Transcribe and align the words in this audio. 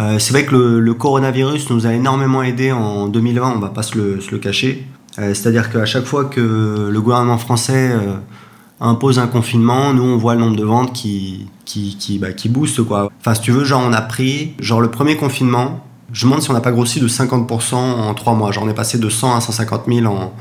Euh, 0.00 0.18
c'est 0.18 0.32
vrai 0.32 0.46
que 0.46 0.54
le, 0.54 0.94
coronavirus 0.94 1.68
nous 1.70 1.86
a 1.86 1.92
énormément 1.92 2.42
aidé 2.42 2.72
en 2.72 3.08
2020, 3.08 3.54
on 3.56 3.58
va 3.58 3.68
pas 3.68 3.82
se 3.82 3.98
le, 3.98 4.38
cacher. 4.38 4.86
Euh, 5.18 5.34
c'est-à-dire 5.34 5.70
qu'à 5.70 5.84
chaque 5.84 6.04
fois 6.04 6.24
que 6.24 6.88
le 6.90 7.00
gouvernement 7.00 7.36
français 7.36 7.90
euh, 7.92 8.14
impose 8.80 9.18
un 9.18 9.26
confinement, 9.26 9.92
nous 9.92 10.04
on 10.04 10.16
voit 10.16 10.34
le 10.34 10.40
nombre 10.40 10.56
de 10.56 10.64
ventes 10.64 10.94
qui, 10.94 11.48
qui, 11.66 11.96
qui, 11.98 12.18
bah, 12.18 12.32
qui 12.32 12.48
booste 12.48 12.82
quoi. 12.82 13.10
Enfin 13.20 13.34
si 13.34 13.42
tu 13.42 13.50
veux, 13.50 13.64
genre 13.64 13.82
on 13.84 13.92
a 13.92 14.00
pris, 14.00 14.54
genre 14.58 14.80
le 14.80 14.90
premier 14.90 15.16
confinement, 15.16 15.84
je 16.12 16.24
me 16.24 16.30
demande 16.30 16.42
si 16.42 16.50
on 16.50 16.54
n'a 16.54 16.60
pas 16.60 16.72
grossi 16.72 17.00
de 17.00 17.08
50% 17.08 17.74
en 17.74 18.14
3 18.14 18.34
mois. 18.34 18.52
Genre 18.52 18.64
on 18.64 18.68
est 18.70 18.74
passé 18.74 18.98
de 18.98 19.08
100 19.08 19.36
à 19.36 19.40
150 19.40 19.82
000 19.86 20.06
en, 20.06 20.32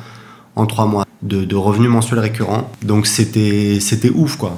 en 0.55 0.66
3 0.66 0.86
mois 0.86 1.05
de, 1.21 1.44
de 1.44 1.55
revenus 1.57 1.89
mensuels 1.89 2.20
récurrents. 2.20 2.71
Donc 2.82 3.07
c'était 3.07 3.80
ouf 4.16 4.38
quoi. 4.38 4.57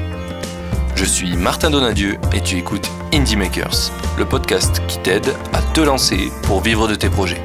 Je 1.01 1.05
suis 1.07 1.35
Martin 1.35 1.71
Donadieu 1.71 2.17
et 2.31 2.41
tu 2.41 2.57
écoutes 2.57 2.87
Indie 3.11 3.35
Makers, 3.35 3.91
le 4.19 4.25
podcast 4.25 4.83
qui 4.87 4.99
t'aide 4.99 5.33
à 5.51 5.59
te 5.73 5.81
lancer 5.81 6.31
pour 6.43 6.61
vivre 6.61 6.87
de 6.87 6.93
tes 6.93 7.09
projets. 7.09 7.41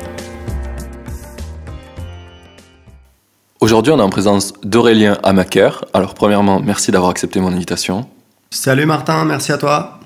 Aujourd'hui, 3.61 3.95
on 3.95 3.99
est 3.99 4.03
en 4.03 4.11
présence 4.11 4.53
d'Aurélien 4.63 5.17
Amaker. 5.23 5.87
Alors, 5.95 6.13
premièrement, 6.13 6.61
merci 6.61 6.91
d'avoir 6.93 7.11
accepté 7.11 7.41
mon 7.41 7.51
invitation. 7.51 8.07
Salut 8.51 8.85
Martin, 8.85 9.25
merci 9.25 9.53
à 9.53 9.57
toi. 9.57 10.01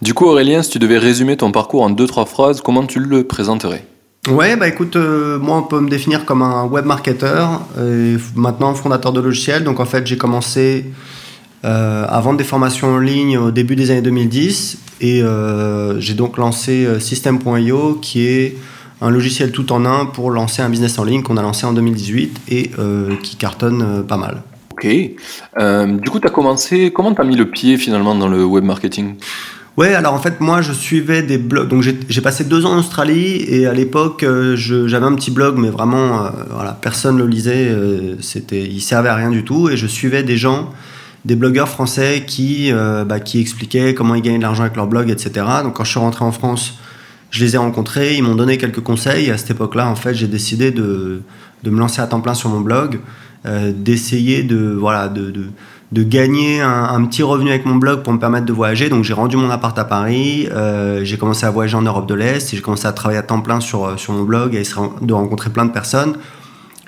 Du 0.00 0.14
coup, 0.14 0.26
Aurélien, 0.26 0.62
si 0.62 0.70
tu 0.70 0.78
devais 0.78 0.98
résumer 0.98 1.36
ton 1.36 1.50
parcours 1.50 1.82
en 1.82 1.90
deux, 1.90 2.06
trois 2.06 2.26
phrases, 2.26 2.60
comment 2.60 2.86
tu 2.86 3.00
le 3.00 3.24
présenterais? 3.24 3.84
Ouais, 4.28 4.54
bah 4.54 4.68
écoute, 4.68 4.94
euh, 4.94 5.40
moi 5.40 5.56
on 5.56 5.62
peut 5.64 5.80
me 5.80 5.90
définir 5.90 6.24
comme 6.24 6.42
un 6.42 6.66
web 6.66 6.84
marketer, 6.84 7.46
et 7.80 8.14
maintenant 8.36 8.72
fondateur 8.74 9.12
de 9.12 9.20
logiciels. 9.20 9.64
Donc 9.64 9.80
en 9.80 9.86
fait, 9.86 10.06
j'ai 10.06 10.16
commencé 10.16 10.84
euh, 10.86 11.21
à 11.64 12.20
vendre 12.20 12.38
des 12.38 12.44
formations 12.44 12.88
en 12.88 12.98
ligne 12.98 13.38
au 13.38 13.50
début 13.50 13.76
des 13.76 13.90
années 13.90 14.02
2010. 14.02 14.78
Et 15.02 15.20
euh, 15.20 15.98
j'ai 16.00 16.14
donc 16.14 16.38
lancé 16.38 16.86
euh, 16.86 17.00
System.io, 17.00 17.98
qui 18.00 18.24
est 18.26 18.56
un 19.00 19.10
logiciel 19.10 19.50
tout 19.50 19.72
en 19.72 19.84
un 19.84 20.06
pour 20.06 20.30
lancer 20.30 20.62
un 20.62 20.70
business 20.70 20.96
en 20.98 21.04
ligne 21.04 21.22
qu'on 21.22 21.36
a 21.36 21.42
lancé 21.42 21.66
en 21.66 21.72
2018 21.72 22.40
et 22.48 22.70
qui 23.20 23.34
cartonne 23.34 24.04
pas 24.06 24.16
mal. 24.16 24.42
Ok. 24.70 24.86
du 24.86 26.10
coup, 26.10 26.20
tu 26.20 26.26
as 26.28 26.30
commencé. 26.30 26.92
Comment 26.92 27.12
tu 27.12 27.20
as 27.20 27.24
mis 27.24 27.34
le 27.34 27.50
pied 27.50 27.78
finalement 27.78 28.14
dans 28.14 28.28
le 28.28 28.44
web 28.44 28.62
marketing? 28.62 29.16
Ouais, 29.76 29.94
alors 29.94 30.14
en 30.14 30.20
fait, 30.20 30.40
moi, 30.40 30.62
je 30.62 30.72
suivais 30.72 31.22
des 31.22 31.38
blogs. 31.38 31.66
Donc, 31.66 31.82
j'ai 31.82 32.20
passé 32.20 32.44
deux 32.44 32.64
ans 32.64 32.74
en 32.74 32.78
Australie 32.78 33.44
et 33.48 33.66
à 33.66 33.72
l'époque, 33.72 34.24
j'avais 34.54 35.06
un 35.06 35.14
petit 35.16 35.32
blog, 35.32 35.56
mais 35.58 35.70
vraiment, 35.70 36.30
voilà, 36.50 36.78
personne 36.80 37.18
le 37.18 37.26
lisait. 37.26 37.74
c'était, 38.20 38.62
il 38.62 38.82
servait 38.82 39.08
à 39.08 39.16
rien 39.16 39.30
du 39.30 39.42
tout. 39.42 39.68
Et 39.68 39.76
je 39.76 39.88
suivais 39.88 40.22
des 40.22 40.36
gens 40.36 40.70
des 41.24 41.36
blogueurs 41.36 41.68
français 41.68 42.24
qui, 42.26 42.72
euh, 42.72 43.04
bah, 43.04 43.20
qui 43.20 43.40
expliquaient 43.40 43.94
comment 43.94 44.14
ils 44.14 44.22
gagnaient 44.22 44.38
de 44.38 44.42
l'argent 44.42 44.62
avec 44.62 44.76
leur 44.76 44.86
blog, 44.86 45.10
etc. 45.10 45.46
Donc 45.62 45.74
quand 45.74 45.84
je 45.84 45.90
suis 45.90 46.00
rentré 46.00 46.24
en 46.24 46.32
France, 46.32 46.78
je 47.30 47.44
les 47.44 47.54
ai 47.54 47.58
rencontrés, 47.58 48.16
ils 48.16 48.22
m'ont 48.22 48.34
donné 48.34 48.58
quelques 48.58 48.80
conseils. 48.80 49.30
À 49.30 49.38
cette 49.38 49.52
époque-là, 49.52 49.88
en 49.88 49.94
fait, 49.94 50.14
j'ai 50.14 50.26
décidé 50.26 50.70
de, 50.70 51.22
me 51.64 51.78
lancer 51.78 52.02
à 52.02 52.06
temps 52.06 52.20
plein 52.20 52.34
sur 52.34 52.50
mon 52.50 52.60
blog, 52.60 53.00
euh, 53.46 53.72
d'essayer 53.74 54.42
de, 54.42 54.78
gagner 55.92 56.60
un, 56.60 57.04
petit 57.04 57.22
revenu 57.22 57.50
avec 57.50 57.66
mon 57.66 57.76
blog 57.76 58.02
pour 58.02 58.12
me 58.12 58.18
permettre 58.18 58.46
de 58.46 58.52
voyager. 58.52 58.88
Donc 58.88 59.04
j'ai 59.04 59.14
rendu 59.14 59.36
mon 59.36 59.48
appart 59.48 59.78
à 59.78 59.84
Paris, 59.84 60.48
euh, 60.50 61.04
j'ai 61.04 61.18
commencé 61.18 61.46
à 61.46 61.50
voyager 61.50 61.76
en 61.76 61.82
Europe 61.82 62.08
de 62.08 62.14
l'Est, 62.14 62.54
j'ai 62.54 62.60
commencé 62.60 62.86
à 62.86 62.92
travailler 62.92 63.20
à 63.20 63.22
temps 63.22 63.40
plein 63.40 63.60
sur, 63.60 63.96
mon 64.08 64.24
blog 64.24 64.54
et 64.54 64.62
de 65.00 65.12
rencontrer 65.14 65.50
plein 65.50 65.64
de 65.64 65.72
personnes. 65.72 66.16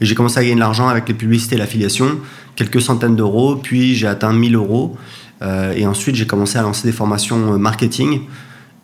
J'ai 0.00 0.16
commencé 0.16 0.38
à 0.38 0.42
gagner 0.42 0.56
de 0.56 0.60
l'argent 0.60 0.88
avec 0.88 1.08
les 1.08 1.14
publicités 1.14 1.54
et 1.54 1.58
l'affiliation 1.58 2.18
quelques 2.56 2.80
centaines 2.80 3.16
d'euros, 3.16 3.56
puis 3.56 3.94
j'ai 3.94 4.06
atteint 4.06 4.32
1000 4.32 4.54
euros. 4.56 4.96
Euh, 5.42 5.72
et 5.76 5.86
ensuite, 5.86 6.14
j'ai 6.16 6.26
commencé 6.26 6.58
à 6.58 6.62
lancer 6.62 6.86
des 6.86 6.92
formations 6.92 7.54
euh, 7.54 7.58
marketing. 7.58 8.22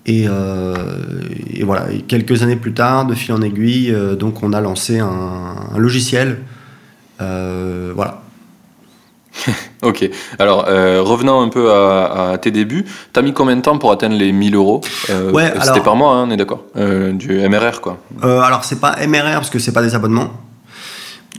Et, 0.06 0.26
euh, 0.28 0.74
et, 1.52 1.62
voilà, 1.62 1.86
quelques 2.08 2.42
années 2.42 2.56
plus 2.56 2.72
tard, 2.72 3.06
de 3.06 3.14
fil 3.14 3.34
en 3.34 3.42
aiguille, 3.42 3.94
donc 4.18 4.42
on 4.42 4.52
a 4.52 4.60
lancé 4.60 4.98
un, 4.98 5.76
logiciel. 5.76 6.38
voilà. 7.18 8.22
ok. 9.82 10.10
Alors, 10.38 10.64
revenons 10.64 11.42
un 11.42 11.48
peu 11.48 11.70
à, 11.70 12.36
tes 12.40 12.50
débuts. 12.50 12.86
Tu 13.12 13.20
as 13.20 13.22
mis 13.22 13.34
combien 13.34 13.56
de 13.56 13.60
temps 13.60 13.76
pour 13.76 13.92
atteindre 13.92 14.16
les 14.16 14.32
1000 14.32 14.54
euros? 14.54 14.80
Ouais, 15.32 15.52
C'était 15.60 15.80
par 15.80 15.96
mois, 15.96 16.14
hein, 16.14 16.24
on 16.26 16.30
est 16.30 16.38
d'accord? 16.38 16.64
Du 16.74 17.46
MRR, 17.48 17.80
quoi. 17.82 17.98
alors, 18.22 18.64
c'est 18.64 18.80
pas 18.80 18.96
MRR 19.06 19.34
parce 19.34 19.50
que 19.50 19.58
c'est 19.58 19.72
pas 19.72 19.82
des 19.82 19.94
abonnements. 19.94 20.32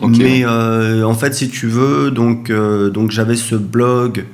Mais 0.08 0.44
euh, 0.44 1.04
en 1.04 1.14
fait, 1.14 1.34
si 1.34 1.50
tu 1.50 1.68
veux, 1.68 2.12
donc, 2.12 2.50
euh, 2.50 2.90
donc 2.90 3.12
j'avais 3.12 3.36
ce 3.36 3.56
blog. 3.56 4.26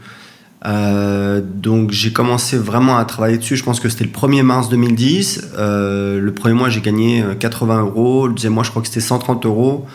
Euh, 0.65 1.41
donc 1.41 1.91
j'ai 1.91 2.11
commencé 2.11 2.57
vraiment 2.57 2.97
à 2.97 3.05
travailler 3.05 3.37
dessus. 3.37 3.55
Je 3.55 3.63
pense 3.63 3.79
que 3.79 3.89
c'était 3.89 4.05
le 4.05 4.11
1er 4.11 4.43
mars 4.43 4.69
2010. 4.69 5.51
le 5.57 6.29
premier 6.31 6.55
mois, 6.55 6.69
j'ai 6.69 6.81
gagné 6.81 7.23
80 7.39 7.81
euros. 7.81 8.27
Le 8.27 8.33
deuxième 8.33 8.53
mois, 8.53 8.63
je 8.63 8.69
crois 8.69 8.81
que 8.81 8.87
c'était 8.87 9.01
130 9.01 9.45
euros. 9.45 9.85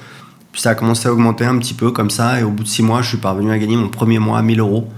Puis 0.53 0.61
ça 0.61 0.71
a 0.71 0.75
commencé 0.75 1.09
à 1.09 1.13
augmenter 1.13 1.45
un 1.47 1.59
petit 1.59 1.75
peu 1.75 1.91
comme 1.91 2.11
ça. 2.11 2.41
Et 2.41 2.45
au 2.45 2.51
bout 2.51 2.65
de 2.65 2.69
6 2.69 2.83
mois, 2.83 3.03
je 3.03 3.09
suis 3.09 3.19
parvenu 3.19 3.51
à 3.51 3.59
gagner 3.59 3.77
mon 3.77 3.89
premier 3.89 4.19
mois 4.19 4.39
à 4.39 4.43
1000 4.43 4.61
euros. 4.61 4.89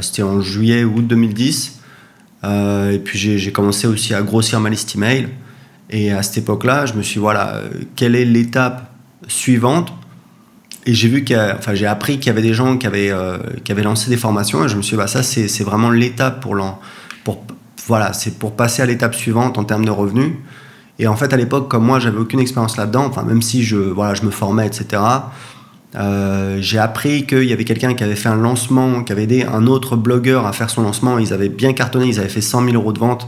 c'était 0.00 0.22
en 0.22 0.40
juillet 0.40 0.84
août 0.84 1.06
2010. 1.06 1.80
et 2.44 2.98
puis 3.02 3.38
j'ai 3.38 3.52
commencé 3.52 3.86
aussi 3.86 4.14
à 4.14 4.22
grossir 4.22 4.60
ma 4.60 4.70
liste 4.70 4.94
email. 4.94 5.28
Et 5.90 6.12
à 6.12 6.22
cette 6.22 6.38
époque-là, 6.38 6.86
je 6.86 6.94
me 6.94 7.02
suis 7.02 7.14
dit, 7.14 7.20
voilà, 7.20 7.60
quelle 7.94 8.16
est 8.16 8.24
l'étape 8.24 8.93
suivante. 9.28 9.92
Et 10.86 10.92
j'ai 10.92 11.08
vu 11.08 11.24
qu'il 11.24 11.38
enfin, 11.38 11.74
j'ai 11.74 11.86
appris 11.86 12.18
qu'il 12.18 12.26
y 12.26 12.30
avait 12.30 12.42
des 12.42 12.52
gens 12.54 12.76
qui 12.76 12.86
avaient, 12.86 13.10
euh, 13.10 13.38
qui 13.64 13.72
avaient 13.72 13.82
lancé 13.82 14.10
des 14.10 14.18
formations 14.18 14.64
et 14.64 14.68
je 14.68 14.76
me 14.76 14.82
suis 14.82 14.96
dit, 14.96 14.98
bah, 14.98 15.06
ça, 15.06 15.22
c'est 15.22 15.64
vraiment 15.64 15.90
l'étape 15.90 16.40
pour, 16.40 16.56
pour, 17.24 17.44
voilà, 17.86 18.12
c'est 18.12 18.38
pour 18.38 18.54
passer 18.54 18.82
à 18.82 18.86
l'étape 18.86 19.14
suivante 19.14 19.56
en 19.58 19.64
termes 19.64 19.84
de 19.84 19.90
revenus. 19.90 20.32
Et 20.98 21.06
en 21.08 21.16
fait, 21.16 21.32
à 21.32 21.36
l'époque, 21.36 21.68
comme 21.68 21.84
moi, 21.84 21.98
j'avais 21.98 22.18
aucune 22.18 22.40
expérience 22.40 22.76
là-dedans, 22.76 23.06
enfin, 23.06 23.22
même 23.22 23.42
si 23.42 23.64
je, 23.64 23.76
voilà, 23.76 24.14
je 24.14 24.22
me 24.22 24.30
formais, 24.30 24.66
etc., 24.66 25.02
euh, 25.96 26.58
j'ai 26.60 26.78
appris 26.78 27.24
qu'il 27.24 27.44
y 27.44 27.52
avait 27.52 27.64
quelqu'un 27.64 27.94
qui 27.94 28.02
avait 28.02 28.16
fait 28.16 28.28
un 28.28 28.36
lancement, 28.36 29.04
qui 29.04 29.12
avait 29.12 29.24
aidé 29.24 29.44
un 29.44 29.66
autre 29.66 29.96
blogueur 29.96 30.46
à 30.46 30.52
faire 30.52 30.70
son 30.70 30.82
lancement. 30.82 31.18
Ils 31.18 31.32
avaient 31.32 31.48
bien 31.48 31.72
cartonné, 31.72 32.06
ils 32.06 32.18
avaient 32.18 32.28
fait 32.28 32.40
100 32.40 32.64
000 32.64 32.74
euros 32.74 32.92
de 32.92 32.98
vente. 32.98 33.26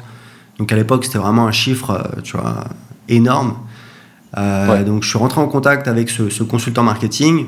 Donc 0.59 0.73
à 0.73 0.77
l'époque, 0.77 1.05
c'était 1.05 1.19
vraiment 1.19 1.47
un 1.47 1.53
chiffre, 1.53 1.91
euh, 1.91 2.21
tu 2.23 2.37
vois, 2.37 2.65
énorme. 3.09 3.57
Euh, 4.39 4.85
donc 4.85 5.03
je 5.03 5.09
suis 5.09 5.19
rentré 5.19 5.41
en 5.41 5.49
contact 5.49 5.89
avec 5.89 6.11
ce, 6.11 6.43
consultant 6.43 6.83
marketing, 6.83 7.47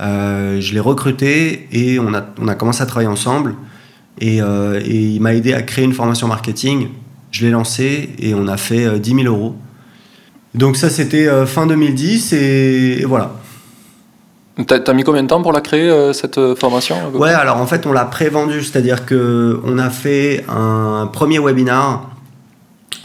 euh, 0.00 0.60
je 0.60 0.72
l'ai 0.72 0.80
recruté 0.80 1.68
et 1.72 1.98
on 1.98 2.14
a, 2.14 2.24
on 2.40 2.48
a 2.48 2.54
commencé 2.54 2.82
à 2.82 2.86
travailler 2.86 3.08
ensemble. 3.08 3.54
Et, 4.20 4.40
euh, 4.40 4.80
il 4.86 5.20
m'a 5.20 5.34
aidé 5.34 5.54
à 5.54 5.62
créer 5.62 5.84
une 5.84 5.92
formation 5.92 6.28
marketing. 6.28 6.88
Je 7.30 7.44
l'ai 7.44 7.50
lancé 7.50 8.10
et 8.18 8.34
on 8.34 8.46
a 8.48 8.56
fait 8.56 8.98
10 8.98 9.14
000 9.22 9.26
euros. 9.26 9.56
Donc 10.54 10.76
ça 10.76 10.90
c'était 10.90 11.28
fin 11.46 11.66
2010 11.66 12.32
et, 12.32 13.04
voilà. 13.06 13.32
T'as 14.66 14.78
as 14.84 14.92
mis 14.92 15.04
combien 15.04 15.22
de 15.22 15.28
temps 15.28 15.42
pour 15.42 15.52
la 15.52 15.60
créer 15.60 16.12
cette 16.12 16.54
formation 16.56 16.96
Ouais, 17.14 17.30
alors 17.30 17.58
en 17.58 17.66
fait 17.66 17.86
on 17.86 17.92
l'a 17.92 18.04
pré-vendue, 18.04 18.62
c'est-à-dire 18.62 19.06
que 19.06 19.60
on 19.64 19.78
a 19.78 19.90
fait 19.90 20.44
un 20.48 21.08
premier 21.10 21.38
webinar 21.38 22.09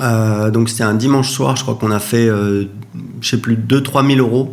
euh, 0.01 0.51
donc 0.51 0.69
c'était 0.69 0.83
un 0.83 0.93
dimanche 0.93 1.29
soir, 1.29 1.55
je 1.55 1.63
crois 1.63 1.75
qu'on 1.75 1.91
a 1.91 1.99
fait, 1.99 2.27
euh, 2.27 2.65
je 3.21 3.29
sais 3.29 3.37
plus, 3.37 3.55
2-3 3.55 4.15
000 4.15 4.19
euros. 4.19 4.51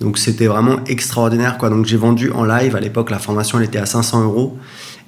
Donc 0.00 0.18
c'était 0.18 0.46
vraiment 0.46 0.84
extraordinaire. 0.86 1.58
Quoi. 1.58 1.70
Donc 1.70 1.86
j'ai 1.86 1.96
vendu 1.96 2.30
en 2.30 2.44
live. 2.44 2.76
À 2.76 2.80
l'époque, 2.80 3.10
la 3.10 3.18
formation 3.18 3.58
elle 3.58 3.64
était 3.64 3.78
à 3.78 3.86
500 3.86 4.24
euros. 4.24 4.56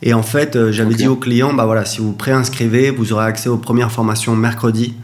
Et 0.03 0.15
en 0.15 0.23
fait, 0.23 0.57
euh, 0.57 0.73
j'avais 0.73 0.95
dit 0.95 1.07
aux 1.07 1.17
clients, 1.17 1.53
bah 1.53 1.67
voilà, 1.67 1.85
si 1.85 2.01
vous 2.01 2.13
préinscrivez, 2.13 2.91
vous 2.91 3.13
aurez 3.13 3.27
accès 3.27 3.49
aux 3.49 3.59
premières 3.59 3.93
formations 3.93 4.35
mercredi. 4.35 4.95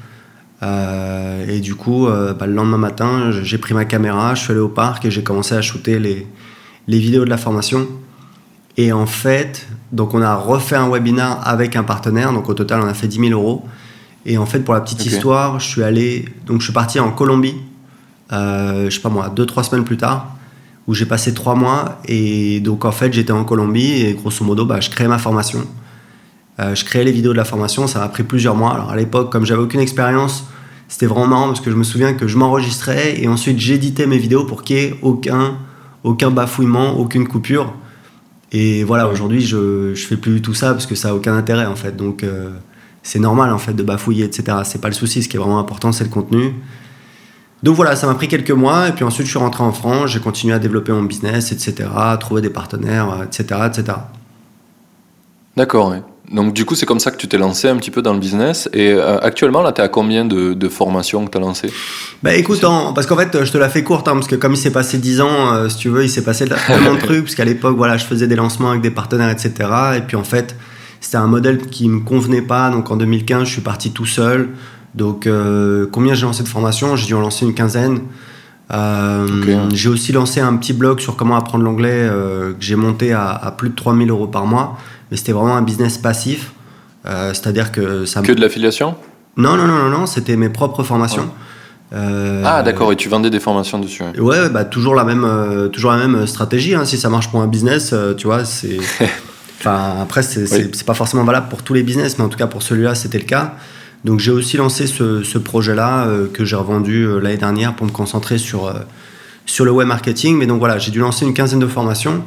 et 1.48 1.60
du 1.60 1.74
coup, 1.76 2.08
bah, 2.08 2.46
le 2.46 2.54
lendemain 2.54 2.78
matin, 2.78 3.30
j'ai 3.30 3.58
pris 3.58 3.74
ma 3.74 3.84
caméra, 3.84 4.34
je 4.34 4.42
suis 4.42 4.50
allé 4.50 4.60
au 4.60 4.68
parc 4.68 5.04
et 5.04 5.10
j'ai 5.12 5.22
commencé 5.22 5.54
à 5.54 5.62
shooter 5.62 6.00
les, 6.00 6.26
les 6.88 6.98
vidéos 6.98 7.24
de 7.24 7.30
la 7.30 7.36
formation. 7.38 7.86
Et 8.76 8.92
en 8.92 9.06
fait, 9.06 9.68
donc 9.92 10.14
on 10.14 10.22
a 10.22 10.34
refait 10.34 10.76
un 10.76 10.88
webinar 10.90 11.46
avec 11.46 11.76
un 11.76 11.84
partenaire. 11.84 12.32
Donc 12.32 12.48
au 12.48 12.54
total, 12.54 12.80
on 12.82 12.88
a 12.88 12.94
fait 12.94 13.06
10 13.06 13.28
000 13.28 13.40
euros. 13.40 13.64
Et 14.26 14.38
en 14.38 14.44
fait, 14.44 14.60
pour 14.60 14.74
la 14.74 14.80
petite 14.80 15.06
histoire, 15.06 15.60
je 15.60 15.66
suis 15.66 15.82
allé, 15.82 16.26
donc 16.46 16.60
je 16.60 16.64
suis 16.64 16.72
parti 16.72 16.98
en 17.00 17.12
Colombie, 17.12 17.54
euh, 18.32 18.90
je 18.90 18.94
sais 18.94 19.00
pas 19.00 19.08
moi, 19.08 19.28
deux 19.28 19.46
trois 19.46 19.62
semaines 19.62 19.84
plus 19.84 19.96
tard, 19.96 20.36
où 20.88 20.94
j'ai 20.94 21.06
passé 21.06 21.32
trois 21.32 21.54
mois. 21.54 22.00
Et 22.06 22.60
donc 22.60 22.84
en 22.84 22.92
fait, 22.92 23.12
j'étais 23.12 23.32
en 23.32 23.44
Colombie 23.44 24.02
et 24.02 24.14
grosso 24.14 24.44
modo, 24.44 24.66
bah, 24.66 24.80
je 24.80 24.90
créais 24.90 25.08
ma 25.08 25.18
formation. 25.18 25.64
je 26.58 26.84
créais 26.84 27.04
les 27.04 27.12
vidéos 27.12 27.32
de 27.32 27.36
la 27.36 27.44
formation, 27.44 27.86
ça 27.86 28.00
m'a 28.00 28.08
pris 28.08 28.24
plusieurs 28.24 28.56
mois. 28.56 28.74
Alors 28.74 28.90
à 28.90 28.96
l'époque, 28.96 29.30
comme 29.30 29.46
j'avais 29.46 29.62
aucune 29.62 29.80
expérience, 29.80 30.44
c'était 30.88 31.06
vraiment 31.06 31.26
marrant 31.26 31.46
parce 31.48 31.60
que 31.60 31.70
je 31.70 31.76
me 31.76 31.84
souviens 31.84 32.14
que 32.14 32.28
je 32.28 32.36
m'enregistrais 32.36 33.20
et 33.20 33.28
ensuite 33.28 33.58
j'éditais 33.58 34.06
mes 34.06 34.18
vidéos 34.18 34.44
pour 34.44 34.62
qu'il 34.62 34.76
n'y 34.76 34.82
ait 34.82 34.98
aucun, 35.02 35.58
aucun 36.04 36.30
bafouillement, 36.30 36.98
aucune 36.98 37.26
coupure. 37.26 37.72
Et 38.52 38.84
voilà, 38.84 39.08
aujourd'hui, 39.08 39.40
je, 39.40 39.94
je 39.94 40.06
fais 40.06 40.16
plus 40.16 40.40
tout 40.40 40.54
ça 40.54 40.72
parce 40.72 40.86
que 40.86 40.94
ça 40.94 41.10
a 41.10 41.14
aucun 41.14 41.36
intérêt 41.36 41.66
en 41.66 41.74
fait. 41.74 41.96
Donc 41.96 42.22
euh, 42.22 42.50
c'est 43.06 43.20
normal 43.20 43.52
en 43.52 43.58
fait 43.58 43.72
de 43.72 43.84
bafouiller, 43.84 44.24
etc. 44.24 44.58
C'est 44.64 44.80
pas 44.80 44.88
le 44.88 44.94
souci. 44.94 45.22
Ce 45.22 45.28
qui 45.28 45.36
est 45.36 45.38
vraiment 45.38 45.60
important, 45.60 45.92
c'est 45.92 46.02
le 46.02 46.10
contenu. 46.10 46.54
Donc 47.62 47.76
voilà, 47.76 47.94
ça 47.94 48.08
m'a 48.08 48.14
pris 48.14 48.26
quelques 48.26 48.50
mois 48.50 48.88
et 48.88 48.92
puis 48.92 49.04
ensuite 49.04 49.26
je 49.26 49.30
suis 49.30 49.38
rentré 49.38 49.62
en 49.62 49.70
France, 49.70 50.10
j'ai 50.10 50.18
continué 50.18 50.52
à 50.52 50.58
développer 50.58 50.90
mon 50.90 51.04
business, 51.04 51.52
etc. 51.52 51.88
À 51.96 52.16
trouver 52.16 52.42
des 52.42 52.50
partenaires, 52.50 53.22
etc., 53.24 53.60
etc. 53.66 53.98
D'accord. 55.56 55.90
oui. 55.90 55.98
Donc 56.32 56.52
du 56.52 56.64
coup, 56.64 56.74
c'est 56.74 56.84
comme 56.84 56.98
ça 56.98 57.12
que 57.12 57.16
tu 57.16 57.28
t'es 57.28 57.38
lancé 57.38 57.68
un 57.68 57.76
petit 57.76 57.92
peu 57.92 58.02
dans 58.02 58.12
le 58.12 58.18
business. 58.18 58.68
Et 58.72 58.90
euh, 58.90 59.18
actuellement, 59.20 59.62
là, 59.62 59.70
tu 59.70 59.80
es 59.80 59.84
à 59.84 59.88
combien 59.88 60.24
de, 60.24 60.52
de 60.54 60.68
formations 60.68 61.24
que 61.24 61.30
tu 61.30 61.38
as 61.38 61.40
lancées? 61.40 61.70
Bah 62.24 62.34
écoute, 62.34 62.60
parce 62.60 63.06
qu'en 63.06 63.16
fait, 63.16 63.44
je 63.44 63.52
te 63.52 63.58
la 63.58 63.68
fais 63.68 63.84
courte, 63.84 64.08
hein, 64.08 64.14
parce 64.14 64.26
que 64.26 64.34
comme 64.34 64.54
il 64.54 64.58
s'est 64.58 64.72
passé 64.72 64.98
10 64.98 65.20
ans, 65.20 65.52
euh, 65.52 65.68
si 65.68 65.76
tu 65.76 65.88
veux, 65.88 66.02
il 66.02 66.10
s'est 66.10 66.24
passé 66.24 66.46
tellement 66.66 66.94
de 66.94 67.00
trucs, 67.04 67.22
parce 67.22 67.36
qu'à 67.36 67.44
l'époque, 67.44 67.76
voilà, 67.76 67.96
je 67.98 68.04
faisais 68.04 68.26
des 68.26 68.34
lancements 68.34 68.70
avec 68.70 68.82
des 68.82 68.90
partenaires, 68.90 69.30
etc. 69.30 69.52
Et 69.96 70.00
puis 70.00 70.16
en 70.16 70.24
fait, 70.24 70.56
c'était 71.00 71.16
un 71.16 71.26
modèle 71.26 71.58
qui 71.58 71.88
me 71.88 72.00
convenait 72.00 72.42
pas. 72.42 72.70
Donc 72.70 72.90
en 72.90 72.96
2015, 72.96 73.44
je 73.44 73.52
suis 73.52 73.60
parti 73.60 73.90
tout 73.90 74.06
seul. 74.06 74.50
Donc 74.94 75.26
euh, 75.26 75.86
combien 75.90 76.14
j'ai 76.14 76.26
lancé 76.26 76.42
de 76.42 76.48
formations? 76.48 76.96
J'ai 76.96 77.06
dû 77.06 77.14
en 77.14 77.20
lancer 77.20 77.44
une 77.44 77.54
quinzaine. 77.54 78.00
J'ai 79.74 79.88
aussi 79.88 80.12
lancé 80.12 80.40
un 80.40 80.56
petit 80.56 80.72
blog 80.72 81.00
sur 81.00 81.16
comment 81.16 81.36
apprendre 81.36 81.64
l'anglais 81.64 82.08
que 82.10 82.56
j'ai 82.58 82.74
monté 82.74 83.12
à, 83.12 83.30
à, 83.30 83.52
plus 83.52 83.68
de 83.68 83.74
3000 83.76 84.10
euros 84.10 84.26
par 84.26 84.46
mois 84.46 84.76
mais 85.10 85.16
c'était 85.16 85.32
vraiment 85.32 85.56
un 85.56 85.62
business 85.62 85.98
passif. 85.98 86.52
Euh, 87.06 87.32
c'est-à-dire 87.34 87.72
que 87.72 88.04
ça. 88.04 88.22
Que 88.22 88.32
de 88.32 88.40
l'affiliation? 88.40 88.96
Non, 89.36 89.56
non, 89.56 89.66
non, 89.66 89.76
non, 89.76 89.90
non 89.90 90.06
c'était 90.06 90.36
mes 90.36 90.48
propres 90.48 90.82
formations. 90.82 91.30
Euh, 91.92 92.42
ah 92.44 92.64
d'accord, 92.64 92.90
et 92.90 92.96
tu 92.96 93.08
vendais 93.08 93.30
des 93.30 93.38
formations 93.38 93.78
dessus. 93.78 94.02
Ouais, 94.18 94.48
bah, 94.48 94.64
toujours, 94.64 94.96
la 94.96 95.04
même, 95.04 95.24
euh, 95.24 95.68
toujours 95.68 95.92
la 95.92 95.98
même 95.98 96.26
stratégie. 96.26 96.74
Hein. 96.74 96.84
Si 96.84 96.98
ça 96.98 97.08
marche 97.08 97.30
pour 97.30 97.40
un 97.40 97.46
business, 97.46 97.94
tu 98.16 98.26
vois, 98.26 98.44
c'est. 98.44 98.78
enfin, 99.66 100.00
après, 100.00 100.22
c'est 100.22 100.84
pas 100.84 100.94
forcément 100.94 101.24
valable 101.24 101.48
pour 101.48 101.62
tous 101.62 101.74
les 101.74 101.82
business, 101.82 102.18
mais 102.18 102.24
en 102.24 102.28
tout 102.28 102.38
cas 102.38 102.46
pour 102.46 102.62
celui-là, 102.62 102.94
c'était 102.94 103.18
le 103.18 103.24
cas. 103.24 103.56
Donc 104.04 104.20
j'ai 104.20 104.30
aussi 104.30 104.56
lancé 104.56 104.86
ce, 104.86 105.22
ce 105.22 105.38
projet-là 105.38 106.08
que 106.32 106.44
j'ai 106.44 106.56
revendu 106.56 107.08
l'année 107.20 107.36
dernière 107.36 107.74
pour 107.74 107.86
me 107.86 107.90
concentrer 107.90 108.38
sur, 108.38 108.72
sur 109.46 109.64
le 109.64 109.72
web 109.72 109.88
marketing. 109.88 110.36
Mais 110.36 110.46
donc 110.46 110.60
voilà, 110.60 110.78
j'ai 110.78 110.92
dû 110.92 111.00
lancer 111.00 111.24
une 111.24 111.34
quinzaine 111.34 111.58
de 111.58 111.66
formations. 111.66 112.22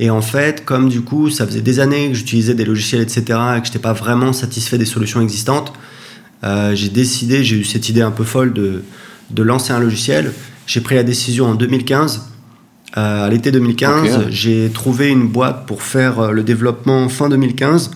Et 0.00 0.10
en 0.10 0.22
fait, 0.22 0.64
comme 0.64 0.88
du 0.88 1.02
coup, 1.02 1.30
ça 1.30 1.46
faisait 1.46 1.60
des 1.60 1.78
années 1.78 2.08
que 2.08 2.14
j'utilisais 2.14 2.54
des 2.54 2.64
logiciels, 2.64 3.00
etc., 3.00 3.22
et 3.56 3.60
que 3.60 3.66
je 3.66 3.70
n'étais 3.70 3.78
pas 3.78 3.92
vraiment 3.92 4.32
satisfait 4.32 4.78
des 4.78 4.86
solutions 4.86 5.20
existantes, 5.20 5.72
euh, 6.42 6.74
j'ai 6.74 6.88
décidé, 6.88 7.44
j'ai 7.44 7.56
eu 7.56 7.64
cette 7.64 7.88
idée 7.88 8.02
un 8.02 8.10
peu 8.10 8.24
folle 8.24 8.52
de, 8.52 8.82
de 9.30 9.42
lancer 9.42 9.72
un 9.72 9.78
logiciel. 9.78 10.32
J'ai 10.66 10.80
pris 10.80 10.94
la 10.94 11.04
décision 11.04 11.46
en 11.46 11.54
2015. 11.54 12.28
Euh, 12.96 13.26
à 13.26 13.28
l'été 13.28 13.50
2015, 13.50 14.28
j'ai 14.30 14.70
trouvé 14.70 15.08
une 15.08 15.26
boîte 15.26 15.66
pour 15.66 15.82
faire 15.82 16.20
euh, 16.20 16.30
le 16.30 16.44
développement 16.44 17.08
fin 17.08 17.28
2015. 17.28 17.90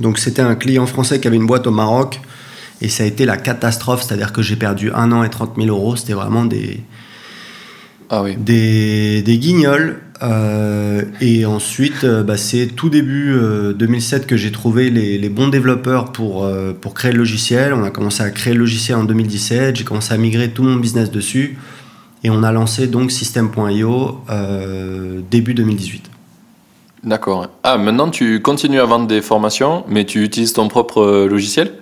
Donc 0.00 0.18
c'était 0.18 0.42
un 0.42 0.56
client 0.56 0.86
français 0.86 1.20
qui 1.20 1.28
avait 1.28 1.36
une 1.36 1.46
boîte 1.46 1.68
au 1.68 1.70
Maroc. 1.70 2.20
Et 2.80 2.88
ça 2.88 3.04
a 3.04 3.06
été 3.06 3.24
la 3.24 3.36
catastrophe, 3.36 4.02
c'est-à-dire 4.02 4.32
que 4.32 4.42
j'ai 4.42 4.56
perdu 4.56 4.90
un 4.92 5.12
an 5.12 5.22
et 5.22 5.30
30 5.30 5.52
000 5.56 5.68
euros. 5.68 5.94
C'était 5.94 6.14
vraiment 6.14 6.44
des, 6.44 6.80
ah 8.10 8.24
oui. 8.24 8.34
des, 8.36 9.22
des 9.22 9.38
guignols. 9.38 10.00
Euh, 10.20 11.02
et 11.20 11.46
ensuite, 11.46 12.04
bah, 12.04 12.36
c'est 12.36 12.66
tout 12.66 12.90
début 12.90 13.36
2007 13.76 14.22
euh, 14.22 14.26
que 14.26 14.36
j'ai 14.36 14.50
trouvé 14.50 14.90
les, 14.90 15.28
bons 15.28 15.46
développeurs 15.46 16.10
pour, 16.10 16.50
pour 16.80 16.94
créer 16.94 17.12
le 17.12 17.18
logiciel. 17.18 17.72
On 17.72 17.84
a 17.84 17.90
commencé 17.90 18.24
à 18.24 18.30
créer 18.30 18.54
le 18.54 18.60
logiciel 18.60 18.98
en 18.98 19.04
2017. 19.04 19.76
J'ai 19.76 19.84
commencé 19.84 20.12
à 20.12 20.16
migrer 20.16 20.50
tout 20.50 20.64
mon 20.64 20.74
business 20.74 21.12
dessus. 21.12 21.56
Et 22.24 22.30
on 22.30 22.42
a 22.42 22.52
lancé 22.52 22.86
donc 22.86 23.10
System.io 23.10 24.20
début 25.30 25.54
2018. 25.54 26.10
D'accord. 27.04 27.48
Ah, 27.64 27.78
maintenant 27.78 28.10
tu 28.10 28.40
continues 28.40 28.80
à 28.80 28.84
vendre 28.84 29.08
des 29.08 29.22
formations, 29.22 29.84
mais 29.88 30.04
tu 30.04 30.22
utilises 30.22 30.52
ton 30.52 30.68
propre 30.68 31.26
logiciel? 31.28 31.72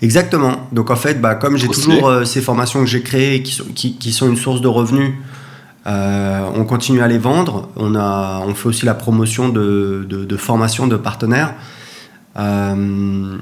Exactement. 0.00 0.68
Donc 0.70 0.90
en 0.90 0.96
fait, 0.96 1.20
bah, 1.20 1.34
comme 1.34 1.56
j'ai 1.56 1.66
toujours 1.66 2.24
ces 2.24 2.40
formations 2.40 2.80
que 2.80 2.86
j'ai 2.86 3.02
créées 3.02 3.42
qui 3.42 3.52
sont, 3.52 3.64
qui, 3.74 3.96
qui 3.96 4.12
sont, 4.12 4.28
une 4.28 4.36
source 4.36 4.60
de 4.60 4.68
revenus 4.68 5.12
euh, 5.86 6.50
on 6.54 6.64
continue 6.64 7.00
à 7.02 7.08
les 7.08 7.18
vendre. 7.18 7.68
On, 7.76 7.94
a, 7.94 8.40
on 8.46 8.54
fait 8.54 8.68
aussi 8.68 8.84
la 8.84 8.94
promotion 8.94 9.48
de, 9.48 10.06
de, 10.08 10.36
formation 10.36 10.86
de 10.86 10.96
partenaires. 10.96 11.54
Euh, 12.38 13.38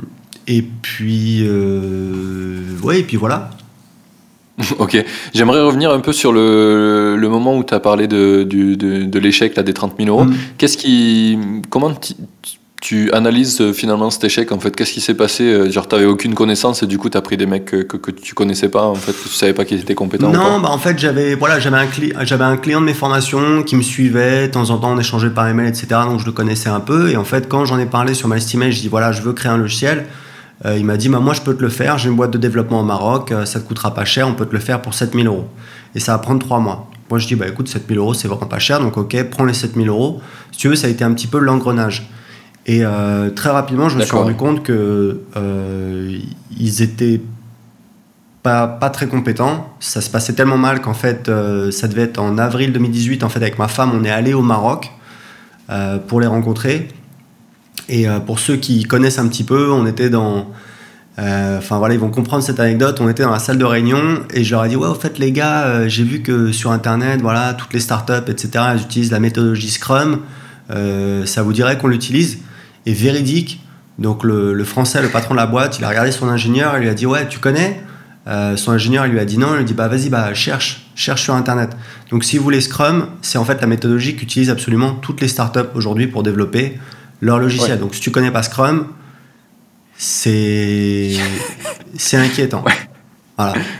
et 0.46 0.62
puis, 0.62 1.40
euh, 1.42 2.78
ouais, 2.82 3.00
et 3.00 3.02
puis 3.02 3.16
voilà. 3.16 3.50
ok. 4.78 5.04
J'aimerais 5.34 5.62
revenir 5.62 5.90
un 5.90 6.00
peu 6.00 6.12
sur 6.12 6.32
le, 6.32 7.16
le 7.16 7.28
moment 7.28 7.56
où 7.56 7.64
tu 7.64 7.74
as 7.74 7.80
parlé 7.80 8.06
de, 8.06 8.42
de, 8.42 8.74
de 8.74 9.18
l'échec 9.18 9.58
des 9.58 9.72
30 9.72 9.94
000 9.98 10.08
euros. 10.08 10.24
Mm. 10.24 10.34
Qu'est-ce 10.56 10.76
qui, 10.76 11.38
comment 11.70 11.92
tu 12.80 13.12
analyses 13.12 13.60
euh, 13.60 13.72
finalement 13.72 14.10
cet 14.10 14.24
échec 14.24 14.52
en 14.52 14.58
fait? 14.58 14.74
Qu'est-ce 14.74 14.92
qui 14.92 15.00
s'est 15.00 15.14
passé? 15.14 15.44
Euh, 15.44 15.70
Genre, 15.70 15.86
t'avais 15.86 16.04
aucune 16.04 16.34
connaissance 16.34 16.82
et 16.82 16.86
du 16.86 16.98
coup, 16.98 17.10
tu 17.10 17.18
as 17.18 17.22
pris 17.22 17.36
des 17.36 17.46
mecs 17.46 17.66
que, 17.66 17.82
que, 17.82 18.10
tu 18.10 18.34
connaissais 18.34 18.68
pas 18.68 18.84
en 18.84 18.94
fait, 18.94 19.12
que 19.12 19.28
tu 19.28 19.34
savais 19.34 19.52
pas 19.52 19.64
qu'ils 19.64 19.80
étaient 19.80 19.94
compétents 19.94 20.30
Non, 20.30 20.60
bah 20.60 20.70
en 20.70 20.78
fait, 20.78 20.98
j'avais 20.98 21.34
voilà, 21.34 21.60
j'avais 21.60 21.78
un, 21.78 22.24
j'avais 22.24 22.44
un 22.44 22.56
client 22.56 22.80
de 22.80 22.86
mes 22.86 22.94
formations 22.94 23.62
qui 23.62 23.76
me 23.76 23.82
suivait, 23.82 24.48
de 24.48 24.52
temps 24.52 24.70
en 24.70 24.78
temps, 24.78 24.92
on 24.92 24.98
échangeait 24.98 25.30
par 25.30 25.48
email, 25.48 25.68
etc. 25.68 25.86
Donc, 26.08 26.20
je 26.20 26.26
le 26.26 26.32
connaissais 26.32 26.68
un 26.68 26.80
peu. 26.80 27.10
Et 27.10 27.16
en 27.16 27.24
fait, 27.24 27.48
quand 27.48 27.64
j'en 27.64 27.78
ai 27.78 27.86
parlé 27.86 28.14
sur 28.14 28.28
MySteamage, 28.28 28.74
je 28.74 28.80
dis 28.80 28.88
voilà, 28.88 29.12
je 29.12 29.22
veux 29.22 29.32
créer 29.32 29.52
un 29.52 29.58
logiciel. 29.58 30.06
Euh, 30.64 30.76
il 30.76 30.84
m'a 30.84 30.96
dit 30.96 31.08
bah, 31.08 31.20
moi, 31.20 31.34
je 31.34 31.40
peux 31.40 31.54
te 31.54 31.62
le 31.62 31.68
faire, 31.68 31.98
j'ai 31.98 32.08
une 32.08 32.16
boîte 32.16 32.32
de 32.32 32.38
développement 32.38 32.80
au 32.80 32.84
Maroc, 32.84 33.32
ça 33.44 33.60
te 33.60 33.66
coûtera 33.66 33.94
pas 33.94 34.04
cher, 34.04 34.26
on 34.28 34.34
peut 34.34 34.46
te 34.46 34.52
le 34.52 34.60
faire 34.60 34.82
pour 34.82 34.94
7000 34.94 35.26
euros. 35.26 35.48
Et 35.94 36.00
ça 36.00 36.12
va 36.12 36.18
prendre 36.18 36.40
3 36.40 36.60
mois. 36.60 36.90
Moi, 37.10 37.18
je 37.18 37.26
dis 37.26 37.36
bah 37.36 37.48
écoute, 37.48 37.68
7000 37.68 37.98
euros, 37.98 38.14
c'est 38.14 38.28
vraiment 38.28 38.46
pas 38.46 38.58
cher, 38.58 38.80
donc 38.80 38.96
ok, 38.96 39.22
prends 39.30 39.44
les 39.44 39.54
7000 39.54 39.88
euros. 39.88 40.20
Si 40.52 40.58
tu 40.58 40.68
veux, 40.68 40.76
ça 40.76 40.88
a 40.88 40.90
été 40.90 41.04
un 41.04 41.12
petit 41.12 41.26
peu 41.26 41.38
l'engrenage. 41.38 42.10
Et 42.68 42.80
euh, 42.84 43.30
très 43.30 43.48
rapidement, 43.48 43.88
je 43.88 43.96
me 43.96 44.02
suis 44.02 44.14
rendu 44.14 44.34
compte 44.34 44.62
que 44.62 45.22
euh, 45.36 46.18
ils 46.58 46.82
étaient 46.82 47.22
pas, 48.42 48.66
pas 48.66 48.90
très 48.90 49.06
compétents. 49.06 49.72
Ça 49.80 50.02
se 50.02 50.10
passait 50.10 50.34
tellement 50.34 50.58
mal 50.58 50.82
qu'en 50.82 50.92
fait, 50.92 51.30
euh, 51.30 51.70
ça 51.70 51.88
devait 51.88 52.02
être 52.02 52.18
en 52.18 52.36
avril 52.36 52.74
2018. 52.74 53.24
En 53.24 53.30
fait, 53.30 53.38
avec 53.38 53.58
ma 53.58 53.68
femme, 53.68 53.92
on 53.94 54.04
est 54.04 54.10
allé 54.10 54.34
au 54.34 54.42
Maroc 54.42 54.92
pour 56.06 56.18
les 56.20 56.26
rencontrer. 56.26 56.88
Et 57.88 58.06
pour 58.26 58.38
ceux 58.38 58.56
qui 58.56 58.84
connaissent 58.84 59.18
un 59.18 59.28
petit 59.28 59.44
peu, 59.44 59.70
on 59.70 59.86
était 59.86 60.10
dans. 60.10 60.50
Enfin 61.16 61.78
voilà, 61.78 61.94
ils 61.94 62.00
vont 62.00 62.10
comprendre 62.10 62.42
cette 62.44 62.60
anecdote. 62.60 63.00
On 63.00 63.08
était 63.08 63.22
dans 63.22 63.30
la 63.30 63.38
salle 63.38 63.58
de 63.58 63.64
réunion 63.64 64.22
et 64.32 64.44
je 64.44 64.52
leur 64.52 64.64
ai 64.64 64.68
dit 64.68 64.76
Ouais, 64.76 64.88
au 64.88 64.94
fait, 64.94 65.18
les 65.18 65.32
gars, 65.32 65.88
j'ai 65.88 66.04
vu 66.04 66.20
que 66.22 66.52
sur 66.52 66.70
internet, 66.70 67.20
voilà, 67.20 67.54
toutes 67.54 67.72
les 67.72 67.80
startups, 67.80 68.30
etc., 68.30 68.64
elles 68.72 68.82
utilisent 68.82 69.10
la 69.10 69.20
méthodologie 69.20 69.70
Scrum. 69.70 70.20
ça 70.68 71.42
vous 71.42 71.52
dirait 71.52 71.78
qu'on 71.78 71.88
l'utilise? 71.88 72.38
Et 72.86 72.92
véridique. 72.92 73.60
Donc 73.98 74.22
le, 74.22 74.64
français, 74.64 75.02
le 75.02 75.08
patron 75.08 75.34
de 75.34 75.40
la 75.40 75.46
boîte, 75.46 75.78
il 75.78 75.84
a 75.84 75.88
regardé 75.88 76.12
son 76.12 76.28
ingénieur, 76.28 76.74
il 76.76 76.82
lui 76.82 76.88
a 76.88 76.94
dit 76.94 77.06
ouais, 77.06 77.26
tu 77.28 77.38
connais? 77.38 77.80
Euh, 78.28 78.56
Son 78.56 78.72
ingénieur, 78.72 79.06
il 79.06 79.12
lui 79.12 79.20
a 79.20 79.24
dit 79.24 79.38
non, 79.38 79.48
il 79.52 79.54
lui 79.54 79.60
a 79.60 79.64
dit 79.64 79.74
bah 79.74 79.88
vas-y, 79.88 80.10
bah 80.10 80.34
cherche, 80.34 80.86
cherche 80.94 81.22
sur 81.22 81.34
internet. 81.34 81.70
Donc 82.10 82.24
si 82.24 82.36
vous 82.36 82.44
voulez 82.44 82.60
Scrum, 82.60 83.08
c'est 83.22 83.38
en 83.38 83.44
fait 83.44 83.60
la 83.60 83.66
méthodologie 83.66 84.16
qu'utilisent 84.16 84.50
absolument 84.50 84.92
toutes 84.94 85.20
les 85.20 85.28
startups 85.28 85.70
aujourd'hui 85.74 86.06
pour 86.06 86.22
développer 86.22 86.78
leur 87.20 87.38
logiciel. 87.38 87.78
Donc 87.78 87.94
si 87.94 88.00
tu 88.00 88.10
connais 88.10 88.30
pas 88.30 88.42
Scrum, 88.42 88.88
c'est 89.96 91.12
c'est 91.96 92.16
inquiétant. 92.16 92.64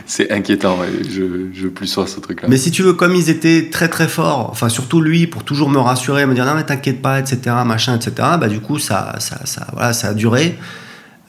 C'est 0.05 0.31
inquiétant, 0.31 0.77
je, 1.09 1.49
je 1.53 1.67
plus 1.67 1.87
sois 1.87 2.07
ce 2.07 2.21
truc-là. 2.21 2.47
Mais 2.47 2.55
si 2.55 2.71
tu 2.71 2.81
veux, 2.81 2.93
comme 2.93 3.13
ils 3.13 3.29
étaient 3.29 3.69
très 3.69 3.89
très 3.89 4.07
forts, 4.07 4.47
enfin 4.49 4.69
surtout 4.69 5.01
lui, 5.01 5.27
pour 5.27 5.43
toujours 5.43 5.69
me 5.69 5.79
rassurer, 5.79 6.25
me 6.25 6.33
dire 6.33 6.45
non 6.45 6.55
mais 6.55 6.63
t'inquiète 6.63 7.01
pas, 7.01 7.19
etc., 7.19 7.57
machin, 7.65 7.97
etc., 7.97 8.13
bah 8.39 8.47
du 8.47 8.61
coup 8.61 8.79
ça, 8.79 9.15
ça, 9.19 9.45
ça, 9.45 9.67
voilà, 9.73 9.91
ça 9.91 10.09
a 10.09 10.13
duré 10.13 10.57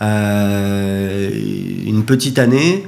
euh, 0.00 1.30
une 1.86 2.04
petite 2.04 2.38
année. 2.38 2.86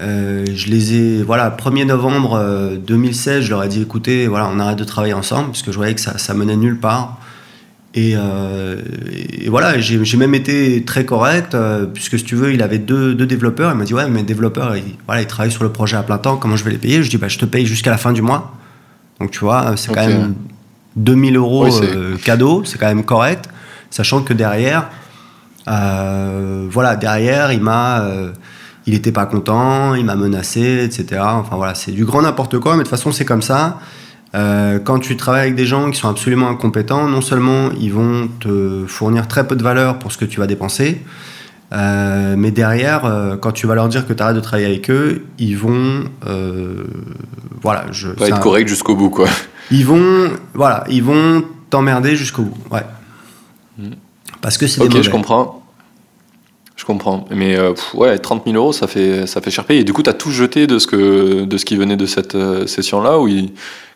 Euh, 0.00 0.46
je 0.54 0.68
les 0.68 0.94
ai, 0.94 1.22
voilà, 1.24 1.50
1er 1.50 1.84
novembre 1.84 2.78
2016, 2.86 3.38
euh, 3.38 3.42
je 3.42 3.50
leur 3.50 3.64
ai 3.64 3.68
dit 3.68 3.82
écoutez, 3.82 4.28
voilà, 4.28 4.48
on 4.52 4.60
arrête 4.60 4.78
de 4.78 4.84
travailler 4.84 5.14
ensemble, 5.14 5.46
parce 5.48 5.62
que 5.62 5.72
je 5.72 5.76
voyais 5.76 5.94
que 5.96 6.00
ça, 6.00 6.18
ça 6.18 6.34
menait 6.34 6.56
nulle 6.56 6.78
part. 6.78 7.18
Euh, 7.96 8.82
et, 9.40 9.48
voilà, 9.48 9.78
j'ai 9.80 10.16
même 10.16 10.34
été 10.34 10.84
très 10.84 11.04
correct, 11.04 11.54
euh, 11.54 11.86
puisque 11.86 12.18
si 12.18 12.24
tu 12.24 12.36
veux, 12.36 12.52
il 12.52 12.62
avait 12.62 12.78
deux, 12.78 13.14
deux 13.14 13.26
développeurs. 13.26 13.72
Il 13.72 13.78
m'a 13.78 13.84
dit 13.84 13.94
Ouais, 13.94 14.08
mais 14.08 14.22
développeurs, 14.22 14.76
ils, 14.76 14.96
voilà, 15.06 15.22
ils 15.22 15.26
travaillent 15.26 15.52
sur 15.52 15.64
le 15.64 15.72
projet 15.72 15.96
à 15.96 16.02
plein 16.02 16.18
temps, 16.18 16.36
comment 16.36 16.56
je 16.56 16.64
vais 16.64 16.70
les 16.70 16.78
payer? 16.78 17.02
Je 17.02 17.10
dis 17.10 17.16
bah, 17.16 17.28
Je 17.28 17.38
te 17.38 17.46
paye 17.46 17.66
jusqu'à 17.66 17.90
la 17.90 17.98
fin 17.98 18.12
du 18.12 18.22
mois. 18.22 18.52
Donc 19.20 19.30
tu 19.30 19.40
vois, 19.40 19.76
c'est 19.76 19.92
quand 19.92 20.06
même 20.06 20.34
2000 20.96 21.36
euros 21.36 21.66
euh, 21.82 22.16
cadeau, 22.18 22.62
c'est 22.64 22.78
quand 22.78 22.86
même 22.86 23.04
correct, 23.04 23.48
sachant 23.90 24.22
que 24.22 24.32
derrière, 24.32 24.90
voilà, 25.66 26.94
derrière, 26.96 27.52
il 27.52 27.60
m'a. 27.60 28.04
il 28.86 28.92
n'était 28.92 29.12
pas 29.12 29.26
content, 29.26 29.94
il 29.94 30.04
m'a 30.04 30.14
menacé, 30.14 30.84
etc. 30.84 31.20
Enfin 31.24 31.56
voilà, 31.56 31.74
c'est 31.74 31.90
du 31.90 32.04
grand 32.04 32.22
n'importe 32.22 32.58
quoi, 32.58 32.72
mais 32.72 32.78
de 32.78 32.82
toute 32.84 32.90
façon, 32.90 33.10
c'est 33.10 33.24
comme 33.24 33.42
ça. 33.42 33.80
Euh, 34.34 34.78
quand 34.78 34.98
tu 34.98 35.16
travailles 35.16 35.42
avec 35.42 35.54
des 35.54 35.66
gens 35.66 35.90
qui 35.90 35.98
sont 35.98 36.08
absolument 36.08 36.48
incompétents, 36.48 37.08
non 37.08 37.20
seulement 37.20 37.70
ils 37.80 37.92
vont 37.92 38.28
te 38.40 38.84
fournir 38.86 39.26
très 39.26 39.46
peu 39.46 39.56
de 39.56 39.62
valeur 39.62 39.98
pour 39.98 40.12
ce 40.12 40.18
que 40.18 40.24
tu 40.24 40.38
vas 40.38 40.46
dépenser, 40.46 41.02
euh, 41.72 42.34
mais 42.36 42.50
derrière, 42.50 43.04
euh, 43.04 43.36
quand 43.36 43.52
tu 43.52 43.66
vas 43.66 43.74
leur 43.74 43.88
dire 43.88 44.06
que 44.06 44.12
tu 44.12 44.22
arrêtes 44.22 44.36
de 44.36 44.40
travailler 44.40 44.68
avec 44.68 44.90
eux, 44.90 45.24
ils 45.38 45.56
vont, 45.56 46.04
voilà, 47.62 47.86
je, 47.90 48.08
pas 48.08 48.28
être 48.28 48.40
correct 48.40 48.68
jusqu'au 48.68 48.96
bout, 48.96 49.10
quoi. 49.10 49.28
Ils 49.70 49.84
vont, 49.84 50.30
voilà, 50.54 50.84
ils 50.88 51.02
vont 51.02 51.44
t'emmerder 51.70 52.16
jusqu'au 52.16 52.42
bout, 52.42 52.56
ouais. 52.70 52.84
Hmm. 53.78 53.94
Parce 54.40 54.58
que 54.58 54.66
c'est. 54.66 54.82
Ok, 54.82 55.00
je 55.00 55.10
comprends. 55.10 55.62
Je 56.78 56.84
comprends. 56.84 57.26
Mais 57.30 57.58
ouais, 57.94 58.18
30 58.18 58.44
000 58.46 58.56
euros, 58.56 58.72
ça 58.72 58.86
fait, 58.86 59.26
ça 59.26 59.42
fait 59.42 59.50
cher 59.50 59.64
payer. 59.64 59.80
Et 59.80 59.84
du 59.84 59.92
coup, 59.92 60.02
tu 60.02 60.08
as 60.08 60.14
tout 60.14 60.30
jeté 60.30 60.66
de 60.66 60.78
ce, 60.78 60.86
que, 60.86 61.44
de 61.44 61.58
ce 61.58 61.64
qui 61.64 61.76
venait 61.76 61.96
de 61.96 62.06
cette 62.06 62.36
session-là 62.66 63.18
ou 63.18 63.28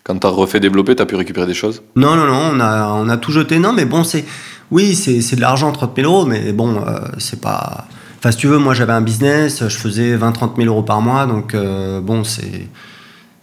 quand 0.05 0.19
tu 0.19 0.27
as 0.27 0.31
refait 0.31 0.61
développer, 0.61 0.97
tu 0.97 1.03
as 1.03 1.07
pu 1.07 1.15
récupérer 1.15 1.47
des 1.47 1.55
choses? 1.55 1.83
Non, 1.97 2.17
non, 2.17 2.27
non, 2.27 2.51
on 2.55 2.61
a, 2.61 2.89
on 2.89 3.09
a 3.09 3.17
tout 3.17 3.33
jeté. 3.33 3.59
Non, 3.59 3.73
mais 3.73 3.85
bon, 3.85 4.05
c'est. 4.05 4.25
Oui, 4.71 4.95
c'est 4.95 5.37
de 5.37 5.41
l'argent, 5.41 5.71
30 5.71 5.97
000 5.97 6.11
euros, 6.11 6.25
mais 6.25 6.53
bon, 6.53 6.77
euh, 6.77 6.99
c'est 7.19 7.41
pas. 7.41 7.87
Enfin, 8.19 8.31
si 8.31 8.39
tu 8.39 8.47
veux, 8.47 8.59
moi 8.59 8.73
j'avais 8.73 8.93
un 8.93 9.03
business, 9.03 9.69
je 9.69 9.77
faisais 9.77 10.17
20-30 10.17 10.57
000 10.57 10.69
euros 10.69 10.83
par 10.83 11.03
mois, 11.03 11.27
donc 11.27 11.55
euh, 11.55 12.01
bon, 12.01 12.25
c'est. 12.25 12.69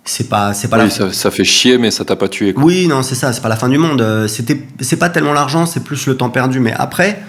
C'est 0.05 0.27
pas, 0.27 0.55
c'est 0.55 0.69
pas 0.69 0.77
oui, 0.77 0.85
la... 0.85 0.89
ça, 0.89 1.13
ça, 1.13 1.29
fait 1.29 1.43
chier, 1.43 1.77
mais 1.77 1.91
ça 1.91 2.03
t'a 2.03 2.15
pas 2.15 2.29
tué. 2.29 2.55
Oui, 2.57 2.87
non, 2.87 3.03
c'est 3.03 3.13
ça, 3.13 3.31
c'est 3.31 3.41
pas 3.41 3.49
la 3.49 3.57
fin 3.57 3.69
du 3.69 3.77
monde. 3.77 4.01
Euh, 4.01 4.27
c'était, 4.27 4.59
c'est 4.79 4.97
pas 4.97 5.09
tellement 5.09 5.33
l'argent, 5.33 5.67
c'est 5.67 5.83
plus 5.83 6.07
le 6.07 6.17
temps 6.17 6.31
perdu. 6.31 6.59
Mais 6.59 6.73
après, 6.75 7.21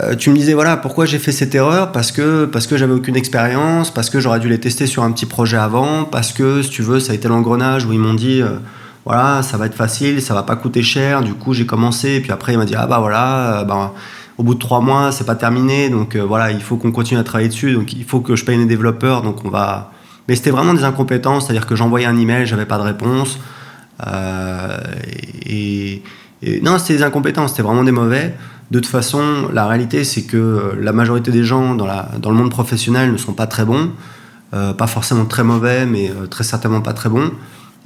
euh, 0.00 0.14
tu 0.14 0.30
me 0.30 0.36
disais 0.36 0.54
voilà 0.54 0.76
pourquoi 0.76 1.06
j'ai 1.06 1.18
fait 1.18 1.32
cette 1.32 1.54
erreur? 1.54 1.90
Parce 1.90 2.12
que 2.12 2.44
parce 2.44 2.68
que 2.68 2.76
j'avais 2.76 2.92
aucune 2.92 3.16
expérience 3.16 3.90
parce 3.92 4.10
que 4.10 4.20
j'aurais 4.20 4.38
dû 4.38 4.48
les 4.48 4.60
tester 4.60 4.86
sur 4.86 5.02
un 5.02 5.10
petit 5.10 5.26
projet 5.26 5.56
avant 5.56 6.04
parce 6.04 6.32
que 6.32 6.62
si 6.62 6.70
tu 6.70 6.82
veux 6.82 7.00
ça 7.00 7.12
a 7.12 7.14
été 7.16 7.26
l'engrenage 7.26 7.84
où 7.84 7.92
ils 7.92 7.98
m'ont 7.98 8.14
dit 8.14 8.40
euh, 8.40 8.58
voilà 9.04 9.42
ça 9.42 9.56
va 9.56 9.66
être 9.66 9.74
facile 9.74 10.22
ça 10.22 10.34
va 10.34 10.44
pas 10.44 10.54
coûter 10.54 10.82
cher. 10.82 11.22
Du 11.22 11.34
coup 11.34 11.52
j'ai 11.52 11.66
commencé 11.66 12.10
et 12.12 12.20
puis 12.20 12.30
après 12.30 12.52
il 12.52 12.58
m'a 12.58 12.64
dit 12.64 12.76
ah 12.76 12.86
bah 12.86 13.00
voilà 13.00 13.60
euh, 13.60 13.64
bah, 13.64 13.92
au 14.36 14.44
bout 14.44 14.54
de 14.54 14.60
trois 14.60 14.80
mois 14.80 15.10
c'est 15.10 15.26
pas 15.26 15.34
terminé. 15.34 15.90
Donc 15.90 16.14
voilà 16.16 16.52
il 16.52 16.62
faut 16.62 16.76
qu'on 16.76 16.92
continue 16.92 17.18
à 17.18 17.24
travailler 17.24 17.48
dessus. 17.48 17.72
Donc 17.72 17.92
il 17.92 18.04
faut 18.04 18.20
que 18.20 18.36
je 18.36 18.44
paye 18.44 18.56
les 18.56 18.66
développeurs. 18.66 19.22
Donc 19.22 19.44
on 19.44 19.50
va 19.50 19.90
mais 20.28 20.36
c'était 20.36 20.50
vraiment 20.50 20.74
des 20.74 20.84
incompétences. 20.84 21.46
C'est 21.46 21.50
à 21.50 21.54
dire 21.54 21.66
que 21.66 21.74
j'envoyais 21.74 22.06
un 22.06 22.16
email 22.16 22.46
j'avais 22.46 22.66
pas 22.66 22.78
de 22.78 22.84
réponse. 22.84 23.40
Et, 25.44 26.02
et 26.40 26.60
non 26.60 26.78
c'était 26.78 26.98
des 26.98 27.02
incompétences. 27.02 27.50
C'était 27.50 27.64
vraiment 27.64 27.82
des 27.82 27.90
mauvais 27.90 28.32
de 28.70 28.80
toute 28.80 28.90
façon, 28.90 29.48
la 29.52 29.66
réalité, 29.66 30.04
c'est 30.04 30.24
que 30.24 30.74
la 30.78 30.92
majorité 30.92 31.30
des 31.30 31.44
gens 31.44 31.74
dans, 31.74 31.86
la, 31.86 32.10
dans 32.20 32.30
le 32.30 32.36
monde 32.36 32.50
professionnel 32.50 33.12
ne 33.12 33.16
sont 33.16 33.32
pas 33.32 33.46
très 33.46 33.64
bons, 33.64 33.92
euh, 34.52 34.74
pas 34.74 34.86
forcément 34.86 35.24
très 35.24 35.44
mauvais, 35.44 35.86
mais 35.86 36.10
euh, 36.10 36.26
très 36.26 36.44
certainement 36.44 36.82
pas 36.82 36.92
très 36.92 37.08
bons. 37.08 37.30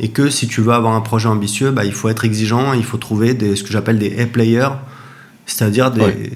Et 0.01 0.09
que 0.09 0.29
si 0.29 0.49
tu 0.49 0.61
veux 0.61 0.73
avoir 0.73 0.95
un 0.95 1.01
projet 1.01 1.29
ambitieux, 1.29 1.71
bah, 1.71 1.85
il 1.85 1.93
faut 1.93 2.09
être 2.09 2.25
exigeant, 2.25 2.73
il 2.73 2.85
faut 2.85 2.97
trouver 2.97 3.35
des, 3.35 3.55
ce 3.55 3.63
que 3.63 3.71
j'appelle 3.71 3.99
des 3.99 4.21
A-players, 4.21 4.71
c'est-à-dire 5.47 5.93
des, 5.93 6.33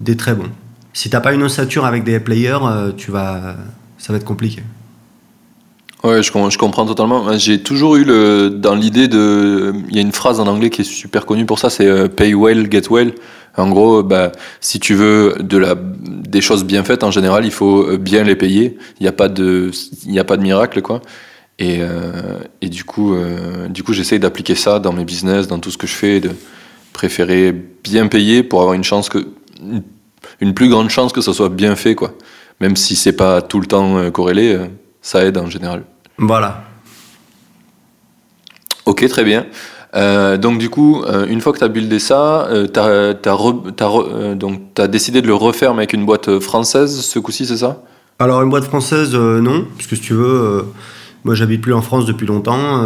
des 0.00 0.16
très 0.16 0.34
bons. 0.34 0.50
Si 0.92 1.08
tu 1.08 1.14
n'as 1.14 1.20
pas 1.20 1.32
une 1.32 1.44
ossature 1.44 1.84
avec 1.84 2.02
des 2.02 2.16
A-players, 2.16 2.58
euh, 2.62 2.92
tu 2.96 3.12
vas, 3.12 3.56
ça 3.98 4.12
va 4.12 4.16
être 4.16 4.24
compliqué. 4.24 4.62
Ouais, 6.04 6.22
je, 6.22 6.58
comprends 6.58 6.86
totalement. 6.86 7.36
J'ai 7.38 7.60
toujours 7.60 7.96
eu 7.96 8.04
le, 8.04 8.50
dans 8.50 8.74
l'idée 8.74 9.08
de. 9.08 9.72
Il 9.88 9.96
y 9.96 9.98
a 9.98 10.02
une 10.02 10.12
phrase 10.12 10.38
en 10.38 10.46
anglais 10.46 10.70
qui 10.70 10.82
est 10.82 10.84
super 10.84 11.26
connue 11.26 11.44
pour 11.44 11.58
ça 11.58 11.70
c'est 11.70 12.08
pay 12.08 12.34
well, 12.34 12.68
get 12.70 12.82
well. 12.88 13.12
En 13.56 13.68
gros, 13.68 14.04
bah, 14.04 14.30
si 14.60 14.78
tu 14.78 14.94
veux 14.94 15.34
de 15.40 15.58
la, 15.58 15.74
des 15.76 16.40
choses 16.40 16.64
bien 16.64 16.84
faites, 16.84 17.02
en 17.02 17.10
général, 17.10 17.44
il 17.44 17.50
faut 17.50 17.98
bien 17.98 18.22
les 18.22 18.36
payer. 18.36 18.78
Il 19.00 19.02
n'y 19.02 19.08
a 19.08 19.12
pas 19.12 19.28
de, 19.28 19.72
a 20.16 20.24
pas 20.24 20.36
de 20.36 20.42
miracle, 20.42 20.80
quoi. 20.82 21.02
Et, 21.58 21.78
euh, 21.80 22.38
et 22.60 22.68
du 22.68 22.84
coup, 22.84 23.14
euh, 23.14 23.68
du 23.68 23.82
coup, 23.82 23.92
j'essaye 23.92 24.20
d'appliquer 24.20 24.54
ça 24.54 24.78
dans 24.78 24.92
mes 24.92 25.04
business, 25.04 25.48
dans 25.48 25.58
tout 25.58 25.70
ce 25.70 25.78
que 25.78 25.86
je 25.86 25.94
fais, 25.94 26.20
de 26.20 26.30
préférer 26.92 27.52
bien 27.82 28.06
payer 28.06 28.42
pour 28.42 28.60
avoir 28.60 28.74
une 28.74 28.84
chance 28.84 29.08
que, 29.08 29.26
une 30.40 30.54
plus 30.54 30.68
grande 30.68 30.88
chance 30.88 31.12
que 31.12 31.20
ça 31.20 31.32
soit 31.32 31.48
bien 31.48 31.74
fait, 31.74 31.94
quoi. 31.94 32.14
Même 32.60 32.76
si 32.76 32.96
c'est 32.96 33.12
pas 33.12 33.42
tout 33.42 33.60
le 33.60 33.66
temps 33.66 33.98
euh, 33.98 34.10
corrélé, 34.10 34.56
ça 35.08 35.24
aide 35.24 35.38
en 35.38 35.48
général. 35.48 35.84
Voilà. 36.18 36.64
Ok, 38.84 39.08
très 39.08 39.24
bien. 39.24 39.46
Euh, 39.96 40.36
donc 40.36 40.58
du 40.58 40.68
coup, 40.68 41.02
euh, 41.02 41.26
une 41.26 41.40
fois 41.40 41.54
que 41.54 41.58
tu 41.58 41.64
as 41.64 41.68
buildé 41.68 41.98
ça, 41.98 42.46
euh, 42.48 42.66
tu 42.66 42.78
as, 42.78 43.16
as, 44.82 44.88
décidé 44.88 45.22
de 45.22 45.26
le 45.26 45.34
refaire 45.34 45.72
mais 45.72 45.84
avec 45.84 45.94
une 45.94 46.04
boîte 46.04 46.40
française 46.40 47.00
ce 47.00 47.18
coup-ci, 47.18 47.46
c'est 47.46 47.56
ça? 47.56 47.82
Alors 48.18 48.42
une 48.42 48.50
boîte 48.50 48.64
française, 48.64 49.14
non, 49.14 49.64
puisque 49.78 49.96
si 49.96 50.02
tu 50.02 50.12
veux, 50.12 50.66
moi 51.24 51.34
j'habite 51.34 51.62
plus 51.62 51.72
en 51.72 51.80
France 51.80 52.04
depuis 52.04 52.26
longtemps, 52.26 52.82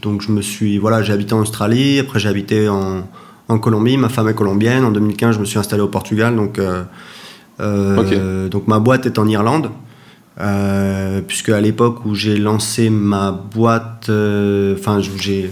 donc 0.00 0.22
je 0.22 0.30
me 0.30 0.40
suis, 0.40 0.78
voilà, 0.78 1.02
j'ai 1.02 1.12
habité 1.12 1.34
en 1.34 1.40
Australie, 1.40 1.98
après 1.98 2.20
j'ai 2.20 2.28
habité 2.28 2.70
en, 2.70 3.02
en, 3.48 3.58
Colombie, 3.58 3.98
ma 3.98 4.08
femme 4.08 4.28
est 4.28 4.34
colombienne, 4.34 4.84
en 4.84 4.92
2015 4.92 5.34
je 5.34 5.40
me 5.40 5.44
suis 5.44 5.58
installé 5.58 5.82
au 5.82 5.88
Portugal, 5.88 6.36
donc, 6.36 6.60
donc 7.58 8.68
ma 8.68 8.78
boîte 8.78 9.06
est 9.06 9.18
en 9.18 9.26
Irlande. 9.26 9.70
Puisque 11.26 11.48
à 11.48 11.60
l'époque 11.60 12.04
où 12.04 12.14
j'ai 12.14 12.36
lancé 12.36 12.90
ma 12.90 13.32
boîte, 13.32 14.10
enfin 14.10 15.00
j'ai 15.00 15.50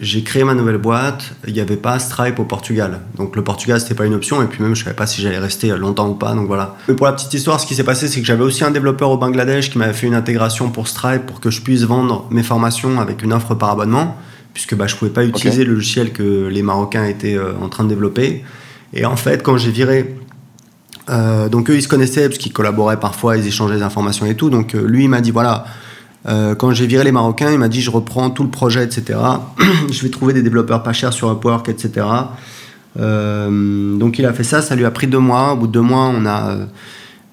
j'ai 0.00 0.22
créé 0.22 0.44
ma 0.44 0.54
nouvelle 0.54 0.78
boîte, 0.78 1.34
il 1.46 1.54
n'y 1.54 1.60
avait 1.60 1.76
pas 1.76 1.98
Stripe 1.98 2.38
au 2.38 2.44
Portugal. 2.44 3.00
Donc 3.16 3.36
le 3.36 3.44
Portugal, 3.44 3.80
c'était 3.80 3.94
pas 3.94 4.06
une 4.06 4.14
option, 4.14 4.42
et 4.42 4.46
puis 4.46 4.62
même, 4.62 4.74
je 4.74 4.82
savais 4.82 4.96
pas 4.96 5.06
si 5.06 5.22
j'allais 5.22 5.38
rester 5.38 5.68
longtemps 5.76 6.08
ou 6.08 6.14
pas, 6.14 6.34
donc 6.34 6.46
voilà. 6.46 6.76
Mais 6.88 6.94
pour 6.94 7.06
la 7.06 7.12
petite 7.12 7.32
histoire, 7.32 7.60
ce 7.60 7.66
qui 7.66 7.74
s'est 7.74 7.84
passé, 7.84 8.08
c'est 8.08 8.20
que 8.20 8.26
j'avais 8.26 8.42
aussi 8.42 8.64
un 8.64 8.70
développeur 8.70 9.10
au 9.10 9.16
Bangladesh 9.16 9.70
qui 9.70 9.78
m'avait 9.78 9.92
fait 9.92 10.06
une 10.06 10.14
intégration 10.14 10.70
pour 10.70 10.88
Stripe 10.88 11.26
pour 11.26 11.40
que 11.40 11.50
je 11.50 11.60
puisse 11.60 11.82
vendre 11.82 12.26
mes 12.30 12.42
formations 12.42 13.00
avec 13.00 13.22
une 13.22 13.32
offre 13.32 13.54
par 13.54 13.70
abonnement, 13.70 14.16
puisque 14.52 14.74
bah, 14.74 14.86
je 14.86 14.96
pouvais 14.96 15.12
pas 15.12 15.24
utiliser 15.24 15.64
le 15.64 15.74
logiciel 15.74 16.12
que 16.12 16.48
les 16.48 16.62
Marocains 16.62 17.04
étaient 17.04 17.36
euh, 17.36 17.52
en 17.60 17.68
train 17.68 17.84
de 17.84 17.88
développer. 17.88 18.44
Et 18.92 19.04
en 19.06 19.16
fait, 19.16 19.42
quand 19.42 19.56
j'ai 19.56 19.70
viré 19.70 20.14
euh, 21.10 21.48
donc 21.48 21.70
eux, 21.70 21.76
ils 21.76 21.82
se 21.82 21.88
connaissaient 21.88 22.28
parce 22.28 22.38
qu'ils 22.38 22.52
collaboraient 22.52 22.98
parfois, 22.98 23.36
ils 23.36 23.46
échangeaient 23.46 23.76
des 23.76 23.82
informations 23.82 24.26
et 24.26 24.34
tout. 24.34 24.50
Donc 24.50 24.74
euh, 24.74 24.86
lui, 24.86 25.04
il 25.04 25.08
m'a 25.08 25.20
dit 25.20 25.30
voilà, 25.30 25.64
euh, 26.26 26.54
quand 26.54 26.72
j'ai 26.72 26.86
viré 26.86 27.04
les 27.04 27.12
Marocains, 27.12 27.50
il 27.52 27.58
m'a 27.58 27.68
dit 27.68 27.80
je 27.80 27.90
reprends 27.90 28.30
tout 28.30 28.42
le 28.42 28.50
projet, 28.50 28.84
etc. 28.84 29.18
je 29.90 30.02
vais 30.02 30.08
trouver 30.08 30.32
des 30.32 30.42
développeurs 30.42 30.82
pas 30.82 30.92
chers 30.92 31.12
sur 31.12 31.30
Upwork, 31.30 31.68
etc. 31.68 32.06
Donc 32.96 34.18
il 34.18 34.24
a 34.24 34.32
fait 34.32 34.44
ça, 34.44 34.62
ça 34.62 34.76
lui 34.76 34.84
a 34.84 34.90
pris 34.90 35.06
deux 35.06 35.18
mois. 35.18 35.52
Au 35.52 35.56
bout 35.56 35.66
de 35.66 35.72
deux 35.72 35.80
mois, 35.80 36.06
on 36.06 36.24
a, 36.26 36.58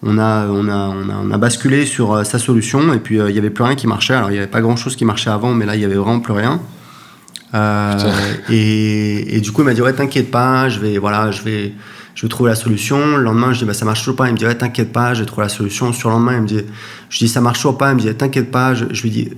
on 0.01 0.17
a, 0.17 0.47
on 0.47 0.67
a, 0.67 0.95
on 1.23 1.31
a, 1.31 1.37
basculé 1.37 1.85
sur 1.85 2.25
sa 2.25 2.39
solution 2.39 2.91
et 2.93 2.97
puis 2.97 3.17
il 3.17 3.31
n'y 3.31 3.37
avait 3.37 3.51
plus 3.51 3.63
rien 3.63 3.75
qui 3.75 3.85
marchait. 3.85 4.15
Alors 4.15 4.31
il 4.31 4.33
n'y 4.33 4.39
avait 4.39 4.47
pas 4.47 4.61
grand 4.61 4.75
chose 4.75 4.95
qui 4.95 5.05
marchait 5.05 5.29
avant, 5.29 5.53
mais 5.53 5.65
là 5.65 5.75
il 5.75 5.79
n'y 5.79 5.85
avait 5.85 5.95
vraiment 5.95 6.19
plus 6.19 6.33
rien. 6.33 6.59
et, 8.49 9.35
et, 9.37 9.39
du 9.39 9.51
coup 9.51 9.61
il 9.61 9.65
m'a 9.65 9.75
dit 9.75 9.81
ouais 9.81 9.93
t'inquiète 9.93 10.31
pas, 10.31 10.67
je 10.67 10.79
vais, 10.79 10.97
voilà, 10.97 11.29
je 11.29 11.43
vais 11.43 11.73
je 12.15 12.23
vais 12.23 12.29
trouver 12.29 12.49
la 12.49 12.55
solution. 12.55 13.17
Le 13.17 13.23
lendemain, 13.23 13.53
je 13.53 13.59
dis, 13.59 13.65
bah, 13.65 13.73
ça 13.73 13.85
marche 13.85 13.99
toujours 13.99 14.15
pas. 14.15 14.27
Il 14.27 14.33
me 14.33 14.37
dit, 14.37 14.45
t'inquiète 14.57 14.91
pas, 14.91 15.13
je 15.13 15.21
vais 15.21 15.25
trouver 15.25 15.45
la 15.45 15.49
solution. 15.49 15.93
Sur 15.93 16.09
le 16.09 16.15
lendemain, 16.15 16.35
il 16.35 16.41
me 16.41 16.47
dit, 16.47 16.61
je 17.09 17.17
dis, 17.17 17.27
ça 17.27 17.41
marche 17.41 17.59
toujours 17.59 17.77
pas. 17.77 17.91
Il 17.91 17.95
me 17.95 18.01
dit, 18.01 18.13
t'inquiète 18.13 18.51
pas. 18.51 18.73
Je, 18.73 18.85
lui 19.01 19.09
dis, 19.09 19.29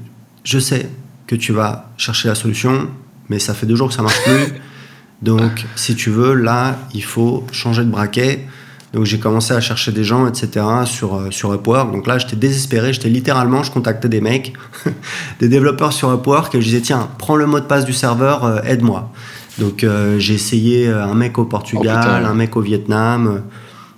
je 0.43 0.59
sais 0.59 0.89
que 1.27 1.35
tu 1.35 1.53
vas 1.53 1.91
chercher 1.97 2.27
la 2.27 2.35
solution, 2.35 2.89
mais 3.29 3.39
ça 3.39 3.53
fait 3.53 3.65
deux 3.65 3.75
jours 3.75 3.89
que 3.89 3.93
ça 3.93 4.01
marche 4.01 4.21
plus. 4.23 4.53
Donc, 5.21 5.65
si 5.75 5.95
tu 5.95 6.09
veux, 6.09 6.33
là, 6.33 6.77
il 6.93 7.03
faut 7.03 7.45
changer 7.51 7.83
de 7.83 7.89
braquet. 7.89 8.45
Donc, 8.91 9.05
j'ai 9.05 9.19
commencé 9.19 9.53
à 9.53 9.61
chercher 9.61 9.91
des 9.91 10.03
gens, 10.03 10.27
etc., 10.27 10.65
sur, 10.85 11.15
euh, 11.15 11.31
sur 11.31 11.53
Upwork. 11.53 11.91
Donc 11.91 12.05
là, 12.05 12.19
j'étais 12.19 12.35
désespéré. 12.35 12.93
J'étais 12.93 13.09
littéralement, 13.09 13.63
je 13.63 13.71
contactais 13.71 14.09
des 14.09 14.21
mecs, 14.21 14.53
des 15.39 15.47
développeurs 15.47 15.93
sur 15.93 16.13
Upwork, 16.13 16.53
et 16.53 16.61
je 16.61 16.65
disais, 16.65 16.81
tiens, 16.81 17.09
prends 17.17 17.35
le 17.35 17.47
mot 17.47 17.59
de 17.59 17.65
passe 17.65 17.85
du 17.85 17.93
serveur, 17.93 18.43
euh, 18.43 18.59
aide-moi. 18.65 19.11
Donc 19.59 19.83
euh, 19.83 20.17
j'ai 20.19 20.33
essayé 20.33 20.87
euh, 20.87 21.03
un 21.03 21.13
mec 21.13 21.37
au 21.37 21.45
Portugal, 21.45 22.21
oh, 22.23 22.25
un 22.25 22.33
mec 22.33 22.55
au 22.55 22.61
Vietnam. 22.61 23.43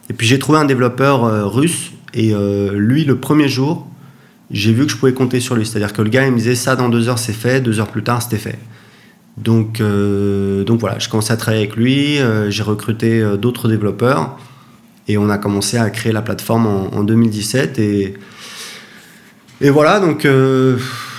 Et 0.10 0.14
puis 0.14 0.28
j'ai 0.28 0.40
trouvé 0.40 0.60
un 0.60 0.66
développeur 0.66 1.24
euh, 1.24 1.46
russe. 1.46 1.92
Et 2.14 2.34
lui, 2.72 3.04
le 3.04 3.20
premier 3.20 3.50
jour, 3.50 3.86
j'ai 4.50 4.72
vu 4.72 4.86
que 4.86 4.92
je 4.94 4.96
pouvais 4.96 5.14
compter 5.14 5.42
sur 5.42 5.54
lui. 5.54 5.66
C'est-à-dire 5.66 5.92
que 5.92 6.02
le 6.02 6.10
gars, 6.10 6.26
il 6.26 6.32
me 6.32 6.38
disait 6.38 6.56
ça 6.56 6.78
dans 6.78 6.88
deux 6.88 7.10
heures, 7.10 7.20
c'est 7.20 7.34
fait. 7.34 7.60
Deux 7.60 7.82
heures 7.82 7.90
plus 7.90 8.04
tard, 8.04 8.22
c'était 8.22 8.38
fait. 8.38 8.58
Donc, 9.36 9.82
donc 9.82 10.80
voilà, 10.80 10.98
je 10.98 11.10
commençais 11.10 11.34
à 11.34 11.36
travailler 11.36 11.66
avec 11.66 11.76
lui. 11.76 12.20
j'ai 12.48 12.64
recruté 12.64 13.22
d'autres 13.38 13.68
développeurs. 13.68 14.38
Et 15.10 15.18
on 15.18 15.30
a 15.30 15.38
commencé 15.38 15.76
à 15.78 15.90
créer 15.90 16.14
la 16.14 16.22
plateforme 16.22 16.68
en, 16.68 17.04
2017. 17.04 17.80
Et, 17.80 18.14
et 19.60 19.70
voilà, 19.70 20.00
donc 20.00 20.26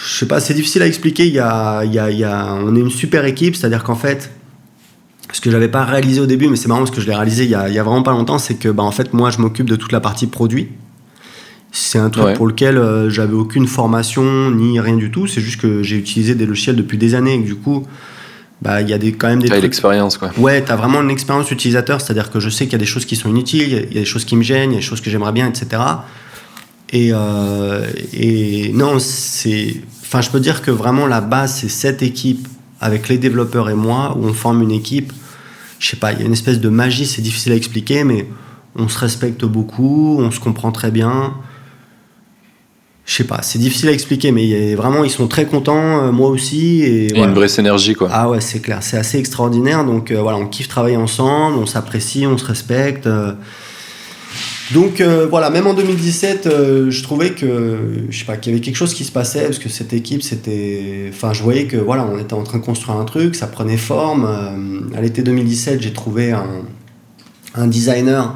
je 0.06 0.18
sais 0.18 0.26
pas, 0.26 0.40
c'est 0.40 0.54
difficile 0.54 0.82
à 0.82 0.86
expliquer. 0.86 1.26
Il 1.26 1.32
y 1.32 1.40
a, 1.40 1.82
il 1.84 1.92
y 1.92 2.24
a, 2.24 2.54
on 2.54 2.76
est 2.76 2.80
une 2.80 2.90
super 2.90 3.24
équipe, 3.24 3.56
c'est-à-dire 3.56 3.82
qu'en 3.82 3.96
fait, 3.96 4.30
ce 5.32 5.40
que 5.40 5.50
j'avais 5.50 5.68
pas 5.68 5.84
réalisé 5.84 6.20
au 6.20 6.26
début, 6.26 6.48
mais 6.48 6.56
c'est 6.56 6.68
marrant 6.68 6.80
parce 6.80 6.92
que 6.92 7.00
je 7.00 7.06
l'ai 7.06 7.14
réalisé 7.14 7.44
il 7.44 7.50
y, 7.50 7.54
a, 7.56 7.68
il 7.68 7.74
y 7.74 7.78
a, 7.78 7.82
vraiment 7.82 8.04
pas 8.04 8.12
longtemps, 8.12 8.38
c'est 8.38 8.54
que 8.54 8.68
bah, 8.68 8.84
en 8.84 8.92
fait, 8.92 9.12
moi, 9.12 9.30
je 9.30 9.38
m'occupe 9.38 9.68
de 9.68 9.74
toute 9.74 9.90
la 9.90 10.00
partie 10.00 10.28
produit. 10.28 10.68
C'est 11.72 11.98
un 11.98 12.08
truc 12.08 12.36
pour 12.36 12.46
lequel 12.46 12.78
euh, 12.78 13.10
j'avais 13.10 13.34
aucune 13.34 13.66
formation 13.66 14.50
ni 14.50 14.80
rien 14.80 14.96
du 14.96 15.10
tout. 15.10 15.26
C'est 15.26 15.40
juste 15.40 15.60
que 15.60 15.82
j'ai 15.82 15.96
utilisé 15.96 16.34
des 16.34 16.46
logiciels 16.46 16.76
depuis 16.76 16.96
des 16.96 17.14
années 17.14 17.34
et 17.34 17.42
que 17.42 17.46
du 17.46 17.56
coup, 17.56 17.84
bah, 18.62 18.80
il 18.80 18.88
y 18.88 18.94
a 18.94 18.98
des, 18.98 19.12
quand 19.12 19.26
même 19.26 19.42
des. 19.42 19.48
T'as 19.48 19.58
l'expérience, 19.58 20.16
quoi. 20.16 20.30
Ouais, 20.38 20.62
t'as 20.62 20.76
vraiment 20.76 21.02
une 21.02 21.10
expérience 21.10 21.50
utilisateur, 21.50 22.00
c'est-à-dire 22.00 22.30
que 22.30 22.38
je 22.40 22.48
sais 22.48 22.64
qu'il 22.64 22.72
y 22.72 22.76
a 22.76 22.78
des 22.78 22.86
choses 22.86 23.04
qui 23.04 23.16
sont 23.16 23.28
inutiles, 23.28 23.88
il 23.90 23.94
y 23.94 23.98
a 23.98 24.00
des 24.00 24.06
choses 24.06 24.24
qui 24.24 24.36
me 24.36 24.42
gênent, 24.42 24.70
il 24.70 24.74
y 24.74 24.76
a 24.76 24.80
des 24.80 24.86
choses 24.86 25.00
que 25.00 25.10
j'aimerais 25.10 25.32
bien, 25.32 25.48
etc. 25.48 25.82
Et, 26.92 27.10
et 28.14 28.72
non, 28.72 28.98
c'est. 29.00 29.74
Enfin, 30.06 30.20
je 30.20 30.30
peux 30.30 30.40
dire 30.40 30.62
que 30.62 30.70
vraiment 30.70 31.06
la 31.06 31.20
base, 31.20 31.56
c'est 31.56 31.68
cette 31.68 32.02
équipe 32.02 32.46
avec 32.80 33.08
les 33.08 33.18
développeurs 33.18 33.68
et 33.70 33.74
moi, 33.74 34.16
où 34.16 34.24
on 34.24 34.32
forme 34.32 34.62
une 34.62 34.70
équipe. 34.70 35.12
Je 35.78 35.88
sais 35.88 35.96
pas, 35.96 36.12
il 36.12 36.20
y 36.20 36.22
a 36.22 36.24
une 36.24 36.32
espèce 36.32 36.60
de 36.60 36.68
magie, 36.68 37.06
c'est 37.06 37.22
difficile 37.22 37.52
à 37.52 37.56
expliquer, 37.56 38.04
mais 38.04 38.26
on 38.76 38.88
se 38.88 38.98
respecte 38.98 39.44
beaucoup, 39.44 40.18
on 40.20 40.30
se 40.30 40.40
comprend 40.40 40.70
très 40.70 40.90
bien. 40.90 41.34
Je 43.04 43.14
sais 43.14 43.24
pas, 43.24 43.40
c'est 43.42 43.58
difficile 43.58 43.88
à 43.88 43.92
expliquer, 43.92 44.32
mais 44.32 44.74
vraiment, 44.74 45.04
ils 45.04 45.10
sont 45.10 45.28
très 45.28 45.46
contents, 45.46 46.02
euh, 46.02 46.12
moi 46.12 46.28
aussi. 46.28 46.82
Et, 46.82 47.16
une 47.16 47.34
vraie 47.34 47.48
synergie, 47.48 47.94
quoi. 47.94 48.08
Ah 48.12 48.28
ouais, 48.28 48.40
c'est 48.40 48.60
clair, 48.60 48.78
c'est 48.82 48.98
assez 48.98 49.18
extraordinaire. 49.18 49.84
Donc 49.84 50.10
euh, 50.10 50.20
voilà, 50.20 50.38
on 50.38 50.46
kiffe 50.46 50.68
travailler 50.68 50.96
ensemble, 50.96 51.56
on 51.58 51.66
s'apprécie, 51.66 52.26
on 52.26 52.36
se 52.36 52.44
respecte. 52.44 53.06
Euh. 53.06 53.32
Donc 54.72 55.00
voilà, 55.30 55.50
même 55.50 55.66
en 55.66 55.74
2017, 55.74 56.48
je 56.88 57.02
trouvais 57.02 57.30
que 57.30 58.06
je 58.10 58.18
sais 58.18 58.24
pas 58.24 58.36
qu'il 58.36 58.52
y 58.52 58.56
avait 58.56 58.64
quelque 58.64 58.76
chose 58.76 58.94
qui 58.94 59.04
se 59.04 59.12
passait 59.12 59.44
parce 59.44 59.58
que 59.58 59.68
cette 59.68 59.92
équipe, 59.92 60.22
c'était, 60.22 61.10
enfin, 61.12 61.32
je 61.32 61.42
voyais 61.42 61.66
que 61.66 61.76
voilà, 61.76 62.04
on 62.04 62.18
était 62.18 62.34
en 62.34 62.42
train 62.42 62.58
de 62.58 62.64
construire 62.64 62.96
un 62.96 63.04
truc, 63.04 63.34
ça 63.34 63.46
prenait 63.46 63.76
forme. 63.76 64.90
à 64.96 65.00
l'été 65.00 65.22
2017, 65.22 65.80
j'ai 65.80 65.92
trouvé 65.92 66.32
un, 66.32 66.64
un 67.54 67.66
designer 67.66 68.34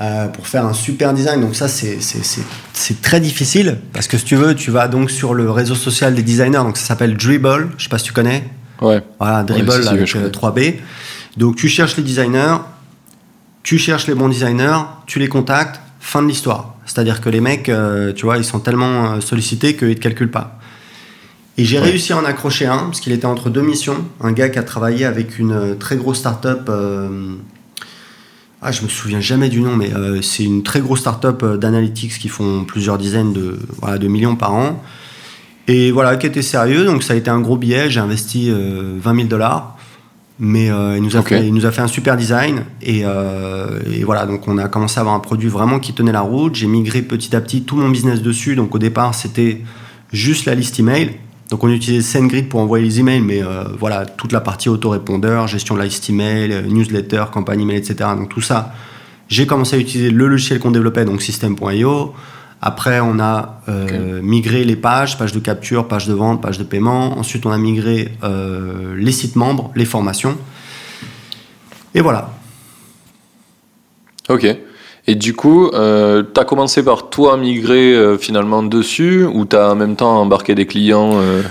euh, 0.00 0.26
pour 0.26 0.48
faire 0.48 0.66
un 0.66 0.72
super 0.72 1.14
design. 1.14 1.40
Donc 1.40 1.54
ça, 1.54 1.68
c'est 1.68 3.00
très 3.00 3.20
difficile 3.20 3.78
parce 3.92 4.08
que 4.08 4.18
si 4.18 4.24
tu 4.24 4.34
veux, 4.34 4.54
tu 4.54 4.72
vas 4.72 4.88
donc 4.88 5.10
sur 5.10 5.34
le 5.34 5.50
réseau 5.50 5.76
social 5.76 6.14
des 6.14 6.22
designers. 6.22 6.58
Donc 6.58 6.76
ça 6.76 6.86
s'appelle 6.86 7.16
Dribble. 7.16 7.70
Je 7.78 7.84
sais 7.84 7.88
pas 7.88 7.98
si 7.98 8.06
tu 8.06 8.12
connais. 8.12 8.44
Ouais. 8.82 9.02
Voilà, 9.20 9.44
Dribble 9.44 9.86
avec 9.86 10.08
3B. 10.08 10.58
Euh, 10.58 10.72
donc 11.36 11.54
tu 11.56 11.68
cherches 11.68 11.96
les 11.96 12.02
designers, 12.02 12.56
tu 13.64 13.78
cherches 13.78 14.06
les 14.06 14.14
bons 14.14 14.28
designers, 14.28 14.82
tu 15.06 15.18
les 15.18 15.28
contactes. 15.28 15.80
Fin 15.98 16.22
de 16.22 16.28
l'histoire. 16.28 16.74
C'est-à-dire 16.86 17.20
que 17.20 17.30
les 17.30 17.40
mecs, 17.40 17.68
euh, 17.68 18.12
tu 18.12 18.26
vois, 18.26 18.36
ils 18.36 18.44
sont 18.44 18.60
tellement 18.60 19.20
sollicités 19.20 19.74
qu'ils 19.74 19.96
te 19.96 20.00
calculent 20.00 20.30
pas. 20.30 20.60
Et 21.56 21.64
j'ai 21.64 21.80
réussi 21.80 22.12
à 22.12 22.18
en 22.18 22.24
accrocher 22.24 22.66
un, 22.66 22.78
parce 22.78 23.00
qu'il 23.00 23.12
était 23.12 23.26
entre 23.26 23.50
deux 23.50 23.62
missions. 23.62 24.04
Un 24.20 24.32
gars 24.32 24.50
qui 24.50 24.58
a 24.58 24.62
travaillé 24.62 25.04
avec 25.06 25.38
une 25.38 25.76
très 25.78 25.96
grosse 25.96 26.18
start-up 26.18 26.68
ah, 28.66 28.72
je 28.72 28.80
me 28.80 28.88
souviens 28.88 29.20
jamais 29.20 29.50
du 29.50 29.60
nom, 29.60 29.76
mais 29.76 29.92
euh, 29.92 30.22
c'est 30.22 30.42
une 30.42 30.62
très 30.62 30.80
grosse 30.80 31.00
start-up 31.00 31.42
euh, 31.42 31.58
d'analytics 31.58 32.18
qui 32.18 32.28
font 32.28 32.64
plusieurs 32.64 32.96
dizaines 32.96 33.34
de, 33.34 33.58
voilà, 33.82 33.98
de 33.98 34.08
millions 34.08 34.36
par 34.36 34.54
an. 34.54 34.82
Et 35.68 35.90
voilà, 35.90 36.16
qui 36.16 36.26
était 36.26 36.40
sérieux, 36.40 36.86
donc 36.86 37.02
ça 37.02 37.12
a 37.12 37.16
été 37.16 37.28
un 37.28 37.40
gros 37.40 37.58
billet. 37.58 37.90
J'ai 37.90 38.00
investi 38.00 38.50
20 38.50 38.56
euh, 38.56 39.00
000 39.02 39.28
dollars, 39.28 39.73
mais 40.38 40.66
il, 40.66 41.02
nous 41.02 41.16
a 41.16 41.22
fait, 41.22 41.46
il 41.46 41.54
nous 41.54 41.64
a 41.64 41.70
fait 41.70 41.82
un 41.82 41.86
super 41.86 42.16
design. 42.16 42.64
Et, 42.82 43.00
et, 43.02 44.04
voilà, 44.04 44.26
donc 44.26 44.48
on 44.48 44.58
a 44.58 44.68
commencé 44.68 44.98
à 44.98 45.02
avoir 45.02 45.14
un 45.14 45.20
produit 45.20 45.48
vraiment 45.48 45.78
qui 45.78 45.92
tenait 45.92 46.12
la 46.12 46.22
route. 46.22 46.56
J'ai 46.56 46.66
migré 46.66 47.02
petit 47.02 47.36
à 47.36 47.40
petit 47.40 47.62
tout 47.62 47.76
mon 47.76 47.88
business 47.88 48.20
dessus. 48.20 48.56
Donc 48.56 48.74
au 48.74 48.78
départ, 48.78 49.14
c'était 49.14 49.60
juste 50.12 50.46
la 50.46 50.54
liste 50.54 50.80
email. 50.80 51.12
Donc 51.50 51.62
on 51.62 51.68
utilisait 51.68 52.02
SendGrid 52.02 52.48
pour 52.48 52.60
envoyer 52.60 52.84
les 52.84 53.00
emails, 53.00 53.20
mais 53.20 53.42
euh, 53.42 53.64
voilà, 53.78 54.06
toute 54.06 54.32
la 54.32 54.40
partie 54.40 54.68
autorépondeur, 54.68 55.46
gestion 55.46 55.74
de 55.74 55.80
la 55.80 55.84
liste 55.84 56.08
email, 56.08 56.52
euh, 56.52 56.62
newsletter, 56.62 57.24
campagne 57.32 57.60
email, 57.60 57.76
etc. 57.76 58.10
Donc 58.16 58.30
tout 58.30 58.40
ça, 58.40 58.72
j'ai 59.28 59.46
commencé 59.46 59.76
à 59.76 59.78
utiliser 59.78 60.10
le 60.10 60.26
logiciel 60.26 60.58
qu'on 60.58 60.70
développait, 60.70 61.04
donc 61.04 61.22
System.io. 61.22 62.14
Après, 62.66 63.00
on 63.00 63.20
a 63.20 63.60
euh, 63.68 64.22
migré 64.22 64.64
les 64.64 64.76
pages, 64.76 65.18
pages 65.18 65.32
de 65.32 65.38
capture, 65.38 65.86
pages 65.86 66.06
de 66.06 66.14
vente, 66.14 66.40
pages 66.40 66.58
de 66.58 66.64
paiement. 66.64 67.18
Ensuite, 67.18 67.44
on 67.44 67.50
a 67.50 67.58
migré 67.58 68.16
les 68.96 69.12
sites 69.12 69.36
membres, 69.36 69.70
les 69.76 69.84
formations. 69.84 70.38
Et 71.94 72.00
voilà. 72.00 72.30
Ok. 74.28 74.46
Et 75.06 75.14
du 75.14 75.34
coup, 75.34 75.68
euh, 75.68 76.22
tu 76.34 76.40
as 76.40 76.44
commencé 76.44 76.82
par 76.82 77.10
toi 77.10 77.36
migrer 77.36 77.94
euh, 77.94 78.16
finalement 78.16 78.62
dessus 78.62 79.24
ou 79.24 79.44
tu 79.44 79.54
as 79.54 79.70
en 79.70 79.74
même 79.74 79.96
temps 79.96 80.18
embarqué 80.18 80.54
des 80.54 80.66
clients 80.66 81.12
euh, 81.14 81.42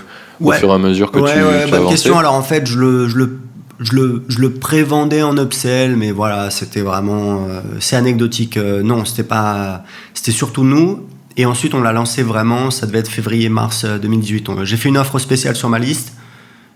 au 0.41 0.51
fur 0.51 0.69
et 0.69 0.73
à 0.73 0.77
mesure 0.79 1.11
que 1.11 1.19
tu, 1.19 1.23
ouais, 1.23 1.67
bonne 1.69 1.87
question. 1.87 2.17
Alors 2.17 2.33
en 2.33 2.41
fait, 2.41 2.65
je 2.65 2.79
le, 2.79 3.07
je 3.07 3.17
le, 3.17 3.37
je 3.79 3.93
le, 3.93 4.23
je 4.27 4.39
le 4.39 4.53
prévendais 4.53 5.23
en 5.23 5.37
upsell, 5.37 5.95
mais 5.95 6.11
voilà, 6.11 6.49
c'était 6.49 6.81
vraiment. 6.81 7.47
Euh, 7.49 7.61
c'est 7.79 7.95
anecdotique. 7.95 8.57
non, 8.57 9.05
c'était 9.05 9.23
pas. 9.23 9.83
C'était 10.13 10.31
surtout 10.31 10.63
nous. 10.63 11.07
Et 11.35 11.45
ensuite, 11.45 11.73
on 11.73 11.81
l'a 11.81 11.93
lancé 11.93 12.21
vraiment. 12.21 12.69
Ça 12.69 12.85
devait 12.85 12.99
être 12.99 13.09
février-mars 13.09 13.85
2018. 13.85 14.49
J'ai 14.63 14.77
fait 14.77 14.89
une 14.89 14.97
offre 14.97 15.17
spéciale 15.19 15.55
sur 15.55 15.69
ma 15.69 15.79
liste. 15.79 16.13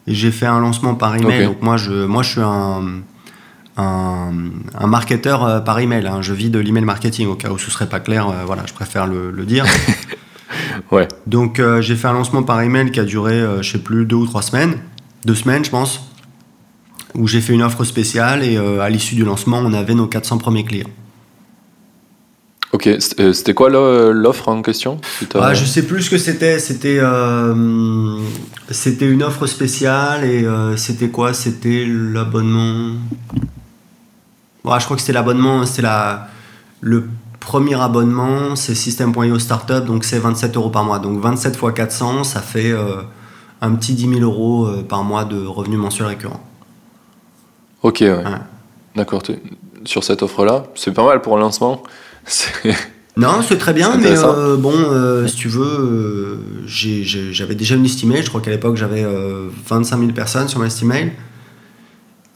Et 0.07 0.15
j'ai 0.15 0.31
fait 0.31 0.45
un 0.45 0.59
lancement 0.59 0.95
par 0.95 1.15
email. 1.15 1.45
Donc 1.45 1.61
moi, 1.61 1.77
je, 1.77 2.05
moi, 2.05 2.23
je 2.23 2.29
suis 2.29 2.41
un 2.41 3.01
un, 3.77 4.87
marketeur 4.87 5.43
euh, 5.43 5.59
par 5.59 5.79
email. 5.79 6.07
Hein. 6.07 6.21
Je 6.21 6.33
vis 6.33 6.49
de 6.49 6.59
l'email 6.59 6.83
marketing, 6.83 7.27
au 7.27 7.35
cas 7.35 7.49
où 7.49 7.57
ce 7.57 7.71
serait 7.71 7.87
pas 7.87 7.99
clair, 7.99 8.27
euh, 8.27 8.43
voilà, 8.45 8.63
je 8.65 8.73
préfère 8.73 9.07
le, 9.07 9.31
dire. 9.45 9.65
ouais. 10.91 11.07
Donc 11.27 11.59
euh, 11.59 11.81
j'ai 11.81 11.95
fait 11.95 12.07
un 12.07 12.13
lancement 12.13 12.43
par 12.43 12.61
email 12.61 12.91
qui 12.91 12.99
a 12.99 13.05
duré, 13.05 13.43
je 13.61 13.71
sais 13.71 13.77
plus, 13.77 14.05
deux 14.05 14.15
ou 14.15 14.25
trois 14.25 14.41
semaines, 14.41 14.77
deux 15.25 15.35
semaines 15.35 15.63
je 15.63 15.69
pense, 15.69 16.11
où 17.17 17.27
j'ai 17.27 17.41
fait 17.41 17.53
une 17.53 17.63
offre 17.63 17.83
spéciale 17.83 18.43
et 18.43 18.57
à 18.57 18.89
l'issue 18.89 19.15
du 19.15 19.25
lancement, 19.25 19.57
on 19.57 19.73
avait 19.73 19.95
nos 19.95 20.07
400 20.07 20.37
premiers 20.37 20.63
clients. 20.63 20.89
Ok, 22.73 22.89
c'était 22.99 23.53
quoi 23.53 23.69
l'offre 23.69 24.49
en 24.49 24.61
question? 24.61 24.99
Ah, 25.35 25.53
Je 25.53 25.65
sais 25.65 25.83
plus 25.83 26.03
ce 26.03 26.09
que 26.09 26.17
c'était. 26.17 26.59
C'était 26.59 27.01
c'était 28.69 29.09
une 29.09 29.23
offre 29.23 29.47
spéciale 29.47 30.23
et 30.23 30.45
c'était 30.77 31.09
quoi? 31.09 31.33
C'était 31.33 31.85
l'abonnement 31.87 32.93
je 34.77 34.85
crois 34.85 34.95
que 34.95 35.01
c'était 35.01 35.13
l'abonnement, 35.13 35.65
c'était 35.65 35.83
la, 35.83 36.27
le 36.81 37.07
premier 37.39 37.79
abonnement, 37.79 38.55
c'est 38.55 38.75
System.io 38.75 39.39
Startup, 39.39 39.83
donc 39.85 40.03
c'est 40.03 40.19
27 40.19 40.55
euros 40.57 40.69
par 40.69 40.83
mois. 40.83 40.99
Donc 40.99 41.19
27 41.19 41.55
fois 41.55 41.71
400, 41.71 42.23
ça 42.23 42.41
fait 42.41 42.71
euh, 42.71 43.01
un 43.61 43.75
petit 43.75 43.93
10 43.93 44.19
000 44.19 44.21
euros 44.21 44.65
euh, 44.65 44.83
par 44.83 45.03
mois 45.03 45.25
de 45.25 45.45
revenus 45.45 45.79
mensuels 45.79 46.07
récurrents. 46.07 46.43
Ok, 47.87 47.99
ouais. 48.01 48.23
D'accord. 48.95 49.21
Sur 49.85 50.03
cette 50.03 50.21
offre-là, 50.23 50.65
c'est 50.75 50.93
pas 50.93 51.05
mal 51.05 51.21
pour 51.21 51.37
un 51.37 51.39
lancement. 51.39 51.83
Non, 53.19 53.41
c'est 53.41 53.57
très 53.57 53.73
bien, 53.73 53.97
mais 53.97 54.15
euh, 54.15 54.57
bon, 54.57 54.75
si 55.27 55.35
tu 55.35 55.47
veux, 55.47 56.39
j'avais 56.67 57.55
déjà 57.55 57.73
une 57.73 57.81
liste 57.81 58.03
email. 58.03 58.21
Je 58.21 58.29
crois 58.29 58.41
qu'à 58.41 58.51
l'époque, 58.51 58.75
j'avais 58.75 59.03
25 59.67 59.97
000 59.97 60.11
personnes 60.11 60.47
sur 60.47 60.59
ma 60.59 60.65
liste 60.65 60.83
email. 60.83 61.13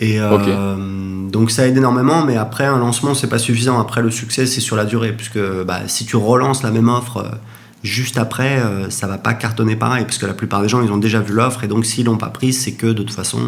Et 0.02 0.16
euh, 0.20 1.30
donc 1.30 1.52
ça 1.52 1.68
aide 1.68 1.78
énormément, 1.78 2.26
mais 2.26 2.36
après 2.36 2.66
un 2.66 2.80
lancement 2.80 3.14
c'est 3.14 3.28
pas 3.28 3.38
suffisant. 3.38 3.80
Après 3.80 4.02
le 4.02 4.10
succès 4.10 4.48
c'est 4.48 4.60
sur 4.60 4.76
la 4.76 4.84
durée, 4.84 5.14
puisque 5.14 5.40
bah, 5.64 5.82
si 5.86 6.06
tu 6.08 6.16
relances 6.16 6.64
la 6.64 6.72
même 6.72 6.90
offre 6.90 7.18
euh, 7.18 7.30
juste 7.84 8.18
après, 8.18 8.58
euh, 8.58 8.90
ça 8.90 9.06
va 9.06 9.20
pas 9.20 9.36
cartonner 9.36 9.76
pareil, 9.76 10.06
puisque 10.06 10.24
la 10.24 10.34
plupart 10.34 10.64
des 10.64 10.70
gens 10.70 10.82
ils 10.82 10.92
ont 10.92 10.98
déjà 10.98 11.20
vu 11.20 11.34
l'offre 11.34 11.64
et 11.64 11.68
donc 11.68 11.86
s'ils 11.86 12.08
l'ont 12.08 12.18
pas 12.18 12.30
prise, 12.30 12.60
c'est 12.60 12.74
que 12.74 12.88
de 12.88 13.04
toute 13.04 13.14
façon. 13.14 13.40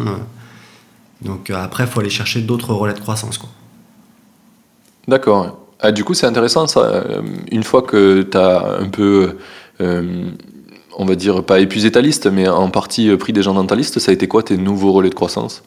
Donc 1.24 1.50
après 1.50 1.84
il 1.84 1.90
faut 1.90 2.00
aller 2.00 2.10
chercher 2.10 2.40
d'autres 2.40 2.72
relais 2.72 2.94
de 2.94 3.00
croissance 3.00 3.38
quoi. 3.38 3.48
D'accord. 5.08 5.58
Ah, 5.80 5.92
du 5.92 6.04
coup 6.04 6.14
c'est 6.14 6.26
intéressant 6.26 6.66
ça. 6.66 7.04
Une 7.50 7.62
fois 7.62 7.82
que 7.82 8.22
tu 8.22 8.36
as 8.36 8.78
un 8.80 8.88
peu 8.88 9.36
on 10.96 11.04
va 11.04 11.14
dire, 11.14 11.44
pas 11.44 11.60
épuisé 11.60 11.90
ta 11.90 12.00
liste, 12.00 12.26
mais 12.26 12.48
en 12.48 12.70
partie 12.70 13.14
pris 13.16 13.32
des 13.32 13.42
gens 13.42 13.54
dans 13.54 13.66
ta 13.66 13.74
liste, 13.74 13.98
ça 13.98 14.10
a 14.10 14.14
été 14.14 14.28
quoi 14.28 14.42
tes 14.42 14.56
nouveaux 14.56 14.92
relais 14.92 15.10
de 15.10 15.14
croissance? 15.14 15.62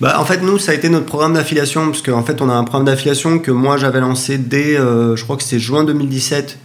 Bah, 0.00 0.18
en 0.18 0.24
fait, 0.24 0.40
nous, 0.42 0.58
ça 0.58 0.72
a 0.72 0.74
été 0.74 0.88
notre 0.88 1.06
programme 1.06 1.34
d'affiliation, 1.34 1.86
parce 1.86 2.02
qu'en 2.02 2.22
fait, 2.22 2.42
on 2.42 2.48
a 2.48 2.54
un 2.54 2.64
programme 2.64 2.86
d'affiliation 2.86 3.38
que 3.38 3.50
moi, 3.50 3.76
j'avais 3.76 4.00
lancé 4.00 4.38
dès, 4.38 4.76
euh, 4.76 5.16
je 5.16 5.24
crois 5.24 5.36
que 5.36 5.42
c'était 5.42 5.60
juin 5.60 5.84
2017, 5.84 6.58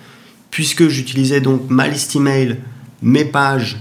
puisque 0.50 0.88
j'utilisais 0.88 1.42
donc 1.42 1.62
ma 1.70 1.88
liste 1.88 2.16
email, 2.16 2.58
mes 3.02 3.26
pages 3.26 3.78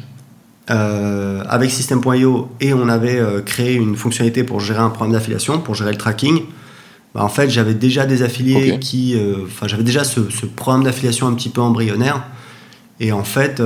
euh, 0.70 1.42
avec 1.48 1.70
System.io, 1.70 2.48
et 2.60 2.72
on 2.74 2.88
avait 2.88 3.18
euh, 3.18 3.40
créé 3.40 3.74
une 3.74 3.96
fonctionnalité 3.96 4.44
pour 4.44 4.60
gérer 4.60 4.80
un 4.80 4.90
programme 4.90 5.12
d'affiliation, 5.12 5.60
pour 5.60 5.74
gérer 5.74 5.92
le 5.92 5.98
tracking. 5.98 6.42
Bah, 7.14 7.24
en 7.24 7.28
fait, 7.28 7.48
j'avais 7.48 7.74
déjà 7.74 8.06
des 8.06 8.22
affiliés 8.22 8.78
qui... 8.78 9.18
Enfin, 9.44 9.66
j'avais 9.66 9.82
déjà 9.82 10.04
ce, 10.04 10.20
programme 10.54 10.84
d'affiliation 10.84 11.26
un 11.26 11.34
petit 11.34 11.48
peu 11.48 11.60
embryonnaire. 11.60 12.22
Et 13.00 13.12
en 13.12 13.24
fait, 13.24 13.62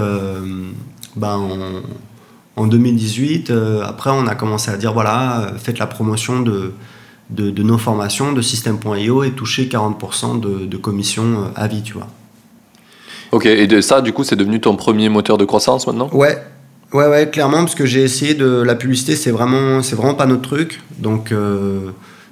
bah, 1.17 1.39
on 1.39 1.83
en 2.57 2.67
2018, 2.67 3.51
euh, 3.51 3.83
après, 3.83 4.11
on 4.11 4.27
a 4.27 4.35
commencé 4.35 4.71
à 4.71 4.77
dire 4.77 4.93
voilà, 4.93 5.41
euh, 5.41 5.59
faites 5.59 5.79
la 5.79 5.87
promotion 5.87 6.41
de, 6.41 6.73
de, 7.31 7.63
nos 7.63 7.79
formations 7.79 8.33
de 8.33 8.43
System.io 8.43 9.25
et 9.25 9.31
touchez 9.31 9.67
40% 9.67 10.41
de, 10.41 10.67
de 10.67 10.77
commission 10.77 11.23
euh, 11.23 11.45
à 11.57 11.67
vie, 11.67 11.83
tu 11.83 11.95
vois. 11.95 12.09
Ok, 13.31 13.47
et 13.47 13.67
de 13.67 13.81
ça, 13.81 14.03
du 14.03 14.13
coup, 14.13 14.25
c'est 14.25 14.37
devenu 14.37 14.61
ton 14.61 14.77
premier 14.77 15.09
moteur 15.09 15.39
de 15.39 15.47
croissance 15.47 15.87
maintenant? 15.87 16.11
Ouais, 16.13 16.37
ouais, 16.93 17.07
ouais, 17.07 17.31
clairement, 17.31 17.59
parce 17.59 17.75
que 17.75 17.87
j'ai 17.87 18.03
essayé 18.03 18.35
de. 18.35 18.63
La 18.63 18.75
publicité, 18.75 19.17
c'est 19.17 19.31
vraiment, 19.31 19.83
c'est 19.83 19.97
vraiment 19.97 20.15
pas 20.15 20.27
notre 20.27 20.43
truc. 20.43 20.81
Donc, 20.99 21.35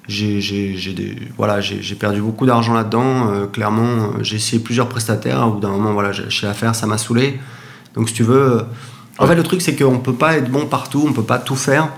j'ai, 0.09 1.17
voilà, 1.37 1.61
perdu 1.99 2.21
beaucoup 2.21 2.47
d'argent 2.47 2.75
là-dedans. 2.75 3.49
clairement, 3.53 4.13
j'ai 4.23 4.37
essayé 4.37 4.63
plusieurs 4.63 4.89
prestataires. 4.89 5.47
Au 5.47 5.53
bout 5.53 5.61
d'un 5.61 5.71
moment, 5.71 5.93
voilà, 5.93 6.13
j'ai 6.13 6.47
l'affaire, 6.47 6.75
ça 6.75 6.87
m'a 6.87 6.99
saoulé. 6.99 7.39
Donc, 7.95 8.09
si 8.09 8.15
tu 8.15 8.23
veux 8.23 8.65
en 9.21 9.27
fait, 9.27 9.35
le 9.35 9.43
truc, 9.43 9.61
c'est 9.61 9.77
qu'on 9.77 9.93
ne 9.93 9.99
peut 9.99 10.15
pas 10.15 10.39
être 10.39 10.51
bon 10.51 10.65
partout, 10.65 11.03
on 11.05 11.11
ne 11.11 11.15
peut 11.15 11.23
pas 11.23 11.39
tout 11.39 11.55
faire. 11.55 11.91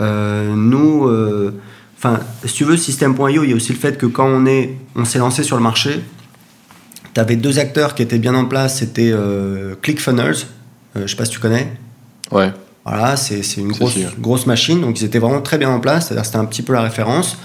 Euh, 0.00 0.52
nous, 0.56 1.06
euh, 1.06 1.54
enfin, 1.96 2.18
si 2.44 2.52
tu 2.52 2.64
veux, 2.64 2.76
System.io, 2.76 3.44
il 3.44 3.50
y 3.50 3.52
a 3.52 3.56
aussi 3.56 3.72
le 3.72 3.78
fait 3.78 3.96
que 3.96 4.06
quand 4.06 4.26
on 4.26 4.44
est, 4.44 4.76
on 4.96 5.04
s'est 5.04 5.20
lancé 5.20 5.44
sur 5.44 5.56
le 5.56 5.62
marché, 5.62 6.02
Tu 7.14 7.20
avais 7.20 7.36
deux 7.36 7.60
acteurs 7.60 7.94
qui 7.94 8.02
étaient 8.02 8.18
bien 8.18 8.34
en 8.34 8.46
place, 8.46 8.78
c'était 8.80 9.14
ClickFunnels, 9.82 10.46
je 10.96 11.06
sais 11.06 11.14
pas 11.14 11.24
si 11.24 11.30
tu 11.30 11.38
connais. 11.38 11.72
Ouais. 12.32 12.52
Voilà, 12.84 13.16
c'est 13.16 13.40
une 13.56 13.72
grosse, 13.72 13.96
grosse 14.18 14.46
machine, 14.46 14.80
donc 14.80 15.00
ils 15.00 15.04
étaient 15.04 15.18
vraiment 15.18 15.40
très 15.40 15.56
bien 15.56 15.70
en 15.70 15.80
place, 15.80 16.06
c'est-à-dire 16.06 16.26
c'était 16.26 16.36
un 16.36 16.44
petit 16.44 16.62
peu 16.62 16.74
la 16.74 16.82
référence. 16.82 17.38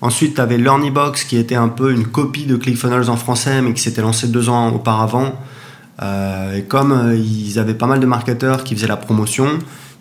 Ensuite, 0.00 0.34
tu 0.34 0.40
avais 0.40 0.58
LearnyBox 0.58 1.22
qui 1.22 1.36
était 1.36 1.54
un 1.54 1.68
peu 1.68 1.92
une 1.92 2.06
copie 2.06 2.44
de 2.44 2.56
ClickFunnels 2.56 3.08
en 3.08 3.16
français, 3.16 3.62
mais 3.62 3.72
qui 3.72 3.80
s'était 3.80 4.02
lancé 4.02 4.26
deux 4.26 4.48
ans 4.48 4.70
auparavant. 4.74 5.34
Euh, 6.02 6.56
et 6.56 6.62
comme 6.62 6.90
euh, 6.90 7.14
ils 7.14 7.60
avaient 7.60 7.74
pas 7.74 7.86
mal 7.86 8.00
de 8.00 8.06
marketeurs 8.06 8.64
qui 8.64 8.74
faisaient 8.74 8.88
la 8.88 8.96
promotion, 8.96 9.46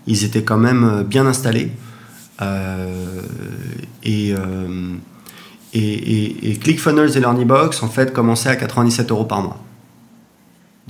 ils 0.07 0.23
étaient 0.23 0.41
quand 0.41 0.57
même 0.57 0.83
euh, 0.83 1.03
bien 1.03 1.27
installés. 1.27 1.71
et, 4.03 4.33
et, 5.73 6.49
et, 6.51 6.55
ClickFunnels 6.57 7.15
et 7.15 7.19
LearnyBox, 7.19 7.83
en 7.83 7.87
fait, 7.87 8.11
commençaient 8.11 8.49
à 8.49 8.55
97 8.55 9.11
euros 9.11 9.25
par 9.25 9.43
mois. 9.43 9.59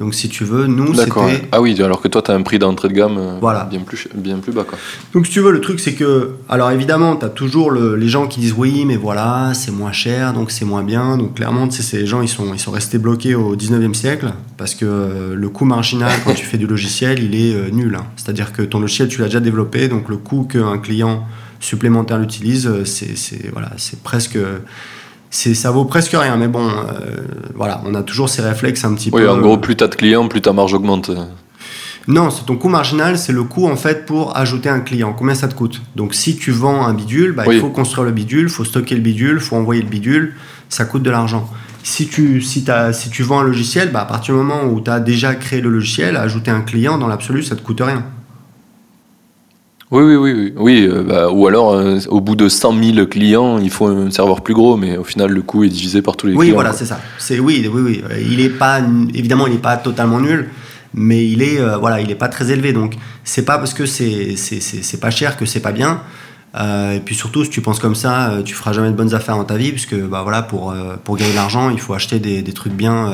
Donc 0.01 0.15
si 0.15 0.29
tu 0.29 0.45
veux, 0.45 0.65
nous 0.65 0.95
c'était... 0.95 1.47
Ah 1.51 1.61
oui, 1.61 1.79
alors 1.79 2.01
que 2.01 2.07
toi 2.07 2.23
tu 2.23 2.31
as 2.31 2.33
un 2.33 2.41
prix 2.41 2.57
d'entrée 2.57 2.87
de 2.87 2.93
gamme 2.93 3.19
euh, 3.19 3.37
voilà. 3.39 3.65
bien, 3.65 3.81
plus, 3.81 4.07
bien 4.15 4.39
plus 4.39 4.51
bas. 4.51 4.63
Quoi. 4.63 4.79
Donc 5.13 5.27
si 5.27 5.31
tu 5.31 5.41
veux, 5.41 5.51
le 5.51 5.61
truc 5.61 5.79
c'est 5.79 5.93
que... 5.93 6.31
Alors 6.49 6.71
évidemment, 6.71 7.15
tu 7.15 7.23
as 7.23 7.29
toujours 7.29 7.71
les 7.71 8.09
gens 8.09 8.25
qui 8.25 8.39
disent 8.39 8.55
oui, 8.57 8.83
mais 8.85 8.95
voilà, 8.95 9.51
c'est 9.53 9.69
moins 9.69 9.91
cher, 9.91 10.33
donc 10.33 10.49
c'est 10.49 10.65
moins 10.65 10.81
bien. 10.81 11.17
Donc 11.17 11.35
clairement, 11.35 11.67
tu 11.67 11.77
sais, 11.77 11.83
ces 11.83 12.07
gens, 12.07 12.23
ils 12.23 12.27
sont, 12.27 12.51
ils 12.51 12.59
sont 12.59 12.71
restés 12.71 12.97
bloqués 12.97 13.35
au 13.35 13.55
19e 13.55 13.93
siècle, 13.93 14.33
parce 14.57 14.73
que 14.73 14.85
euh, 14.85 15.35
le 15.35 15.49
coût 15.49 15.65
marginal 15.65 16.11
quand 16.25 16.33
tu 16.33 16.47
fais 16.47 16.57
du 16.57 16.65
logiciel, 16.65 17.21
il 17.21 17.35
est 17.35 17.53
euh, 17.53 17.69
nul. 17.69 17.93
Hein. 17.93 18.07
C'est-à-dire 18.15 18.53
que 18.53 18.63
ton 18.63 18.79
logiciel, 18.79 19.07
tu 19.07 19.21
l'as 19.21 19.27
déjà 19.27 19.39
développé, 19.39 19.87
donc 19.87 20.09
le 20.09 20.17
coût 20.17 20.45
qu'un 20.45 20.79
client 20.79 21.27
supplémentaire 21.59 22.17
l'utilise, 22.17 22.85
c'est 22.85 23.51
voilà, 23.53 23.69
presque 24.03 24.39
ça 25.31 25.71
vaut 25.71 25.85
presque 25.85 26.11
rien. 26.13 26.35
Mais 26.37 26.47
bon, 26.47 26.67
euh, 26.69 27.21
voilà, 27.55 27.81
on 27.85 27.95
a 27.95 28.03
toujours 28.03 28.29
ces 28.29 28.41
réflexes 28.41 28.85
un 28.85 28.93
petit 28.93 29.09
peu. 29.09 29.17
Oui, 29.17 29.27
en 29.27 29.39
gros, 29.39 29.57
plus 29.57 29.75
tu 29.75 29.83
as 29.83 29.87
de 29.87 29.95
clients, 29.95 30.27
plus 30.27 30.41
ta 30.41 30.53
marge 30.53 30.73
augmente. 30.73 31.09
Non, 32.07 32.31
c'est 32.31 32.45
ton 32.45 32.55
coût 32.55 32.67
marginal, 32.67 33.17
c'est 33.17 33.31
le 33.31 33.43
coût 33.43 33.67
en 33.67 33.75
fait 33.75 34.05
pour 34.05 34.35
ajouter 34.35 34.69
un 34.69 34.79
client. 34.79 35.13
Combien 35.13 35.35
ça 35.35 35.47
te 35.47 35.53
coûte? 35.53 35.81
Donc 35.95 36.15
si 36.15 36.35
tu 36.35 36.51
vends 36.51 36.85
un 36.85 36.93
bidule, 36.93 37.31
bah, 37.33 37.43
il 37.47 37.59
faut 37.59 37.69
construire 37.69 38.05
le 38.05 38.11
bidule, 38.11 38.43
il 38.43 38.49
faut 38.49 38.65
stocker 38.65 38.95
le 38.95 39.01
bidule, 39.01 39.35
il 39.35 39.39
faut 39.39 39.55
envoyer 39.55 39.81
le 39.81 39.87
bidule, 39.87 40.33
ça 40.67 40.85
coûte 40.85 41.03
de 41.03 41.11
l'argent. 41.11 41.47
Si 41.83 42.07
tu, 42.07 42.41
si, 42.41 42.69
as, 42.69 42.93
si 42.93 43.09
tu 43.09 43.23
vends 43.23 43.39
un 43.39 43.43
logiciel, 43.43 43.91
bah, 43.91 44.01
à 44.01 44.05
partir 44.05 44.33
du 44.33 44.39
moment 44.41 44.65
où 44.65 44.81
tu 44.81 44.89
as 44.89 44.99
déjà 44.99 45.35
créé 45.35 45.61
le 45.61 45.69
logiciel, 45.69 46.17
ajouter 46.17 46.51
un 46.51 46.61
client, 46.61 46.97
dans 46.97 47.07
l'absolu, 47.07 47.43
ça 47.43 47.55
te 47.55 47.61
coûte 47.61 47.81
rien. 47.81 48.03
Oui, 49.91 50.03
oui, 50.03 50.15
oui. 50.15 50.53
oui. 50.55 50.87
Euh, 50.89 51.03
bah, 51.03 51.29
ou 51.29 51.47
alors, 51.47 51.73
euh, 51.73 51.99
au 52.07 52.21
bout 52.21 52.37
de 52.37 52.47
100 52.47 52.81
000 52.95 53.05
clients, 53.07 53.59
il 53.59 53.69
faut 53.69 53.87
un 53.87 54.09
serveur 54.09 54.41
plus 54.41 54.53
gros, 54.53 54.77
mais 54.77 54.97
au 54.97 55.03
final, 55.03 55.31
le 55.31 55.41
coût 55.41 55.65
est 55.65 55.69
divisé 55.69 56.01
par 56.01 56.15
tous 56.15 56.27
les 56.27 56.33
oui, 56.33 56.37
clients. 56.37 56.51
Oui, 56.51 56.53
voilà, 56.53 56.71
c'est 56.71 56.85
ça. 56.85 57.01
C'est, 57.17 57.39
oui, 57.39 57.69
oui, 57.71 57.81
oui. 57.81 58.03
Il 58.29 58.39
est 58.39 58.49
pas, 58.49 58.79
évidemment, 59.13 59.47
il 59.47 59.53
n'est 59.53 59.59
pas 59.59 59.75
totalement 59.75 60.21
nul, 60.21 60.49
mais 60.93 61.27
il 61.27 61.41
est, 61.41 61.59
euh, 61.59 61.77
voilà, 61.77 61.99
il 61.99 62.09
est 62.09 62.15
pas 62.15 62.29
très 62.29 62.51
élevé. 62.51 62.71
Donc, 62.71 62.95
c'est 63.25 63.43
pas 63.43 63.57
parce 63.57 63.73
que 63.73 63.85
c'est, 63.85 64.37
c'est, 64.37 64.61
c'est, 64.61 64.99
pas 64.99 65.11
cher 65.11 65.35
que 65.35 65.45
c'est 65.45 65.59
pas 65.59 65.73
bien. 65.73 66.01
et 66.57 67.01
puis 67.03 67.13
surtout, 67.13 67.43
si 67.43 67.49
tu 67.49 67.59
penses 67.59 67.79
comme 67.79 67.95
ça, 67.95 68.37
tu 68.45 68.55
feras 68.55 68.71
jamais 68.71 68.91
de 68.91 68.95
bonnes 68.95 69.13
affaires 69.13 69.35
dans 69.35 69.43
ta 69.43 69.57
vie, 69.57 69.71
puisque 69.71 69.95
bah, 69.95 70.21
voilà, 70.23 70.41
pour, 70.41 70.73
pour 71.03 71.17
gagner 71.17 71.31
de 71.31 71.35
l'argent, 71.35 71.69
il 71.69 71.79
faut 71.81 71.93
acheter 71.93 72.19
des, 72.19 72.41
des 72.41 72.53
trucs 72.53 72.73
bien 72.73 73.11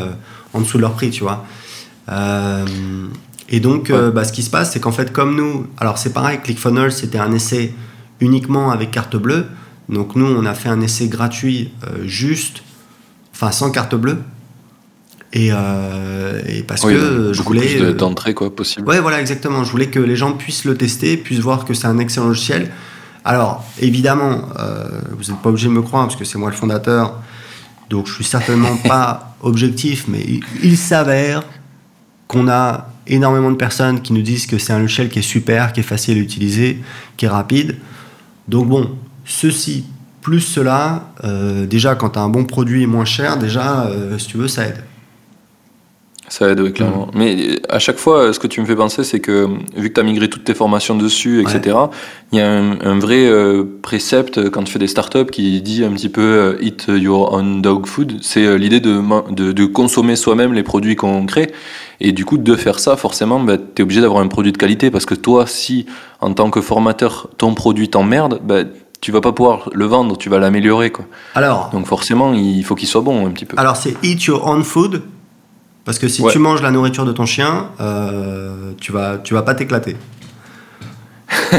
en 0.54 0.62
dessous 0.62 0.78
de 0.78 0.84
leur 0.84 0.94
prix, 0.94 1.10
tu 1.10 1.24
vois. 1.24 1.44
Et 3.50 3.60
donc, 3.60 3.90
euh, 3.90 4.12
bah, 4.12 4.24
ce 4.24 4.34
qui 4.34 4.44
se 4.44 4.50
passe, 4.50 4.74
c'est 4.74 4.80
qu'en 4.80 4.92
fait, 4.92 5.14
comme 5.14 5.36
nous, 5.36 5.68
alors 5.78 5.98
c'est 5.98 6.12
pareil, 6.12 6.40
ClickFunnels, 6.44 6.92
c'était 6.92 7.20
un 7.20 7.32
essai 7.32 7.74
uniquement 8.20 8.72
avec 8.72 8.92
carte 8.92 9.16
bleue. 9.16 9.46
Donc 9.90 10.16
nous, 10.16 10.26
on 10.26 10.46
a 10.46 10.54
fait 10.54 10.70
un 10.70 10.82
essai 10.82 11.08
gratuit 11.08 11.72
euh, 11.86 12.06
juste, 12.06 12.64
enfin 13.34 13.52
sans 13.52 13.72
carte 13.72 13.96
bleue. 13.96 14.18
Et, 15.34 15.50
euh, 15.52 16.42
parce 16.68 16.82
que 16.82 17.32
je 17.34 17.42
voulais 17.42 17.94
d'entrée 17.94 18.34
quoi 18.34 18.54
possible. 18.54 18.88
Ouais, 18.88 19.00
voilà, 19.00 19.20
exactement. 19.20 19.64
Je 19.64 19.72
voulais 19.72 19.88
que 19.88 20.00
les 20.00 20.16
gens 20.16 20.34
puissent 20.34 20.66
le 20.66 20.76
tester, 20.76 21.16
puissent 21.16 21.40
voir 21.40 21.66
que 21.66 21.74
c'est 21.74 21.88
un 21.88 22.00
excellent 22.00 22.28
logiciel. 22.28 22.72
Alors, 23.24 23.66
évidemment, 23.80 24.44
vous 25.12 25.32
n'êtes 25.32 25.42
pas 25.42 25.50
obligé 25.50 25.68
de 25.68 25.74
me 25.74 25.82
croire 25.82 26.06
parce 26.06 26.16
que 26.16 26.24
c'est 26.24 26.38
moi 26.38 26.50
le 26.50 26.56
fondateur, 26.56 27.20
donc 27.90 28.08
je 28.08 28.14
suis 28.14 28.24
certainement 28.24 28.78
pas 28.88 29.36
objectif, 29.42 30.06
mais 30.08 30.26
il 30.64 30.78
s'avère 30.78 31.44
qu'on 32.28 32.48
a 32.50 32.90
énormément 33.08 33.52
de 33.52 33.56
personnes 33.56 34.02
qui 34.02 34.14
nous 34.14 34.22
disent 34.22 34.48
que 34.48 34.58
c'est 34.58 34.74
un 34.74 34.80
logiciel 34.80 35.10
qui 35.10 35.20
est 35.20 35.24
super, 35.24 35.74
qui 35.74 35.80
est 35.80 35.84
facile 35.84 36.18
à 36.18 36.22
utiliser, 36.22 36.80
qui 37.16 37.26
est 37.26 37.30
rapide. 37.30 37.78
Donc 38.48 38.68
bon, 38.68 38.98
ceci 39.26 39.86
plus 40.22 40.42
cela, 40.42 41.14
euh, 41.24 41.66
déjà 41.66 41.96
quand 41.96 42.10
tu 42.12 42.20
as 42.20 42.22
un 42.22 42.30
bon 42.30 42.44
produit 42.44 42.86
moins 42.86 43.06
cher, 43.06 43.38
déjà, 43.38 43.86
euh, 43.86 44.18
si 44.18 44.28
tu 44.28 44.38
veux, 44.38 44.50
ça 44.50 44.68
aide. 44.68 44.84
Ça 46.30 46.50
aide, 46.50 46.60
oui, 46.60 46.74
clairement. 46.74 47.08
Mm. 47.08 47.12
Mais 47.16 47.36
euh, 47.36 47.56
à 47.70 47.80
chaque 47.80 47.98
fois, 47.98 48.34
ce 48.34 48.40
que 48.40 48.48
tu 48.48 48.60
me 48.62 48.66
fais 48.66 48.76
penser, 48.76 49.04
c'est 49.04 49.20
que 49.20 49.48
vu 49.76 49.90
que 49.90 49.94
tu 49.94 50.00
as 50.00 50.04
migré 50.04 50.30
toutes 50.30 50.44
tes 50.44 50.54
formations 50.54 50.96
dessus, 50.96 51.42
etc., 51.42 51.78
il 52.32 52.40
y 52.40 52.42
a 52.42 52.50
un, 52.50 53.00
vrai 53.00 53.32
précepte 53.82 54.50
quand 54.50 54.64
tu 54.64 54.74
fais 54.74 54.80
des 54.80 54.88
startups 54.88 55.32
qui 55.32 55.62
dit 55.62 55.86
un 55.86 55.92
petit 55.92 56.10
peu 56.10 56.58
Eat 56.62 56.88
your 56.90 57.34
own 57.34 57.62
dog 57.62 57.86
food. 57.86 58.18
C'est 58.22 58.58
l'idée 58.58 58.82
de, 58.82 59.02
de, 59.32 59.54
de, 59.54 59.66
consommer 59.66 60.18
soi-même 60.18 60.54
les 60.54 60.64
produits 60.64 60.98
qu'on 60.98 61.26
crée. 61.26 61.52
Et 62.00 62.12
du 62.12 62.26
coup, 62.26 62.38
de 62.38 62.56
faire 62.56 62.80
ça, 62.80 62.98
forcément, 62.98 63.40
bah, 63.40 63.58
tu 63.58 63.82
es 63.82 63.84
obligé 63.84 64.02
d'avoir 64.02 64.22
un 64.22 64.28
produit 64.28 64.52
de 64.52 64.58
qualité 64.58 64.92
parce 64.92 65.06
que 65.06 65.16
toi, 65.16 65.48
si 65.48 65.86
en 66.20 66.34
tant 66.34 66.50
que 66.50 66.62
formateur, 66.62 67.30
ton 67.38 67.54
produit 67.54 67.90
t'emmerde, 67.90 68.42
bah, 68.44 68.64
tu 69.02 69.12
vas 69.12 69.22
pas 69.22 69.32
pouvoir 69.32 69.70
le 69.74 69.86
vendre, 69.86 70.18
tu 70.18 70.30
vas 70.30 70.40
l'améliorer. 70.40 70.92
Quoi. 70.92 71.06
Alors, 71.36 71.70
Donc 71.72 71.86
forcément, 71.86 72.34
il 72.34 72.64
faut 72.64 72.76
qu'il 72.76 72.88
soit 72.88 73.02
bon 73.02 73.28
un 73.28 73.32
petit 73.32 73.46
peu. 73.46 73.56
Alors 73.58 73.76
c'est 73.76 73.96
eat 74.04 74.24
your 74.26 74.48
own 74.48 74.64
food, 74.64 75.02
parce 75.88 76.00
que 76.00 76.10
si 76.10 76.22
tu 76.22 76.38
manges 76.38 76.62
la 76.62 76.70
nourriture 76.70 77.06
de 77.06 77.14
ton 77.14 77.26
chien, 77.26 77.70
euh, 77.80 78.74
tu 78.78 78.92
vas, 78.92 79.20
tu 79.24 79.34
vas 79.34 79.42
pas 79.42 79.56
t'éclater. 79.56 79.96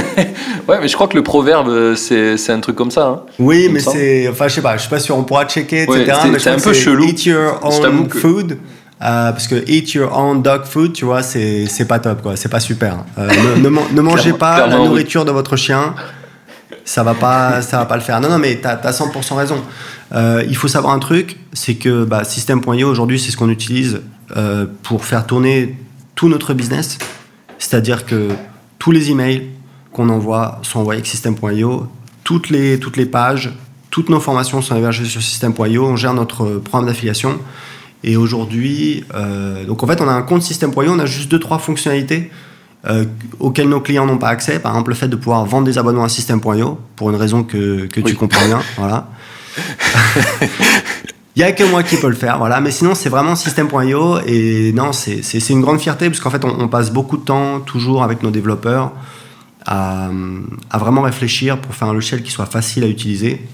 ouais, 0.68 0.78
mais 0.82 0.86
je 0.86 0.94
crois 0.94 1.08
que 1.08 1.16
le 1.16 1.22
proverbe, 1.22 1.94
c'est 1.94 2.50
un 2.50 2.60
truc 2.60 2.76
comme 2.76 2.90
ça. 2.90 3.06
Hein, 3.06 3.20
oui, 3.38 3.70
mais 3.72 3.80
c'est. 3.80 4.28
Enfin, 4.28 4.48
je 4.48 4.56
sais 4.56 4.60
pas, 4.60 4.76
je 4.76 4.82
suis 4.82 4.90
pas 4.90 5.00
sûr, 5.00 5.16
on 5.16 5.24
pourra 5.24 5.46
checker, 5.46 5.84
etc. 5.84 6.12
c'est 6.38 6.50
un 6.50 6.58
peu 6.58 6.74
chelou. 6.74 7.06
Eat 7.06 7.24
your 7.24 7.58
own 7.62 8.10
food. 8.10 8.58
Euh, 9.00 9.32
parce 9.32 9.48
que 9.48 9.64
eat 9.66 9.94
your 9.94 10.14
own 10.14 10.42
dog 10.42 10.64
food, 10.64 10.92
tu 10.92 11.06
vois, 11.06 11.22
c'est 11.22 11.88
pas 11.88 11.98
top, 11.98 12.20
quoi. 12.20 12.36
C'est 12.36 12.50
pas 12.50 12.60
super. 12.60 12.98
Euh, 13.16 13.30
ne, 13.56 13.70
ne, 13.70 14.00
mangez 14.02 14.34
pas 14.34 14.66
la 14.66 14.76
nourriture 14.76 15.24
de 15.24 15.30
votre 15.30 15.56
chien. 15.56 15.94
Ça 16.84 17.02
va 17.02 17.14
pas, 17.14 17.62
ça 17.62 17.78
va 17.78 17.86
pas 17.86 17.96
le 17.96 18.02
faire. 18.02 18.20
Non, 18.20 18.28
non, 18.28 18.38
mais 18.38 18.56
t'as 18.56 18.74
as 18.74 18.90
100% 18.90 19.36
raison. 19.36 19.62
Euh, 20.14 20.44
il 20.48 20.56
faut 20.56 20.68
savoir 20.68 20.94
un 20.94 20.98
truc, 20.98 21.38
c'est 21.52 21.74
que 21.74 22.04
bah, 22.04 22.24
System.io 22.24 22.88
aujourd'hui, 22.88 23.18
c'est 23.18 23.30
ce 23.30 23.36
qu'on 23.36 23.50
utilise 23.50 24.00
pour 24.82 25.04
faire 25.04 25.26
tourner 25.26 25.76
tout 26.14 26.28
notre 26.28 26.54
business. 26.54 26.98
C'est-à-dire 27.58 28.06
que 28.06 28.28
tous 28.78 28.90
les 28.90 29.10
emails 29.10 29.48
qu'on 29.92 30.08
envoie 30.08 30.60
sont 30.62 30.80
envoyés 30.80 30.98
avec 30.98 31.06
System.io, 31.06 31.86
toutes 32.24 32.50
les, 32.50 32.78
toutes 32.78 32.96
les 32.96 33.06
pages, 33.06 33.52
toutes 33.90 34.08
nos 34.10 34.20
formations 34.20 34.62
sont 34.62 34.76
hébergées 34.76 35.04
sur 35.04 35.22
System.io, 35.22 35.84
on 35.84 35.96
gère 35.96 36.14
notre 36.14 36.58
programme 36.58 36.86
d'affiliation. 36.86 37.38
Et 38.04 38.16
aujourd'hui, 38.16 39.04
euh, 39.14 39.64
donc 39.64 39.82
en 39.82 39.86
fait, 39.86 40.00
on 40.00 40.08
a 40.08 40.12
un 40.12 40.22
compte 40.22 40.42
System.io, 40.42 40.92
on 40.92 40.98
a 40.98 41.06
juste 41.06 41.30
deux 41.30 41.40
trois 41.40 41.58
fonctionnalités 41.58 42.30
euh, 42.88 43.04
auxquelles 43.40 43.68
nos 43.68 43.80
clients 43.80 44.06
n'ont 44.06 44.18
pas 44.18 44.28
accès. 44.28 44.60
Par 44.60 44.72
exemple, 44.72 44.90
le 44.90 44.96
fait 44.96 45.08
de 45.08 45.16
pouvoir 45.16 45.44
vendre 45.46 45.66
des 45.66 45.78
abonnements 45.78 46.04
à 46.04 46.08
System.io 46.08 46.78
pour 46.96 47.10
une 47.10 47.16
raison 47.16 47.42
que, 47.42 47.86
que 47.86 48.00
tu 48.00 48.14
comprends 48.14 48.46
bien. 48.46 48.60
voilà. 48.76 49.08
Il 51.38 51.42
n'y 51.42 51.46
a 51.46 51.52
que 51.52 51.62
moi 51.62 51.84
qui 51.84 51.96
peux 51.96 52.08
le 52.08 52.16
faire, 52.16 52.36
voilà. 52.38 52.60
Mais 52.60 52.72
sinon, 52.72 52.96
c'est 52.96 53.08
vraiment 53.08 53.36
System.io 53.36 54.18
et 54.26 54.72
non, 54.72 54.92
c'est 54.92 55.48
une 55.50 55.60
grande 55.60 55.78
fierté 55.78 56.10
parce 56.10 56.18
qu'en 56.18 56.30
fait, 56.30 56.44
on, 56.44 56.66
passe 56.66 56.90
beaucoup 56.90 57.16
de 57.16 57.22
temps 57.22 57.60
toujours 57.60 58.02
avec 58.02 58.24
nos 58.24 58.32
développeurs 58.32 58.90
à, 59.64 60.10
vraiment 60.74 61.02
réfléchir 61.02 61.60
pour 61.60 61.76
faire 61.76 61.86
un 61.86 61.92
logiciel 61.92 62.24
qui 62.24 62.32
soit 62.32 62.46
facile 62.46 62.82
à 62.82 62.88
utiliser. 62.88 63.46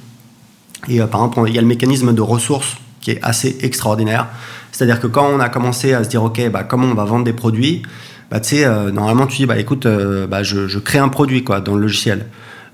Et 0.88 0.98
euh, 0.98 1.06
par 1.06 1.20
exemple, 1.20 1.46
il 1.46 1.54
y 1.54 1.58
a 1.58 1.60
le 1.60 1.66
mécanisme 1.66 2.14
de 2.14 2.22
ressources 2.22 2.78
qui 3.02 3.10
est 3.10 3.18
assez 3.22 3.58
extraordinaire. 3.60 4.28
C'est-à-dire 4.72 4.98
que 4.98 5.06
quand 5.06 5.26
on 5.26 5.38
a 5.38 5.50
commencé 5.50 5.92
à 5.92 6.04
se 6.04 6.08
dire, 6.08 6.22
OK, 6.22 6.40
bah, 6.48 6.64
comment 6.64 6.86
on 6.86 6.94
va 6.94 7.04
vendre 7.04 7.26
des 7.26 7.34
produits, 7.34 7.82
bah, 8.30 8.40
euh, 8.50 8.92
normalement, 8.92 9.26
tu 9.26 9.36
dis, 9.36 9.46
bah, 9.46 9.58
écoute, 9.58 9.84
euh, 9.84 10.26
bah, 10.26 10.42
je, 10.42 10.78
crée 10.78 11.00
un 11.00 11.10
produit 11.10 11.44
quoi, 11.44 11.60
dans 11.60 11.74
le 11.74 11.82
logiciel. 11.82 12.28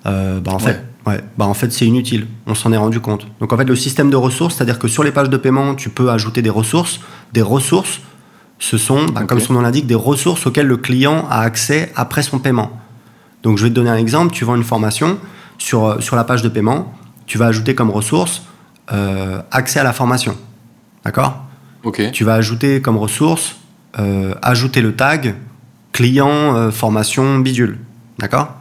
Bah, 0.04 0.52
en 0.52 0.60
fait, 0.60 0.84
ouais, 1.10 1.20
bah, 1.36 1.46
en 1.46 1.54
fait 1.54 1.72
c'est 1.72 1.86
inutile. 1.86 2.26
On 2.46 2.54
s'en 2.54 2.72
est 2.72 2.76
rendu 2.76 3.00
compte. 3.00 3.26
Donc, 3.40 3.52
en 3.52 3.56
fait, 3.56 3.64
le 3.64 3.76
système 3.76 4.10
de 4.10 4.16
ressources, 4.16 4.56
c'est-à-dire 4.56 4.78
que 4.78 4.88
sur 4.88 5.04
les 5.04 5.12
pages 5.12 5.30
de 5.30 5.36
paiement, 5.36 5.74
tu 5.74 5.90
peux 5.90 6.10
ajouter 6.10 6.42
des 6.42 6.50
ressources. 6.50 7.00
Des 7.32 7.42
ressources, 7.42 8.00
ce 8.58 8.78
sont, 8.78 9.06
bah, 9.06 9.24
comme 9.24 9.40
son 9.40 9.54
nom 9.54 9.60
l'indique, 9.60 9.86
des 9.86 9.94
ressources 9.94 10.46
auxquelles 10.46 10.66
le 10.66 10.76
client 10.76 11.26
a 11.30 11.40
accès 11.40 11.92
après 11.96 12.22
son 12.22 12.38
paiement. 12.38 12.70
Donc, 13.42 13.58
je 13.58 13.64
vais 13.64 13.70
te 13.70 13.74
donner 13.74 13.90
un 13.90 13.96
exemple. 13.96 14.32
Tu 14.32 14.44
vends 14.44 14.56
une 14.56 14.64
formation 14.64 15.18
sur, 15.58 16.02
sur 16.02 16.16
la 16.16 16.24
page 16.24 16.42
de 16.42 16.48
paiement. 16.48 16.92
Tu 17.26 17.38
vas 17.38 17.46
ajouter 17.46 17.74
comme 17.74 17.90
ressource 17.90 18.42
euh, 18.92 19.40
accès 19.50 19.78
à 19.78 19.84
la 19.84 19.92
formation. 19.92 20.36
D'accord? 21.04 21.44
Ok. 21.84 22.10
Tu 22.12 22.24
vas 22.24 22.34
ajouter 22.34 22.82
comme 22.82 22.96
ressource, 22.96 23.56
euh, 23.98 24.34
ajouter 24.42 24.80
le 24.82 24.94
tag 24.94 25.36
client 25.92 26.56
euh, 26.56 26.70
formation 26.70 27.38
bidule. 27.38 27.78
D'accord? 28.18 28.54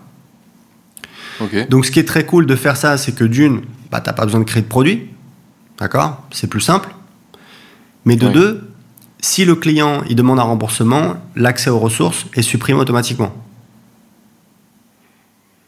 Donc 1.70 1.86
ce 1.86 1.92
qui 1.92 2.00
est 2.00 2.08
très 2.08 2.26
cool 2.26 2.46
de 2.46 2.56
faire 2.56 2.78
ça, 2.78 2.98
c'est 2.98 3.14
que 3.14 3.24
d'une, 3.24 3.62
bah, 3.92 4.02
tu 4.02 4.08
n'as 4.08 4.14
pas 4.14 4.26
besoin 4.26 4.40
de 4.40 4.46
créer 4.46 4.62
de 4.62 4.68
produit. 4.68 5.10
D'accord? 5.80 6.24
C'est 6.32 6.48
plus 6.48 6.62
simple. 6.62 6.90
Mais 8.06 8.16
de 8.16 8.28
deux, 8.28 8.70
si 9.22 9.46
le 9.46 9.56
client 9.56 10.04
il 10.10 10.16
demande 10.16 10.40
un 10.40 10.44
remboursement, 10.44 11.16
l'accès 11.36 11.70
aux 11.70 11.80
ressources 11.80 12.26
est 12.34 12.42
supprimé 12.42 12.80
automatiquement. 12.80 13.34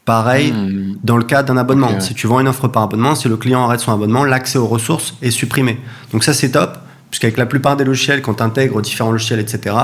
Pareil 0.05 0.51
Hmm. 0.51 0.95
dans 1.03 1.15
le 1.17 1.23
cas 1.23 1.43
d'un 1.43 1.57
abonnement. 1.57 1.99
Si 1.99 2.13
tu 2.13 2.27
vends 2.27 2.39
une 2.39 2.47
offre 2.47 2.67
par 2.67 2.83
abonnement, 2.83 3.15
si 3.15 3.29
le 3.29 3.37
client 3.37 3.63
arrête 3.63 3.79
son 3.79 3.93
abonnement, 3.93 4.23
l'accès 4.25 4.57
aux 4.57 4.67
ressources 4.67 5.15
est 5.21 5.31
supprimé. 5.31 5.79
Donc 6.11 6.23
ça, 6.23 6.33
c'est 6.33 6.51
top, 6.51 6.77
puisqu'avec 7.09 7.37
la 7.37 7.45
plupart 7.45 7.77
des 7.77 7.83
logiciels, 7.83 8.21
quand 8.21 8.35
tu 8.35 8.43
intègres 8.43 8.81
différents 8.81 9.11
logiciels, 9.11 9.39
etc., 9.39 9.75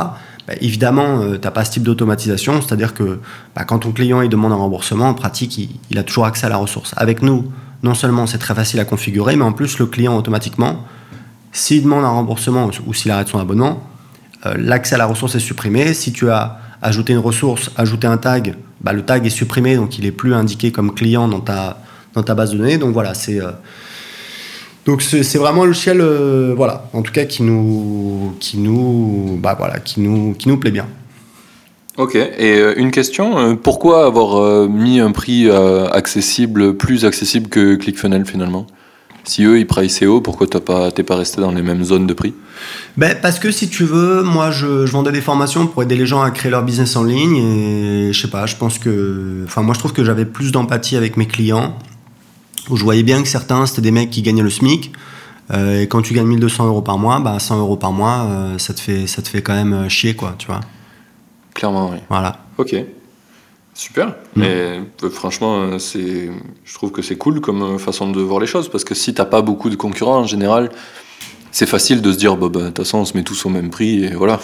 bah, 0.47 0.53
évidemment, 0.61 1.21
tu 1.33 1.39
n'as 1.39 1.51
pas 1.51 1.65
ce 1.65 1.71
type 1.71 1.83
d'automatisation, 1.83 2.61
c'est-à-dire 2.61 2.93
que 2.93 3.19
bah, 3.55 3.65
quand 3.65 3.79
ton 3.79 3.91
client 3.91 4.21
il 4.21 4.29
demande 4.29 4.53
un 4.53 4.55
remboursement, 4.55 5.09
en 5.09 5.13
pratique, 5.13 5.59
il, 5.89 5.97
a 5.97 6.03
toujours 6.03 6.25
accès 6.25 6.45
à 6.45 6.49
la 6.49 6.57
ressource. 6.57 6.93
Avec 6.95 7.21
nous, 7.21 7.51
non 7.83 7.93
seulement 7.93 8.25
c'est 8.27 8.37
très 8.37 8.55
facile 8.55 8.79
à 8.79 8.85
configurer, 8.85 9.35
mais 9.35 9.43
en 9.43 9.51
plus, 9.51 9.77
le 9.77 9.85
client, 9.85 10.15
automatiquement, 10.17 10.85
s'il 11.51 11.83
demande 11.83 12.05
un 12.05 12.09
remboursement 12.09 12.69
ou, 12.85 12.93
s'il 12.93 13.11
arrête 13.11 13.27
son 13.27 13.39
abonnement, 13.39 13.83
euh, 14.45 14.53
l'accès 14.57 14.95
à 14.95 14.97
la 14.97 15.05
ressource 15.05 15.35
est 15.35 15.39
supprimé. 15.39 15.93
Si 15.93 16.13
tu 16.13 16.29
as 16.29 16.59
ajouté 16.81 17.13
une 17.13 17.19
ressource, 17.19 17.71
ajouté 17.75 18.07
un 18.07 18.17
tag, 18.17 18.55
bah, 18.81 18.93
le 18.93 19.01
tag 19.01 19.25
est 19.25 19.31
supprimé, 19.31 19.75
donc 19.75 19.97
il 19.97 20.05
est 20.05 20.11
plus 20.11 20.33
indiqué 20.33 20.71
comme 20.71 20.93
client 20.93 21.27
dans 21.27 21.39
ta, 21.39 21.81
dans 22.13 22.23
ta 22.23 22.35
base 22.35 22.51
de 22.51 22.57
données. 22.57 22.77
Donc 22.77 22.93
voilà, 22.93 23.13
c'est 23.13 23.41
euh, 23.41 23.51
donc 24.87 25.01
c'est 25.01 25.37
vraiment 25.37 25.63
un 25.63 25.67
logiciel, 25.67 25.99
euh, 25.99 26.53
voilà, 26.55 26.89
en 26.93 27.01
tout 27.01 27.11
cas 27.11 27.25
qui 27.25 27.43
nous, 27.43 28.33
qui 28.39 28.57
nous, 28.57 29.37
bah 29.39 29.53
voilà, 29.57 29.79
qui 29.79 29.99
nous, 29.99 30.33
qui 30.33 30.47
nous 30.47 30.57
plaît 30.57 30.71
bien. 30.71 30.87
Ok, 31.97 32.15
et 32.15 32.29
euh, 32.39 32.73
une 32.77 32.91
question, 32.91 33.37
euh, 33.37 33.55
pourquoi 33.55 34.05
avoir 34.05 34.37
euh, 34.37 34.69
mis 34.69 35.01
un 35.01 35.11
prix 35.11 35.49
accessible, 35.49 36.77
plus 36.77 37.03
accessible 37.03 37.49
que 37.49 37.75
ClickFunnels 37.75 38.25
finalement? 38.25 38.65
Si 39.25 39.43
eux 39.43 39.59
ils 39.59 39.67
priceaient 39.67 40.05
haut, 40.05 40.21
pourquoi 40.21 40.47
t'as 40.47 40.61
pas, 40.61 40.89
t'es 40.89 41.03
pas 41.03 41.17
resté 41.17 41.41
dans 41.41 41.51
les 41.51 41.61
mêmes 41.61 41.83
zones 41.83 42.07
de 42.07 42.13
prix? 42.13 42.33
Ben, 42.95 43.17
parce 43.21 43.39
que 43.39 43.51
si 43.51 43.67
tu 43.67 43.83
veux, 43.83 44.23
moi 44.23 44.51
je, 44.51 44.85
je 44.85 44.91
vendais 44.93 45.11
des 45.11 45.19
formations 45.19 45.67
pour 45.67 45.83
aider 45.83 45.97
les 45.97 46.05
gens 46.05 46.21
à 46.21 46.31
créer 46.31 46.49
leur 46.49 46.63
business 46.63 46.95
en 46.95 47.03
ligne 47.03 47.35
et 47.35 48.13
je 48.13 48.21
sais 48.21 48.29
pas, 48.29 48.45
je 48.45 48.55
pense 48.55 48.79
que. 48.79 49.43
Enfin, 49.43 49.63
moi 49.63 49.73
je 49.73 49.79
trouve 49.79 49.91
que 49.91 50.05
j'avais 50.05 50.23
plus 50.23 50.53
d'empathie 50.53 50.95
avec 50.95 51.17
mes 51.17 51.25
clients 51.25 51.77
je 52.75 52.83
voyais 52.83 53.03
bien 53.03 53.21
que 53.21 53.27
certains 53.27 53.65
c'était 53.65 53.81
des 53.81 53.91
mecs 53.91 54.09
qui 54.09 54.21
gagnaient 54.21 54.43
le 54.43 54.49
SMIC. 54.49 54.91
euh, 55.51 55.81
et 55.81 55.87
quand 55.87 56.01
tu 56.01 56.13
gagnes 56.13 56.27
1200 56.27 56.67
euros 56.67 56.81
par 56.81 56.97
mois, 56.97 57.19
bah 57.19 57.39
100 57.39 57.59
euros 57.59 57.77
par 57.77 57.91
mois, 57.91 58.25
euh, 58.29 58.57
ça, 58.57 58.73
te 58.73 58.79
fait, 58.79 59.07
ça 59.07 59.21
te 59.21 59.29
fait 59.29 59.41
quand 59.41 59.53
même 59.53 59.73
euh, 59.73 59.89
chier, 59.89 60.15
quoi, 60.15 60.35
tu 60.37 60.47
vois. 60.47 60.59
Clairement, 61.53 61.91
oui. 61.91 61.99
Voilà. 62.09 62.39
Ok, 62.57 62.75
super. 63.73 64.15
Mais 64.35 64.81
euh, 65.03 65.09
franchement, 65.09 65.61
euh, 65.61 65.79
c'est, 65.79 66.29
je 66.65 66.73
trouve 66.73 66.91
que 66.91 67.01
c'est 67.01 67.17
cool 67.17 67.39
comme 67.39 67.79
façon 67.79 68.11
de 68.11 68.19
voir 68.21 68.39
les 68.39 68.47
choses 68.47 68.69
parce 68.69 68.83
que 68.83 68.93
si 68.93 69.13
t'as 69.13 69.25
pas 69.25 69.41
beaucoup 69.41 69.69
de 69.69 69.75
concurrents 69.75 70.19
en 70.19 70.27
général, 70.27 70.69
c'est 71.51 71.65
facile 71.65 72.01
de 72.01 72.11
se 72.11 72.17
dire, 72.17 72.35
bah, 72.35 72.49
bah, 72.49 72.59
de 72.59 72.65
toute 72.67 72.79
façon, 72.79 72.99
on 72.99 73.05
se 73.05 73.15
met 73.15 73.23
tous 73.23 73.45
au 73.45 73.49
même 73.49 73.69
prix 73.69 74.03
et 74.03 74.13
voilà. 74.13 74.39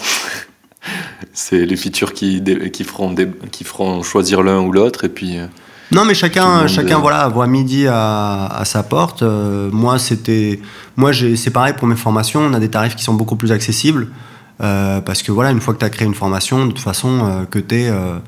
c'est 1.32 1.66
les 1.66 1.76
features 1.76 2.14
qui, 2.14 2.42
qui, 2.72 2.84
feront 2.84 3.14
qui 3.50 3.64
feront 3.64 4.02
choisir 4.02 4.42
l'un 4.42 4.60
ou 4.60 4.72
l'autre 4.72 5.04
et 5.04 5.08
puis. 5.10 5.36
Non, 5.92 6.04
mais 6.04 6.14
chacun, 6.14 6.66
chacun 6.66 6.98
est- 6.98 7.00
voilà, 7.00 7.28
voit 7.28 7.46
midi 7.46 7.86
à, 7.86 8.46
à 8.46 8.64
sa 8.64 8.82
porte. 8.82 9.22
Euh, 9.22 9.70
moi, 9.70 9.98
c'était, 9.98 10.60
moi, 10.96 11.12
c'est 11.12 11.50
pareil 11.50 11.74
pour 11.74 11.86
mes 11.86 11.96
formations. 11.96 12.40
On 12.40 12.52
a 12.54 12.60
des 12.60 12.70
tarifs 12.70 12.96
qui 12.96 13.04
sont 13.04 13.14
beaucoup 13.14 13.36
plus 13.36 13.52
accessibles 13.52 14.08
euh, 14.62 15.00
parce 15.00 15.22
que 15.22 15.30
voilà, 15.30 15.50
une 15.50 15.60
fois 15.60 15.74
que 15.74 15.78
tu 15.80 15.84
as 15.84 15.90
créé 15.90 16.06
une 16.06 16.14
formation, 16.14 16.66
de 16.66 16.72
toute 16.72 16.80
façon, 16.80 17.20
euh, 17.24 17.44
que 17.44 17.58
t'es, 17.58 17.88
euh, 17.90 18.18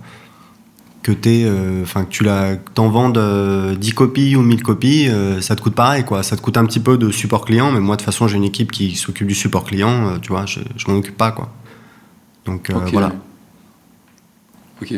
que 1.02 1.12
t'es, 1.12 1.46
enfin 1.82 2.04
que 2.04 2.10
tu 2.10 2.24
la, 2.24 2.56
t'en 2.56 2.88
vendes 2.88 3.16
euh, 3.18 3.74
10 3.74 3.92
copies 3.92 4.36
ou 4.36 4.42
1000 4.42 4.62
copies, 4.62 5.08
ça 5.40 5.56
te 5.56 5.62
coûte 5.62 5.74
pareil, 5.74 6.04
quoi. 6.04 6.22
Ça 6.22 6.36
te 6.36 6.42
coûte 6.42 6.56
un 6.58 6.66
petit 6.66 6.80
peu 6.80 6.98
de 6.98 7.10
support 7.10 7.44
client, 7.44 7.70
mais 7.72 7.80
moi, 7.80 7.96
de 7.96 8.00
toute 8.02 8.06
façon, 8.06 8.28
j'ai 8.28 8.36
une 8.36 8.44
équipe 8.44 8.70
qui 8.70 8.94
s'occupe 8.96 9.26
du 9.28 9.34
support 9.34 9.64
client. 9.64 10.18
tu 10.20 10.28
vois, 10.28 10.46
je, 10.46 10.60
je 10.76 10.90
m'en 10.90 10.98
occupe 10.98 11.16
pas, 11.16 11.30
quoi. 11.32 11.50
Donc 12.44 12.70
voilà. 12.92 13.12
Ok. 14.82 14.94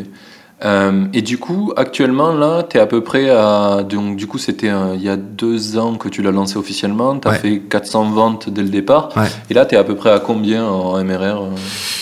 Euh, 0.65 1.05
et 1.13 1.21
du 1.21 1.37
coup, 1.37 1.71
actuellement, 1.77 2.33
là, 2.33 2.63
tu 2.69 2.77
es 2.77 2.79
à 2.81 2.85
peu 2.85 3.01
près 3.01 3.29
à. 3.29 3.83
Donc, 3.87 4.17
du 4.17 4.27
coup, 4.27 4.37
c'était 4.37 4.71
il 4.95 5.01
y 5.01 5.07
a 5.09 5.15
deux 5.15 5.77
ans 5.77 5.95
que 5.95 6.09
tu 6.09 6.21
l'as 6.21 6.31
lancé 6.31 6.57
officiellement. 6.57 7.17
Tu 7.17 7.27
as 7.27 7.31
Ouais. 7.31 7.37
fait 7.37 7.59
400 7.59 8.09
ventes 8.11 8.49
dès 8.49 8.61
le 8.63 8.69
départ. 8.69 9.09
Ouais. 9.15 9.27
Et 9.49 9.53
là, 9.53 9.65
tu 9.65 9.75
es 9.75 9.77
à 9.77 9.83
peu 9.85 9.95
près 9.95 10.11
à 10.11 10.19
combien 10.19 10.65
en 10.65 11.01
MRR 11.03 11.21
euh, 11.43 11.49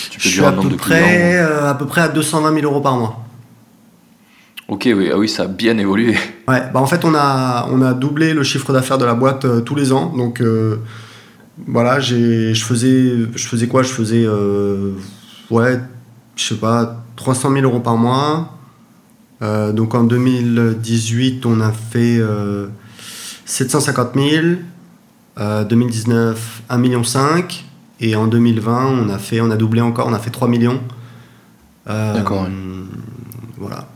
Tu 0.09 0.19
Je 0.19 0.23
peux 0.23 0.29
suis 0.29 0.39
dire 0.39 0.47
à 0.47 0.51
un 0.51 0.55
nombre 0.55 0.69
peu 0.71 0.75
près, 0.77 1.39
euh, 1.39 1.69
à 1.69 1.75
peu 1.75 1.85
près 1.85 2.01
à 2.01 2.07
220 2.07 2.53
000 2.61 2.65
euros 2.65 2.81
par 2.81 2.97
mois. 2.97 3.23
Ok, 4.69 4.83
oui, 4.93 5.09
ah 5.13 5.17
oui, 5.17 5.29
ça 5.29 5.43
a 5.43 5.47
bien 5.47 5.77
évolué. 5.77 6.17
Ouais, 6.47 6.61
bah 6.73 6.81
en 6.81 6.87
fait, 6.87 7.05
on 7.05 7.13
a, 7.15 7.67
on 7.71 7.81
a 7.81 7.93
doublé 7.93 8.33
le 8.33 8.43
chiffre 8.43 8.73
d'affaires 8.73 8.97
de 8.97 9.05
la 9.05 9.13
boîte 9.13 9.45
euh, 9.45 9.61
tous 9.61 9.75
les 9.75 9.93
ans. 9.93 10.11
Donc, 10.17 10.41
euh, 10.41 10.77
voilà, 11.67 11.99
je 12.01 12.53
faisais, 12.55 13.13
je 13.33 13.47
faisais 13.47 13.67
quoi? 13.67 13.83
Je 13.83 13.89
faisais, 13.89 14.25
euh, 14.25 14.91
ouais, 15.51 15.79
je 16.35 16.43
sais 16.43 16.55
pas, 16.55 16.97
300 17.17 17.51
000 17.51 17.63
euros 17.65 17.79
par 17.81 17.97
mois. 17.97 18.53
Euh, 19.41 19.73
donc, 19.73 19.93
en 19.93 20.03
2018, 20.05 21.45
on 21.45 21.59
a 21.59 21.71
fait 21.71 22.17
euh, 22.19 22.67
750 23.45 24.09
000. 24.15 24.45
Euh, 25.39 25.63
2019, 25.65 26.63
1,5 26.69 26.77
million. 26.79 27.01
Et 27.99 28.15
en 28.15 28.27
2020, 28.27 28.85
on 28.87 29.09
a, 29.09 29.17
fait, 29.17 29.41
on 29.41 29.51
a 29.51 29.55
doublé 29.57 29.81
encore, 29.81 30.07
on 30.07 30.13
a 30.13 30.19
fait 30.19 30.29
3 30.29 30.47
millions. 30.47 30.79
Euh, 31.89 32.13
D'accord, 32.13 32.43
ouais. 32.43 32.49
Voilà. 33.57 33.87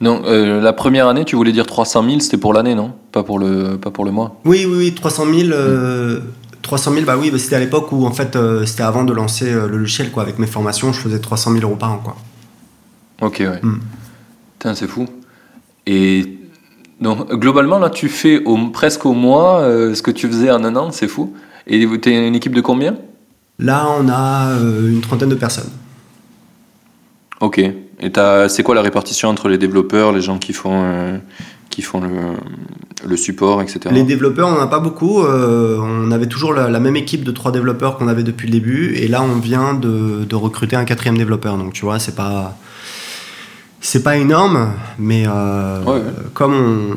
Non, 0.00 0.22
euh, 0.26 0.60
la 0.60 0.72
première 0.72 1.08
année, 1.08 1.24
tu 1.24 1.34
voulais 1.36 1.52
dire 1.52 1.66
300 1.66 2.04
000, 2.04 2.20
c'était 2.20 2.36
pour 2.36 2.52
l'année, 2.52 2.74
non? 2.74 2.92
Pas 3.12 3.24
pour, 3.24 3.38
le, 3.38 3.76
pas 3.78 3.90
pour 3.90 4.04
le 4.04 4.10
mois? 4.10 4.40
Oui, 4.44 4.64
oui, 4.68 4.76
oui, 4.78 4.94
300 4.94 5.24
000. 5.24 5.50
euh, 5.52 6.20
300 6.68 6.92
000, 6.92 7.04
bah 7.06 7.16
oui, 7.18 7.30
bah 7.30 7.38
c'était 7.38 7.56
à 7.56 7.60
l'époque 7.60 7.90
où, 7.92 8.04
en 8.04 8.12
fait, 8.12 8.36
euh, 8.36 8.66
c'était 8.66 8.82
avant 8.82 9.02
de 9.04 9.12
lancer 9.14 9.50
euh, 9.50 9.66
le 9.68 9.78
logiciel, 9.78 10.10
quoi. 10.10 10.22
Avec 10.22 10.38
mes 10.38 10.46
formations, 10.46 10.92
je 10.92 11.00
faisais 11.00 11.18
300 11.18 11.52
000 11.52 11.64
euros 11.64 11.76
par 11.76 11.92
an, 11.92 11.98
quoi. 12.04 12.16
Ok, 13.22 13.38
ouais. 13.40 13.58
Mm. 13.62 13.80
Putain, 14.58 14.74
c'est 14.74 14.86
fou. 14.86 15.06
Et 15.86 16.38
donc, 17.00 17.32
globalement, 17.32 17.78
là, 17.78 17.88
tu 17.88 18.08
fais 18.10 18.44
au, 18.44 18.68
presque 18.68 19.06
au 19.06 19.14
mois 19.14 19.60
euh, 19.60 19.94
ce 19.94 20.02
que 20.02 20.10
tu 20.10 20.28
faisais 20.28 20.50
en 20.50 20.62
un 20.62 20.76
an, 20.76 20.90
c'est 20.92 21.08
fou. 21.08 21.34
Et 21.66 21.86
tu 22.00 22.10
es 22.12 22.28
une 22.28 22.34
équipe 22.34 22.54
de 22.54 22.60
combien? 22.60 22.96
Là, 23.58 23.88
on 23.98 24.08
a 24.10 24.52
une 24.60 25.00
trentaine 25.00 25.30
de 25.30 25.34
personnes. 25.34 25.70
Ok. 27.40 27.58
Et 28.00 28.12
t'as- 28.12 28.48
c'est 28.48 28.62
quoi 28.62 28.74
la 28.74 28.82
répartition 28.82 29.28
entre 29.30 29.48
les 29.48 29.58
développeurs, 29.58 30.12
les 30.12 30.20
gens 30.20 30.38
qui 30.38 30.52
font, 30.52 31.20
qui 31.70 31.82
font 31.82 32.00
le, 32.00 32.08
le 33.06 33.16
support, 33.16 33.62
etc. 33.62 33.80
Les 33.92 34.02
développeurs, 34.02 34.48
on 34.48 34.52
n'en 34.52 34.60
a 34.60 34.66
pas 34.66 34.80
beaucoup. 34.80 35.22
euh, 35.22 35.78
on 35.80 36.10
avait 36.10 36.26
toujours 36.26 36.52
la, 36.54 36.68
la 36.68 36.80
même 36.80 36.96
équipe 36.96 37.24
de 37.24 37.30
trois 37.30 37.52
développeurs 37.52 37.96
qu'on 37.98 38.08
avait 38.08 38.22
depuis 38.24 38.46
le 38.48 38.52
début. 38.52 38.94
Et 38.96 39.06
là, 39.08 39.22
on 39.22 39.38
vient 39.38 39.74
de, 39.74 40.24
de 40.24 40.34
recruter 40.36 40.76
un 40.76 40.84
quatrième 40.84 41.18
développeur. 41.18 41.56
Donc, 41.58 41.72
tu 41.72 41.84
vois, 41.84 41.98
c'est 41.98 42.14
pas. 42.16 42.56
C'est 43.80 44.02
pas 44.02 44.16
énorme, 44.16 44.72
mais 44.98 45.24
euh, 45.28 45.84
Ouais, 45.84 45.92
ouais. 45.92 46.02
comme 46.34 46.52
on, 46.52 46.96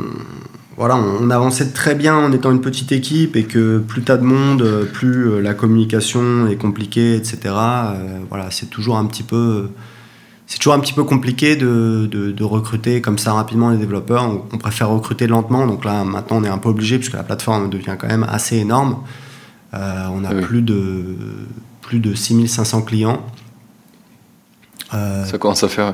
voilà, 0.77 0.95
on, 0.95 1.25
on 1.27 1.29
avançait 1.29 1.67
très 1.69 1.93
bien 1.93 2.15
en 2.17 2.31
étant 2.31 2.49
une 2.51 2.61
petite 2.61 2.91
équipe 2.91 3.35
et 3.35 3.43
que 3.43 3.77
plus 3.77 4.01
t'as 4.01 4.17
de 4.17 4.23
monde, 4.23 4.87
plus 4.91 5.27
euh, 5.29 5.41
la 5.41 5.53
communication 5.53 6.47
est 6.47 6.55
compliquée, 6.55 7.15
etc. 7.15 7.37
euh, 7.45 7.93
voilà, 8.29 8.49
c'est 8.49 8.65
toujours 8.71 8.97
un 8.97 9.05
petit 9.05 9.21
peu. 9.21 9.69
C'est 10.51 10.57
toujours 10.57 10.73
un 10.73 10.81
petit 10.81 10.91
peu 10.91 11.05
compliqué 11.05 11.55
de, 11.55 12.09
de- 12.11 12.31
de 12.33 12.43
recruter 12.43 12.99
comme 12.99 13.17
ça 13.17 13.31
rapidement 13.31 13.69
les 13.69 13.77
développeurs. 13.77 14.23
On, 14.25 14.43
on 14.51 14.57
préfère 14.57 14.89
recruter 14.89 15.25
lentement. 15.25 15.65
Donc 15.65 15.85
là, 15.85 16.03
maintenant, 16.03 16.39
on 16.39 16.43
est 16.43 16.49
un 16.49 16.57
peu 16.57 16.67
obligé 16.67 16.97
puisque 16.97 17.13
la 17.13 17.23
plateforme 17.23 17.69
devient 17.69 17.95
quand 17.97 18.07
même 18.09 18.25
assez 18.29 18.57
énorme. 18.57 18.97
Euh, 19.73 20.07
on 20.13 20.25
a 20.25 20.31
Ah 20.31 20.33
oui. 20.35 20.41
plus, 20.41 20.61
de, 20.61 21.15
plus 21.79 21.99
de 21.99 22.13
6500 22.13 22.81
clients. 22.81 23.25
Euh, 24.93 25.23
Ça 25.23 25.37
commence 25.37 25.63
à 25.63 25.69
faire. 25.69 25.93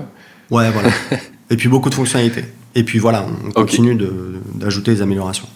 ouais, 0.50 0.72
voilà. 0.72 0.90
Et 1.52 1.56
puis 1.56 1.70
beaucoup 1.70 1.92
de 1.92 1.96
fonctionnalités. 1.96 2.46
Et 2.74 2.84
puis 2.84 2.98
voilà, 2.98 3.28
on 3.48 3.52
continue 3.52 3.94
de- 3.94 4.40
d'ajouter 4.56 4.92
des 4.96 5.04
améliorations. 5.04 5.48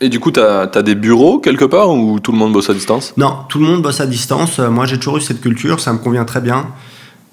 Et 0.00 0.08
du 0.08 0.18
coup, 0.18 0.30
tu 0.30 0.40
as, 0.40 0.66
des 0.82 0.94
bureaux 0.94 1.40
quelque 1.40 1.66
part 1.66 1.90
ou 1.90 2.20
tout 2.20 2.32
le 2.32 2.38
monde 2.38 2.54
bosse 2.54 2.70
à 2.70 2.74
distance? 2.74 3.12
Non, 3.18 3.36
tout 3.50 3.58
le 3.58 3.66
monde 3.66 3.82
bosse 3.82 4.00
à 4.00 4.06
distance. 4.06 4.60
Euh, 4.60 4.70
Moi, 4.70 4.86
j'ai 4.86 4.96
toujours 4.96 5.18
eu 5.18 5.20
cette 5.20 5.42
culture, 5.42 5.78
ça 5.78 5.92
me 5.92 5.98
convient 5.98 6.24
très 6.24 6.40
bien. 6.40 6.68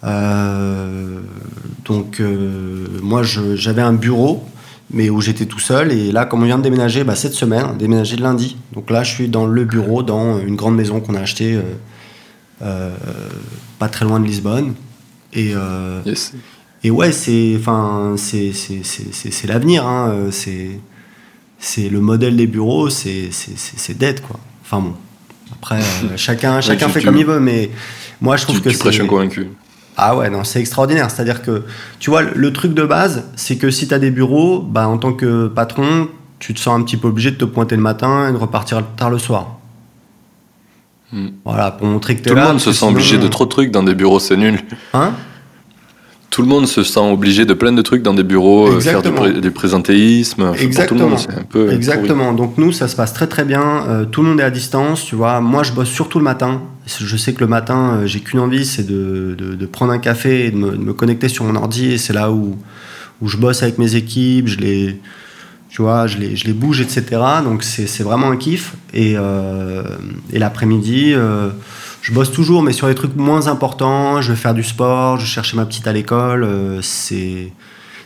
Euh, 0.06 1.20
donc, 1.86 2.20
euh, 2.20 2.86
moi, 3.02 3.22
j'avais 3.24 3.82
un 3.82 3.94
bureau, 3.94 4.44
mais 4.92 5.10
où 5.10 5.22
j'étais 5.22 5.46
tout 5.46 5.60
seul. 5.60 5.92
Et 5.92 6.12
là, 6.12 6.26
comme 6.26 6.42
on 6.44 6.46
vient 6.46 6.58
de 6.58 6.64
déménager, 6.64 7.04
bah, 7.04 7.16
cette 7.16 7.34
semaine, 7.34 7.66
a 7.66 7.74
déménagé 7.74 8.16
lundi. 8.18 8.58
Donc 8.74 8.90
là, 8.90 9.04
je 9.04 9.12
suis 9.14 9.28
dans 9.30 9.46
le 9.46 9.66
bureau, 9.66 10.04
dans 10.04 10.40
une 10.40 10.56
grande 10.56 10.76
maison 10.76 11.00
qu'on 11.00 11.16
a 11.16 11.22
achetée 11.22 11.54
euh, 11.56 11.62
euh, 12.62 12.96
pas 13.80 13.88
très 13.90 14.06
loin 14.06 14.20
de 14.20 14.26
Lisbonne. 14.26 14.74
Et, 15.34 15.52
euh, 15.56 16.02
Yes. 16.06 16.34
et 16.84 16.92
ouais, 16.92 17.12
c'est, 17.12 17.58
c'est, 18.18 18.54
c'est, 18.54 18.82
c'est, 18.84 19.14
c'est- 19.14 19.32
c'est 19.32 19.48
l'avenir. 19.48 19.86
hein. 19.88 20.28
C'est, 20.32 20.80
c'est 21.60 21.90
le 21.90 22.00
modèle 22.00 22.36
des 22.36 22.48
bureaux, 22.48 22.90
c'est, 22.90 23.30
c'est, 23.32 23.58
c'est, 23.58 23.78
c'est 23.80 23.98
quoi. 24.22 24.40
Enfin 24.64 24.80
bon. 24.82 24.94
Après, 25.52 25.80
chacun, 26.16 26.62
tu- 26.88 26.94
fait 26.94 27.00
tu- 27.02 27.06
comme 27.06 27.18
il 27.18 27.26
veut, 27.26 27.40
mais 27.40 27.70
moi, 28.22 28.38
je 28.38 28.44
trouve 28.44 28.58
Tu, 28.58 28.62
que 28.62 28.70
tu 28.70 28.78
prêches 28.78 28.98
c'est. 28.98 29.04
un 29.04 29.08
convaincu. 29.08 29.48
Ah 29.98 30.16
ouais, 30.18 30.30
non, 30.30 30.44
c'est 30.44 30.60
extraordinaire. 30.60 31.10
C'est-à-dire 31.10 31.42
que, 31.42 31.64
tu 32.00 32.10
vois, 32.10 32.22
le, 32.22 32.54
truc 32.54 32.74
de 32.74 32.84
base, 32.84 33.26
c'est 33.36 33.58
que 33.58 33.72
si 33.72 33.88
tu 33.88 33.94
as 33.94 34.00
des 34.00 34.12
bureaux, 34.12 34.60
bah, 34.60 34.88
en 34.88 34.98
tant 34.98 35.14
que 35.14 35.48
patron, 35.48 36.10
tu 36.40 36.54
te 36.54 36.60
sens 36.60 36.80
un 36.80 36.84
petit 36.84 36.98
peu 36.98 37.08
obligé 37.08 37.32
de 37.32 37.38
te 37.38 37.46
pointer 37.46 37.76
le 37.76 37.82
matin 37.82 38.30
et 38.30 38.32
de 38.32 38.38
repartir 38.38 38.84
tard 38.98 39.10
le 39.10 39.20
soir. 39.20 39.58
Hmm. 41.14 41.30
Voilà, 41.46 41.72
pour 41.72 41.88
montrer 41.88 42.16
que 42.16 42.22
es 42.22 42.24
Tout 42.24 42.36
le 42.36 42.42
monde 42.42 42.60
se 42.60 42.74
sent 42.74 42.86
obligé 42.86 43.18
de 43.18 43.28
trop 43.28 43.46
de 43.46 43.50
trucs 43.50 43.72
dans 43.72 43.84
des 43.84 43.96
bureaux, 43.96 44.20
c'est 44.20 44.38
nul. 44.38 44.60
Hein? 44.94 45.14
Tout 46.36 46.42
le 46.42 46.50
monde 46.50 46.68
se 46.68 46.84
sent 46.84 47.00
obligé 47.00 47.46
de 47.46 47.54
plein 47.54 47.72
de 47.72 47.82
trucs 47.82 48.02
dans 48.02 48.14
des 48.14 48.26
bureaux, 48.26 48.68
euh, 48.68 48.82
faire 48.82 49.02
du, 49.02 49.52
présentéisme. 49.52 50.52
Exactement. 50.60 51.16
Exactement. 51.72 52.34
Donc 52.34 52.58
nous, 52.58 52.74
ça 52.74 52.90
se 52.90 52.98
passe 52.98 53.14
très 53.14 53.28
très 53.28 53.46
bien. 53.46 53.86
Euh, 53.88 54.04
tout 54.04 54.22
le 54.22 54.28
monde 54.28 54.42
est 54.42 54.44
à 54.44 54.50
distance, 54.50 55.06
tu 55.06 55.16
vois. 55.16 55.40
Moi, 55.40 55.64
je 55.64 55.72
bosse 55.72 55.88
surtout 55.88 56.18
le 56.18 56.26
matin. 56.26 56.62
Je 56.88 57.16
sais 57.16 57.32
que 57.32 57.40
le 57.40 57.48
matin, 57.48 58.02
j'ai 58.04 58.20
qu'une 58.20 58.42
envie, 58.42 58.66
c'est 58.66 58.86
de, 58.86 59.38
de, 59.38 59.66
prendre 59.66 59.94
un 59.94 59.98
café 59.98 60.48
et 60.48 60.52
de 60.52 60.58
me, 60.58 60.92
connecter 60.92 61.30
sur 61.30 61.46
mon 61.46 61.56
ordi. 61.56 61.94
Et 61.94 61.98
c'est 61.98 62.12
là 62.12 62.30
où, 62.34 62.58
où 63.22 63.30
je 63.30 63.38
bosse 63.38 63.64
avec 63.64 63.78
mes 63.78 63.96
équipes. 63.96 64.50
Je 64.50 64.58
les 64.58 65.00
tu 65.70 65.82
vois, 65.82 66.06
je 66.06 66.18
les, 66.18 66.36
je 66.36 66.48
les 66.48 66.54
bouge, 66.54 66.82
etc. 66.82 67.04
Donc 67.46 67.64
c'est 67.64 68.04
vraiment 68.04 68.30
un 68.30 68.36
kiff. 68.36 68.74
Et, 68.94 69.14
euh, 69.16 69.84
et 70.34 70.40
l'après-midi, 70.40 71.14
euh, 71.14 71.50
je 72.06 72.14
bosse 72.14 72.32
toujours, 72.32 72.62
mais 72.62 72.72
sur 72.72 72.86
les 72.86 72.94
trucs 72.94 73.16
moins 73.16 73.48
importants. 73.48 74.22
Je 74.22 74.32
vais 74.32 74.38
faire 74.38 74.54
du 74.54 74.64
sport, 74.64 75.18
je 75.18 75.26
cherche 75.26 75.56
ma 75.56 75.66
petite 75.66 75.88
à 75.88 75.92
l'école. 75.92 76.44
Euh, 76.44 76.80
c'est 76.84 77.52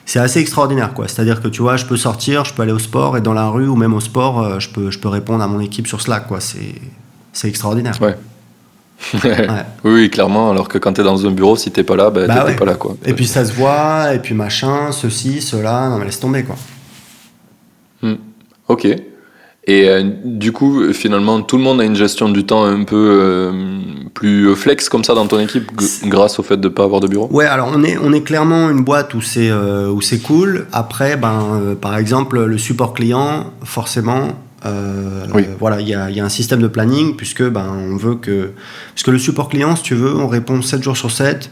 c'est 0.05 0.19
assez 0.19 0.39
extraordinaire, 0.39 0.93
quoi. 0.93 1.09
C'est-à-dire 1.09 1.41
que 1.41 1.49
tu 1.49 1.61
vois, 1.61 1.75
je 1.75 1.85
peux 1.85 1.97
sortir, 1.97 2.45
je 2.45 2.53
peux 2.53 2.61
aller 2.61 2.71
au 2.71 2.79
sport, 2.79 3.17
et 3.17 3.21
dans 3.21 3.33
la 3.33 3.49
rue 3.49 3.67
ou 3.67 3.75
même 3.75 3.93
au 3.93 3.99
sport, 3.99 4.57
je 4.61 4.69
peux, 4.69 4.89
je 4.89 4.99
peux 4.99 5.09
répondre 5.09 5.43
à 5.43 5.47
mon 5.47 5.59
équipe 5.59 5.85
sur 5.85 5.99
Slack, 5.99 6.27
quoi. 6.27 6.39
C'est 6.39 7.47
extraordinaire. 7.47 8.01
Ouais. 8.01 8.15
Oui, 9.83 10.09
clairement. 10.09 10.49
Alors 10.49 10.69
que 10.69 10.77
quand 10.77 10.93
tu 10.93 11.01
es 11.01 11.03
dans 11.03 11.25
un 11.27 11.31
bureau, 11.31 11.57
si 11.57 11.69
t'es 11.69 11.83
pas 11.83 11.97
là, 11.97 12.09
ben, 12.09 12.25
bah, 12.25 12.45
t'es 12.47 12.55
pas 12.55 12.65
là, 12.65 12.75
quoi. 12.75 12.95
Et 13.05 13.13
puis 13.13 13.27
ça 13.27 13.43
se 13.43 13.51
voit, 13.51 14.13
et 14.13 14.19
puis 14.19 14.33
machin, 14.33 14.93
ceci, 14.93 15.41
cela. 15.41 15.89
Non, 15.89 15.97
mais 15.97 16.05
laisse 16.05 16.21
tomber, 16.21 16.43
quoi. 16.43 16.55
Hmm. 18.01 18.15
Ok. 18.69 18.87
Et 19.69 19.87
euh, 19.87 20.01
du 20.23 20.51
coup, 20.51 20.91
finalement, 20.93 21.43
tout 21.43 21.55
le 21.55 21.61
monde 21.61 21.79
a 21.79 21.83
une 21.83 21.95
gestion 21.95 22.27
du 22.29 22.43
temps 22.43 22.63
un 22.65 22.83
peu 22.85 22.95
euh, 23.21 23.51
plus 24.15 24.55
flex 24.55 24.89
comme 24.89 25.03
ça 25.03 25.13
dans 25.13 25.27
ton 25.27 25.39
équipe 25.39 25.69
grâce 26.05 26.39
au 26.39 26.43
fait 26.43 26.57
de 26.57 26.69
ne 26.69 26.73
pas 26.73 26.85
avoir 26.85 27.01
de 27.01 27.07
bureau? 27.07 27.29
Ouais, 27.29 27.45
alors 27.45 27.69
on 27.71 27.83
est, 27.83 27.95
on 27.99 28.11
est 28.11 28.23
clairement 28.23 28.71
une 28.71 28.83
boîte 28.83 29.13
où 29.13 29.21
c'est 29.21 29.51
euh, 29.51 29.91
où 29.91 30.01
c'est 30.01 30.17
cool. 30.17 30.65
Après, 30.71 31.17
ben, 31.17 31.75
par 31.79 31.95
exemple, 31.97 32.43
le 32.43 32.57
support 32.57 32.95
client, 32.95 33.53
forcément, 33.63 34.29
voilà, 35.59 35.81
il 35.81 35.87
y 35.87 35.93
a, 35.93 36.09
y 36.09 36.19
a, 36.19 36.25
un 36.25 36.29
système 36.29 36.63
de 36.63 36.67
planning 36.67 37.15
puisque 37.15 37.47
ben, 37.47 37.67
on 37.71 37.95
veut 37.95 38.15
que. 38.15 38.49
Puisque 38.95 39.09
le 39.09 39.19
support 39.19 39.49
client, 39.49 39.75
si 39.75 39.83
tu 39.83 39.93
veux, 39.93 40.15
on 40.15 40.27
répond 40.27 40.63
7 40.63 40.81
jours 40.81 40.97
sur 40.97 41.11
7 41.11 41.51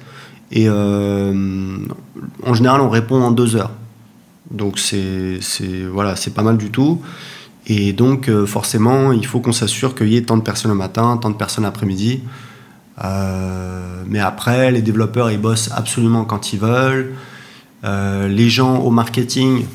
et 0.54 0.68
en 0.68 2.54
général, 2.56 2.82
on 2.82 2.90
répond 2.90 3.22
en 3.22 3.30
2 3.30 3.58
heures. 3.58 3.74
Donc 4.50 4.80
c'est 4.80 5.38
voilà, 5.94 6.16
c'est 6.16 6.34
pas 6.34 6.42
mal 6.42 6.58
du 6.58 6.72
tout. 6.72 7.00
Et 7.68 7.92
donc 7.92 8.30
euh, 8.30 8.46
forcément, 8.46 9.12
il 9.12 9.26
faut 9.26 9.42
qu'on 9.42 9.52
s'assure 9.52 9.94
qu'il 9.94 10.08
y 10.08 10.18
ait 10.18 10.22
tant 10.22 10.38
de 10.38 10.42
personnes 10.42 10.72
le 10.72 10.78
matin, 10.78 11.18
tant 11.18 11.30
de 11.30 11.36
personnes 11.36 11.66
l'après-midi. 11.66 12.24
Euh, 13.04 14.04
mais 14.08 14.20
après, 14.20 14.72
les 14.72 14.82
développeurs, 14.82 15.30
ils 15.30 15.40
bossent 15.40 15.70
absolument 15.76 16.24
quand 16.24 16.54
ils 16.54 16.60
veulent. 16.60 17.14
Euh, 17.84 18.28
les 18.28 18.50
gens 18.50 18.78
au 18.80 18.90
marketing, 18.90 19.66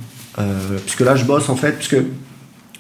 puisque 0.85 1.01
là, 1.01 1.15
je 1.15 1.25
bosse 1.25 1.51
en 1.51 1.57
fait, 1.57 1.73
puisque 1.73 1.99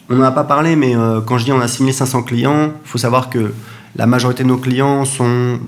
on 0.09 0.16
n'en 0.16 0.25
a 0.25 0.33
pas 0.33 0.44
parlé, 0.44 0.75
mais 0.75 0.94
quand 1.27 1.38
je 1.38 1.44
dis 1.44 1.53
on 1.53 1.61
a 1.61 1.68
6500 1.68 2.22
clients, 2.22 2.72
il 2.85 2.88
faut 2.88 2.98
savoir 2.98 3.29
que 3.29 3.53
la 3.94 4.07
majorité 4.07 4.42
de 4.42 4.48
nos 4.48 4.57
clients 4.57 5.05
sont 5.05 5.61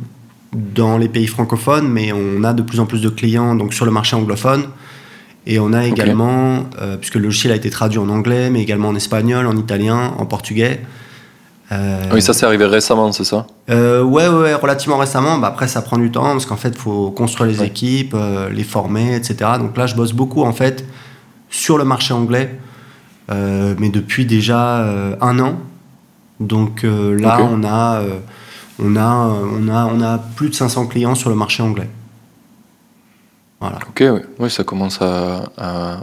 dans 0.54 0.98
les 0.98 1.08
pays 1.08 1.26
francophones, 1.26 1.88
mais 1.88 2.12
on 2.12 2.42
a 2.42 2.52
de 2.52 2.62
plus 2.62 2.80
en 2.80 2.86
plus 2.86 3.00
de 3.00 3.10
clients 3.10 3.54
donc 3.54 3.74
sur 3.74 3.84
le 3.84 3.90
marché 3.90 4.16
anglophone. 4.16 4.64
Et 5.46 5.58
on 5.58 5.72
a 5.72 5.84
également, 5.84 6.64
euh, 6.80 6.96
puisque 6.96 7.16
le 7.16 7.22
logiciel 7.22 7.52
a 7.52 7.56
été 7.56 7.68
traduit 7.68 7.98
en 7.98 8.08
anglais, 8.08 8.48
mais 8.48 8.62
également 8.62 8.88
en 8.88 8.94
espagnol, 8.94 9.46
en 9.46 9.56
italien, 9.56 10.14
en 10.18 10.24
portugais. 10.24 10.80
Euh, 11.72 12.02
oui, 12.12 12.22
ça 12.22 12.32
c'est 12.32 12.46
arrivé 12.46 12.64
récemment, 12.64 13.12
c'est 13.12 13.24
ça? 13.24 13.46
Euh, 13.68 14.02
ouais, 14.02 14.28
ouais, 14.28 14.54
relativement 14.54 14.96
récemment. 14.96 15.38
Bah, 15.38 15.48
après, 15.48 15.68
ça 15.68 15.82
prend 15.82 15.98
du 15.98 16.10
temps 16.10 16.32
parce 16.32 16.46
qu'en 16.46 16.56
fait, 16.56 16.70
il 16.70 16.78
faut 16.78 17.10
construire 17.10 17.50
les 17.50 17.62
équipes, 17.62 18.16
les 18.50 18.64
former, 18.64 19.14
etc. 19.14 19.50
Donc 19.58 19.76
là, 19.76 19.86
je 19.86 19.94
bosse 19.94 20.12
beaucoup 20.12 20.42
en 20.42 20.52
fait 20.52 20.84
sur 21.50 21.76
le 21.76 21.84
marché 21.84 22.14
anglais, 22.14 22.58
mais 23.30 23.90
depuis 23.90 24.24
déjà 24.24 24.86
un 25.20 25.38
an. 25.40 25.56
Donc 26.40 26.84
là, 26.84 27.38
on, 27.40 27.64
a, 27.64 28.02
on, 28.78 28.96
a, 28.96 29.36
on, 29.58 29.68
a, 29.68 29.86
on 29.86 30.00
a 30.00 30.18
plus 30.18 30.48
de 30.48 30.54
500 30.54 30.86
clients 30.86 31.14
sur 31.14 31.28
le 31.28 31.36
marché 31.36 31.62
anglais. 31.62 31.88
Ok, 33.88 34.04
oui. 34.38 34.50
ça 34.50 34.64
commence 34.64 35.00
à, 35.00 35.50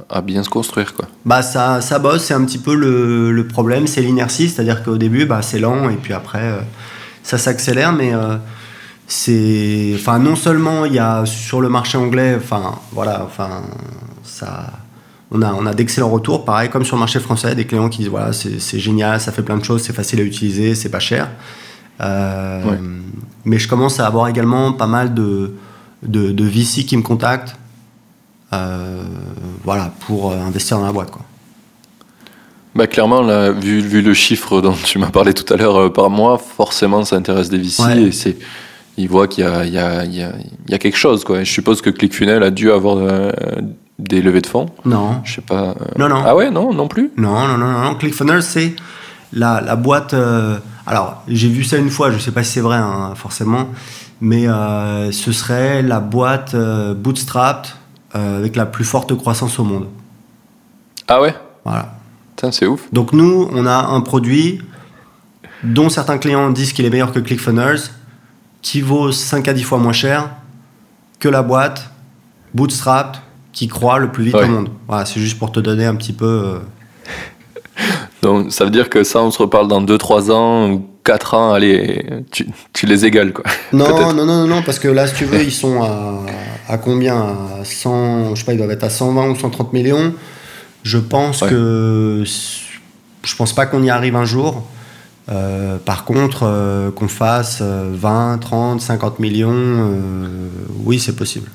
à, 0.09 0.21
bien 0.21 0.43
se 0.43 0.49
construire. 0.49 0.93
Quoi. 0.93 1.05
Bah, 1.25 1.41
ça, 1.41 1.81
ça 1.81 1.99
bosse, 1.99 2.25
c'est 2.25 2.33
un 2.33 2.43
petit 2.45 2.57
peu 2.57 2.75
le, 2.75 3.31
le 3.31 3.47
problème, 3.47 3.87
c'est 3.87 4.01
l'inertie, 4.01 4.49
c'est-à-dire 4.49 4.83
qu'au 4.83 4.97
début, 4.97 5.25
bah, 5.25 5.41
c'est 5.41 5.59
lent, 5.59 5.89
et 5.89 5.95
puis 5.95 6.13
après, 6.13 6.43
euh, 6.43 6.59
ça 7.23 7.37
s'accélère, 7.37 7.93
mais 7.93 8.13
euh, 8.13 8.37
c'est. 9.07 9.91
Enfin, 9.95 10.19
non 10.19 10.35
seulement 10.35 10.85
il 10.85 10.93
y 10.93 10.99
a 10.99 11.25
sur 11.25 11.61
le 11.61 11.69
marché 11.69 11.97
anglais, 11.97 12.35
enfin, 12.37 12.75
voilà, 12.91 13.23
enfin, 13.23 13.61
ça. 14.23 14.67
On 15.33 15.41
a, 15.41 15.53
on 15.53 15.65
a 15.65 15.73
d'excellents 15.73 16.09
retours, 16.09 16.43
pareil 16.43 16.69
comme 16.69 16.83
sur 16.83 16.97
le 16.97 16.99
marché 16.99 17.21
français, 17.21 17.55
des 17.55 17.65
clients 17.65 17.87
qui 17.87 17.99
disent 17.99 18.09
voilà, 18.09 18.33
c'est 18.33 18.79
génial, 18.79 19.17
ça 19.21 19.31
fait 19.31 19.43
plein 19.43 19.55
de 19.55 19.63
choses, 19.63 19.81
c'est 19.81 19.93
facile 19.93 20.19
à 20.19 20.23
utiliser, 20.23 20.75
c'est 20.75 20.89
pas 20.89 20.99
cher. 20.99 21.29
Euh, 22.01 22.59
mais 23.45 23.57
je 23.57 23.69
commence 23.69 24.01
à 24.01 24.07
avoir 24.07 24.27
également 24.27 24.73
pas 24.73 24.87
mal 24.87 25.13
de, 25.13 25.53
de, 26.03 26.31
de 26.31 26.45
VC 26.45 26.85
qui 26.85 26.97
me 26.97 27.03
contactent 27.03 27.55
euh, 28.53 29.03
voilà, 29.63 29.91
pour 30.01 30.31
euh, 30.31 30.35
investir 30.35 30.77
dans 30.77 30.85
la 30.85 30.91
boîte. 30.91 31.11
Quoi. 31.11 31.21
Bah 32.75 32.87
clairement, 32.87 33.21
là, 33.21 33.51
vu, 33.51 33.79
vu, 33.79 34.01
le 34.01 34.13
chiffre 34.13 34.61
dont 34.61 34.75
tu 34.83 34.99
m'as 34.99 35.09
parlé 35.09 35.33
tout 35.33 35.51
à 35.53 35.57
l'heure 35.57 35.77
euh, 35.77 35.89
par 35.89 36.09
mois, 36.09 36.37
forcément 36.37 37.05
ça 37.05 37.15
intéresse 37.15 37.49
des 37.49 37.57
VC 37.57 37.81
et 37.97 38.11
c'est, 38.11 38.37
ils 38.97 39.07
voient 39.07 39.27
qu'il 39.27 39.45
y 39.45 39.47
a, 39.47 39.65
il 39.65 39.73
y, 39.73 39.77
a, 39.77 40.03
il 40.03 40.13
y, 40.13 40.73
a, 40.73 40.77
quelque 40.77 40.97
chose. 40.97 41.23
Quoi. 41.23 41.43
je 41.43 41.51
suppose 41.51 41.81
que 41.81 41.89
ClickFunnels 41.89 42.43
a 42.43 42.51
dû 42.51 42.71
avoir 42.71 42.97
des 43.99 44.21
levées 44.21 44.41
de 44.41 44.47
fonds. 44.47 44.67
Non. 44.83 45.21
Je 45.23 45.35
sais 45.35 45.41
pas. 45.41 45.75
Non, 45.97 46.09
non. 46.09 46.21
Ah 46.25 46.35
ouais, 46.35 46.51
non, 46.51 46.73
non 46.73 46.87
plus? 46.89 47.11
Non, 47.15 47.47
non, 47.47 47.57
non, 47.57 47.71
non. 47.71 47.95
ClickFunnels, 47.95 48.43
c'est 48.43 48.75
la, 49.31 49.61
la 49.61 49.77
boîte. 49.77 50.13
alors, 50.85 51.23
j'ai 51.29 51.47
vu 51.47 51.63
ça 51.63 51.77
une 51.77 51.89
fois, 51.89 52.11
je 52.11 52.17
sais 52.17 52.31
pas 52.31 52.43
si 52.43 52.53
c'est 52.53 52.61
vrai, 52.61 52.77
hein, 52.77 53.13
forcément 53.15 53.69
mais 54.21 54.47
euh, 54.47 55.11
ce 55.11 55.31
serait 55.31 55.81
la 55.81 55.99
boîte 55.99 56.53
euh, 56.53 56.93
bootstrapped 56.93 57.71
euh, 58.15 58.37
avec 58.37 58.55
la 58.55 58.67
plus 58.67 58.85
forte 58.85 59.15
croissance 59.17 59.57
au 59.59 59.63
monde. 59.63 59.87
Ah 61.07 61.19
ouais? 61.19 61.35
Voilà. 61.65 61.95
c'est 62.51 62.67
ouf. 62.67 62.87
Donc 62.93 63.13
nous, 63.13 63.49
on 63.51 63.65
a 63.65 63.87
un 63.87 64.01
produit 64.01 64.61
dont 65.63 65.89
certains 65.89 66.19
clients 66.19 66.51
disent 66.51 66.71
qu'il 66.71 66.85
est 66.85 66.89
meilleur 66.89 67.11
que 67.11 67.19
ClickFunnels, 67.19 67.81
qui 68.61 68.81
vaut 68.81 69.11
5 69.11 69.47
à 69.47 69.53
10 69.53 69.63
fois 69.63 69.79
moins 69.79 69.91
cher 69.91 70.29
que 71.19 71.27
la 71.27 71.41
boîte 71.41 71.89
bootstrapped 72.53 73.21
qui 73.51 73.67
croît 73.67 73.99
le 73.99 74.11
plus 74.11 74.25
vite 74.25 74.35
au 74.35 74.47
monde. 74.47 74.69
Voilà, 74.87 75.05
c'est 75.05 75.19
juste 75.19 75.37
pour 75.37 75.51
te 75.51 75.59
donner 75.59 75.85
un 75.85 75.95
petit 75.95 76.13
peu... 76.13 76.61
Donc 78.21 78.51
ça 78.51 78.65
veut 78.65 78.71
dire 78.71 78.89
que 78.89 79.03
ça, 79.03 79.21
on 79.21 79.31
se 79.31 79.39
reparle 79.39 79.67
dans 79.67 79.81
2-3 79.81 80.31
ans 80.31 80.81
4 81.03 81.33
ans, 81.33 81.53
allez, 81.53 82.05
tu, 82.31 82.47
tu 82.73 82.85
les 82.85 83.05
égales 83.05 83.33
quoi. 83.33 83.43
Non, 83.73 84.13
non, 84.13 84.25
non, 84.25 84.47
non, 84.47 84.61
parce 84.61 84.79
que 84.79 84.87
là, 84.87 85.07
si 85.07 85.15
tu 85.15 85.25
veux, 85.25 85.41
ils 85.41 85.51
sont 85.51 85.81
à, 85.81 86.23
à 86.67 86.77
combien? 86.77 87.17
À 87.17 87.63
100, 87.63 88.35
je 88.35 88.39
sais 88.39 88.45
pas, 88.45 88.53
ils 88.53 88.57
doivent 88.57 88.71
être 88.71 88.83
à 88.83 88.89
120 88.89 89.29
ou 89.29 89.35
130 89.35 89.73
millions. 89.73 90.13
Je 90.83 90.97
pense 90.97 91.41
que. 91.41 92.23
Je 93.23 93.35
pense 93.35 93.53
pas 93.53 93.67
qu'on 93.67 93.83
y 93.83 93.89
arrive 93.89 94.15
un 94.15 94.25
jour. 94.25 94.63
Euh, 95.29 95.77
par 95.77 96.05
contre, 96.05 96.43
euh, 96.43 96.91
qu'on 96.91 97.07
fasse 97.07 97.61
20, 97.61 98.39
30, 98.39 98.81
50 98.81 99.19
millions, 99.19 99.51
euh, 99.53 100.49
oui, 100.83 100.99
c'est 100.99 101.15
possible. 101.15 101.49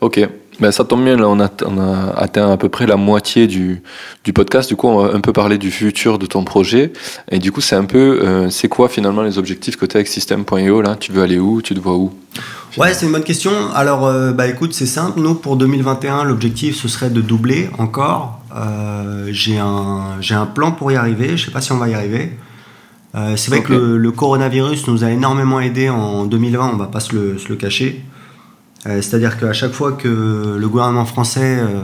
Ok. 0.00 0.28
Ben, 0.60 0.70
ça 0.72 0.84
tombe 0.84 1.04
bien, 1.04 1.16
là, 1.16 1.26
on 1.26 1.40
a, 1.40 1.48
on 1.64 1.78
a, 1.78 2.12
atteint 2.16 2.52
à 2.52 2.56
peu 2.58 2.68
près 2.68 2.86
la 2.86 2.96
moitié 2.96 3.46
du, 3.46 3.82
du, 4.24 4.34
podcast. 4.34 4.68
Du 4.68 4.76
coup, 4.76 4.88
on 4.88 5.02
va 5.02 5.14
un 5.14 5.20
peu 5.20 5.32
parler 5.32 5.56
du 5.56 5.70
futur 5.70 6.18
de 6.18 6.26
ton 6.26 6.44
projet. 6.44 6.92
Et 7.30 7.38
du 7.38 7.50
coup, 7.50 7.62
c'est 7.62 7.76
un 7.76 7.86
peu, 7.86 8.20
euh, 8.22 8.50
c'est 8.50 8.68
quoi 8.68 8.90
finalement 8.90 9.22
les 9.22 9.38
objectifs 9.38 9.76
que 9.76 9.86
tu 9.86 9.96
as 9.96 10.00
avec 10.00 10.08
System.io 10.08 10.82
là? 10.82 10.96
Tu 10.96 11.12
veux 11.12 11.22
aller 11.22 11.38
où? 11.38 11.62
Tu 11.62 11.74
te 11.74 11.80
vois 11.80 11.96
où? 11.96 12.12
Ouais, 12.76 12.92
c'est 12.92 13.06
une 13.06 13.12
bonne 13.12 13.24
question. 13.24 13.52
Alors, 13.74 14.06
euh, 14.06 14.32
bah 14.32 14.48
écoute, 14.48 14.74
c'est 14.74 14.86
simple. 14.86 15.20
Nous, 15.20 15.34
pour 15.34 15.56
2021, 15.56 16.24
l'objectif, 16.24 16.76
ce 16.76 16.88
serait 16.88 17.10
de 17.10 17.22
doubler 17.22 17.70
encore. 17.78 18.40
Euh, 18.54 19.28
j'ai 19.30 19.58
un, 19.58 20.18
un 20.30 20.46
plan 20.46 20.72
pour 20.72 20.92
y 20.92 20.96
arriver. 20.96 21.38
Je 21.38 21.46
sais 21.46 21.50
pas 21.52 21.62
si 21.62 21.72
on 21.72 21.78
va 21.78 21.88
y 21.88 21.94
arriver. 21.94 22.36
c'est 23.14 23.48
vrai 23.48 23.62
que 23.62 23.72
le, 23.72 23.96
le, 23.96 24.12
coronavirus 24.12 24.86
nous 24.88 25.04
a 25.04 25.10
énormément 25.10 25.58
aidé 25.58 25.88
en 25.88 26.26
2020, 26.26 26.72
on 26.74 26.76
va 26.76 26.86
pas 26.86 27.00
se 27.00 27.14
le, 27.14 27.38
se 27.38 27.48
le 27.48 27.56
cacher. 27.56 28.04
Euh, 28.86 29.02
c'est-à-dire 29.02 29.38
qu'à 29.38 29.52
chaque 29.52 29.72
fois 29.72 29.92
que 29.92 30.56
le 30.58 30.68
gouvernement 30.68 31.04
français 31.04 31.58
euh, 31.60 31.82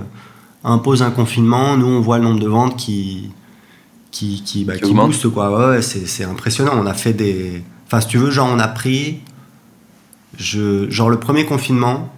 impose 0.65 1.03
un 1.03 1.11
confinement, 1.11 1.77
nous 1.77 1.87
on 1.87 2.01
voit 2.01 2.19
le 2.19 2.25
nombre 2.25 2.41
de 2.41 2.49
ventes 2.49 2.77
qui, 2.77 3.31
qui, 4.11 4.43
qui, 4.43 4.65
bah, 4.65 4.75
booste 4.81 5.29
quoi. 5.29 5.71
Ouais, 5.71 5.83
c'est 5.83 6.25
impressionnant. 6.25 6.73
On 6.75 6.87
a 6.87 6.95
fait 6.95 7.13
des. 7.13 7.63
Enfin, 7.87 8.01
si 8.01 8.09
tu 8.09 8.19
veux, 8.19 8.31
genre 8.31 8.49
on 8.51 8.59
a 8.59 8.69
pris. 8.69 9.21
Je, 10.39 10.91
genre 10.91 11.09
le 11.11 11.19
premier 11.19 11.45
confinement, 11.47 12.13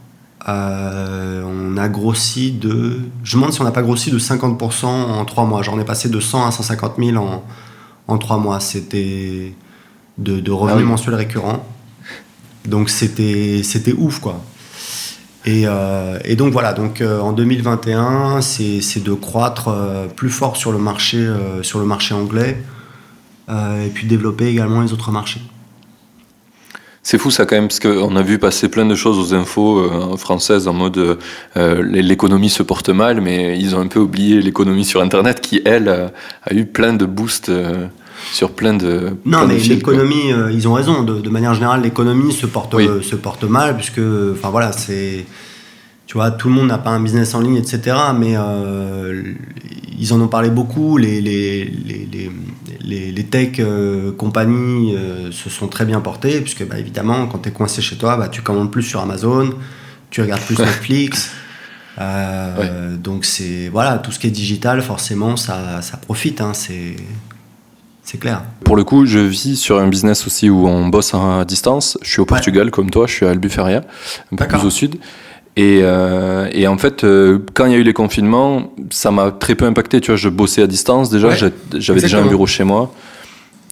euh, 0.49 1.43
on 1.45 1.76
a 1.76 1.89
grossi 1.89 2.53
de. 2.53 3.01
Je 3.24 3.37
me 3.37 3.41
demande 3.41 3.53
si 3.53 3.61
on 3.61 3.64
n'a 3.64 3.72
pas 3.72 3.83
grossi 3.83 4.11
de 4.11 4.18
50% 4.18 4.87
en 4.87 5.24
3 5.24 5.45
mois. 5.45 5.62
Genre 5.62 5.74
on 5.74 5.81
est 5.81 5.85
passé 5.85 6.09
de 6.09 6.20
100 6.20 6.47
à 6.47 6.51
150 6.53 6.95
000 6.99 7.16
en, 7.16 7.45
en 8.07 8.18
3 8.18 8.39
mois. 8.39 8.61
C'était. 8.61 9.55
de, 10.18 10.51
revenus 10.53 10.85
ah 10.85 10.89
mensuels 10.89 11.16
récurrents. 11.16 11.66
Donc 12.64 12.91
c'était 12.91 13.62
c'était 13.64 13.93
ouf 13.93 14.20
quoi. 14.20 14.41
Et, 15.49 15.62
euh, 15.64 16.18
et, 16.26 16.36
donc 16.36 16.53
voilà, 16.53 16.74
donc 16.74 17.01
euh, 17.01 17.20
en 17.20 17.32
2021, 17.32 18.42
c'est 18.42 19.03
de 19.03 19.14
croître 19.14 19.68
euh, 19.68 20.07
plus 20.07 20.28
fort 20.28 20.59
sur 20.59 20.72
le 20.72 20.78
marché, 20.78 21.26
sur 21.62 21.78
le 21.78 21.86
marché 21.86 22.14
anglais 22.14 22.59
et 23.51 23.88
puis 23.94 24.07
développer 24.07 24.46
également 24.49 24.82
les 24.82 24.92
autres 24.92 25.11
marchés. 25.11 25.40
C'est 27.03 27.16
fou 27.16 27.30
ça 27.30 27.46
quand 27.46 27.57
même, 27.57 27.68
parce 27.68 27.80
qu'on 27.80 28.14
a 28.14 28.22
vu 28.22 28.38
passer 28.38 28.68
plein 28.68 28.84
de 28.84 28.94
choses 28.94 29.18
aux 29.18 29.34
infos 29.34 30.18
françaises 30.18 30.68
en 30.68 30.74
mode 30.74 31.18
l'économie 31.57 32.51
se 32.51 32.62
porte 32.62 32.90
mal, 32.90 33.22
mais 33.22 33.59
ils 33.59 33.74
ont 33.74 33.80
un 33.80 33.86
peu 33.86 34.01
oublié 34.01 34.42
l'économie 34.42 34.84
sur 34.84 35.01
Internet 35.01 35.40
qui, 35.40 35.62
elle, 35.64 35.88
a 35.88 36.53
eu 36.53 36.66
plein 36.66 36.92
de 36.92 37.07
boosts 37.07 37.51
sur 38.32 38.52
plein 38.52 38.74
de. 38.74 39.16
Non, 39.24 39.46
mais 39.46 39.58
l'économie, 39.58 40.32
euh, 40.32 40.52
ils 40.52 40.68
ont 40.68 40.74
raison. 40.74 41.02
De, 41.02 41.28
manière 41.30 41.54
générale, 41.54 41.82
l'économie 41.82 42.32
se 42.32 42.46
porte, 42.46 42.74
se 43.02 43.16
porte 43.16 43.44
mal, 43.44 43.76
puisque, 43.76 44.00
enfin 44.32 44.50
voilà, 44.50 44.72
c'est. 44.72 45.24
Tu 46.06 46.14
vois, 46.14 46.30
tout 46.30 46.48
le 46.48 46.54
monde 46.54 46.68
n'a 46.68 46.78
pas 46.78 46.90
un 46.90 47.00
business 47.00 47.34
en 47.34 47.40
ligne, 47.40 47.56
etc. 47.56 47.96
Mais 48.18 48.34
euh, 48.36 49.34
ils 49.98 50.12
en 50.14 50.20
ont 50.20 50.28
parlé 50.28 50.48
beaucoup. 50.48 50.96
Les, 50.96 51.20
les, 51.20 51.64
les, 51.64 52.30
les, 52.80 53.12
les 53.12 53.24
tech 53.24 53.56
euh, 53.58 54.12
compagnies 54.12 54.96
se 55.30 55.50
sont 55.50 55.68
très 55.68 55.84
bien 55.84 56.00
portées, 56.00 56.40
puisque, 56.40 56.66
bah, 56.66 56.78
évidemment, 56.78 57.26
quand 57.26 57.38
tu 57.38 57.50
es 57.50 57.52
coincé 57.52 57.82
chez 57.82 57.96
toi, 57.96 58.16
bah, 58.16 58.28
tu 58.28 58.40
commandes 58.40 58.70
plus 58.70 58.82
sur 58.82 59.00
Amazon, 59.00 59.50
tu 60.10 60.22
regardes 60.22 60.42
plus 60.42 60.58
Netflix. 60.58 61.30
Donc, 63.02 63.24
c'est. 63.24 63.68
Voilà, 63.68 63.98
tout 63.98 64.10
ce 64.10 64.18
qui 64.18 64.28
est 64.28 64.30
digital, 64.30 64.80
forcément, 64.80 65.36
ça, 65.36 65.82
ça 65.82 65.98
profite. 65.98 66.40
Hein, 66.40 66.52
c'est 66.54 66.96
c'est 68.11 68.16
clair. 68.16 68.42
Pour 68.64 68.74
le 68.74 68.84
coup, 68.84 69.04
je 69.04 69.18
vis 69.18 69.56
sur 69.56 69.78
un 69.78 69.88
business 69.88 70.26
aussi 70.26 70.48
où 70.48 70.66
on 70.66 70.88
bosse 70.88 71.12
à 71.12 71.44
distance. 71.44 71.98
Je 72.00 72.11
suis 72.11 72.20
au 72.20 72.24
Portugal 72.24 72.70
comme 72.70 72.88
toi, 72.88 73.06
je 73.06 73.12
suis 73.12 73.26
à 73.26 73.30
Albuferia, 73.30 73.82
un 74.32 74.36
peu 74.36 74.46
plus 74.46 74.64
au 74.64 74.70
sud. 74.70 74.96
Et, 75.56 75.80
euh, 75.82 76.48
et, 76.52 76.66
en 76.68 76.78
fait, 76.78 77.04
euh, 77.04 77.38
quand 77.52 77.66
il 77.66 77.72
y 77.72 77.74
a 77.74 77.78
eu 77.78 77.82
les 77.82 77.92
confinements, 77.92 78.72
ça 78.88 79.11
m'a 79.11 79.30
très 79.30 79.54
peu 79.56 79.66
impacté. 79.66 80.00
Tu 80.00 80.11
vois, 80.11 80.16
je 80.16 80.30
bossais 80.30 80.62
à 80.62 80.66
distance 80.66 81.11
déjà, 81.11 81.34
j'avais 81.74 82.00
déjà 82.00 82.20
un 82.20 82.26
bureau 82.26 82.46
chez 82.46 82.64
moi. 82.64 82.94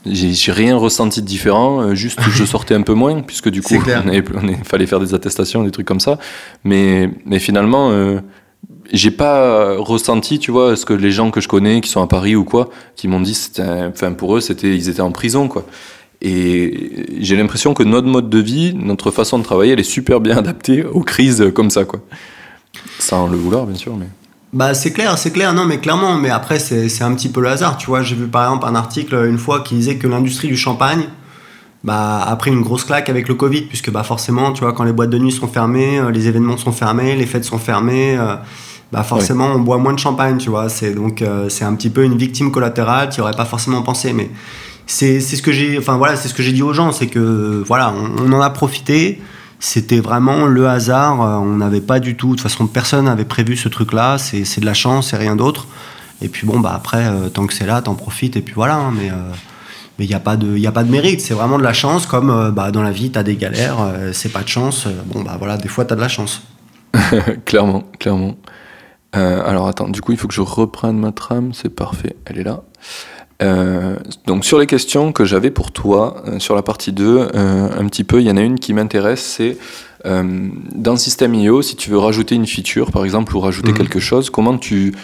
J'ai 0.05 0.53
rien 0.53 0.77
ressenti 0.77 1.23
de 1.23 1.27
différent, 1.27 1.81
euh, 1.81 1.95
juste 1.95 2.21
je 2.31 2.45
sortais 2.55 2.75
un 2.75 2.83
peu 2.83 2.93
moins, 2.93 3.23
puisque 3.23 3.49
du 3.49 3.63
coup, 3.63 3.75
il 4.13 4.23
fallait 4.65 4.87
faire 4.87 5.01
des 5.01 5.15
attestations, 5.15 5.65
des 5.65 5.71
trucs 5.71 5.87
comme 5.87 6.01
ça. 6.01 6.19
Mais, 6.63 7.09
mais 7.25 7.39
finalement, 7.39 7.91
j'ai 8.93 9.11
pas 9.11 9.77
ressenti, 9.77 10.39
tu 10.39 10.51
vois, 10.51 10.77
ce 10.77 10.85
que 10.85 10.93
les 10.93 11.11
gens 11.11 11.31
que 11.31 11.41
je 11.41 11.49
connais, 11.49 11.81
qui 11.81 11.91
sont 11.91 12.03
à 12.03 12.07
Paris 12.07 12.37
ou 12.37 12.45
quoi, 12.45 12.71
qui 12.95 13.09
m'ont 13.09 13.21
dit, 13.21 13.37
enfin 13.89 14.13
pour 14.13 14.37
eux, 14.37 14.41
c'était, 14.41 14.75
ils 14.75 14.89
étaient 14.89 15.01
en 15.01 15.13
prison, 15.13 15.49
quoi. 15.49 15.67
Et 16.23 17.07
j'ai 17.21 17.37
l'impression 17.37 17.75
que 17.75 17.83
notre 17.83 18.07
mode 18.09 18.31
de 18.31 18.39
vie, 18.39 18.75
notre 18.75 19.11
façon 19.11 19.39
de 19.39 19.45
travailler, 19.45 19.73
elle 19.73 19.81
est 19.81 19.85
super 19.85 20.21
bien 20.21 20.37
adaptée 20.39 20.85
aux 20.85 21.03
crises 21.03 21.53
comme 21.55 21.71
ça, 21.71 21.85
quoi. 21.85 22.01
Sans 22.99 23.27
le 23.27 23.37
vouloir, 23.37 23.67
bien 23.67 23.77
sûr, 23.77 23.97
mais. 23.97 24.07
Bah 24.53 24.75
c'est 24.75 24.93
clair, 24.93 25.19
c'est 25.19 25.33
clair, 25.33 25.53
non 25.53 25.65
mais 25.65 25.79
clairement, 25.81 26.15
mais 26.15 26.31
après 26.31 26.59
c'est 26.61 27.03
un 27.03 27.15
petit 27.15 27.29
peu 27.29 27.41
le 27.41 27.49
hasard, 27.49 27.77
tu 27.77 27.89
vois, 27.89 28.01
j'ai 28.03 28.15
vu 28.15 28.27
par 28.27 28.45
exemple 28.45 28.65
un 28.67 28.77
article 28.77 29.27
une 29.29 29.39
fois 29.39 29.61
qui 29.61 29.75
disait 29.75 29.97
que 29.97 30.07
l'industrie 30.07 30.49
du 30.49 30.57
champagne 30.57 31.09
bah, 31.85 32.23
a 32.27 32.37
pris 32.37 32.53
une 32.53 32.63
grosse 32.63 32.85
claque 32.85 33.09
avec 33.09 33.29
le 33.29 33.35
Covid, 33.35 33.63
puisque 33.63 33.91
bah 33.91 34.03
forcément, 34.03 34.53
tu 34.53 34.63
vois, 34.63 34.73
quand 34.73 34.85
les 34.85 34.93
boîtes 34.93 35.11
de 35.11 35.19
nuit 35.19 35.33
sont 35.33 35.47
fermées, 35.47 35.99
euh, 35.99 36.11
les 36.11 36.27
événements 36.27 36.57
sont 36.57 36.73
fermés, 36.73 37.17
les 37.17 37.27
fêtes 37.27 37.45
sont 37.45 37.59
fermées, 37.59 38.17
euh, 38.19 38.37
bah 38.93 39.03
forcément 39.03 39.47
on 39.47 39.61
boit 39.61 39.79
moins 39.79 39.93
de 39.93 39.99
champagne, 39.99 40.39
tu 40.39 40.51
vois. 40.51 40.69
C'est 40.69 40.93
donc 40.93 41.23
euh, 41.23 41.49
c'est 41.49 41.65
un 41.65 41.75
petit 41.75 41.91
peu 41.91 42.05
une 42.05 42.17
victime 42.17 42.51
collatérale, 42.51 43.11
tu 43.11 43.21
aurais 43.21 43.33
pas 43.33 43.45
forcément 43.45 43.83
pensé, 43.83 44.13
mais 44.13 44.31
c'est 44.87 45.21
ce 45.21 45.43
que 45.43 45.53
j'ai, 45.53 45.79
enfin 45.79 45.97
voilà, 45.97 46.17
c'est 46.17 46.29
ce 46.29 46.35
que 46.35 46.43
j'ai 46.43 46.53
dit 46.53 46.63
aux 46.63 46.73
gens, 46.73 46.93
c'est 46.93 47.09
que 47.09 47.63
voilà, 47.67 47.93
on, 47.93 48.33
en 48.33 48.41
a 48.41 48.51
profité. 48.51 49.21
C'était 49.59 50.01
vraiment 50.01 50.45
le 50.45 50.69
hasard. 50.69 51.23
Euh, 51.23 51.37
on 51.39 51.57
n'avait 51.57 51.81
pas 51.81 51.99
du 51.99 52.15
tout, 52.15 52.29
de 52.29 52.33
toute 52.33 52.43
façon, 52.43 52.67
personne 52.67 53.07
n'avait 53.07 53.25
prévu 53.25 53.57
ce 53.57 53.71
truc-là. 53.71 54.19
C'est 54.19 54.61
de 54.61 54.67
la 54.67 54.75
chance, 54.75 55.11
c'est 55.11 55.17
rien 55.17 55.35
d'autre. 55.35 55.67
Et 56.21 56.29
puis 56.29 56.47
bon, 56.47 56.61
bah 56.61 56.75
après, 56.77 57.07
euh, 57.07 57.31
tant 57.31 57.47
que 57.47 57.55
c'est 57.55 57.67
là, 57.67 57.81
t'en 57.81 57.95
profites 57.95 58.37
et 58.37 58.43
puis 58.43 58.55
voilà. 58.55 58.77
Hein, 58.77 58.93
mais 58.95 59.11
mais 59.99 60.05
il 60.05 60.09
n'y 60.09 60.15
a, 60.15 60.21
pas 60.21 60.37
de, 60.37 60.59
y 60.59 60.67
a 60.67 60.73
pas 60.73 60.85
de 60.85 60.91
mérite, 60.91 61.23
c'est 61.23 61.33
vraiment 61.33 61.59
de 61.59 61.63
la 61.63 61.73
chance, 61.73 62.05
comme 62.05 62.51
bah, 62.55 62.71
dans 62.71 62.83
la 62.83 62.91
vie, 62.91 63.11
tu 63.11 63.19
as 63.19 63.23
des 63.23 63.37
galères, 63.37 63.79
c'est 64.13 64.31
pas 64.31 64.43
de 64.43 64.49
chance, 64.49 64.87
bon 65.07 65.23
bah 65.23 65.37
voilà, 65.39 65.57
des 65.57 65.69
fois 65.69 65.87
tu 65.87 65.95
as 65.95 65.97
de 65.97 66.03
la 66.03 66.09
chance. 66.09 66.43
clairement, 67.47 67.83
clairement. 67.99 68.37
Euh, 69.17 69.43
alors 69.45 69.69
attends, 69.69 69.89
du 69.89 70.01
coup 70.01 70.13
il 70.13 70.19
faut 70.19 70.29
que 70.29 70.35
je 70.35 70.41
reprenne 70.41 70.99
ma 70.99 71.13
trame, 71.13 71.53
c'est 71.53 71.69
parfait, 71.69 72.17
elle 72.27 72.39
est 72.39 72.45
là. 72.45 72.63
Euh, 73.43 73.97
donc 74.27 74.45
sur 74.45 74.59
les 74.59 74.67
questions 74.67 75.13
que 75.13 75.25
j'avais 75.25 75.51
pour 75.51 75.71
toi, 75.71 76.23
euh, 76.27 76.39
sur 76.39 76.55
la 76.55 76.63
partie 76.63 76.93
2, 76.93 77.29
un 77.35 77.87
petit 77.87 78.05
peu, 78.05 78.21
il 78.21 78.27
y 78.27 78.31
en 78.31 78.37
a 78.37 78.41
une 78.41 78.59
qui 78.59 78.73
m'intéresse, 78.73 79.23
c'est 79.23 79.59
dans 80.05 80.95
System.io, 80.95 81.63
si 81.63 81.75
tu 81.75 81.91
veux 81.91 81.99
rajouter 81.99 82.37
une 82.37 82.47
feature 82.47 82.93
par 82.93 83.05
exemple 83.05 83.35
ou 83.37 83.41
rajouter 83.41 83.73
mhm. 83.73 83.79
quelque 83.79 83.99
chose, 83.99 84.31
comment 84.31 84.57
tu, 84.57 84.95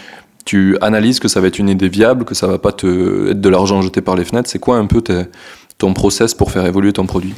tu 0.45 0.77
analyses 0.79 1.19
que 1.19 1.27
ça 1.27 1.41
va 1.41 1.47
être 1.47 1.59
une 1.59 1.67
idée 1.67 1.89
viable, 1.89 2.23
que 2.23 2.35
ça 2.35 2.47
va 2.47 2.57
pas 2.57 2.71
te, 2.71 3.31
être 3.31 3.41
de 3.41 3.49
l'argent 3.49 3.81
jeté 3.81 3.99
par 3.99 4.15
les 4.15 4.23
fenêtres? 4.23 4.49
C'est 4.49 4.59
quoi 4.59 4.77
un 4.77 4.85
peu 4.85 5.03
ton 5.77 5.93
process 5.93 6.33
pour 6.33 6.51
faire 6.51 6.65
évoluer 6.65 6.93
ton 6.93 7.05
produit? 7.05 7.33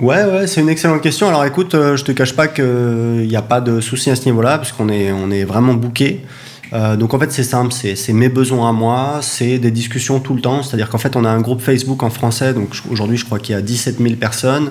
Ouais, 0.00 0.24
ouais, 0.24 0.46
c'est 0.46 0.60
une 0.60 0.68
excellente 0.68 1.02
question. 1.02 1.28
Alors 1.28 1.44
écoute, 1.44 1.74
euh, 1.74 1.96
je 1.96 2.04
te 2.04 2.12
cache 2.12 2.34
pas 2.34 2.46
qu'il 2.46 3.26
n'y 3.26 3.36
a 3.36 3.42
pas 3.42 3.60
de 3.60 3.80
souci 3.80 4.10
à 4.10 4.16
ce 4.16 4.24
niveau-là, 4.26 4.58
parce 4.58 4.70
qu'on 4.70 4.88
est, 4.88 5.10
on 5.10 5.30
est 5.30 5.44
vraiment 5.44 5.74
booké. 5.74 6.24
Euh, 6.72 6.96
donc 6.96 7.14
en 7.14 7.18
fait, 7.18 7.32
c'est 7.32 7.42
simple, 7.42 7.72
c'est 7.72 8.12
mes 8.12 8.28
besoins 8.28 8.68
à 8.68 8.72
moi, 8.72 9.18
c'est 9.22 9.58
des 9.58 9.72
discussions 9.72 10.20
tout 10.20 10.34
le 10.34 10.40
temps. 10.40 10.62
C'est-à-dire 10.62 10.88
qu'en 10.88 10.98
fait, 10.98 11.16
on 11.16 11.24
a 11.24 11.30
un 11.30 11.40
groupe 11.40 11.60
Facebook 11.60 12.02
en 12.02 12.10
français, 12.10 12.54
donc 12.54 12.76
aujourd'hui, 12.90 13.16
je 13.16 13.24
crois 13.24 13.40
qu'il 13.40 13.54
y 13.54 13.58
a 13.58 13.62
17 13.62 13.98
000 13.98 14.14
personnes. 14.16 14.70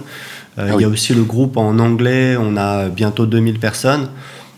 Euh, 0.58 0.70
ah 0.72 0.76
il 0.76 0.82
y 0.82 0.86
a 0.86 0.88
aussi 0.88 1.14
le 1.14 1.24
groupe 1.24 1.58
en 1.58 1.78
anglais, 1.78 2.38
on 2.40 2.56
a 2.56 2.88
bientôt 2.88 3.26
2000 3.26 3.60
personnes. 3.60 4.10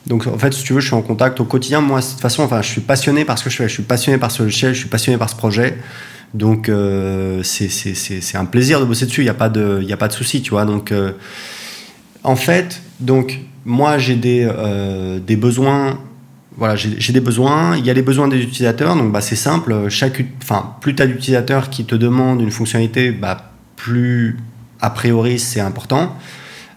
Donc 0.05 0.28
en 0.28 0.38
fait, 0.38 0.53
si 0.53 0.63
tu 0.63 0.74
veux, 0.74 0.82
je 0.82 0.88
suis 0.88 0.95
en 0.95 1.01
contact 1.01 1.39
au 1.39 1.45
quotidien. 1.45 1.82
Moi, 1.82 1.99
de 1.99 2.05
toute 2.05 2.22
façon, 2.22 2.43
enfin, 2.43 2.61
je 2.61 2.70
suis 2.70 2.82
passionné 2.82 3.26
par 3.26 3.38
ce 3.39 3.43
que 3.43 3.49
je 3.49 3.55
fais. 3.55 3.67
Je 3.67 3.74
suis 3.74 3.84
passionné 3.84 4.17
par 4.17 4.32
ce 4.32 4.43
logiciel, 4.43 4.74
je 4.74 4.80
suis 4.80 4.89
passionné 4.89 5.17
par 5.17 5.30
ce 5.30 5.36
projet. 5.36 5.78
Donc 6.34 6.70
euh, 6.70 7.42
c'est 7.44 8.36
un 8.36 8.46
plaisir 8.46 8.80
de 8.80 8.86
bosser 8.86 9.06
dessus, 9.06 9.22
il 9.22 9.26
n'y 9.26 9.30
a 9.30 9.36
pas 9.36 9.50
de, 9.50 9.82
y 9.82 9.94
a 9.94 9.98
pas 9.98 10.08
de 10.08 10.14
souci, 10.14 10.42
tu 10.42 10.52
vois. 10.52 10.66
Donc 10.66 10.92
euh, 10.92 11.14
en 12.24 12.36
fait, 12.36 12.82
donc 13.00 13.40
moi 13.66 13.98
j'ai 13.98 14.16
des, 14.16 14.48
euh, 14.48 15.20
des 15.20 15.36
besoins 15.36 16.00
voilà, 16.58 16.76
j'ai 16.76 17.14
des 17.14 17.22
besoins, 17.22 17.78
il 17.78 17.86
y 17.86 17.90
a 17.90 17.94
les 17.94 18.02
besoins 18.02 18.28
des 18.28 18.42
utilisateurs, 18.42 18.98
donc 18.98 19.14
bah, 19.14 19.22
c'est 19.22 19.38
simple, 19.38 19.88
chaque, 19.88 20.22
enfin, 20.42 20.76
plus 20.82 20.94
tu 20.94 21.02
as 21.02 21.08
d'utilisateurs 21.08 21.70
qui 21.70 21.86
te 21.86 21.96
demandent 21.96 22.42
une 22.42 22.52
fonctionnalité, 22.52 23.12
bah, 23.12 23.54
plus 23.78 24.38
a 24.82 24.90
priori 24.90 25.40
c'est 25.40 25.62
important. 25.62 26.18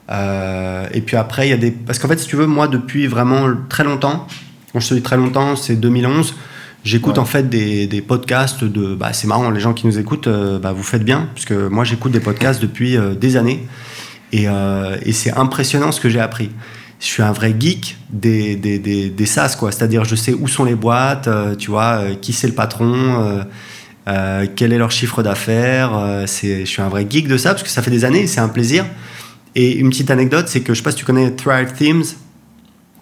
et 0.09 1.01
puis 1.01 1.17
après, 1.17 1.49
il 1.49 1.51
y 1.51 1.55
a 1.55 1.57
des... 1.57 1.73
Parce 1.73 1.99
qu'en 1.99 2.07
fait, 2.07 2.21
si 2.21 2.29
tu 2.29 2.37
veux, 2.37 2.47
moi, 2.47 2.69
depuis 2.69 3.09
vraiment 3.09 3.49
très 3.69 3.83
longtemps, 3.83 4.29
quand 4.73 4.79
je 4.79 4.89
te 4.91 4.95
dis 4.95 5.03
très 5.03 5.17
longtemps, 5.17 5.57
c'est 5.57 5.75
2011, 5.75 6.37
J'écoute 6.85 7.18
en 7.18 7.24
fait 7.24 7.49
des, 7.49 7.87
des, 7.87 8.03
podcasts 8.03 8.64
de. 8.64 8.95
Bah, 8.95 9.12
c'est 9.12 9.28
marrant, 9.28 9.51
les 9.51 9.61
gens 9.61 9.72
qui 9.72 9.87
nous 9.87 9.99
écoutent, 9.99 10.26
euh, 10.26 10.59
bah, 10.59 10.72
vous 10.72 10.83
faites 10.83 11.05
bien, 11.05 11.28
puisque 11.35 11.53
moi 11.53 11.85
j'écoute 11.85 12.11
des 12.11 12.20
podcasts 12.20 12.61
depuis 12.61 12.97
euh, 12.97 13.14
des 13.14 13.37
années. 13.37 13.66
Et, 14.33 14.49
euh, 14.49 14.97
et 15.05 15.12
c'est 15.12 15.33
impressionnant 15.33 15.93
ce 15.93 16.01
que 16.01 16.09
j'ai 16.09 16.18
appris. 16.18 16.51
Je 16.99 17.07
suis 17.07 17.22
un 17.22 17.33
vrai 17.33 17.55
geek 17.59 17.97
des, 18.11 18.57
des, 18.57 18.78
des, 18.78 19.11
des 19.11 19.26
SaaS, 19.26 19.57
quoi. 19.59 19.70
C'est-à-dire, 19.70 20.05
je 20.05 20.16
sais 20.16 20.33
où 20.33 20.49
sont 20.49 20.64
les 20.64 20.74
boîtes, 20.74 21.28
tu 21.59 21.70
vois, 21.70 22.01
qui 22.20 22.33
c'est 22.33 22.47
le 22.47 22.55
patron, 22.55 23.45
quel 24.07 24.72
est 24.72 24.78
leur 24.78 24.93
chiffre 24.93 25.20
d'affaires. 25.22 26.22
c'est, 26.26 26.61
je 26.61 26.70
suis 26.70 26.80
un 26.80 26.89
vrai 26.89 27.05
geek 27.11 27.26
de 27.26 27.37
ça, 27.37 27.51
parce 27.51 27.64
que 27.64 27.68
ça 27.68 27.83
fait 27.83 27.91
des 27.91 28.05
années, 28.05 28.28
c'est 28.28 28.41
un 28.41 28.49
plaisir. 28.49 28.87
Et 29.57 29.76
une 29.78 29.91
petite 29.91 30.12
anecdote, 30.12 30.47
c'est 30.47 30.61
que 30.61 30.74
je 30.74 30.78
sais 30.78 30.85
pas 30.85 30.93
si 30.93 30.99
tu 30.99 31.05
connais 31.05 31.33
Thrive 31.33 31.72
Themes. 31.76 32.05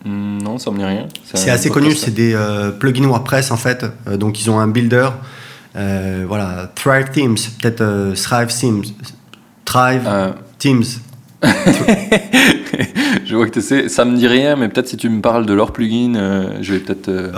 Hmm, 0.05 0.39
non, 0.39 0.59
ça 0.59 0.71
me 0.71 0.79
dit 0.79 0.85
rien. 0.85 1.07
C'est 1.35 1.51
assez 1.51 1.69
connu, 1.71 1.95
c'est 1.95 2.15
des 2.15 2.35
euh, 2.35 2.71
plugins 2.71 3.07
WordPress 3.07 3.51
en 3.51 3.57
fait. 3.57 3.85
Euh, 4.07 4.17
donc 4.17 4.41
ils 4.41 4.51
ont 4.51 4.59
un 4.59 4.69
builder. 4.69 5.11
Euh, 5.77 6.25
voilà, 6.27 6.71
Thrive 6.75 7.11
Teams, 7.11 7.37
peut-être 7.61 8.15
Thrive 8.15 8.49
Teams. 8.49 8.85
Thrive 9.65 10.09
Teams. 10.59 10.85
je 13.25 13.35
vois 13.35 13.47
que 13.47 13.53
tu 13.53 13.63
sais, 13.63 13.89
ça 13.89 14.05
me 14.05 14.15
dit 14.15 14.27
rien, 14.27 14.57
mais 14.57 14.69
peut-être 14.69 14.89
si 14.89 14.99
tu 14.99 15.09
me 15.09 15.23
parles 15.23 15.47
de 15.47 15.55
leur 15.55 15.73
plugin, 15.73 16.59
je 16.61 16.75
vais 16.75 16.81
peut-être. 16.81 17.33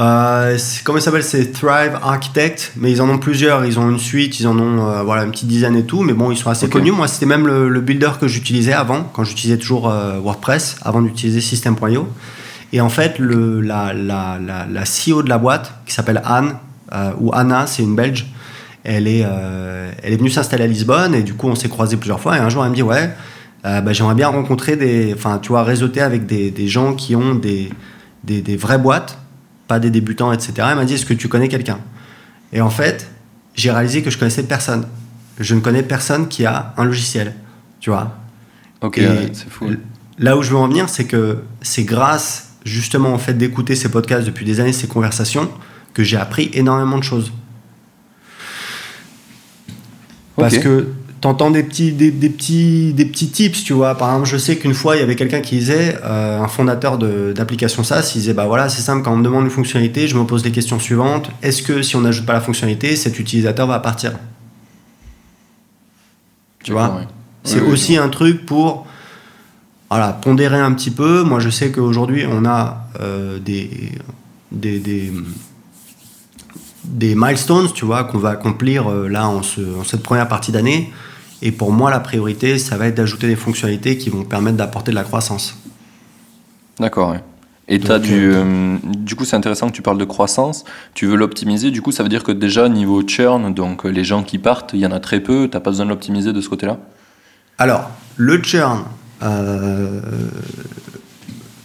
comment 0.84 0.98
ça 0.98 1.04
s'appelle 1.04 1.22
C'est 1.22 1.52
Thrive 1.52 1.98
Architect, 2.02 2.72
mais 2.76 2.90
ils 2.90 3.00
en 3.02 3.08
ont 3.08 3.18
plusieurs. 3.18 3.64
Ils 3.64 3.78
ont 3.78 3.88
une 3.90 4.00
suite, 4.00 4.40
ils 4.40 4.48
en 4.48 4.58
ont 4.58 5.04
voilà, 5.04 5.24
une 5.24 5.30
petite 5.30 5.48
dizaine 5.48 5.76
et 5.76 5.84
tout, 5.84 6.02
mais 6.02 6.14
bon, 6.14 6.32
ils 6.32 6.36
sont 6.36 6.50
assez 6.50 6.68
connus. 6.68 6.90
Moi, 6.92 7.06
c'était 7.06 7.26
même 7.26 7.46
le, 7.46 7.68
le, 7.68 7.80
builder 7.80 8.12
que 8.20 8.26
j'utilisais 8.26 8.72
avant, 8.72 9.04
quand 9.12 9.24
j'utilisais 9.24 9.58
toujours 9.58 9.92
WordPress, 10.22 10.76
avant 10.82 11.02
d'utiliser 11.02 11.40
System.io. 11.40 12.08
Et 12.72 12.80
en 12.80 12.88
fait, 12.88 13.18
le, 13.18 13.60
la, 13.60 13.92
la, 13.92 14.38
la, 14.38 14.66
la, 14.66 14.82
CEO 14.82 15.22
de 15.22 15.28
la 15.28 15.38
boîte, 15.38 15.72
qui 15.86 15.92
s'appelle 15.92 16.22
Anne, 16.24 16.56
euh, 16.92 17.12
ou 17.20 17.30
Anna, 17.34 17.66
c'est 17.66 17.82
une 17.82 17.94
Belge, 17.94 18.26
elle 18.84 19.06
est, 19.06 19.22
euh, 19.24 19.92
elle 20.02 20.12
est 20.12 20.16
venue 20.16 20.30
s'installer 20.30 20.64
à 20.64 20.66
Lisbonne 20.66 21.14
et 21.14 21.22
du 21.22 21.34
coup, 21.34 21.48
on 21.48 21.54
s'est 21.54 21.68
croisés 21.68 21.96
plusieurs 21.96 22.20
fois. 22.20 22.36
Et 22.36 22.40
un 22.40 22.48
jour, 22.48 22.64
elle 22.64 22.70
me 22.70 22.74
dit 22.74 22.82
Ouais, 22.82 23.10
euh, 23.64 23.80
bah, 23.80 23.92
j'aimerais 23.92 24.14
bien 24.14 24.28
rencontrer 24.28 24.76
des. 24.76 25.12
Enfin, 25.14 25.38
tu 25.38 25.48
vois, 25.48 25.62
réseauter 25.62 26.00
avec 26.00 26.26
des, 26.26 26.50
des 26.50 26.66
gens 26.66 26.94
qui 26.94 27.14
ont 27.14 27.34
des, 27.34 27.70
des, 28.24 28.40
des, 28.40 28.56
vraies 28.56 28.78
boîtes, 28.78 29.18
pas 29.68 29.78
des 29.78 29.90
débutants, 29.90 30.32
etc. 30.32 30.52
Elle 30.70 30.76
m'a 30.76 30.84
dit 30.84 30.94
Est-ce 30.94 31.06
que 31.06 31.14
tu 31.14 31.28
connais 31.28 31.48
quelqu'un? 31.48 31.78
Et 32.52 32.60
en 32.60 32.70
fait, 32.70 33.08
j'ai 33.54 33.70
réalisé 33.70 34.02
que 34.02 34.10
je 34.10 34.18
connaissais 34.18 34.42
personne. 34.42 34.86
je 35.38 35.54
ne 35.54 35.60
connais 35.60 35.82
personne 35.82 36.28
qui 36.28 36.44
a 36.46 36.74
un 36.76 36.84
logiciel. 36.84 37.34
Tu 37.80 37.90
vois 37.90 38.16
Ok, 38.80 39.00
c'est 39.32 39.48
fou. 39.48 39.70
Là 40.18 40.36
où 40.36 40.42
je 40.42 40.50
veux 40.50 40.56
en 40.56 40.68
venir, 40.68 40.88
c'est 40.88 41.04
que 41.04 41.38
c'est 41.62 41.84
grâce 41.84 42.51
justement 42.64 43.14
au 43.14 43.18
fait 43.18 43.34
d'écouter 43.34 43.74
ces 43.74 43.90
podcasts 43.90 44.26
depuis 44.26 44.44
des 44.44 44.60
années, 44.60 44.72
ces 44.72 44.88
conversations, 44.88 45.50
que 45.94 46.02
j'ai 46.04 46.16
appris 46.16 46.50
énormément 46.54 46.98
de 46.98 47.04
choses. 47.04 47.32
Parce 50.36 50.58
que 50.58 50.88
t'entends 51.20 51.50
des 51.50 51.62
petits, 51.62 51.92
des, 51.92 52.10
petits, 52.10 52.92
des 52.92 53.04
petits 53.04 53.28
tips, 53.28 53.62
tu 53.62 53.72
vois. 53.72 53.94
Par 53.94 54.10
exemple, 54.10 54.28
je 54.28 54.36
sais 54.36 54.56
qu'une 54.56 54.74
fois, 54.74 54.96
il 54.96 55.00
y 55.00 55.02
avait 55.02 55.14
quelqu'un 55.14 55.40
qui 55.40 55.56
disait, 55.58 55.96
euh, 56.02 56.40
un 56.40 56.48
fondateur 56.48 56.98
d'application 56.98 57.84
SaaS, 57.84 58.12
il 58.14 58.18
disait, 58.18 58.34
bah 58.34 58.46
voilà, 58.46 58.68
c'est 58.68 58.82
simple, 58.82 59.04
quand 59.04 59.12
on 59.12 59.16
me 59.16 59.24
demande 59.24 59.44
une 59.44 59.50
fonctionnalité, 59.50 60.08
je 60.08 60.16
me 60.16 60.24
pose 60.24 60.44
les 60.44 60.50
questions 60.50 60.80
suivantes. 60.80 61.30
Est-ce 61.42 61.62
que 61.62 61.82
si 61.82 61.94
on 61.96 62.00
n'ajoute 62.00 62.26
pas 62.26 62.32
la 62.32 62.40
fonctionnalité, 62.40 62.96
cet 62.96 63.18
utilisateur 63.18 63.66
va 63.68 63.78
partir? 63.78 64.12
Tu 66.64 66.72
vois? 66.72 67.02
C'est 67.44 67.60
aussi 67.60 67.96
un 67.96 68.08
truc 68.08 68.46
pour 68.46 68.86
voilà, 69.92 70.14
pondérer 70.14 70.58
un 70.58 70.72
petit 70.72 70.90
peu. 70.90 71.22
Moi, 71.22 71.38
je 71.38 71.50
sais 71.50 71.70
qu'aujourd'hui, 71.70 72.24
on 72.26 72.46
a 72.46 72.86
euh, 73.00 73.38
des, 73.38 73.92
des, 74.50 74.78
des, 74.78 75.12
des, 76.84 77.14
milestones, 77.14 77.70
tu 77.74 77.84
vois, 77.84 78.04
qu'on 78.04 78.16
va 78.16 78.30
accomplir 78.30 78.90
euh, 78.90 79.06
là 79.06 79.28
en, 79.28 79.40
en, 79.40 79.84
cette 79.84 80.02
première 80.02 80.28
partie 80.28 80.50
d'année. 80.50 80.90
Et 81.42 81.52
pour 81.52 81.72
moi, 81.72 81.90
la 81.90 82.00
priorité, 82.00 82.58
ça 82.58 82.78
va 82.78 82.86
être 82.86 82.94
d'ajouter 82.94 83.26
des 83.26 83.36
fonctionnalités 83.36 83.98
qui 83.98 84.08
vont 84.08 84.24
permettre 84.24 84.56
d'apporter 84.56 84.92
de 84.92 84.96
la 84.96 85.04
croissance. 85.04 85.58
D'accord. 86.80 87.14
Et 87.68 87.78
as 87.90 87.98
du, 87.98 88.32
euh, 88.32 88.78
du 88.82 89.14
coup, 89.14 89.26
c'est 89.26 89.36
intéressant 89.36 89.68
que 89.68 89.74
tu 89.74 89.82
parles 89.82 89.98
de 89.98 90.06
croissance. 90.06 90.64
Tu 90.94 91.04
veux 91.04 91.16
l'optimiser. 91.16 91.70
Du 91.70 91.82
coup, 91.82 91.92
ça 91.92 92.02
veut 92.02 92.08
dire 92.08 92.24
que 92.24 92.32
déjà, 92.32 92.70
niveau 92.70 93.02
churn, 93.06 93.52
donc 93.52 93.84
les 93.84 94.04
gens 94.04 94.22
qui 94.22 94.38
partent, 94.38 94.70
il 94.72 94.80
y 94.80 94.86
en 94.86 94.92
a 94.92 95.00
très 95.00 95.20
peu. 95.20 95.48
Tu 95.50 95.54
n'as 95.54 95.60
pas 95.60 95.70
besoin 95.70 95.84
de 95.84 95.90
l'optimiser 95.90 96.32
de 96.32 96.40
ce 96.40 96.48
côté-là? 96.48 96.78
Alors, 97.58 97.90
le 98.16 98.42
churn, 98.42 98.84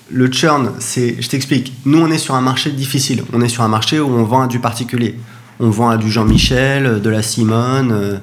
le 0.09 0.27
churn, 0.31 0.71
c'est, 0.79 1.21
je 1.21 1.29
t'explique, 1.29 1.73
nous 1.85 1.99
on 1.99 2.09
est 2.09 2.17
sur 2.17 2.35
un 2.35 2.41
marché 2.41 2.71
difficile, 2.71 3.23
on 3.33 3.41
est 3.41 3.49
sur 3.49 3.63
un 3.63 3.67
marché 3.67 3.99
où 3.99 4.09
on 4.09 4.23
vend 4.23 4.41
à 4.43 4.47
du 4.47 4.59
particulier. 4.59 5.19
On 5.59 5.69
vend 5.69 5.89
à 5.89 5.97
du 5.97 6.11
Jean-Michel, 6.11 7.01
de 7.01 7.09
la 7.09 7.23
Simone, 7.23 7.91
euh, 7.91 8.17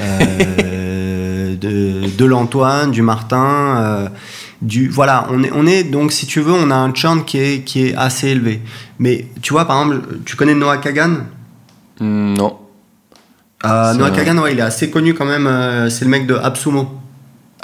euh, 0.00 1.56
de, 1.56 2.24
l'Antoine, 2.24 2.90
du 2.90 3.02
Martin. 3.02 4.10
du, 4.60 4.88
voilà, 4.88 5.28
on 5.30 5.44
est, 5.44 5.52
on 5.54 5.66
est, 5.66 5.84
donc 5.84 6.10
si 6.10 6.26
tu 6.26 6.40
veux, 6.40 6.52
on 6.52 6.72
a 6.72 6.74
un 6.74 6.92
churn 6.92 7.24
qui 7.24 7.38
est, 7.38 7.60
qui 7.60 7.86
est 7.86 7.94
assez 7.94 8.28
élevé. 8.28 8.62
Mais 8.98 9.28
tu 9.42 9.52
vois, 9.52 9.64
par 9.64 9.80
exemple, 9.80 10.08
tu 10.24 10.34
connais 10.34 10.54
Noah 10.54 10.78
Kagan? 10.78 11.18
Non. 12.00 12.58
Noah 13.64 14.10
Kagan, 14.10 14.38
ouais, 14.38 14.54
il 14.54 14.58
est 14.58 14.62
assez 14.62 14.90
connu 14.90 15.14
quand 15.14 15.26
même, 15.26 15.88
c'est 15.88 16.04
le 16.04 16.10
mec 16.10 16.26
de 16.26 16.34
Absumo. 16.34 17.01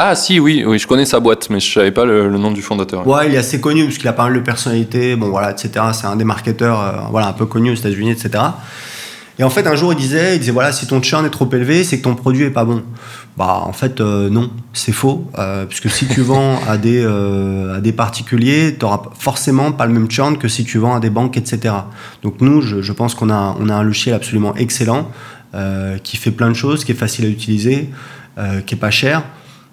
Ah 0.00 0.14
si, 0.14 0.38
oui, 0.38 0.62
oui, 0.64 0.78
je 0.78 0.86
connais 0.86 1.04
sa 1.04 1.18
boîte, 1.18 1.50
mais 1.50 1.58
je 1.58 1.72
savais 1.72 1.90
pas 1.90 2.04
le, 2.04 2.30
nom 2.38 2.52
du 2.52 2.62
fondateur. 2.62 3.04
Ouais, 3.04 3.26
il 3.26 3.34
est 3.34 3.38
assez 3.38 3.60
connu 3.60 3.82
parce 3.82 3.98
qu'il 3.98 4.06
a 4.06 4.12
pas 4.12 4.22
mal 4.22 4.34
de 4.34 4.38
personnalités, 4.38 5.16
bon 5.16 5.28
voilà, 5.28 5.50
etc. 5.50 5.86
C'est 5.92 6.06
un 6.06 6.14
des 6.14 6.22
marketeurs, 6.22 6.80
euh, 6.80 6.92
voilà, 7.10 7.26
un 7.26 7.32
peu 7.32 7.46
connu 7.46 7.72
aux 7.72 7.74
États-Unis, 7.74 8.12
etc. 8.12 8.44
Et 9.40 9.42
en 9.42 9.50
fait, 9.50 9.66
un 9.66 9.74
jour, 9.74 9.92
il 9.92 9.98
disait, 9.98 10.36
il 10.36 10.38
disait 10.38 10.52
voilà, 10.52 10.70
si 10.70 10.86
ton 10.86 11.02
churn 11.02 11.26
est 11.26 11.30
trop 11.30 11.50
élevé, 11.50 11.82
c'est 11.82 11.98
que 11.98 12.04
ton 12.04 12.14
produit 12.14 12.44
est 12.44 12.50
pas 12.50 12.64
bon. 12.64 12.84
Bah, 13.36 13.60
en 13.64 13.72
fait, 13.72 14.00
euh, 14.00 14.30
non, 14.30 14.52
c'est 14.72 14.92
faux, 14.92 15.28
euh, 15.36 15.64
puisque 15.64 15.90
si 15.90 16.06
tu 16.06 16.20
vends 16.20 16.60
à 16.68 16.76
des 16.76 17.04
à 17.04 17.80
des 17.80 17.92
particuliers, 17.92 18.76
tu 18.78 18.84
n'auras 18.84 19.02
forcément 19.18 19.72
pas 19.72 19.86
le 19.86 19.92
même 19.92 20.08
churn 20.08 20.38
que 20.38 20.46
si 20.46 20.62
tu 20.62 20.78
vends 20.78 20.94
à 20.94 21.00
des 21.00 21.10
banques, 21.10 21.36
etc. 21.36 21.74
Donc 22.22 22.40
nous, 22.40 22.60
je, 22.60 22.82
je 22.82 22.92
pense 22.92 23.16
qu'on 23.16 23.30
a 23.30 23.56
on 23.58 23.68
a 23.68 23.74
un 23.74 23.82
logiciel 23.82 24.14
absolument 24.14 24.54
excellent 24.54 25.10
qui 26.04 26.18
fait 26.18 26.30
plein 26.30 26.50
de 26.50 26.54
choses, 26.54 26.84
qui 26.84 26.92
est 26.92 27.00
facile 27.06 27.24
à 27.24 27.28
utiliser, 27.28 27.90
qui 28.64 28.74
est 28.74 28.78
pas 28.78 28.92
cher. 28.92 29.24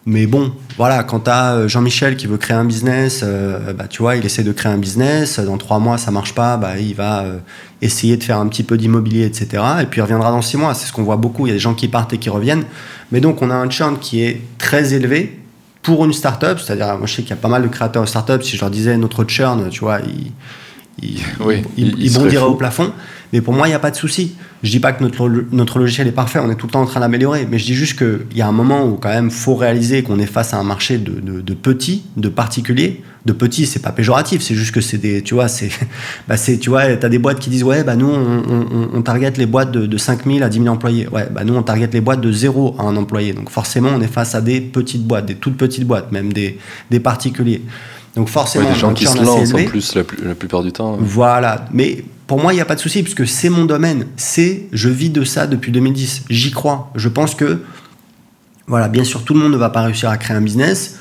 Mais 0.07 0.27
bon, 0.27 0.53
voilà, 0.77 1.03
quand 1.03 1.21
tu 1.21 1.29
as 1.31 1.55
euh, 1.55 1.67
Jean-Michel 1.67 2.15
qui 2.15 2.27
veut 2.27 2.37
créer 2.37 2.55
un 2.55 2.65
business, 2.65 3.21
euh, 3.23 3.73
bah, 3.73 3.87
tu 3.89 4.03
vois, 4.03 4.15
il 4.15 4.23
essaie 4.23 4.43
de 4.43 4.51
créer 4.51 4.71
un 4.71 4.77
business, 4.77 5.39
dans 5.39 5.57
trois 5.57 5.79
mois 5.79 5.97
ça 5.97 6.11
marche 6.11 6.35
pas, 6.35 6.57
bah, 6.57 6.77
il 6.77 6.93
va 6.93 7.23
euh, 7.23 7.39
essayer 7.81 8.15
de 8.15 8.23
faire 8.23 8.37
un 8.37 8.47
petit 8.47 8.61
peu 8.61 8.77
d'immobilier, 8.77 9.25
etc. 9.25 9.63
Et 9.81 9.85
puis 9.87 9.99
il 9.99 10.03
reviendra 10.03 10.29
dans 10.29 10.43
six 10.43 10.57
mois, 10.57 10.75
c'est 10.75 10.85
ce 10.85 10.93
qu'on 10.93 11.01
voit 11.01 11.17
beaucoup, 11.17 11.47
il 11.47 11.49
y 11.49 11.53
a 11.53 11.55
des 11.55 11.59
gens 11.59 11.73
qui 11.73 11.87
partent 11.87 12.13
et 12.13 12.19
qui 12.19 12.29
reviennent. 12.29 12.65
Mais 13.11 13.19
donc 13.19 13.41
on 13.41 13.49
a 13.49 13.55
un 13.55 13.67
churn 13.67 13.97
qui 13.97 14.21
est 14.21 14.41
très 14.59 14.93
élevé 14.93 15.39
pour 15.81 16.05
une 16.05 16.13
startup, 16.13 16.59
c'est-à-dire, 16.59 16.97
moi 16.99 17.07
je 17.07 17.15
sais 17.15 17.21
qu'il 17.23 17.31
y 17.31 17.33
a 17.33 17.37
pas 17.37 17.47
mal 17.47 17.63
de 17.63 17.67
créateurs 17.67 18.03
de 18.03 18.07
startups, 18.07 18.43
si 18.43 18.57
je 18.57 18.61
leur 18.61 18.69
disais 18.69 18.95
notre 18.97 19.23
churn, 19.23 19.69
tu 19.69 19.79
vois, 19.79 20.01
ils, 20.01 20.31
ils, 21.01 21.19
oui, 21.39 21.63
ils, 21.77 22.13
bondiraient 22.13 22.45
au 22.45 22.55
plafond. 22.55 22.91
Mais 23.33 23.41
pour 23.41 23.53
moi, 23.53 23.67
il 23.67 23.71
n'y 23.71 23.75
a 23.75 23.79
pas 23.79 23.91
de 23.91 23.95
souci. 23.95 24.35
Je 24.63 24.71
dis 24.71 24.79
pas 24.79 24.93
que 24.93 25.03
notre, 25.03 25.29
notre 25.51 25.79
logiciel 25.79 26.07
est 26.07 26.11
parfait, 26.11 26.39
on 26.39 26.49
est 26.49 26.55
tout 26.55 26.67
le 26.67 26.71
temps 26.71 26.81
en 26.81 26.85
train 26.85 26.99
d'améliorer, 26.99 27.47
mais 27.49 27.59
je 27.59 27.65
dis 27.65 27.75
juste 27.75 27.97
qu'il 27.97 28.37
y 28.37 28.41
a 28.41 28.47
un 28.47 28.51
moment 28.51 28.85
où 28.85 28.95
quand 28.95 29.09
même 29.09 29.29
faut 29.29 29.55
réaliser 29.55 30.03
qu'on 30.03 30.19
est 30.19 30.25
face 30.25 30.53
à 30.53 30.57
un 30.57 30.63
marché 30.63 30.97
de, 30.97 31.19
de, 31.19 31.53
petits, 31.53 32.03
de 32.17 32.29
particuliers. 32.29 33.03
De 33.25 33.33
petits, 33.33 33.65
c'est 33.65 33.81
pas 33.81 33.91
péjoratif, 33.91 34.43
c'est 34.43 34.53
juste 34.53 34.71
que 34.71 34.81
c'est 34.81 34.99
des, 34.99 35.23
tu 35.23 35.33
vois, 35.33 35.47
c'est, 35.47 35.69
bah 36.27 36.37
c'est, 36.37 36.59
tu 36.59 36.69
vois, 36.69 36.81
as 36.81 37.09
des 37.09 37.17
boîtes 37.17 37.39
qui 37.39 37.49
disent 37.49 37.63
ouais, 37.63 37.83
bah 37.83 37.95
nous 37.95 38.07
on, 38.07 38.43
on, 38.47 38.89
on 38.93 39.01
target 39.01 39.33
les 39.37 39.47
boîtes 39.47 39.71
de, 39.71 39.87
de 39.87 39.97
5000 39.97 40.43
à 40.43 40.49
10 40.49 40.59
000 40.59 40.67
employés. 40.69 41.07
Ouais, 41.07 41.27
bah 41.31 41.43
nous 41.43 41.55
on 41.55 41.63
target 41.63 41.89
les 41.91 42.01
boîtes 42.01 42.21
de 42.21 42.31
0 42.31 42.75
à 42.77 42.83
un 42.83 42.95
employé. 42.95 43.33
Donc 43.33 43.49
forcément, 43.49 43.89
on 43.95 44.01
est 44.01 44.07
face 44.07 44.35
à 44.35 44.41
des 44.41 44.61
petites 44.61 45.07
boîtes, 45.07 45.25
des 45.25 45.35
toutes 45.35 45.57
petites 45.57 45.87
boîtes, 45.87 46.11
même 46.11 46.33
des, 46.33 46.59
des 46.91 46.99
particuliers. 46.99 47.63
Donc 48.15 48.29
forcément, 48.29 48.69
des 48.71 48.79
gens 48.79 48.93
qui 48.93 49.05
se 49.05 49.17
lancent 49.17 49.53
en 49.53 49.65
plus 49.65 49.95
la, 49.95 50.03
la, 50.23 50.35
plupart 50.35 50.63
du 50.63 50.71
temps. 50.71 50.97
Voilà, 50.99 51.65
mais 51.73 52.05
pour 52.27 52.41
moi, 52.41 52.53
il 52.53 52.55
n'y 52.55 52.61
a 52.61 52.65
pas 52.65 52.75
de 52.75 52.79
souci, 52.79 53.03
puisque 53.03 53.27
c'est 53.27 53.49
mon 53.49 53.65
domaine. 53.65 54.07
C'est, 54.17 54.63
je 54.71 54.89
vis 54.89 55.09
de 55.09 55.23
ça 55.23 55.47
depuis 55.47 55.71
2010. 55.71 56.23
J'y 56.29 56.51
crois. 56.51 56.91
Je 56.95 57.09
pense 57.09 57.35
que, 57.35 57.61
voilà, 58.67 58.87
bien 58.87 59.03
sûr, 59.03 59.23
tout 59.23 59.33
le 59.33 59.39
monde 59.39 59.51
ne 59.51 59.57
va 59.57 59.69
pas 59.69 59.81
réussir 59.81 60.09
à 60.09 60.17
créer 60.17 60.35
un 60.35 60.41
business, 60.41 60.99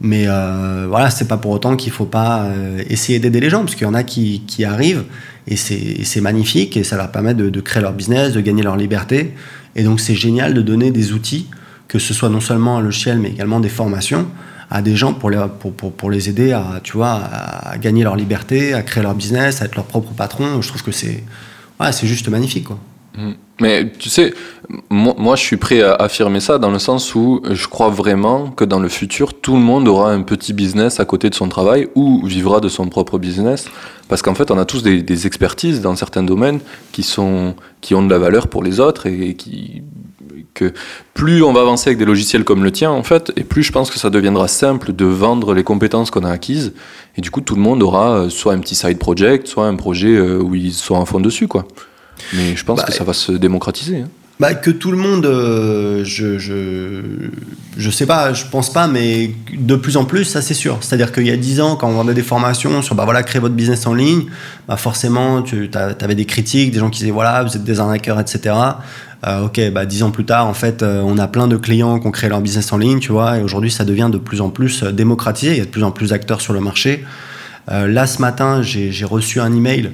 mais 0.00 0.24
euh, 0.28 0.86
voilà, 0.88 1.10
c'est 1.10 1.26
pas 1.26 1.38
pour 1.38 1.52
autant 1.52 1.74
qu'il 1.74 1.90
faut 1.90 2.04
pas 2.04 2.44
euh, 2.44 2.82
essayer 2.88 3.18
d'aider 3.18 3.40
les 3.40 3.48
gens, 3.48 3.60
parce 3.60 3.74
qu'il 3.74 3.86
y 3.86 3.90
en 3.90 3.94
a 3.94 4.02
qui, 4.02 4.64
arrivent 4.64 5.04
et 5.46 5.56
c'est 5.56 6.20
magnifique 6.20 6.76
et 6.76 6.84
ça 6.84 6.98
leur 6.98 7.10
permet 7.10 7.32
de, 7.32 7.48
de, 7.48 7.60
créer 7.62 7.82
leur 7.82 7.94
business, 7.94 8.34
de 8.34 8.40
gagner 8.42 8.62
leur 8.62 8.76
liberté. 8.76 9.32
Et 9.74 9.82
donc, 9.82 10.00
c'est 10.00 10.14
génial 10.14 10.52
de 10.52 10.60
donner 10.60 10.90
des 10.90 11.12
outils, 11.12 11.48
que 11.88 11.98
ce 11.98 12.12
soit 12.12 12.28
non 12.28 12.40
seulement 12.40 12.76
un 12.76 12.82
logiciel, 12.82 13.18
mais 13.18 13.30
également 13.30 13.60
des 13.60 13.70
formations 13.70 14.26
à 14.70 14.82
des 14.82 14.96
gens 14.96 15.14
pour 15.14 15.30
les, 15.30 15.40
pour, 15.60 15.72
pour, 15.72 16.10
les 16.10 16.28
aider 16.28 16.52
à, 16.52 16.80
tu 16.82 16.92
vois, 16.92 17.20
à 17.32 17.78
gagner 17.78 18.04
leur 18.04 18.16
liberté, 18.16 18.74
à 18.74 18.82
créer 18.82 19.02
leur 19.02 19.14
business, 19.14 19.62
à 19.62 19.64
être 19.64 19.76
leur 19.76 19.86
propre 19.86 20.12
patron. 20.12 20.60
Je 20.60 20.68
trouve 20.68 20.82
que 20.82 20.92
c'est 20.92 21.24
ouais, 21.80 21.92
juste 22.02 22.28
magnifique. 22.28 22.64
Quoi. 22.64 22.78
Mmh. 23.16 23.32
Mais 23.60 23.90
tu 23.98 24.08
sais, 24.08 24.34
moi, 24.90 25.14
moi, 25.18 25.34
je 25.34 25.42
suis 25.42 25.56
prêt 25.56 25.82
à 25.82 25.94
affirmer 25.94 26.40
ça 26.40 26.58
dans 26.58 26.70
le 26.70 26.78
sens 26.78 27.14
où 27.14 27.42
je 27.50 27.66
crois 27.66 27.88
vraiment 27.88 28.50
que 28.50 28.64
dans 28.64 28.78
le 28.78 28.88
futur, 28.88 29.34
tout 29.34 29.54
le 29.54 29.60
monde 29.60 29.88
aura 29.88 30.12
un 30.12 30.22
petit 30.22 30.52
business 30.52 31.00
à 31.00 31.04
côté 31.04 31.28
de 31.28 31.34
son 31.34 31.48
travail 31.48 31.88
ou 31.94 32.24
vivra 32.26 32.60
de 32.60 32.68
son 32.68 32.88
propre 32.88 33.18
business. 33.18 33.68
Parce 34.08 34.22
qu'en 34.22 34.34
fait, 34.34 34.50
on 34.50 34.58
a 34.58 34.64
tous 34.64 34.82
des, 34.82 35.02
des, 35.02 35.26
expertises 35.26 35.80
dans 35.80 35.96
certains 35.96 36.22
domaines 36.22 36.60
qui, 36.92 37.02
sont, 37.02 37.56
qui 37.80 37.94
ont 37.94 38.02
de 38.02 38.10
la 38.10 38.18
valeur 38.18 38.48
pour 38.48 38.62
les 38.62 38.80
autres 38.80 39.06
et 39.06 39.34
qui 39.34 39.82
que 40.58 40.72
plus 41.14 41.42
on 41.42 41.52
va 41.52 41.60
avancer 41.60 41.90
avec 41.90 41.98
des 41.98 42.04
logiciels 42.04 42.44
comme 42.44 42.64
le 42.64 42.70
tien, 42.70 42.90
en 42.90 43.02
fait, 43.02 43.32
et 43.36 43.44
plus 43.44 43.62
je 43.62 43.72
pense 43.72 43.90
que 43.90 43.98
ça 43.98 44.10
deviendra 44.10 44.48
simple 44.48 44.92
de 44.92 45.04
vendre 45.04 45.54
les 45.54 45.64
compétences 45.64 46.10
qu'on 46.10 46.24
a 46.24 46.30
acquises. 46.30 46.72
Et 47.16 47.20
du 47.20 47.30
coup, 47.30 47.40
tout 47.40 47.54
le 47.54 47.62
monde 47.62 47.82
aura 47.82 48.10
euh, 48.10 48.28
soit 48.28 48.52
un 48.52 48.58
petit 48.58 48.74
side 48.74 48.98
project, 48.98 49.46
soit 49.46 49.66
un 49.66 49.76
projet 49.76 50.14
euh, 50.14 50.40
où 50.40 50.54
ils 50.54 50.72
sont 50.72 51.00
à 51.00 51.04
fond 51.04 51.20
dessus, 51.20 51.48
quoi. 51.48 51.66
Mais 52.34 52.56
je 52.56 52.64
pense 52.64 52.80
bah, 52.80 52.84
que 52.84 52.92
ça 52.92 53.04
va 53.04 53.12
se 53.12 53.32
démocratiser. 53.32 53.98
Hein. 53.98 54.08
Bah, 54.40 54.54
que 54.54 54.70
tout 54.70 54.92
le 54.92 54.96
monde, 54.96 55.26
euh, 55.26 56.04
je, 56.04 56.38
je, 56.38 57.02
je 57.76 57.90
sais 57.90 58.06
pas, 58.06 58.32
je 58.32 58.44
pense 58.44 58.72
pas, 58.72 58.86
mais 58.86 59.32
de 59.52 59.74
plus 59.74 59.96
en 59.96 60.04
plus, 60.04 60.24
ça 60.24 60.42
c'est 60.42 60.54
sûr. 60.54 60.78
C'est-à-dire 60.80 61.10
qu'il 61.10 61.26
y 61.26 61.32
a 61.32 61.36
10 61.36 61.60
ans, 61.60 61.74
quand 61.74 61.88
on 61.88 61.94
vendait 61.94 62.14
des 62.14 62.22
formations 62.22 62.80
sur 62.80 62.94
bah 62.94 63.04
voilà, 63.04 63.24
créer 63.24 63.40
votre 63.40 63.56
business 63.56 63.84
en 63.88 63.94
ligne, 63.94 64.26
bah 64.68 64.76
forcément, 64.76 65.42
tu 65.42 65.68
avais 65.74 66.14
des 66.14 66.24
critiques, 66.24 66.70
des 66.70 66.78
gens 66.78 66.88
qui 66.88 67.00
disaient 67.00 67.10
voilà, 67.10 67.42
vous 67.42 67.56
êtes 67.56 67.64
des 67.64 67.80
arnaqueurs, 67.80 68.20
etc. 68.20 68.54
Euh, 69.26 69.46
ok, 69.46 69.60
bah, 69.72 69.84
10 69.84 70.04
ans 70.04 70.10
plus 70.10 70.24
tard, 70.24 70.46
en 70.46 70.54
fait, 70.54 70.82
euh, 70.82 71.02
on 71.04 71.18
a 71.18 71.26
plein 71.26 71.48
de 71.48 71.56
clients 71.56 71.98
qui 71.98 72.06
ont 72.06 72.12
créé 72.12 72.30
leur 72.30 72.40
business 72.40 72.72
en 72.72 72.78
ligne, 72.78 73.00
tu 73.00 73.10
vois, 73.10 73.38
et 73.38 73.42
aujourd'hui, 73.42 73.70
ça 73.70 73.84
devient 73.84 74.10
de 74.12 74.18
plus 74.18 74.40
en 74.40 74.50
plus 74.50 74.84
démocratisé, 74.84 75.52
il 75.52 75.58
y 75.58 75.60
a 75.60 75.64
de 75.64 75.70
plus 75.70 75.82
en 75.82 75.90
plus 75.90 76.10
d'acteurs 76.10 76.40
sur 76.40 76.52
le 76.52 76.60
marché. 76.60 77.04
là, 77.68 78.06
ce 78.06 78.20
matin, 78.22 78.62
j'ai 78.62 79.04
reçu 79.04 79.40
un 79.40 79.52
email 79.52 79.92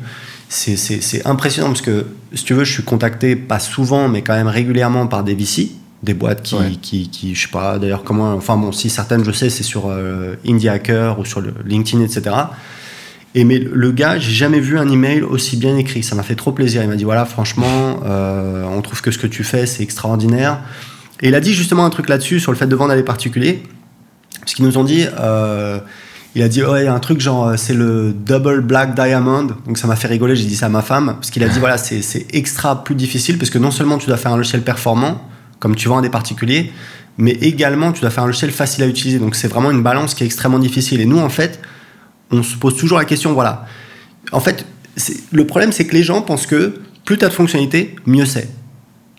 c'est 0.55 1.27
impressionnant 1.27 1.69
parce 1.69 1.83
que, 1.83 2.07
si 2.33 2.45
tu 2.45 2.55
veux, 2.55 2.65
je 2.65 2.73
suis 2.73 2.83
contacté 2.83 3.37
pas 3.37 3.59
souvent, 3.59 4.09
mais 4.09 4.23
quand 4.23 4.35
même 4.35 4.49
régulièrement 4.49 5.07
par 5.07 5.25
des 5.25 5.35
VC, 5.35 5.71
des 6.03 6.15
boîtes 6.15 6.43
qui, 6.43 6.79
qui, 6.81 7.09
qui, 7.09 7.35
je 7.35 7.43
sais 7.43 7.49
pas 7.49 7.79
d'ailleurs 7.79 8.05
comment, 8.05 8.35
enfin 8.35 8.57
bon, 8.57 8.73
si 8.73 8.91
certaines 8.91 9.25
je 9.25 9.33
sais, 9.33 9.49
c'est 9.51 9.63
sur 9.63 9.89
euh, 9.89 10.35
Indie 10.47 10.69
Hacker 10.69 11.19
ou 11.19 11.25
sur 11.25 11.41
le 11.41 11.55
LinkedIn, 11.65 12.03
etc. 12.05 12.37
Et 13.35 13.45
mais 13.45 13.59
le 13.59 13.91
gars, 13.91 14.19
j'ai 14.19 14.33
jamais 14.33 14.61
vu 14.61 14.79
un 14.79 14.89
email 14.89 15.23
aussi 15.23 15.57
bien 15.57 15.77
écrit. 15.77 16.03
Ça 16.03 16.15
m'a 16.15 16.23
fait 16.23 16.37
trop 16.37 16.53
plaisir. 16.53 16.83
Il 16.83 16.89
m'a 16.89 16.97
dit 16.97 17.05
voilà, 17.05 17.25
franchement, 17.25 18.01
euh, 18.05 18.65
on 18.65 18.81
trouve 18.81 19.03
que 19.03 19.11
ce 19.11 19.19
que 19.19 19.27
tu 19.27 19.43
fais, 19.43 19.67
c'est 19.67 19.83
extraordinaire. 19.83 20.61
Et 21.21 21.29
il 21.29 21.35
a 21.35 21.41
dit 21.41 21.55
justement 21.55 21.85
un 21.85 21.91
truc 21.91 22.09
là-dessus 22.09 22.41
sur 22.41 22.53
le 22.53 22.59
fait 22.59 22.67
de 22.67 22.77
vendre 22.77 22.93
à 22.93 22.97
des 22.97 23.03
particuliers, 23.03 23.63
parce 24.41 24.55
qu'ils 24.55 24.65
nous 24.65 24.79
ont 24.79 24.85
dit. 24.85 25.07
Euh, 25.19 25.79
il 26.37 26.43
a 26.43 26.49
dit 26.49 26.65
ouais 26.65 26.89
un 26.89 26.99
truc 26.99 27.21
genre 27.21 27.47
euh, 27.47 27.57
c'est 27.57 27.75
le 27.75 28.13
double 28.13 28.61
black 28.61 28.97
diamond 28.97 29.47
donc 29.67 29.79
ça 29.79 29.87
m'a 29.87 29.95
fait 29.95 30.09
rigoler 30.09 30.35
j'ai 30.35 30.47
dit 30.47 30.57
ça 30.57 30.67
à 30.67 30.69
ma 30.69 30.83
femme 30.83 31.15
parce 31.15 31.31
qu'il 31.31 31.45
a 31.45 31.49
dit 31.49 31.61
voilà 31.61 31.79
c'est 31.79 32.27
extra 32.35 32.83
plus 32.83 32.97
difficile 32.97 33.39
parce 33.39 33.51
que 33.51 33.59
non 33.59 33.71
seulement 33.71 33.99
tu 33.99 34.09
dois 34.09 34.17
faire 34.17 34.33
un 34.33 34.37
logiciel 34.37 34.63
performant 34.63 35.21
comme 35.65 35.77
tu 35.77 35.89
vends 35.89 35.97
à 35.97 36.03
des 36.03 36.11
particuliers, 36.11 36.73
mais 37.17 37.31
également 37.31 37.93
tu 37.93 38.03
dois 38.03 38.11
faire 38.11 38.25
un 38.25 38.27
logiciel 38.27 38.51
facile 38.51 38.85
à 38.85 38.87
utiliser. 38.87 39.19
Donc 39.19 39.35
c'est 39.35 39.49
vraiment 39.49 39.71
une 39.71 39.83
balance 39.83 40.13
qui 40.13 40.23
est 40.23 40.27
extrêmement 40.27 40.59
difficile. 40.59 41.01
Et 41.01 41.07
nous, 41.07 41.19
en 41.19 41.31
fait, 41.31 41.59
on 42.39 42.43
se 42.43 42.57
pose 42.57 42.77
toujours 42.77 42.99
la 42.99 43.05
question, 43.05 43.33
voilà. 43.33 43.67
En 44.33 44.41
fait, 44.41 44.67
le 45.33 45.47
problème, 45.47 45.73
c'est 45.73 45.87
que 45.87 45.95
les 45.95 46.03
gens 46.03 46.23
pensent 46.23 46.47
que 46.47 46.81
plus 47.05 47.19
tu 47.19 47.25
as 47.25 47.29
de 47.29 47.35
fonctionnalités, 47.35 47.97
mieux 48.07 48.27
c'est. 48.27 48.49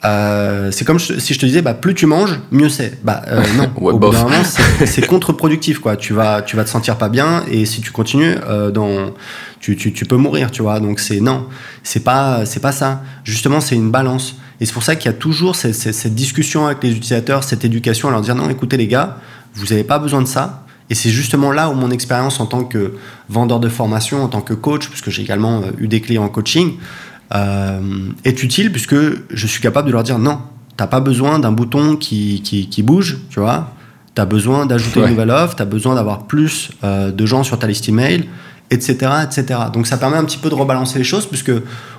Euh, 0.03 0.72
c'est 0.72 0.86
comme 0.86 0.99
si 0.99 1.34
je 1.34 1.39
te 1.39 1.45
disais, 1.45 1.61
bah, 1.61 1.74
plus 1.74 1.95
tu 1.95 2.05
manges, 2.05 2.39
mieux 2.51 2.70
c'est. 2.70 3.03
Bah 3.03 3.22
euh, 3.28 3.41
non, 3.57 3.72
au 3.76 3.97
bout 3.97 4.11
d'un 4.11 4.24
moment, 4.24 4.43
c'est 4.86 5.05
contre-productif. 5.07 5.80
quoi. 5.80 5.95
Tu 5.95 6.13
vas, 6.13 6.41
tu 6.41 6.55
vas 6.55 6.63
te 6.63 6.70
sentir 6.70 6.97
pas 6.97 7.09
bien 7.09 7.43
et 7.49 7.66
si 7.66 7.82
tu 7.82 7.91
continues, 7.91 8.36
euh, 8.47 8.72
dans, 8.72 9.13
tu, 9.59 9.76
tu, 9.76 9.93
tu, 9.93 10.05
peux 10.05 10.18
mourir, 10.18 10.51
tu 10.51 10.61
vois. 10.61 10.80
Donc 10.80 10.99
c'est 10.99 11.22
non, 11.22 11.47
c'est 11.84 12.03
pas, 12.03 12.45
c'est 12.45 12.59
pas 12.59 12.72
ça. 12.72 13.01
Justement, 13.24 13.61
c'est 13.61 13.76
une 13.76 13.91
balance. 13.91 14.36
Et 14.61 14.66
c'est 14.66 14.74
pour 14.74 14.84
ça 14.84 14.95
qu'il 14.95 15.11
y 15.11 15.13
a 15.13 15.18
toujours 15.18 15.55
cette, 15.55 15.74
cette, 15.74 16.16
discussion 16.16 16.66
avec 16.68 16.84
les 16.84 16.91
utilisateurs, 16.91 17.43
cette 17.43 17.66
éducation, 17.66 18.07
à 18.07 18.11
leur 18.11 18.22
dire 18.22 18.36
non, 18.36 18.49
écoutez 18.49 18.78
les 18.78 18.88
gars, 18.88 19.18
vous 19.53 19.66
n'avez 19.68 19.84
pas 19.84 19.99
besoin 19.99 20.22
de 20.22 20.28
ça. 20.28 20.64
Et 20.89 20.95
c'est 20.95 21.09
justement 21.09 21.51
là 21.51 21.69
où 21.69 21.73
mon 21.73 21.89
expérience 21.89 22.39
en 22.39 22.45
tant 22.45 22.63
que 22.63 22.93
vendeur 23.29 23.59
de 23.59 23.69
formation, 23.69 24.23
en 24.23 24.27
tant 24.27 24.41
que 24.41 24.53
coach, 24.53 24.89
puisque 24.89 25.09
j'ai 25.09 25.23
également 25.23 25.63
eu 25.79 25.88
des 25.88 26.01
clients 26.01 26.23
en 26.23 26.29
coaching, 26.29 26.73
euh, 27.33 27.79
est 28.23 28.43
utile 28.43 28.71
puisque 28.71 28.95
je 28.95 29.47
suis 29.47 29.61
capable 29.61 29.88
de 29.88 29.93
leur 29.93 30.03
dire 30.03 30.19
non, 30.19 30.39
t'as 30.77 30.88
pas 30.88 30.99
besoin 30.99 31.39
d'un 31.39 31.51
bouton 31.51 31.95
qui, 31.95 32.41
qui, 32.41 32.83
bouge, 32.83 33.17
tu 33.29 33.39
vois. 33.39 33.71
Tu 34.13 34.21
as 34.21 34.25
besoin 34.25 34.65
d'ajouter 34.65 34.99
une 34.99 35.09
nouvelle 35.09 35.31
offre, 35.31 35.55
tu 35.55 35.61
as 35.61 35.65
besoin 35.65 35.95
d'avoir 35.95 36.27
plus 36.27 36.69
euh, 36.83 37.11
de 37.11 37.25
gens 37.25 37.43
sur 37.43 37.57
ta 37.57 37.67
liste 37.67 37.89
email, 37.89 38.25
etc., 38.69 38.93
etc. 39.23 39.59
Donc 39.73 39.88
ça 39.88 39.97
permet 39.97 40.17
un 40.17 40.23
petit 40.23 40.38
peu 40.38 40.49
de 40.49 40.55
rebalancer 40.55 40.99
les 40.99 41.03
choses 41.03 41.25
puisque 41.25 41.51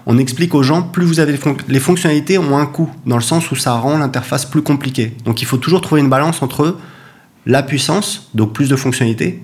on 0.07 0.17
explique 0.19 0.55
aux 0.55 0.63
gens 0.63 0.83
plus 0.83 1.05
vous 1.05 1.19
avez 1.19 1.39
les, 1.69 1.81
fonctionnalités 1.81 2.39
ont 2.39 2.57
un 2.57 2.67
coût 2.67 2.91
dans 3.05 3.17
le 3.17 3.23
sens 3.23 3.51
où 3.51 3.57
ça 3.57 3.75
rend 3.75 3.99
l'interface 3.99 4.45
plus 4.45 4.63
compliquée. 4.63 5.17
Donc 5.25 5.43
il 5.43 5.45
faut 5.45 5.59
toujours 5.59 5.81
trouver 5.81 6.01
une 6.01 6.11
balance 6.11 6.41
entre 6.41 6.77
la 7.47 7.63
puissance, 7.63 8.29
donc 8.35 8.53
plus 8.53 8.69
de 8.69 8.77
fonctionnalités, 8.77 9.41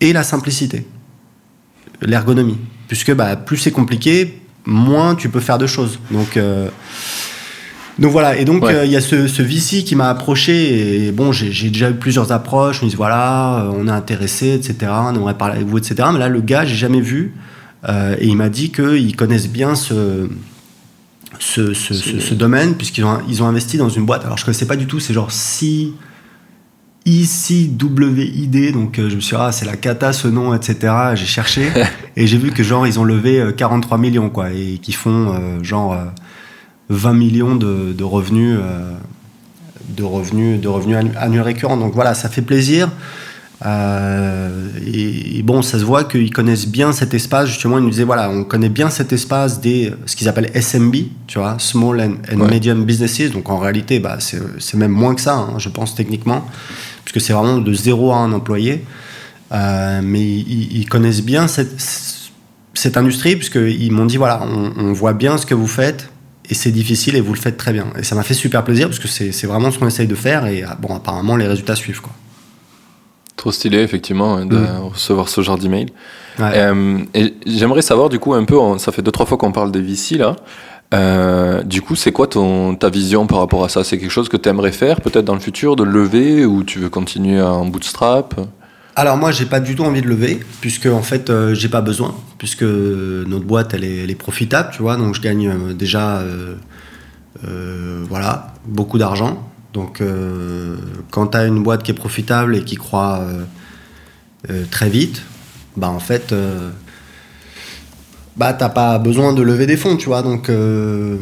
et 0.00 0.12
la 0.12 0.22
simplicité, 0.22 0.86
l'ergonomie. 2.02 2.58
Puisque 2.88 3.14
bah, 3.14 3.36
plus 3.36 3.56
c'est 3.56 3.70
compliqué, 3.70 4.40
moins 4.66 5.14
tu 5.14 5.28
peux 5.28 5.40
faire 5.40 5.58
de 5.58 5.66
choses. 5.66 6.00
Donc, 6.10 6.36
euh, 6.36 6.68
donc 7.98 8.12
voilà. 8.12 8.36
Et 8.36 8.44
donc, 8.44 8.64
euh, 8.64 8.84
il 8.84 8.90
y 8.90 8.96
a 8.96 9.00
ce, 9.00 9.28
ce 9.28 9.42
VC 9.42 9.84
qui 9.84 9.94
m'a 9.94 10.08
approché. 10.08 11.06
Et 11.06 11.12
bon, 11.12 11.32
j'ai 11.32 11.70
déjà 11.70 11.90
eu 11.90 11.94
plusieurs 11.94 12.32
approches. 12.32 12.82
On 12.82 12.86
me 12.86 12.90
dit 12.90 12.96
voilà, 12.96 13.60
euh, 13.60 13.72
on 13.74 13.86
est 13.86 13.92
intéressé, 13.92 14.54
etc. 14.54 14.90
On 14.92 15.14
aimerait 15.14 15.38
parler 15.38 15.56
avec 15.56 15.68
vous, 15.68 15.78
etc. 15.78 16.08
Mais 16.12 16.18
là, 16.18 16.28
le 16.28 16.40
gars, 16.40 16.64
j'ai 16.64 16.76
jamais 16.76 17.00
vu. 17.00 17.34
et 17.86 18.26
il 18.26 18.36
m'a 18.36 18.48
dit 18.48 18.72
qu'ils 18.72 19.16
connaissent 19.16 19.48
bien 19.48 19.74
ce. 19.74 20.28
Ce, 21.38 21.72
ce, 21.72 21.94
ce, 21.94 22.34
domaine 22.34 22.74
puisqu'ils 22.74 23.04
ont, 23.04 23.20
ils 23.26 23.42
ont 23.42 23.46
investi 23.46 23.78
dans 23.78 23.88
une 23.88 24.04
boîte 24.04 24.26
alors 24.26 24.36
je 24.36 24.44
connaissais 24.44 24.66
pas 24.66 24.76
du 24.76 24.86
tout 24.86 25.00
c'est 25.00 25.14
genre 25.14 25.30
si 25.30 25.94
ICWID, 27.06 28.72
donc 28.72 28.98
euh, 28.98 29.08
je 29.08 29.16
me 29.16 29.20
suis 29.20 29.34
dit, 29.34 29.42
ah, 29.42 29.52
c'est 29.52 29.64
la 29.64 29.76
cata 29.76 30.12
ce 30.12 30.28
nom, 30.28 30.54
etc. 30.54 30.92
J'ai 31.14 31.26
cherché 31.26 31.68
et 32.16 32.26
j'ai 32.26 32.36
vu 32.36 32.50
que 32.50 32.62
genre 32.62 32.86
ils 32.86 32.98
ont 33.00 33.04
levé 33.04 33.42
43 33.56 33.96
euh, 33.96 34.00
millions, 34.00 34.28
quoi, 34.28 34.50
et 34.50 34.78
qui 34.82 34.92
font 34.92 35.32
euh, 35.32 35.62
genre 35.62 35.96
20 36.90 37.12
millions 37.14 37.56
de, 37.56 37.92
de 37.92 38.04
revenus, 38.04 38.58
de 39.88 40.02
revenus, 40.02 40.60
de 40.60 40.68
revenus 40.68 40.96
annuels 41.16 41.42
récurrents. 41.42 41.76
Donc 41.76 41.94
voilà, 41.94 42.14
ça 42.14 42.28
fait 42.28 42.42
plaisir. 42.42 42.90
et, 43.64 45.42
bon, 45.42 45.62
ça 45.62 45.78
se 45.78 45.84
voit 45.84 46.04
qu'ils 46.04 46.32
connaissent 46.32 46.68
bien 46.68 46.92
cet 46.92 47.14
espace. 47.14 47.48
Justement, 47.48 47.78
ils 47.78 47.84
nous 47.84 47.90
disaient 47.90 48.04
voilà, 48.04 48.28
on 48.28 48.44
connaît 48.44 48.68
bien 48.68 48.90
cet 48.90 49.12
espace 49.14 49.60
des 49.60 49.92
ce 50.04 50.16
qu'ils 50.16 50.28
appellent 50.28 50.50
SMB, 50.54 50.96
tu 51.26 51.38
vois, 51.38 51.56
Small 51.58 52.00
and, 52.00 52.36
Medium 52.36 52.84
Businesses. 52.84 53.30
Donc 53.30 53.48
en 53.48 53.58
réalité, 53.58 54.00
bah, 54.00 54.18
c'est 54.20 54.76
même 54.76 54.92
moins 54.92 55.14
que 55.14 55.22
ça, 55.22 55.36
hein, 55.36 55.54
je 55.58 55.70
pense 55.70 55.94
techniquement 55.94 56.44
puisque 57.04 57.24
c'est 57.24 57.32
vraiment 57.32 57.58
de 57.58 57.72
zéro 57.72 58.12
à 58.12 58.16
un 58.16 58.32
employé. 58.32 58.84
Euh, 59.52 60.00
mais 60.02 60.20
ils, 60.20 60.88
connaissent 60.88 61.24
bien 61.24 61.48
cette, 61.48 61.74
cette 62.74 62.96
industrie, 62.96 63.36
puisqu'ils 63.36 63.90
m'ont 63.90 64.06
dit 64.06 64.16
voilà, 64.16 64.42
on, 64.42 64.92
voit 64.92 65.12
bien 65.12 65.38
ce 65.38 65.46
que 65.46 65.54
vous 65.54 65.66
faites, 65.66 66.10
et 66.48 66.54
c'est 66.54 66.70
difficile, 66.70 67.16
et 67.16 67.20
vous 67.20 67.34
le 67.34 67.38
faites 67.38 67.56
très 67.56 67.72
bien. 67.72 67.86
Et 67.98 68.04
ça 68.04 68.14
m'a 68.14 68.22
fait 68.22 68.34
super 68.34 68.62
plaisir, 68.62 68.88
parce 68.88 69.00
que 69.00 69.08
c'est 69.08 69.46
vraiment 69.46 69.70
ce 69.70 69.78
qu'on 69.78 69.88
essaye 69.88 70.06
de 70.06 70.14
faire, 70.14 70.46
et 70.46 70.62
ah, 70.62 70.76
bon, 70.80 70.94
apparemment, 70.94 71.36
les 71.36 71.48
résultats 71.48 71.74
suivent. 71.74 72.00
Quoi. 72.00 72.12
Trop 73.36 73.50
stylé, 73.50 73.78
effectivement, 73.78 74.36
hein, 74.36 74.46
de 74.46 74.56
mm. 74.56 74.78
recevoir 74.92 75.28
ce 75.28 75.40
genre 75.40 75.58
d'email. 75.58 75.86
Euh, 76.38 76.98
et 77.14 77.34
j'aimerais 77.44 77.82
savoir, 77.82 78.08
du 78.08 78.18
coup, 78.20 78.34
un 78.34 78.44
peu, 78.44 78.56
ça 78.78 78.92
fait 78.92 79.02
deux, 79.02 79.10
trois 79.10 79.26
fois 79.26 79.36
qu'on 79.36 79.52
parle 79.52 79.72
des 79.72 79.82
VC, 79.82 80.16
là. 80.16 80.36
Euh, 80.92 81.62
du 81.62 81.82
coup, 81.82 81.94
c'est 81.94 82.12
quoi 82.12 82.26
ton, 82.26 82.74
ta 82.74 82.90
vision 82.90 83.26
par 83.26 83.38
rapport 83.38 83.64
à 83.64 83.68
ça? 83.68 83.84
C'est 83.84 83.98
quelque 83.98 84.10
chose 84.10 84.28
que 84.28 84.36
tu 84.36 84.48
aimerais 84.48 84.72
faire 84.72 85.00
peut-être 85.00 85.24
dans 85.24 85.34
le 85.34 85.40
futur, 85.40 85.76
de 85.76 85.84
lever 85.84 86.44
ou 86.44 86.64
tu 86.64 86.78
veux 86.78 86.88
continuer 86.88 87.40
en 87.40 87.66
bootstrap? 87.66 88.40
Alors 88.96 89.16
moi 89.16 89.30
j'ai 89.30 89.46
pas 89.46 89.60
du 89.60 89.76
tout 89.76 89.84
envie 89.84 90.02
de 90.02 90.08
lever 90.08 90.40
puisque 90.60 90.86
en 90.86 91.00
fait 91.00 91.30
euh, 91.30 91.54
j'ai 91.54 91.68
pas 91.68 91.80
besoin 91.80 92.14
puisque 92.38 92.64
notre 92.64 93.44
boîte 93.44 93.72
elle 93.72 93.84
est, 93.84 94.14
profitable 94.16 94.70
tu 94.72 94.82
vois. 94.82 94.96
Donc 94.96 95.14
je 95.14 95.20
gagne 95.20 95.48
euh, 95.48 95.72
déjà 95.72 96.22
voilà 97.42 98.52
beaucoup 98.66 98.98
d'argent. 98.98 99.48
Donc 99.72 100.02
quand 101.12 101.28
tu 101.28 101.36
as 101.36 101.46
une 101.46 101.62
boîte 101.62 101.84
qui 101.84 101.92
est 101.92 101.94
profitable 101.94 102.56
et 102.56 102.64
qui 102.64 102.74
croît 102.74 103.24
très 104.72 104.90
vite 104.90 105.22
bah 105.76 105.88
en 105.88 106.00
fait 106.00 106.34
bah 108.36 108.52
t'as 108.52 108.68
pas 108.68 108.98
besoin 108.98 109.32
de 109.32 109.42
lever 109.42 109.66
des 109.66 109.76
fonds, 109.76 109.96
tu 109.96 110.06
vois. 110.06 110.22
Donc, 110.22 110.48
euh, 110.48 111.16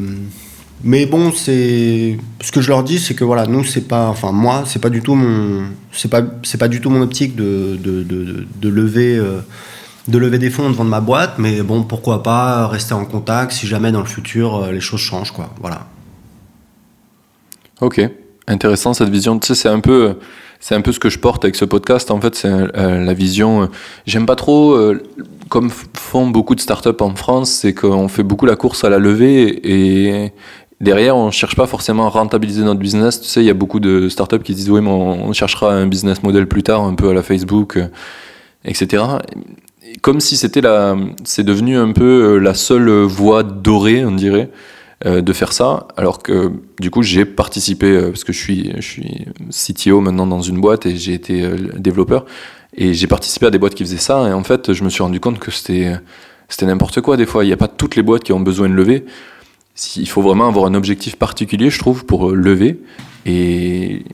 mais 0.85 1.07
bon, 1.07 1.33
c'est 1.33 2.19
ce 2.41 2.53
que 2.53 2.61
je 2.61 2.69
leur 2.69 2.85
dis, 2.85 2.99
c'est 2.99 3.15
que 3.15 3.25
voilà, 3.25 3.47
nous 3.47 3.65
c'est 3.65 3.89
pas, 3.89 4.09
enfin 4.09 4.33
moi 4.33 4.65
c'est 4.67 4.81
pas 4.81 4.91
du 4.91 5.03
tout 5.03 5.15
mon, 5.15 5.65
c'est 5.93 6.11
pas, 6.11 6.23
c'est 6.43 6.59
pas 6.59 6.69
du 6.69 6.81
tout 6.81 6.91
mon 6.91 7.03
optique 7.03 7.35
de, 7.35 7.79
de, 7.83 8.03
de, 8.03 8.47
de 8.61 8.69
lever. 8.69 9.17
Euh, 9.17 9.41
de 10.09 10.17
lever 10.17 10.39
des 10.39 10.49
fonds 10.49 10.71
devant 10.71 10.85
ma 10.85 11.01
boîte, 11.01 11.35
mais 11.37 11.61
bon, 11.61 11.83
pourquoi 11.83 12.23
pas 12.23 12.67
rester 12.67 12.95
en 12.95 13.05
contact 13.05 13.53
si 13.53 13.67
jamais 13.67 13.93
dans 13.93 14.01
le 14.01 14.07
futur 14.07 14.57
euh, 14.57 14.73
les 14.73 14.81
choses 14.81 15.01
changent, 15.01 15.33
quoi. 15.33 15.51
Voilà. 15.61 15.87
Ok, 17.83 18.01
intéressant 18.47 18.95
cette 18.95 19.11
vision. 19.11 19.39
Tu 19.39 19.49
sais, 19.49 19.55
c'est 19.55 19.69
un 19.69 19.81
peu, 19.81 20.17
c'est 20.61 20.75
un 20.75 20.81
peu 20.81 20.93
ce 20.93 20.99
que 20.99 21.09
je 21.09 21.19
porte 21.19 21.45
avec 21.45 21.57
ce 21.57 21.65
podcast. 21.65 22.11
En 22.11 22.21
fait, 22.21 22.35
c'est 22.35 22.51
la 22.75 23.15
vision. 23.15 23.69
J'aime 24.07 24.27
pas 24.27 24.37
trop 24.37 24.77
comme 25.49 25.71
font 25.71 26.29
beaucoup 26.29 26.55
de 26.55 26.61
startups 26.61 27.01
en 27.01 27.15
France, 27.15 27.51
c'est 27.51 27.75
qu'on 27.75 28.09
fait 28.09 28.23
beaucoup 28.23 28.47
la 28.47 28.57
course 28.57 28.85
à 28.85 28.91
la 28.91 28.99
levée 28.99 29.61
et 29.65 30.33
derrière, 30.81 31.17
on 31.17 31.31
cherche 31.31 31.57
pas 31.57 31.67
forcément 31.67 32.07
à 32.07 32.11
rentabiliser 32.11 32.63
notre 32.63 32.81
business. 32.81 33.21
Tu 33.21 33.29
sais, 33.29 33.41
il 33.41 33.47
y 33.47 33.51
a 33.51 33.55
beaucoup 33.55 33.81
de 33.81 34.09
startups 34.09 34.41
qui 34.41 34.55
disent 34.55 34.71
oui, 34.71 34.81
mais 34.81 34.91
on, 34.91 35.33
cherchera 35.33 35.73
un 35.73 35.87
business 35.87 36.23
model 36.23 36.47
plus 36.47 36.63
tard, 36.63 36.83
un 36.83 36.95
peu 36.95 37.09
à 37.11 37.15
la 37.15 37.23
Facebook, 37.23 37.77
euh, 37.77 37.89
etc. 38.65 39.03
Comme 40.03 40.21
si 40.21 40.37
c'était 40.37 40.61
la, 40.61 40.97
c'est 41.25 41.45
devenu 41.45 41.77
un 41.77 41.93
peu 41.93 42.35
euh, 42.35 42.39
la 42.39 42.55
seule 42.55 42.89
voie 43.03 43.43
dorée, 43.43 44.05
on 44.05 44.13
dirait, 44.13 44.51
euh, 45.07 45.21
de 45.21 45.33
faire 45.33 45.53
ça. 45.53 45.89
Alors 45.97 46.23
que 46.23 46.53
du 46.81 46.91
coup, 46.91 47.03
j'ai 47.03 47.25
participé 47.25 48.01
parce 48.03 48.25
que 48.25 48.33
je 48.33 48.39
suis, 48.39 48.73
je 48.77 48.81
suis 48.81 49.27
CTO 49.51 50.01
maintenant 50.01 50.27
dans 50.27 50.43
une 50.43 50.61
boîte 50.61 50.87
et 50.87 50.97
j'ai 50.97 51.15
été 51.15 51.49
développeur. 51.77 52.25
Et 52.77 52.95
j'ai 52.95 53.07
participé 53.07 53.47
à 53.47 53.51
des 53.51 53.59
boîtes 53.59 53.75
qui 53.75 53.85
faisaient 53.85 53.97
ça, 53.97 54.29
et 54.29 54.33
en 54.33 54.45
fait, 54.45 54.73
je 54.73 54.85
me 54.85 54.91
suis 54.91 55.03
rendu 55.03 55.21
compte 55.21 55.39
que 55.39 55.51
c'était, 55.51 55.97
c'était 56.49 56.67
n'importe 56.67 57.01
quoi 57.01 57.17
des 57.17 57.27
fois. 57.27 57.45
Il 57.45 57.49
n'y 57.49 57.53
a 57.53 57.57
pas 57.57 57.69
toutes 57.69 57.97
les 57.97 58.03
boîtes 58.03 58.23
qui 58.23 58.33
ont 58.33 58.41
besoin 58.41 58.69
de 58.69 58.75
lever. 58.75 59.05
Il 59.97 60.09
faut 60.09 60.23
vraiment 60.23 60.49
avoir 60.49 60.67
un 60.67 60.75
objectif 60.75 61.17
particulier, 61.17 61.71
je 61.71 61.79
trouve, 61.79 62.05
pour 62.05 62.33
lever. 62.33 62.81
Et 63.27 64.05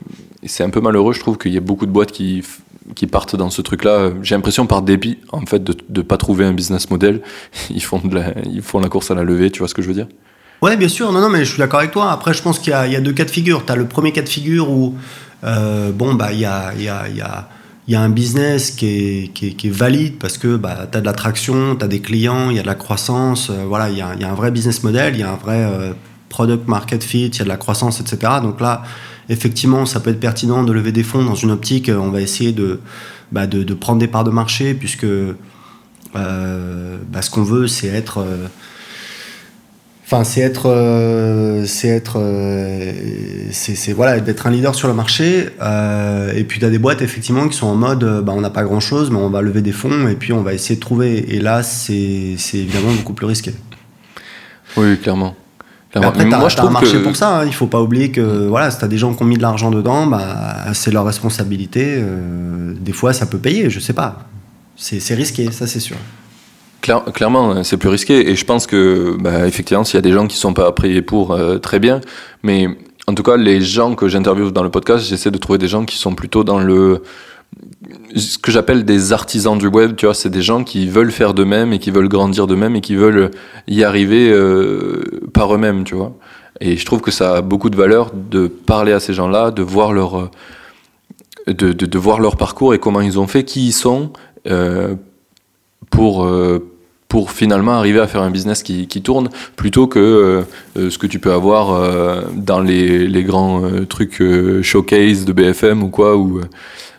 c'est 0.45 0.63
un 0.63 0.69
peu 0.69 0.79
malheureux, 0.81 1.13
je 1.13 1.19
trouve, 1.19 1.37
qu'il 1.37 1.53
y 1.53 1.57
a 1.57 1.61
beaucoup 1.61 1.85
de 1.85 1.91
boîtes 1.91 2.11
qui, 2.11 2.43
qui 2.95 3.07
partent 3.07 3.35
dans 3.35 3.49
ce 3.49 3.61
truc-là. 3.61 4.11
J'ai 4.21 4.35
l'impression 4.35 4.67
par 4.67 4.81
dépit, 4.81 5.17
en 5.31 5.45
fait, 5.45 5.63
de 5.63 5.75
ne 5.89 6.01
pas 6.01 6.17
trouver 6.17 6.45
un 6.45 6.53
business 6.53 6.89
model. 6.89 7.21
Ils 7.69 7.83
font, 7.83 7.99
de 7.99 8.15
la, 8.15 8.33
ils 8.45 8.61
font 8.61 8.79
la 8.79 8.89
course 8.89 9.11
à 9.11 9.15
la 9.15 9.23
levée, 9.23 9.49
tu 9.51 9.59
vois 9.59 9.67
ce 9.67 9.73
que 9.73 9.81
je 9.81 9.87
veux 9.87 9.93
dire? 9.93 10.07
Ouais, 10.61 10.77
bien 10.77 10.87
sûr. 10.87 11.11
Non, 11.11 11.21
non, 11.21 11.29
mais 11.29 11.45
je 11.45 11.51
suis 11.51 11.59
d'accord 11.59 11.79
avec 11.79 11.91
toi. 11.91 12.11
Après, 12.11 12.33
je 12.33 12.41
pense 12.41 12.59
qu'il 12.59 12.71
y, 12.71 12.73
a, 12.73 13.01
deux 13.01 13.13
cas 13.13 13.25
de 13.25 13.31
figure. 13.31 13.65
Tu 13.65 13.71
as 13.71 13.75
le 13.75 13.85
premier 13.85 14.11
cas 14.11 14.21
de 14.21 14.29
figure 14.29 14.69
où, 14.69 14.95
euh, 15.43 15.91
bon, 15.91 16.13
bah, 16.13 16.31
il 16.31 16.39
y 16.39 16.45
a, 16.45 16.73
y 16.75 16.87
a, 16.87 17.07
y 17.09 17.21
a 17.21 17.49
y 17.87 17.95
a 17.95 18.01
un 18.01 18.09
business 18.09 18.71
qui 18.71 19.31
est, 19.35 19.69
valide 19.69 20.17
parce 20.19 20.37
que 20.37 20.55
bah, 20.55 20.87
tu 20.91 20.97
as 20.97 21.01
de 21.01 21.05
l'attraction, 21.05 21.75
tu 21.75 21.85
as 21.85 21.87
des 21.87 22.01
clients, 22.01 22.49
il 22.49 22.55
y 22.55 22.59
a 22.59 22.63
de 22.63 22.67
la 22.67 22.75
croissance, 22.75 23.49
euh, 23.49 23.65
voilà, 23.67 23.89
il 23.89 23.97
y, 23.97 24.01
a, 24.01 24.07
un 24.07 24.33
vrai 24.33 24.51
business 24.51 24.83
model, 24.83 25.13
il 25.13 25.19
y 25.19 25.23
a 25.23 25.31
un 25.31 25.35
vrai 25.35 25.63
euh, 25.63 25.93
product 26.29 26.67
market 26.67 27.03
fit, 27.03 27.27
il 27.27 27.37
y 27.37 27.41
a 27.41 27.43
de 27.43 27.49
la 27.49 27.57
croissance, 27.57 27.99
etc. 27.99 28.33
Donc 28.41 28.59
là, 28.59 28.83
effectivement, 29.29 29.85
ça 29.85 29.99
peut 29.99 30.09
être 30.09 30.19
pertinent 30.19 30.63
de 30.63 30.73
lever 30.73 30.91
des 30.91 31.03
fonds 31.03 31.23
dans 31.23 31.35
une 31.35 31.51
optique, 31.51 31.91
on 31.95 32.09
va 32.09 32.21
essayer 32.21 32.51
de, 32.53 32.79
bah, 33.31 33.45
de, 33.45 33.73
prendre 33.75 33.99
des 33.99 34.07
parts 34.07 34.23
de 34.23 34.31
marché 34.31 34.73
puisque 34.73 35.05
euh, 35.05 35.35
bah, 36.15 37.21
ce 37.21 37.29
qu'on 37.29 37.43
veut, 37.43 37.67
c'est 37.67 37.87
être 37.87 38.25
Enfin, 40.05 40.23
c'est 40.23 40.41
être, 40.41 40.69
euh, 40.69 41.65
c'est 41.65 41.87
être, 41.87 42.19
euh, 42.19 42.91
c'est 43.49 43.91
voilà, 43.91 44.19
d'être 44.19 44.45
un 44.45 44.51
leader 44.51 44.75
sur 44.75 44.87
le 44.87 44.93
marché. 44.93 45.49
Euh, 45.63 46.31
et 46.35 46.43
puis, 46.43 46.59
tu 46.59 46.65
as 46.65 46.69
des 46.69 46.77
boîtes 46.77 47.01
effectivement 47.01 47.47
qui 47.47 47.57
sont 47.57 47.65
en 47.65 47.75
mode, 47.75 48.21
bah, 48.23 48.31
on 48.35 48.41
n'a 48.41 48.51
pas 48.51 48.63
grand 48.63 48.79
chose, 48.79 49.09
mais 49.09 49.17
on 49.17 49.31
va 49.31 49.41
lever 49.41 49.63
des 49.63 49.71
fonds 49.71 50.07
et 50.07 50.13
puis 50.13 50.31
on 50.31 50.43
va 50.43 50.53
essayer 50.53 50.75
de 50.75 50.79
trouver. 50.79 51.33
Et 51.33 51.39
là, 51.39 51.63
c'est 51.63 52.35
évidemment 52.53 52.93
beaucoup 52.93 53.13
plus 53.13 53.25
risqué. 53.25 53.55
Oui, 54.77 54.95
clairement. 54.99 55.35
Après, 55.95 56.25
moi, 56.25 56.49
je 56.49 56.57
trouve 56.57 56.69
un 56.69 56.73
marché 56.73 56.99
pour 56.99 57.15
ça. 57.15 57.39
Hein. 57.39 57.45
Il 57.47 57.53
faut 57.53 57.67
pas 57.67 57.81
oublier 57.81 58.11
que 58.11 58.47
voilà, 58.47 58.69
si 58.69 58.77
tu 58.77 58.85
as 58.85 58.87
des 58.87 58.99
gens 58.99 59.15
qui 59.15 59.23
ont 59.23 59.25
mis 59.25 59.37
de 59.37 59.41
l'argent 59.41 59.71
dedans, 59.71 60.05
bah, 60.05 60.71
c'est 60.73 60.91
leur 60.91 61.05
responsabilité. 61.05 61.99
Des 62.79 62.93
fois, 62.93 63.11
ça 63.11 63.25
peut 63.25 63.39
payer, 63.39 63.71
je 63.71 63.79
sais 63.79 63.93
pas. 63.93 64.27
C'est 64.77 65.15
risqué, 65.15 65.51
ça 65.51 65.65
c'est 65.65 65.79
sûr. 65.79 65.97
Clairement, 67.13 67.63
c'est 67.63 67.77
plus 67.77 67.89
risqué. 67.89 68.29
Et 68.29 68.35
je 68.35 68.45
pense 68.45 68.67
que, 68.67 69.15
bah, 69.19 69.47
effectivement, 69.47 69.83
s'il 69.83 69.95
y 69.95 69.97
a 69.97 70.01
des 70.01 70.11
gens 70.11 70.27
qui 70.27 70.37
sont 70.37 70.53
pas 70.53 70.71
payés 70.71 71.01
pour, 71.01 71.31
euh, 71.31 71.57
très 71.57 71.79
bien. 71.79 72.01
Mais 72.43 72.67
en 73.07 73.13
tout 73.13 73.23
cas, 73.23 73.37
les 73.37 73.61
gens 73.61 73.95
que 73.95 74.07
j'interviewe 74.07 74.51
dans 74.51 74.63
le 74.63 74.69
podcast, 74.69 75.05
j'essaie 75.05 75.31
de 75.31 75.37
trouver 75.37 75.57
des 75.57 75.67
gens 75.67 75.85
qui 75.85 75.97
sont 75.97 76.15
plutôt 76.15 76.43
dans 76.43 76.59
le 76.59 77.01
ce 78.15 78.37
que 78.37 78.51
j'appelle 78.51 78.83
des 78.83 79.13
artisans 79.13 79.57
du 79.57 79.67
web, 79.67 79.95
tu 79.95 80.05
vois, 80.05 80.15
c'est 80.15 80.29
des 80.29 80.41
gens 80.41 80.63
qui 80.63 80.87
veulent 80.87 81.11
faire 81.11 81.33
d'eux-mêmes 81.33 81.71
et 81.71 81.79
qui 81.79 81.91
veulent 81.91 82.09
grandir 82.09 82.47
d'eux-mêmes 82.47 82.75
et 82.75 82.81
qui 82.81 82.95
veulent 82.95 83.31
y 83.67 83.83
arriver 83.83 84.29
euh, 84.29 85.03
par 85.33 85.53
eux-mêmes, 85.53 85.83
tu 85.83 85.95
vois. 85.95 86.13
Et 86.59 86.75
je 86.75 86.85
trouve 86.85 87.01
que 87.01 87.11
ça 87.11 87.37
a 87.37 87.41
beaucoup 87.41 87.69
de 87.69 87.77
valeur 87.77 88.11
de 88.13 88.47
parler 88.47 88.91
à 88.91 88.99
ces 88.99 89.13
gens-là, 89.13 89.51
de 89.51 89.61
voir 89.61 89.93
leur 89.93 90.19
euh, 90.19 90.29
de, 91.47 91.71
de, 91.71 91.97
voir 91.99 92.19
leur 92.19 92.35
parcours 92.35 92.73
et 92.73 92.79
comment 92.79 93.01
ils 93.01 93.19
ont 93.19 93.27
fait, 93.27 93.43
qui 93.43 93.67
ils 93.67 93.71
sont 93.71 94.11
pour 95.91 96.27
pour 97.07 97.31
finalement 97.31 97.73
arriver 97.73 97.99
à 97.99 98.07
faire 98.07 98.21
un 98.21 98.31
business 98.31 98.63
qui, 98.63 98.87
qui 98.87 99.01
tourne 99.01 99.29
plutôt 99.55 99.87
que 99.87 100.43
ce 100.75 100.97
que 100.97 101.07
tu 101.07 101.19
peux 101.19 101.31
avoir 101.31 102.27
dans 102.33 102.59
les, 102.59 103.07
les 103.07 103.23
grands 103.23 103.61
trucs 103.87 104.21
showcase 104.61 105.23
de 105.23 105.31
BFM 105.31 105.83
ou 105.83 105.89
quoi 105.89 106.17
ou 106.17 106.41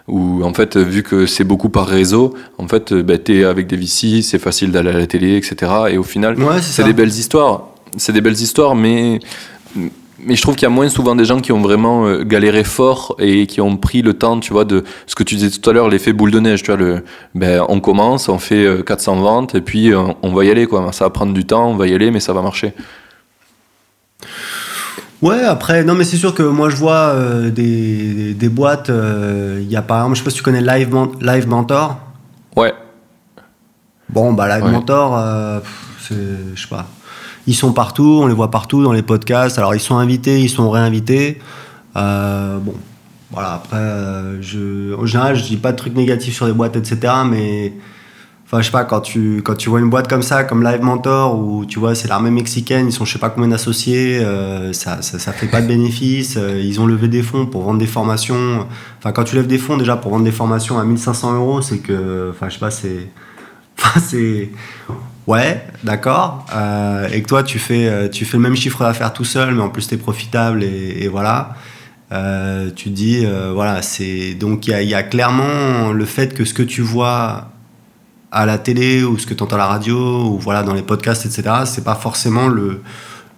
où 0.09 0.45
en 0.45 0.55
fait, 0.55 0.77
vu 0.77 1.03
que 1.03 1.27
c'est 1.27 1.45
beaucoup 1.45 1.69
par 1.69 1.87
réseau, 1.87 2.35
en 2.59 2.69
fait, 2.69 2.95
bah, 2.95 3.19
t'es 3.19 3.45
avec 3.45 3.67
des 3.67 3.77
VC, 3.77 4.23
c'est 4.23 4.39
facile 4.39 4.71
d'aller 4.71 4.91
à 4.91 4.99
la 4.99 5.07
télé, 5.07 5.37
etc. 5.37 5.73
Et 5.91 5.99
au 5.99 6.03
final, 6.03 6.37
c'est 6.61 6.85
des 6.85 6.93
belles 6.93 7.09
histoires. 7.09 7.69
C'est 7.97 8.13
des 8.13 8.21
belles 8.21 8.41
histoires, 8.41 8.75
mais 8.75 9.21
mais 10.27 10.35
je 10.35 10.43
trouve 10.43 10.57
qu'il 10.57 10.65
y 10.65 10.67
a 10.67 10.75
moins 10.75 10.89
souvent 10.89 11.15
des 11.15 11.25
gens 11.25 11.41
qui 11.41 11.53
ont 11.53 11.61
vraiment 11.63 12.07
euh, 12.07 12.25
galéré 12.25 12.65
fort 12.65 13.15
et 13.19 13.47
qui 13.47 13.61
ont 13.61 13.77
pris 13.77 14.03
le 14.03 14.15
temps, 14.15 14.41
tu 14.41 14.53
vois, 14.53 14.65
de 14.65 14.85
ce 15.07 15.15
que 15.15 15.23
tu 15.23 15.37
disais 15.37 15.57
tout 15.57 15.71
à 15.71 15.73
l'heure, 15.73 15.89
l'effet 15.89 16.13
boule 16.13 16.33
de 16.33 16.41
neige, 16.41 16.63
tu 16.63 16.73
vois, 16.73 16.77
le, 16.77 17.05
ben, 17.35 17.65
on 17.69 17.81
commence, 17.81 18.29
on 18.29 18.39
fait 18.39 18.85
400 18.85 19.19
euh, 19.19 19.21
ventes 19.23 19.55
et 19.55 19.61
puis 19.61 19.93
euh, 19.93 20.03
on 20.23 20.35
va 20.35 20.45
y 20.45 20.51
aller, 20.51 20.67
quoi. 20.67 20.91
Ça 20.93 21.05
va 21.05 21.11
prendre 21.11 21.33
du 21.33 21.47
temps, 21.47 21.71
on 21.71 21.77
va 21.77 21.87
y 21.87 21.95
aller, 21.95 22.11
mais 22.11 22.21
ça 22.21 22.33
va 22.33 22.43
marcher. 22.43 22.75
Ouais, 25.23 25.43
après, 25.43 25.85
non, 25.85 25.95
mais 25.95 26.05
c'est 26.05 26.19
sûr 26.19 26.35
que 26.35 26.43
moi 26.43 26.69
je 26.69 26.77
vois 26.77 27.15
euh, 27.15 27.51
des, 27.51 28.35
des, 28.35 28.49
boîtes. 28.49 28.91
Il 28.91 29.71
y 29.71 29.77
a 29.77 29.83
par 29.83 29.99
exemple, 29.99 30.17
je 30.17 30.19
sais 30.21 30.25
pas 30.25 30.31
si 30.31 30.37
tu 30.37 30.43
connais 30.43 30.61
Live, 30.61 30.95
Live 31.21 31.49
Mentor. 31.49 31.99
Ouais. 32.55 32.75
Bon, 34.09 34.33
bah 34.33 34.49
Live 34.49 34.71
Mentor, 34.71 35.17
euh, 35.17 35.61
je 36.11 36.61
sais 36.61 36.69
pas. 36.69 36.87
Ils 37.47 37.55
sont 37.55 37.73
partout, 37.73 38.21
on 38.23 38.27
les 38.27 38.35
voit 38.35 38.51
partout 38.51 38.83
dans 38.83 38.93
les 38.93 39.03
podcasts. 39.03 39.59
Alors 39.59 39.75
ils 39.75 39.81
sont 39.81 39.97
invités, 39.97 40.41
ils 40.41 40.51
sont 40.51 40.71
réinvités. 40.71 41.39
bon, 41.95 42.75
voilà, 43.31 43.55
après, 43.55 44.41
je, 44.41 44.95
en 44.95 45.07
général, 45.07 45.37
je 45.37 45.45
dis 45.45 45.57
pas 45.57 45.73
de 45.73 45.77
trucs 45.77 45.95
négatifs 45.95 46.35
sur 46.35 46.47
les 46.47 46.53
boîtes, 46.53 46.77
etc. 46.77 47.13
Mais 47.29 47.73
Enfin, 48.47 48.61
je 48.61 48.67
sais 48.67 48.73
pas, 48.73 48.85
quand 48.85 49.01
tu, 49.01 49.43
quand 49.45 49.57
tu 49.57 49.69
vois 49.69 49.81
une 49.81 49.91
boîte 49.91 50.07
comme 50.07 50.23
ça, 50.23 50.45
comme 50.45 50.63
Live 50.63 50.81
Mentor, 50.81 51.37
où 51.37 51.65
tu 51.67 51.81
vois, 51.81 51.97
c'est 51.97 52.07
l'armée 52.07 52.31
mexicaine, 52.31 52.87
ils 52.87 52.93
sont 52.93 53.05
je 53.05 53.13
sais 53.13 53.19
pas 53.19 53.29
combien 53.29 53.49
d'associés, 53.49 54.21
euh, 54.21 54.73
ça, 54.73 55.03
ça, 55.03 55.33
fait 55.33 55.49
pas 55.49 55.61
de 55.61 55.67
bénéfices, 55.67 56.37
euh, 56.37 56.63
ils 56.63 56.81
ont 56.81 56.87
levé 56.87 57.09
des 57.09 57.23
fonds 57.23 57.47
pour 57.47 57.63
vendre 57.63 57.81
des 57.81 57.89
formations. 57.89 58.69
Enfin, 58.99 59.11
quand 59.11 59.25
tu 59.25 59.35
lèves 59.35 59.49
des 59.49 59.59
fonds 59.59 59.77
déjà 59.77 59.97
pour 59.97 60.13
vendre 60.13 60.25
des 60.25 60.31
formations 60.31 60.79
à 60.79 60.85
1500 60.85 61.35
euros, 61.35 61.61
c'est 61.61 61.79
que, 61.79 62.31
enfin, 62.31 62.49
je 62.49 62.55
sais 62.55 62.61
pas, 62.61 62.71
c'est. 62.71 63.09
C'est. 64.01 64.51
Ouais, 65.27 65.67
d'accord. 65.83 66.47
Euh, 66.55 67.09
et 67.09 67.21
que 67.23 67.27
toi, 67.27 67.43
tu 67.43 67.59
fais, 67.59 68.09
tu 68.11 68.25
fais 68.25 68.37
le 68.37 68.43
même 68.43 68.55
chiffre 68.55 68.85
d'affaires 68.85 69.13
tout 69.13 69.25
seul, 69.25 69.55
mais 69.55 69.63
en 69.63 69.71
plus, 69.71 69.89
tu 69.89 69.95
es 69.95 69.99
profitable 69.99 70.63
et, 70.63 71.09
voilà. 71.09 71.57
tu 72.11 72.85
te 72.85 72.89
dis, 72.91 73.27
voilà, 73.53 73.83
c'est. 73.83 74.35
Donc, 74.35 74.69
il 74.69 74.83
y, 74.83 74.95
a 74.95 75.03
clairement 75.03 75.93
le 75.93 76.05
fait 76.05 76.35
que 76.35 76.45
ce 76.45 76.55
que 76.55 76.63
tu 76.63 76.83
vois 76.83 77.51
à 78.37 78.47
la 78.47 78.59
télé 78.59 79.03
ou 79.03 79.19
ce 79.19 79.27
que 79.27 79.35
tu 79.35 79.43
entends 79.43 79.57
à 79.57 79.61
la 79.61 79.67
radio 79.67 80.27
ou 80.27 80.39
voilà 80.39 80.63
dans 80.63 80.75
les 80.75 80.83
podcasts 80.83 81.25
etc 81.27 81.63
c'est 81.65 81.85
pas 81.85 81.95
forcément 81.95 82.49
le, 82.49 82.83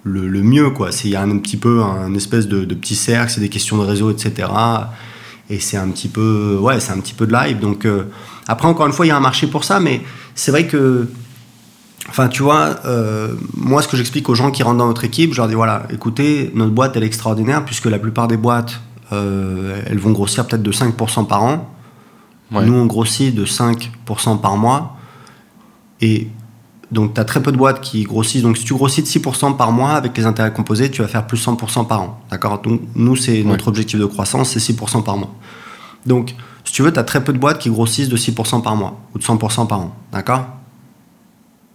le, 0.02 0.42
mieux 0.42 0.70
quoi 0.70 0.90
il 1.04 1.10
y 1.10 1.16
a 1.16 1.22
un 1.22 1.38
petit 1.38 1.56
peu 1.56 1.82
un 1.82 2.14
espèce 2.14 2.48
de, 2.48 2.64
petit 2.74 2.96
cercle 2.96 3.30
c'est 3.30 3.40
des 3.40 3.48
questions 3.48 3.76
de 3.76 3.82
réseau 3.84 4.10
etc 4.10 4.48
et 5.50 5.60
c'est 5.60 5.76
un 5.76 5.88
petit 5.88 6.08
peu 6.08 6.58
ouais 6.60 6.80
c'est 6.80 6.92
un 6.92 6.98
petit 7.00 7.14
peu 7.14 7.26
de 7.26 7.32
live 7.32 7.60
donc 7.60 7.84
euh, 7.84 8.04
après 8.48 8.66
encore 8.66 8.86
une 8.86 8.92
fois 8.92 9.06
il 9.06 9.10
y 9.10 9.12
a 9.12 9.16
un 9.16 9.20
marché 9.20 9.46
pour 9.46 9.64
ça 9.64 9.78
mais 9.78 10.02
c'est 10.34 10.50
vrai 10.50 10.66
que 10.66 11.08
enfin 12.08 12.28
tu 12.28 12.42
vois 12.42 12.76
euh, 12.86 13.34
moi 13.54 13.82
ce 13.82 13.88
que 13.88 13.96
j'explique 13.96 14.28
aux 14.28 14.34
gens 14.34 14.50
qui 14.50 14.62
rentrent 14.62 14.78
dans 14.78 14.88
notre 14.88 15.04
équipe 15.04 15.32
je 15.32 15.38
leur 15.38 15.48
dis 15.48 15.54
voilà 15.54 15.84
écoutez 15.90 16.50
notre 16.54 16.72
boîte 16.72 16.96
elle 16.96 17.04
est 17.04 17.06
extraordinaire 17.06 17.64
puisque 17.64 17.86
la 17.86 17.98
plupart 17.98 18.26
des 18.26 18.36
boîtes 18.36 18.80
euh, 19.12 19.80
elles 19.86 19.98
vont 19.98 20.12
grossir 20.12 20.46
peut-être 20.46 20.62
de 20.62 20.72
5% 20.72 21.26
par 21.26 21.42
an 21.44 21.74
nous, 22.50 22.74
on 22.74 22.86
grossit 22.86 23.34
de 23.34 23.44
5% 23.44 24.40
par 24.40 24.56
mois. 24.56 24.96
Et 26.00 26.28
donc, 26.90 27.14
tu 27.14 27.20
as 27.20 27.24
très 27.24 27.42
peu 27.42 27.52
de 27.52 27.56
boîtes 27.56 27.80
qui 27.80 28.04
grossissent. 28.04 28.42
Donc, 28.42 28.56
si 28.56 28.64
tu 28.64 28.74
grossis 28.74 29.02
de 29.02 29.06
6% 29.06 29.56
par 29.56 29.72
mois 29.72 29.92
avec 29.92 30.16
les 30.16 30.24
intérêts 30.24 30.52
composés, 30.52 30.90
tu 30.90 31.02
vas 31.02 31.08
faire 31.08 31.26
plus 31.26 31.44
100% 31.44 31.86
par 31.86 32.02
an. 32.02 32.20
D'accord? 32.30 32.60
Donc, 32.62 32.80
nous, 32.94 33.16
c'est 33.16 33.42
notre 33.42 33.68
objectif 33.68 33.98
de 33.98 34.06
croissance, 34.06 34.50
c'est 34.50 34.72
6% 34.72 35.02
par 35.02 35.16
mois. 35.16 35.34
Donc, 36.06 36.34
si 36.68 36.74
tu 36.74 36.82
veux, 36.82 36.92
tu 36.92 36.98
as 36.98 37.04
très 37.04 37.24
peu 37.24 37.32
de 37.32 37.38
boîtes 37.38 37.58
qui 37.58 37.70
grossissent 37.70 38.10
de 38.10 38.16
6% 38.18 38.60
par 38.60 38.76
mois 38.76 39.00
ou 39.14 39.18
de 39.18 39.24
100% 39.24 39.66
par 39.66 39.80
an. 39.80 39.96
D'accord 40.12 40.44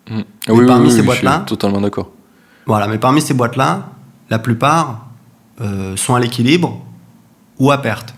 mmh. 0.08 0.22
Oui, 0.50 0.68
parmi 0.68 0.92
ces 0.92 1.02
boîtes-là. 1.02 1.40
Totalement 1.48 1.82
d'accord. 1.82 2.12
Voilà, 2.68 2.88
mais 2.88 3.00
parmi 3.00 3.20
ces 3.20 3.34
boîtes-là, 3.34 3.90
la 4.30 4.38
plupart 4.38 5.08
euh, 5.62 5.98
sont 5.98 6.14
à 6.14 6.20
l'équilibre 6.20 6.80
ou 7.58 7.72
à 7.72 7.80
perte. 7.80 8.14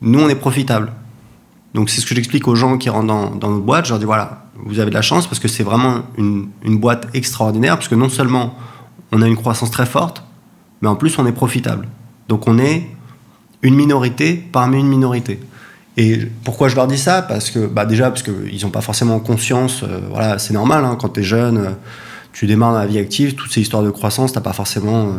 Nous, 0.00 0.18
on 0.18 0.30
est 0.30 0.36
profitable. 0.36 0.90
Donc 1.74 1.90
c'est 1.90 2.00
ce 2.00 2.06
que 2.06 2.14
j'explique 2.14 2.48
aux 2.48 2.54
gens 2.54 2.78
qui 2.78 2.88
rentrent 2.88 3.06
dans, 3.06 3.30
notre 3.32 3.60
boîte. 3.60 3.84
Je 3.84 3.90
leur 3.90 3.98
dis 3.98 4.06
voilà, 4.06 4.46
vous 4.54 4.78
avez 4.78 4.88
de 4.88 4.94
la 4.94 5.02
chance 5.02 5.26
parce 5.26 5.38
que 5.38 5.48
c'est 5.48 5.64
vraiment 5.64 6.00
une, 6.16 6.48
boîte 6.78 7.08
extraordinaire 7.12 7.76
parce 7.76 7.88
que 7.88 7.94
non 7.94 8.08
seulement 8.08 8.54
on 9.12 9.20
a 9.20 9.26
une 9.26 9.36
croissance 9.36 9.70
très 9.70 9.84
forte, 9.84 10.24
mais 10.80 10.88
en 10.88 10.96
plus 10.96 11.18
on 11.18 11.26
est 11.26 11.32
profitable. 11.32 11.88
Donc 12.28 12.48
on 12.48 12.58
est 12.58 12.95
une 13.62 13.74
minorité 13.74 14.42
parmi 14.52 14.80
une 14.80 14.88
minorité. 14.88 15.40
Et 15.96 16.18
pourquoi 16.44 16.68
je 16.68 16.76
leur 16.76 16.86
dis 16.86 16.98
ça? 16.98 17.22
Parce 17.22 17.50
que 17.50 17.66
bah 17.66 17.86
déjà 17.86 18.10
parce 18.10 18.22
qu'ils 18.22 18.62
n'ont 18.62 18.70
pas 18.70 18.82
forcément 18.82 19.18
conscience. 19.18 19.82
Euh, 19.82 20.00
voilà, 20.10 20.38
c'est 20.38 20.52
normal 20.52 20.84
hein, 20.84 20.96
quand 21.00 21.08
tu 21.10 21.20
es 21.20 21.22
jeune, 21.22 21.58
euh, 21.58 21.70
tu 22.32 22.46
démarres 22.46 22.72
dans 22.72 22.78
la 22.78 22.86
vie 22.86 22.98
active, 22.98 23.34
toutes 23.34 23.50
ces 23.50 23.62
histoires 23.62 23.82
de 23.82 23.90
croissance, 23.90 24.32
t'as 24.32 24.42
pas 24.42 24.52
forcément 24.52 25.14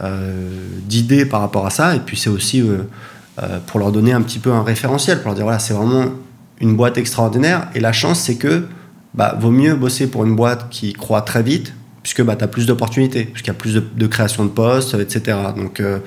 euh, 0.00 0.50
d'idées 0.86 1.26
par 1.26 1.40
rapport 1.42 1.66
à 1.66 1.70
ça. 1.70 1.94
Et 1.94 2.00
puis 2.00 2.16
c'est 2.16 2.30
aussi 2.30 2.62
euh, 3.42 3.58
pour 3.66 3.80
leur 3.80 3.92
donner 3.92 4.12
un 4.12 4.22
petit 4.22 4.38
peu 4.38 4.52
un 4.52 4.62
référentiel, 4.62 5.18
pour 5.18 5.28
leur 5.28 5.34
dire 5.34 5.44
voilà, 5.44 5.58
c'est 5.58 5.72
vraiment 5.72 6.06
une 6.60 6.76
boîte 6.76 6.98
extraordinaire. 6.98 7.68
Et 7.74 7.80
la 7.80 7.92
chance, 7.92 8.20
c'est 8.20 8.36
que 8.36 8.66
bah, 9.14 9.36
vaut 9.40 9.50
mieux 9.50 9.74
bosser 9.74 10.08
pour 10.08 10.24
une 10.24 10.36
boîte 10.36 10.68
qui 10.70 10.92
croît 10.92 11.22
très 11.22 11.42
vite, 11.42 11.72
puisque 12.02 12.22
bah, 12.22 12.36
tu 12.36 12.44
as 12.44 12.48
plus 12.48 12.66
d'opportunités, 12.66 13.24
puisqu'il 13.24 13.48
y 13.48 13.52
a 13.52 13.54
plus 13.54 13.74
de, 13.74 14.06
création 14.06 14.44
de 14.44 14.50
postes, 14.50 14.94
etc. 14.94 15.38
Donc, 15.56 15.80
euh, 15.80 15.94
euh, 15.94 16.00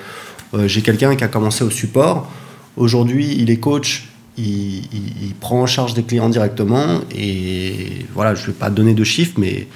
j'ai 0.66 0.82
quelqu'un 0.82 1.16
qui 1.16 1.24
a 1.24 1.28
commencé 1.28 1.64
au 1.64 1.70
support. 1.70 2.30
Aujourd'hui, 2.76 3.36
il 3.38 3.50
est 3.50 3.58
coach, 3.58 4.08
il, 4.36 4.84
il, 5.22 5.34
prend 5.40 5.62
en 5.62 5.66
charge 5.66 5.94
des 5.94 6.02
clients 6.02 6.28
directement. 6.28 7.00
Et 7.14 8.06
voilà, 8.14 8.34
je 8.34 8.42
ne 8.42 8.46
vais 8.48 8.52
pas 8.52 8.70
donner 8.70 8.94
de 8.94 9.04
chiffres, 9.04 9.34
mais 9.38 9.68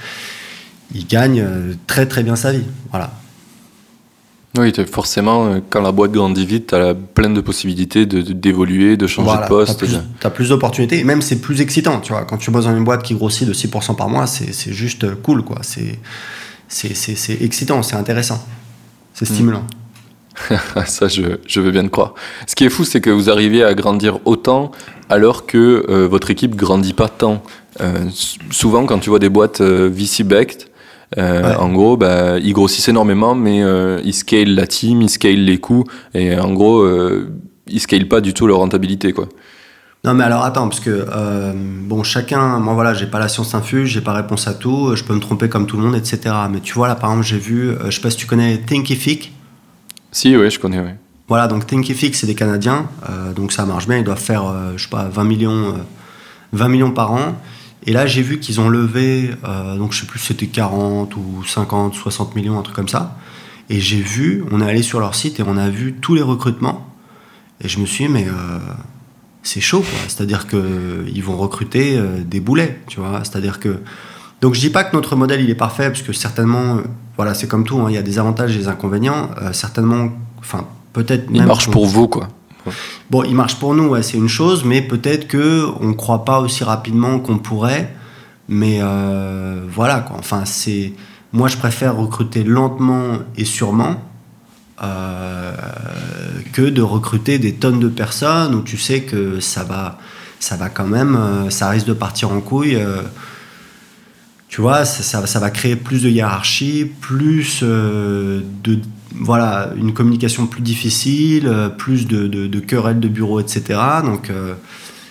il 0.95 1.07
gagne 1.07 1.45
très 1.87 2.07
très 2.07 2.23
bien 2.23 2.37
sa 2.37 2.53
vie. 2.53 2.65
Voilà. 2.91 3.13
Oui, 4.57 4.73
forcément, 4.91 5.47
euh, 5.47 5.61
quand 5.69 5.83
la 5.83 5.93
boîte 5.93 6.13
grandit 6.13 6.47
vite, 6.47 6.69
tu 6.69 6.75
as 6.75 6.95
plein 6.95 7.31
de 7.31 7.41
possibilités 7.41 8.07
d'évoluer, 8.07 8.97
de, 8.97 9.07
changer 9.07 9.43
de 9.43 9.47
poste. 9.47 9.85
Tu 9.85 10.27
as 10.27 10.31
plus, 10.31 10.49
d'opportunités 10.49 10.99
et 10.99 11.05
même 11.05 11.21
c'est 11.21 11.41
plus 11.41 11.61
excitant. 11.61 12.01
Tu 12.01 12.13
vois, 12.13 12.25
quand 12.25 12.39
tu 12.39 12.51
bosses 12.51 12.65
dans 12.65 12.77
une 12.77 12.85
boîte 12.85 13.03
qui 13.03 13.15
grossit 13.15 13.47
de 13.47 13.53
6% 13.53 13.95
par 13.95 14.09
mois, 14.09 14.27
c'est 14.27 14.73
juste 14.73 15.15
cool. 15.23 15.45
quoi. 15.45 15.61
C'est 15.63 15.99
excitant, 17.41 17.83
c'est 17.83 17.97
intéressant, 17.97 18.45
c'est 19.13 19.29
hmm. 19.29 19.35
stimulant. 19.35 19.67
Ça, 20.87 21.09
je, 21.09 21.23
je, 21.47 21.61
veux 21.61 21.71
bien 21.71 21.83
te 21.83 21.89
croire. 21.89 22.15
Ce 22.47 22.55
qui 22.55 22.65
est 22.65 22.71
fou, 22.71 22.85
c'est 22.85 23.01
que 23.01 23.11
vous 23.11 23.31
arrivez 23.31 23.65
à 23.65 23.75
grandir 23.75 24.19
autant 24.25 24.71
alors 25.09 25.47
que 25.47 25.87
euh, 25.89 26.07
votre 26.07 26.31
équipe 26.31 26.55
grandit 26.55 26.93
pas 26.93 27.09
tant. 27.09 27.43
Euh, 27.81 28.05
souvent, 28.51 28.85
quand 28.87 28.99
tu 28.99 29.11
vois 29.11 29.19
des 29.19 29.29
boîtes 29.29 29.61
VC-backed, 29.61 30.69
euh, 31.17 31.55
en 31.55 31.73
gros, 31.73 31.97
bah, 31.97 32.39
ils 32.39 32.53
grossissent 32.53 32.89
énormément, 32.89 33.35
mais 33.35 33.63
euh, 33.63 34.01
ils 34.05 34.15
scalent 34.15 34.55
la 34.55 34.67
team, 34.67 35.01
ils 35.01 35.09
scalent 35.09 35.45
les 35.45 35.59
coûts, 35.59 35.85
et 36.15 36.39
en 36.39 36.53
gros, 36.53 36.81
euh, 36.81 37.31
ils 37.67 37.81
scalent 37.81 38.09
pas 38.09 38.21
du 38.21 38.35
tout 38.35 38.47
leur 38.47 38.59
rentabilité, 38.59 39.13
quoi. 39.13 39.29
Non 40.05 40.15
mais 40.15 40.23
alors 40.23 40.45
attends 40.45 40.69
parce 40.69 40.79
que 40.79 41.07
bon 41.89 42.05
chacun 42.05 42.61
moi 42.61 42.75
voilà 42.75 42.95
j'ai 42.95 43.09
pas 43.09 43.19
la 43.19 43.27
science 43.27 43.57
infuse 43.57 43.89
j'ai 43.89 44.01
pas 44.01 44.13
réponse 44.13 44.47
à 44.47 44.55
tout 44.55 44.95
je 44.95 45.03
peux 45.03 45.13
me 45.13 45.19
tromper 45.19 45.49
comme 45.49 45.67
tout 45.67 45.77
le 45.77 45.83
monde 45.83 45.97
etc 45.97 46.33
mais 46.49 46.61
tu 46.61 46.73
vois 46.75 46.87
là 46.87 46.95
par 46.95 47.11
exemple 47.11 47.27
j'ai 47.27 47.37
vu 47.37 47.73
je 47.85 47.91
sais 47.91 48.01
pas 48.01 48.11
si 48.11 48.17
tu 48.17 48.27
connais 48.27 48.59
Thinkific 48.59 49.33
si 50.13 50.37
oui 50.37 50.51
je 50.51 50.59
connais 50.59 50.81
oui 50.81 50.91
voilà 51.29 51.47
donc 51.49 51.67
Thinkific 51.67 52.15
c'est 52.15 52.27
des 52.27 52.35
Canadiens 52.35 52.89
donc 53.37 53.53
ça 53.53 53.67
marche 53.67 53.87
bien 53.87 53.99
ils 53.99 54.05
doivent 54.05 54.19
faire 54.19 54.45
je 54.77 54.83
sais 54.83 54.89
pas 54.89 55.09
20 55.09 55.25
millions 55.25 55.75
20 56.53 56.69
millions 56.69 56.91
par 56.93 57.13
an 57.13 57.37
Et 57.87 57.93
là, 57.93 58.07
j'ai 58.07 58.23
vu 58.23 58.39
qu'ils 58.41 58.61
ont 58.61 58.69
levé, 58.69 59.31
donc 59.77 59.93
je 59.93 60.01
sais 60.01 60.07
plus 60.07 60.19
c'était 60.19 60.47
40 60.47 61.15
ou 61.17 61.45
50, 61.45 61.95
60 61.95 62.35
millions, 62.35 62.59
un 62.59 62.63
truc 62.63 62.77
comme 62.77 62.89
ça. 62.89 63.17
Et 63.71 63.81
j'ai 63.81 64.01
vu, 64.01 64.45
on 64.51 64.61
est 64.61 64.69
allé 64.69 64.83
sur 64.83 65.01
leur 65.01 65.15
site 65.15 65.41
et 65.41 65.43
on 65.47 65.57
a 65.57 65.69
vu 65.71 65.95
tous 65.95 66.15
les 66.15 66.23
recrutements. 66.23 66.87
Et 67.63 67.69
je 67.69 67.79
me 67.79 67.87
suis 67.87 68.07
dit, 68.07 68.13
mais 68.13 68.27
c'est 69.43 69.61
chaud, 69.61 69.81
quoi. 69.81 69.99
C'est-à-dire 70.09 70.47
qu'ils 70.47 71.23
vont 71.23 71.37
recruter 71.37 71.99
des 72.25 72.41
boulets, 72.41 72.81
tu 72.89 73.01
vois. 73.01 73.21
C'est-à-dire 73.25 73.61
que. 73.61 73.81
Donc 74.41 74.55
je 74.55 74.61
dis 74.61 74.71
pas 74.71 74.85
que 74.85 74.95
notre 74.95 75.17
modèle 75.17 75.41
il 75.41 75.51
est 75.51 75.55
parfait, 75.55 75.89
parce 75.89 76.03
que 76.03 76.13
certainement, 76.13 76.79
voilà, 77.17 77.35
c'est 77.35 77.49
comme 77.49 77.65
tout, 77.65 77.81
hein, 77.81 77.87
il 77.89 77.95
y 77.95 77.99
a 77.99 78.03
des 78.03 78.19
avantages 78.19 78.55
et 78.55 78.59
des 78.59 78.69
inconvénients. 78.69 79.31
certainement, 79.53 80.11
enfin, 80.39 80.67
peut-être. 80.93 81.27
Il 81.33 81.45
marche 81.45 81.71
pour 81.71 81.87
vous, 81.87 82.09
quoi. 82.09 82.29
Bon, 83.11 83.25
il 83.25 83.35
marche 83.35 83.57
pour 83.57 83.75
nous, 83.75 84.01
c'est 84.03 84.17
une 84.17 84.29
chose, 84.29 84.65
mais 84.65 84.83
peut-être 84.83 85.27
que 85.27 85.67
on 85.81 85.89
ne 85.89 85.93
croit 85.95 86.25
pas 86.25 86.41
aussi 86.41 86.65
rapidement 86.65 87.19
qu'on 87.19 87.39
pourrait. 87.39 87.95
Mais 88.49 88.79
euh, 88.81 89.61
voilà, 89.69 90.01
quoi. 90.01 90.17
Enfin, 90.19 90.45
c'est. 90.45 90.93
Moi, 91.33 91.49
je 91.49 91.59
préfère 91.59 91.97
recruter 91.97 92.43
lentement 92.43 93.19
et 93.37 93.45
sûrement 93.45 94.03
euh, 94.83 95.53
que 96.55 96.63
de 96.63 96.81
recruter 96.81 97.39
des 97.39 97.55
tonnes 97.55 97.81
de 97.81 97.89
personnes 97.89 98.55
où 98.55 98.63
tu 98.63 98.79
sais 98.79 99.03
que 99.03 99.39
ça 99.41 99.63
va, 99.63 99.99
ça 100.41 100.57
va 100.57 100.71
quand 100.71 100.87
même, 100.87 101.17
euh, 101.17 101.51
ça 101.51 101.69
risque 101.69 101.87
de 101.87 101.93
partir 101.93 102.33
en 102.33 102.41
couille. 102.41 102.79
Tu 104.49 104.61
vois, 104.63 104.85
ça, 104.85 105.27
ça, 105.27 105.41
va 105.41 105.51
créer 105.51 105.77
plus 105.77 106.03
de 106.03 106.09
hiérarchie, 106.09 106.87
plus 106.87 107.63
de 107.63 108.43
voilà, 109.15 109.73
une 109.77 109.93
communication 109.93 110.47
plus 110.47 110.63
difficile, 110.63 111.47
euh, 111.47 111.69
plus 111.69 112.07
de, 112.07 112.27
de, 112.27 112.61
querelles 112.61 113.01
de 113.01 113.09
bureau, 113.09 113.41
etc. 113.41 113.79
Donc 114.05 114.31
euh, 114.31 114.55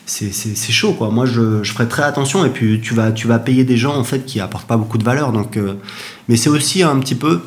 c'est 0.06 0.72
chaud 0.72 0.94
quoi. 0.94 1.10
Moi 1.10 1.26
je, 1.26 1.64
je, 1.64 1.72
ferai 1.74 1.88
très 1.88 2.04
attention 2.04 2.46
et 2.46 2.50
puis 2.50 2.80
tu 2.82 2.94
vas, 2.94 3.12
tu 3.12 3.28
vas 3.28 3.40
payer 3.40 3.64
des 3.64 3.78
gens 3.78 3.96
en 3.98 4.04
fait 4.04 4.26
qui 4.26 4.40
apportent 4.40 4.68
pas 4.68 4.78
beaucoup 4.78 4.98
de 4.98 5.04
valeur. 5.04 5.32
Donc, 5.32 5.58
euh, 5.58 5.76
mais 6.28 6.38
c'est 6.38 6.50
aussi 6.50 6.84
un 6.84 6.98
petit 7.00 7.16
peu. 7.16 7.42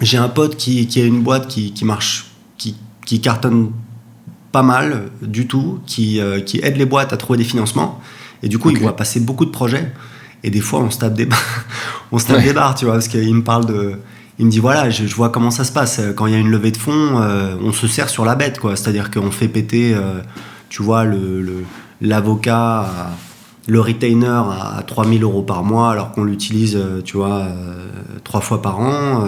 J'ai 0.00 0.18
un 0.18 0.28
pote 0.28 0.56
qui, 0.56 0.86
qui, 0.86 1.00
a 1.00 1.04
une 1.04 1.22
boîte 1.22 1.48
qui, 1.48 1.72
qui 1.72 1.84
marche, 1.84 2.26
qui, 2.56 2.76
qui, 3.04 3.20
cartonne 3.20 3.72
pas 4.52 4.62
mal 4.62 5.10
du 5.22 5.48
tout, 5.48 5.80
qui, 5.86 6.20
qui 6.46 6.60
aide 6.62 6.76
les 6.76 6.86
boîtes 6.86 7.12
à 7.12 7.16
trouver 7.16 7.36
des 7.36 7.44
financements. 7.44 8.00
Et 8.44 8.48
du 8.48 8.58
coup, 8.58 8.70
il 8.70 8.78
va 8.78 8.92
passer 8.92 9.18
beaucoup 9.18 9.44
de 9.44 9.50
projets. 9.50 9.92
Et 10.44 10.50
des 10.50 10.60
fois, 10.60 10.80
on 10.80 10.90
se 10.90 10.98
tape 10.98 11.14
des, 11.14 11.28
on 12.12 12.18
se 12.18 12.26
tape 12.26 12.42
des 12.42 12.52
barres, 12.52 12.74
tu 12.74 12.84
vois, 12.84 12.94
parce 12.94 13.08
qu'il 13.08 13.34
me 13.34 13.42
parle 13.42 13.66
de 13.66 13.98
il 14.38 14.46
me 14.46 14.50
dit 14.50 14.60
voilà, 14.60 14.88
je, 14.88 15.04
vois 15.14 15.30
comment 15.30 15.50
ça 15.50 15.64
se 15.64 15.72
passe. 15.72 16.00
Quand 16.16 16.26
il 16.26 16.32
y 16.32 16.36
a 16.36 16.38
une 16.38 16.50
levée 16.50 16.70
de 16.70 16.76
fonds, 16.76 17.20
euh, 17.20 17.56
on 17.60 17.72
se 17.72 17.88
sert 17.88 18.08
sur 18.08 18.24
la 18.24 18.36
bête, 18.36 18.60
quoi. 18.60 18.76
C'est-à-dire 18.76 19.10
qu'on 19.10 19.32
fait 19.32 19.48
péter, 19.48 19.94
euh, 19.94 20.20
tu 20.68 20.82
vois, 20.82 21.04
l'avocat, 22.00 22.88
le, 23.66 23.72
le 23.72 23.80
retainer 23.80 24.26
à 24.26 24.82
3000 24.86 25.24
euros 25.24 25.42
par 25.42 25.64
mois, 25.64 25.90
alors 25.90 26.12
qu'on 26.12 26.22
l'utilise, 26.22 26.76
euh, 26.76 27.02
tu 27.02 27.16
vois, 27.16 27.48
trois 28.22 28.40
fois 28.40 28.62
par 28.62 28.78
an, 28.78 29.24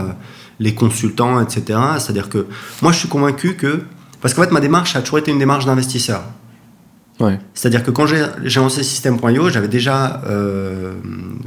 les 0.61 0.75
consultants, 0.75 1.41
etc. 1.41 1.79
C'est-à-dire 1.99 2.29
que 2.29 2.47
moi, 2.81 2.93
je 2.93 2.99
suis 2.99 3.09
convaincu 3.09 3.57
que. 3.57 3.83
Parce 4.21 4.35
qu'en 4.35 4.43
fait, 4.43 4.53
ma 4.53 4.61
démarche 4.61 4.95
a 4.97 5.01
toujours 5.01 5.19
été 5.19 5.33
une 5.33 5.39
démarche 5.39 5.65
d'investisseur. 5.65 6.23
Ouais. 7.21 7.39
C'est-à-dire 7.55 7.85
que 7.85 7.91
quand 7.91 8.07
j'ai 8.07 8.25
lancé 8.57 8.83
System.io, 8.83 9.51
j'avais 9.51 9.69
déjà 9.69 10.23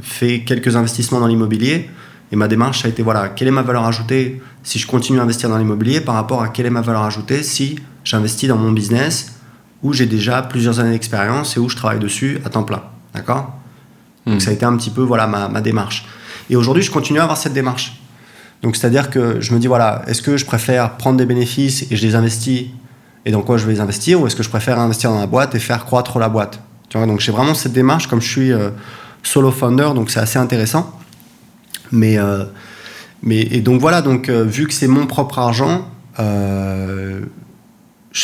fait 0.00 0.44
quelques 0.44 0.76
investissements 0.76 1.20
dans 1.20 1.26
l'immobilier 1.26 1.90
et 2.32 2.36
ma 2.36 2.48
démarche, 2.48 2.84
a 2.84 2.88
été 2.88 3.02
voilà, 3.02 3.28
quelle 3.28 3.48
est 3.48 3.52
ma 3.52 3.62
valeur 3.62 3.84
ajoutée 3.84 4.42
si 4.62 4.78
je 4.78 4.86
continue 4.86 5.20
à 5.20 5.22
investir 5.22 5.48
dans 5.48 5.58
l'immobilier 5.58 6.00
par 6.00 6.16
rapport 6.16 6.42
à 6.42 6.48
quelle 6.48 6.66
est 6.66 6.70
ma 6.70 6.80
valeur 6.80 7.02
ajoutée 7.02 7.42
si 7.42 7.78
j'investis 8.02 8.48
dans 8.48 8.56
mon 8.56 8.72
business 8.72 9.36
où 9.84 9.92
j'ai 9.92 10.06
déjà 10.06 10.42
plusieurs 10.42 10.80
années 10.80 10.92
d'expérience 10.92 11.56
et 11.56 11.60
où 11.60 11.68
je 11.68 11.76
travaille 11.76 12.00
dessus 12.00 12.40
à 12.44 12.48
temps 12.48 12.64
plein. 12.64 12.82
D'accord? 13.14 13.54
Donc 14.26 14.36
hmm. 14.36 14.40
ça 14.40 14.50
a 14.50 14.52
été 14.52 14.64
un 14.64 14.76
petit 14.76 14.90
peu 14.90 15.02
voilà, 15.02 15.26
ma, 15.26 15.48
ma 15.48 15.60
démarche. 15.60 16.06
Et 16.50 16.56
aujourd'hui, 16.56 16.82
je 16.82 16.90
continue 16.90 17.20
à 17.20 17.22
avoir 17.22 17.38
cette 17.38 17.52
démarche. 17.52 18.00
Donc 18.62 18.74
c'est-à-dire 18.74 19.10
que 19.10 19.40
je 19.40 19.52
me 19.52 19.58
dis, 19.58 19.66
voilà, 19.66 20.02
est-ce 20.06 20.22
que 20.22 20.36
je 20.36 20.46
préfère 20.46 20.96
prendre 20.96 21.18
des 21.18 21.26
bénéfices 21.26 21.86
et 21.90 21.96
je 21.96 22.06
les 22.06 22.14
investis 22.14 22.68
et 23.26 23.30
dans 23.30 23.42
quoi 23.42 23.56
je 23.56 23.66
vais 23.66 23.80
investir 23.80 24.20
ou 24.20 24.26
est-ce 24.26 24.36
que 24.36 24.42
je 24.42 24.50
préfère 24.50 24.78
investir 24.78 25.10
dans 25.10 25.20
la 25.20 25.26
boîte 25.26 25.54
et 25.54 25.58
faire 25.58 25.84
croître 25.84 26.18
la 26.18 26.28
boîte? 26.28 26.60
Donc 27.02 27.20
j'ai 27.20 27.32
vraiment 27.32 27.54
cette 27.54 27.72
démarche 27.72 28.06
comme 28.06 28.20
je 28.20 28.28
suis 28.28 28.52
euh, 28.52 28.70
solo 29.22 29.50
founder, 29.50 29.90
donc 29.94 30.10
c'est 30.10 30.20
assez 30.20 30.38
intéressant. 30.38 30.96
Mais, 31.90 32.18
euh, 32.18 32.44
mais 33.22 33.40
et 33.40 33.60
donc 33.60 33.80
voilà, 33.80 34.00
donc 34.00 34.28
euh, 34.28 34.44
vu 34.44 34.66
que 34.66 34.72
c'est 34.72 34.86
mon 34.86 35.06
propre 35.06 35.38
argent, 35.38 35.88
je 36.16 37.24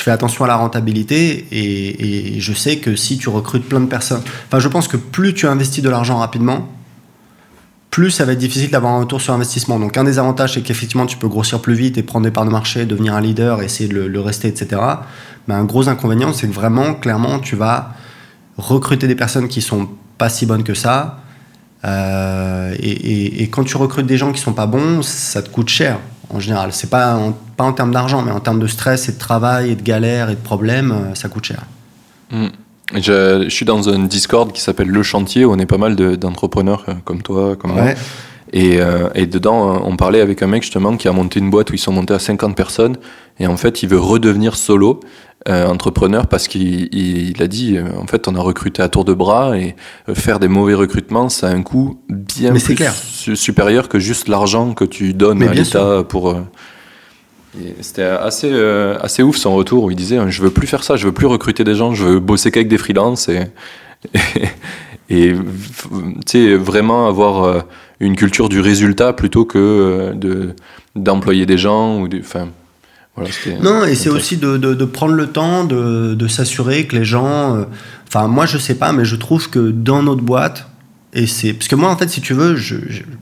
fais 0.03 0.13
attention 0.13 0.45
à 0.45 0.49
la 0.49 0.55
rentabilité 0.55 1.47
et, 1.51 2.39
je 2.39 2.53
sais 2.53 2.77
que 2.77 2.95
si 2.95 3.19
tu 3.19 3.29
recrutes 3.29 3.69
plein 3.69 3.81
de 3.81 3.87
personnes, 3.87 4.23
enfin 4.47 4.61
je 4.61 4.69
pense 4.69 4.87
que 4.87 4.97
plus 4.97 5.35
tu 5.35 5.49
investis 5.49 5.83
de 5.83 5.91
l'argent 5.91 6.19
rapidement, 6.19 6.69
plus 7.91 8.11
ça 8.11 8.25
va 8.25 8.33
être 8.33 8.39
difficile 8.39 8.71
d'avoir 8.71 8.95
un 8.95 9.01
retour 9.01 9.21
sur 9.21 9.35
investissement. 9.35 9.79
Donc 9.79 9.97
un 9.97 10.05
des 10.05 10.19
avantages, 10.19 10.55
c'est 10.55 10.63
qu'effectivement 10.63 11.07
tu 11.07 11.17
peux 11.17 11.29
grossir 11.29 11.61
plus 11.61 11.75
vite 11.75 11.99
et 11.99 12.03
prendre 12.03 12.25
des 12.25 12.31
parts 12.31 12.45
de 12.45 12.51
marché, 12.51 12.87
devenir 12.87 13.15
un 13.15 13.21
leader, 13.21 13.63
essayer 13.63 13.89
de 13.89 14.01
le, 14.01 14.21
rester, 14.21 14.49
etc. 14.49 14.81
Mais 15.49 15.55
un 15.55 15.65
gros 15.65 15.89
inconvénient, 15.89 16.33
c'est 16.33 16.47
que 16.47 16.53
vraiment, 16.53 16.95
clairement, 16.95 17.41
tu 17.41 17.57
vas 17.57 17.95
recruter 18.57 19.09
des 19.09 19.17
personnes 19.17 19.49
qui 19.49 19.61
sont 19.61 19.89
pas 20.19 20.29
si 20.29 20.47
bonnes 20.47 20.65
que 20.65 20.75
ça, 20.75 21.21
euh, 21.85 22.75
et, 22.79 23.49
quand 23.51 23.65
tu 23.65 23.77
recrutes 23.77 24.07
des 24.07 24.19
gens 24.19 24.33
qui 24.33 24.41
sont 24.41 24.53
pas 24.53 24.67
bons, 24.67 25.03
ça 25.03 25.43
te 25.43 25.49
coûte 25.49 25.69
cher 25.69 25.99
en 26.29 26.39
général. 26.39 26.73
C'est 26.73 26.91
pas 26.91 27.19
pas 27.57 27.65
en 27.65 27.73
termes 27.73 27.93
d'argent, 27.93 28.23
mais 28.23 28.31
en 28.31 28.41
termes 28.41 28.61
de 28.61 28.67
stress 28.67 29.09
et 29.09 29.13
de 29.13 29.19
travail 29.19 29.71
et 29.71 29.75
de 29.75 29.83
galère 29.83 30.31
et 30.31 30.35
de 30.35 30.41
problèmes, 30.41 30.93
euh, 30.93 31.15
ça 31.15 31.29
coûte 31.29 31.45
cher. 31.45 31.65
Hmm. 32.31 32.49
Je, 32.95 33.49
suis 33.49 33.65
dans 33.65 33.89
un 33.89 34.01
Discord 34.01 34.53
qui 34.53 34.61
s'appelle 34.61 34.89
Le 34.89 35.03
Chantier 35.03 35.45
où 35.45 35.53
on 35.53 35.59
est 35.59 35.67
pas 35.67 35.79
mal 35.79 35.97
d'entrepreneurs 35.97 36.85
euh, 36.89 36.95
comme 37.05 37.23
toi, 37.23 37.57
comme 37.57 37.73
moi. 37.73 37.93
Et, 38.53 38.81
et, 39.15 39.27
dedans, 39.27 39.81
on 39.85 39.97
parlait 39.97 40.21
avec 40.21 40.43
un 40.43 40.49
mec 40.49 40.65
justement 40.65 40.97
qui 40.97 41.07
a 41.07 41.13
monté 41.13 41.39
une 41.39 41.51
boîte 41.51 41.71
où 41.71 41.75
ils 41.75 41.79
sont 41.79 41.93
montés 41.93 42.15
à 42.15 42.19
50 42.19 42.57
personnes. 42.57 42.97
Et 43.39 43.47
en 43.47 43.57
fait, 43.57 43.85
il 43.85 43.89
veut 43.89 44.01
redevenir 44.01 44.57
solo. 44.57 44.99
Euh, 45.49 45.67
entrepreneur 45.69 46.27
parce 46.27 46.49
qu'il 46.49 47.35
a 47.41 47.47
dit 47.47 47.79
euh, 47.79 47.85
en 47.97 48.07
fait 48.07 48.29
on 48.29 48.35
a 48.35 48.41
recruté 48.43 48.83
à 48.83 48.91
tour 48.91 49.07
de 49.07 49.15
bras 49.15 49.57
et 49.57 49.75
euh, 50.07 50.15
faire 50.15 50.39
des 50.39 50.49
mauvais 50.49 50.75
recrutements 50.75 51.31
ça 51.31 51.49
a 51.49 51.51
un 51.51 51.63
coût 51.63 51.99
bien 52.11 52.51
plus 52.51 53.37
supérieur 53.37 53.89
que 53.89 53.99
juste 53.99 54.29
l'argent 54.29 54.75
que 54.75 54.85
tu 54.85 55.15
donnes 55.15 55.43
à 55.43 55.51
l'État 55.51 56.05
pour 56.07 56.37
c'était 57.81 58.05
assez 58.05 58.53
assez 59.01 59.23
ouf 59.23 59.37
son 59.37 59.55
retour 59.55 59.85
où 59.85 59.91
il 59.91 59.97
disait 59.97 60.19
je 60.29 60.43
veux 60.43 60.51
plus 60.51 60.67
faire 60.67 60.85
ça 60.85 60.97
je 60.97 61.07
veux 61.07 61.13
plus 61.13 61.27
recruter 61.27 61.65
des 61.65 61.75
gens 61.75 61.95
je 61.95 62.05
veux 62.05 62.21
bosser 62.21 62.51
qu'avec 62.51 62.69
des 62.69 62.79
freelances 62.79 63.29
et 63.29 63.41
et, 65.11 65.35
tu 66.25 66.57
vraiment 66.57 67.09
avoir 67.09 67.65
une 67.99 68.15
culture 68.15 68.49
du 68.49 68.61
résultat 68.61 69.13
plutôt 69.13 69.45
que 69.45 70.13
de 70.15 70.55
d'employer 70.95 71.45
des 71.45 71.59
gens 71.59 72.01
ou 72.01 72.09
enfin 72.21 72.49
non, 73.61 73.85
et 73.85 73.95
c'est 73.95 74.09
aussi 74.09 74.37
de, 74.37 74.57
de, 74.57 74.85
prendre 74.85 75.15
le 75.15 75.27
temps 75.27 75.65
de, 75.65 76.15
de 76.15 76.29
s'assurer 76.29 76.87
que 76.87 76.97
les 76.97 77.05
gens. 77.05 77.57
Euh, 77.57 77.65
enfin, 78.09 78.29
moi, 78.29 78.47
je 78.47 78.59
sais 78.59 78.77
pas, 78.77 78.93
mais 78.93 79.05
je 79.05 79.17
trouve 79.17 79.51
que 79.51 79.71
dans 79.71 80.03
notre 80.03 80.23
boîte, 80.23 80.67
et 81.13 81.27
c'est 81.27 81.55
parce 81.55 81.69
que 81.69 81.75
moi, 81.75 81.91
en 81.91 81.97
fait, 81.97 82.09
si 82.09 82.21
tu 82.21 82.35
veux, 82.35 82.55
je, 82.57 82.77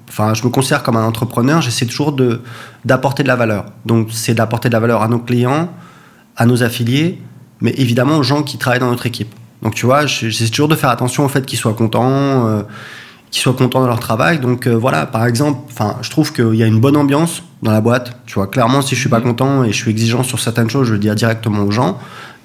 enfin, 0.08 0.34
je 0.34 0.44
me 0.44 0.50
considère 0.50 0.82
comme 0.82 0.96
un 0.96 1.06
entrepreneur. 1.06 1.62
J'essaie 1.62 1.86
toujours 1.86 2.12
de 2.12 2.42
d'apporter 2.84 3.22
de 3.22 3.28
la 3.28 3.36
valeur. 3.36 3.66
Donc, 3.86 4.08
c'est 4.12 4.34
d'apporter 4.34 4.68
de 4.68 4.74
la 4.74 4.80
valeur 4.80 5.02
à 5.02 5.08
nos 5.08 5.18
clients, 5.18 5.72
à 6.36 6.44
nos 6.44 6.62
affiliés, 6.62 7.20
mais 7.60 7.72
évidemment 7.76 8.18
aux 8.18 8.22
gens 8.22 8.42
qui 8.42 8.58
travaillent 8.58 8.80
dans 8.80 8.90
notre 8.90 9.06
équipe. 9.06 9.34
Donc, 9.62 9.74
tu 9.74 9.86
vois, 9.86 10.06
j'essaie 10.06 10.48
toujours 10.48 10.68
de 10.68 10.76
faire 10.76 10.90
attention 10.90 11.24
au 11.24 11.28
fait 11.28 11.44
qu'ils 11.46 11.58
soient 11.58 11.74
contents. 11.74 12.46
Euh, 12.46 12.62
qu'ils 13.30 13.42
soient 13.42 13.54
contents 13.54 13.82
de 13.82 13.86
leur 13.86 14.00
travail. 14.00 14.38
Donc 14.38 14.66
euh, 14.66 14.74
voilà, 14.74 15.06
par 15.06 15.26
exemple, 15.26 15.60
enfin, 15.70 15.96
je 16.02 16.10
trouve 16.10 16.32
qu'il 16.32 16.54
y 16.54 16.62
a 16.62 16.66
une 16.66 16.80
bonne 16.80 16.96
ambiance 16.96 17.42
dans 17.62 17.72
la 17.72 17.80
boîte. 17.80 18.12
Tu 18.26 18.34
vois, 18.34 18.46
clairement, 18.46 18.82
si 18.82 18.94
je 18.94 19.00
suis 19.00 19.08
pas 19.08 19.20
mm. 19.20 19.24
content 19.24 19.64
et 19.64 19.72
je 19.72 19.76
suis 19.76 19.90
exigeant 19.90 20.22
sur 20.22 20.40
certaines 20.40 20.70
choses, 20.70 20.86
je 20.86 20.94
le 20.94 20.98
dis 20.98 21.10
directement 21.10 21.62
aux 21.62 21.70
gens. 21.70 21.98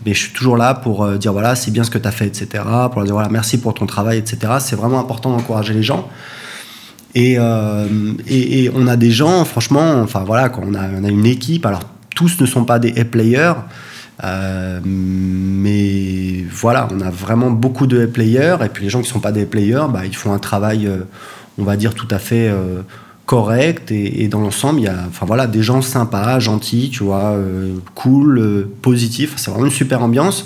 Mais 0.06 0.14
je 0.14 0.20
suis 0.20 0.34
toujours 0.34 0.58
là 0.58 0.74
pour 0.74 1.04
euh, 1.04 1.18
dire 1.18 1.32
voilà, 1.32 1.56
c'est 1.56 1.72
bien 1.72 1.84
ce 1.84 1.92
que 1.92 1.98
tu 1.98 2.08
as 2.08 2.12
fait, 2.12 2.28
etc. 2.28 2.64
Pour 2.92 2.96
leur 2.96 3.06
dire 3.06 3.14
voilà, 3.14 3.30
merci 3.30 3.60
pour 3.60 3.74
ton 3.74 3.86
travail, 3.86 4.18
etc. 4.18 4.54
C'est 4.60 4.76
vraiment 4.76 5.00
important 5.00 5.32
d'encourager 5.32 5.74
les 5.74 5.84
gens. 5.84 6.10
Et, 7.16 7.36
euh, 7.38 7.88
et, 8.28 8.72
on 8.74 8.88
a 8.88 8.96
des 8.96 9.12
gens, 9.12 9.46
franchement, 9.46 10.02
enfin 10.02 10.24
voilà, 10.26 10.50
quand 10.50 10.64
on 10.66 10.74
a, 10.74 10.90
on 11.00 11.04
a 11.04 11.10
une 11.10 11.26
équipe. 11.26 11.66
Alors 11.66 11.84
tous 12.16 12.40
ne 12.42 12.46
sont 12.46 12.66
pas 12.66 12.80
des 12.80 12.92
players. 13.06 13.54
Euh, 14.24 14.80
mais 14.84 16.46
voilà, 16.52 16.88
on 16.92 17.02
a 17.02 17.10
vraiment 17.10 17.50
beaucoup 17.50 17.88
de 17.88 18.06
players 18.06 18.58
et 18.64 18.70
puis 18.70 18.84
les 18.84 18.90
gens 18.90 19.02
qui 19.02 19.08
ne 19.08 19.14
sont 19.14 19.20
pas 19.20 19.32
des 19.32 19.46
players, 19.46 19.88
bah, 19.92 20.06
ils 20.06 20.16
font 20.16 20.32
un 20.34 20.40
travail, 20.40 20.88
on 21.58 21.64
va 21.64 21.76
dire, 21.78 21.96
tout 21.96 22.08
à 22.12 22.20
fait 22.20 22.52
correct 23.34 23.92
et, 23.92 24.28
dans 24.28 24.42
l'ensemble, 24.42 24.82
il 24.82 24.84
y 24.84 24.88
a 24.88 25.06
enfin, 25.08 25.26
voilà, 25.26 25.48
des 25.48 25.64
gens 25.64 25.82
sympas, 25.82 26.40
gentils, 26.40 26.90
tu 26.92 27.04
vois, 27.04 27.36
cool, 27.96 28.68
positifs. 28.82 29.34
C'est 29.38 29.50
vraiment 29.50 29.66
une 29.66 29.72
super 29.72 30.04
ambiance. 30.04 30.46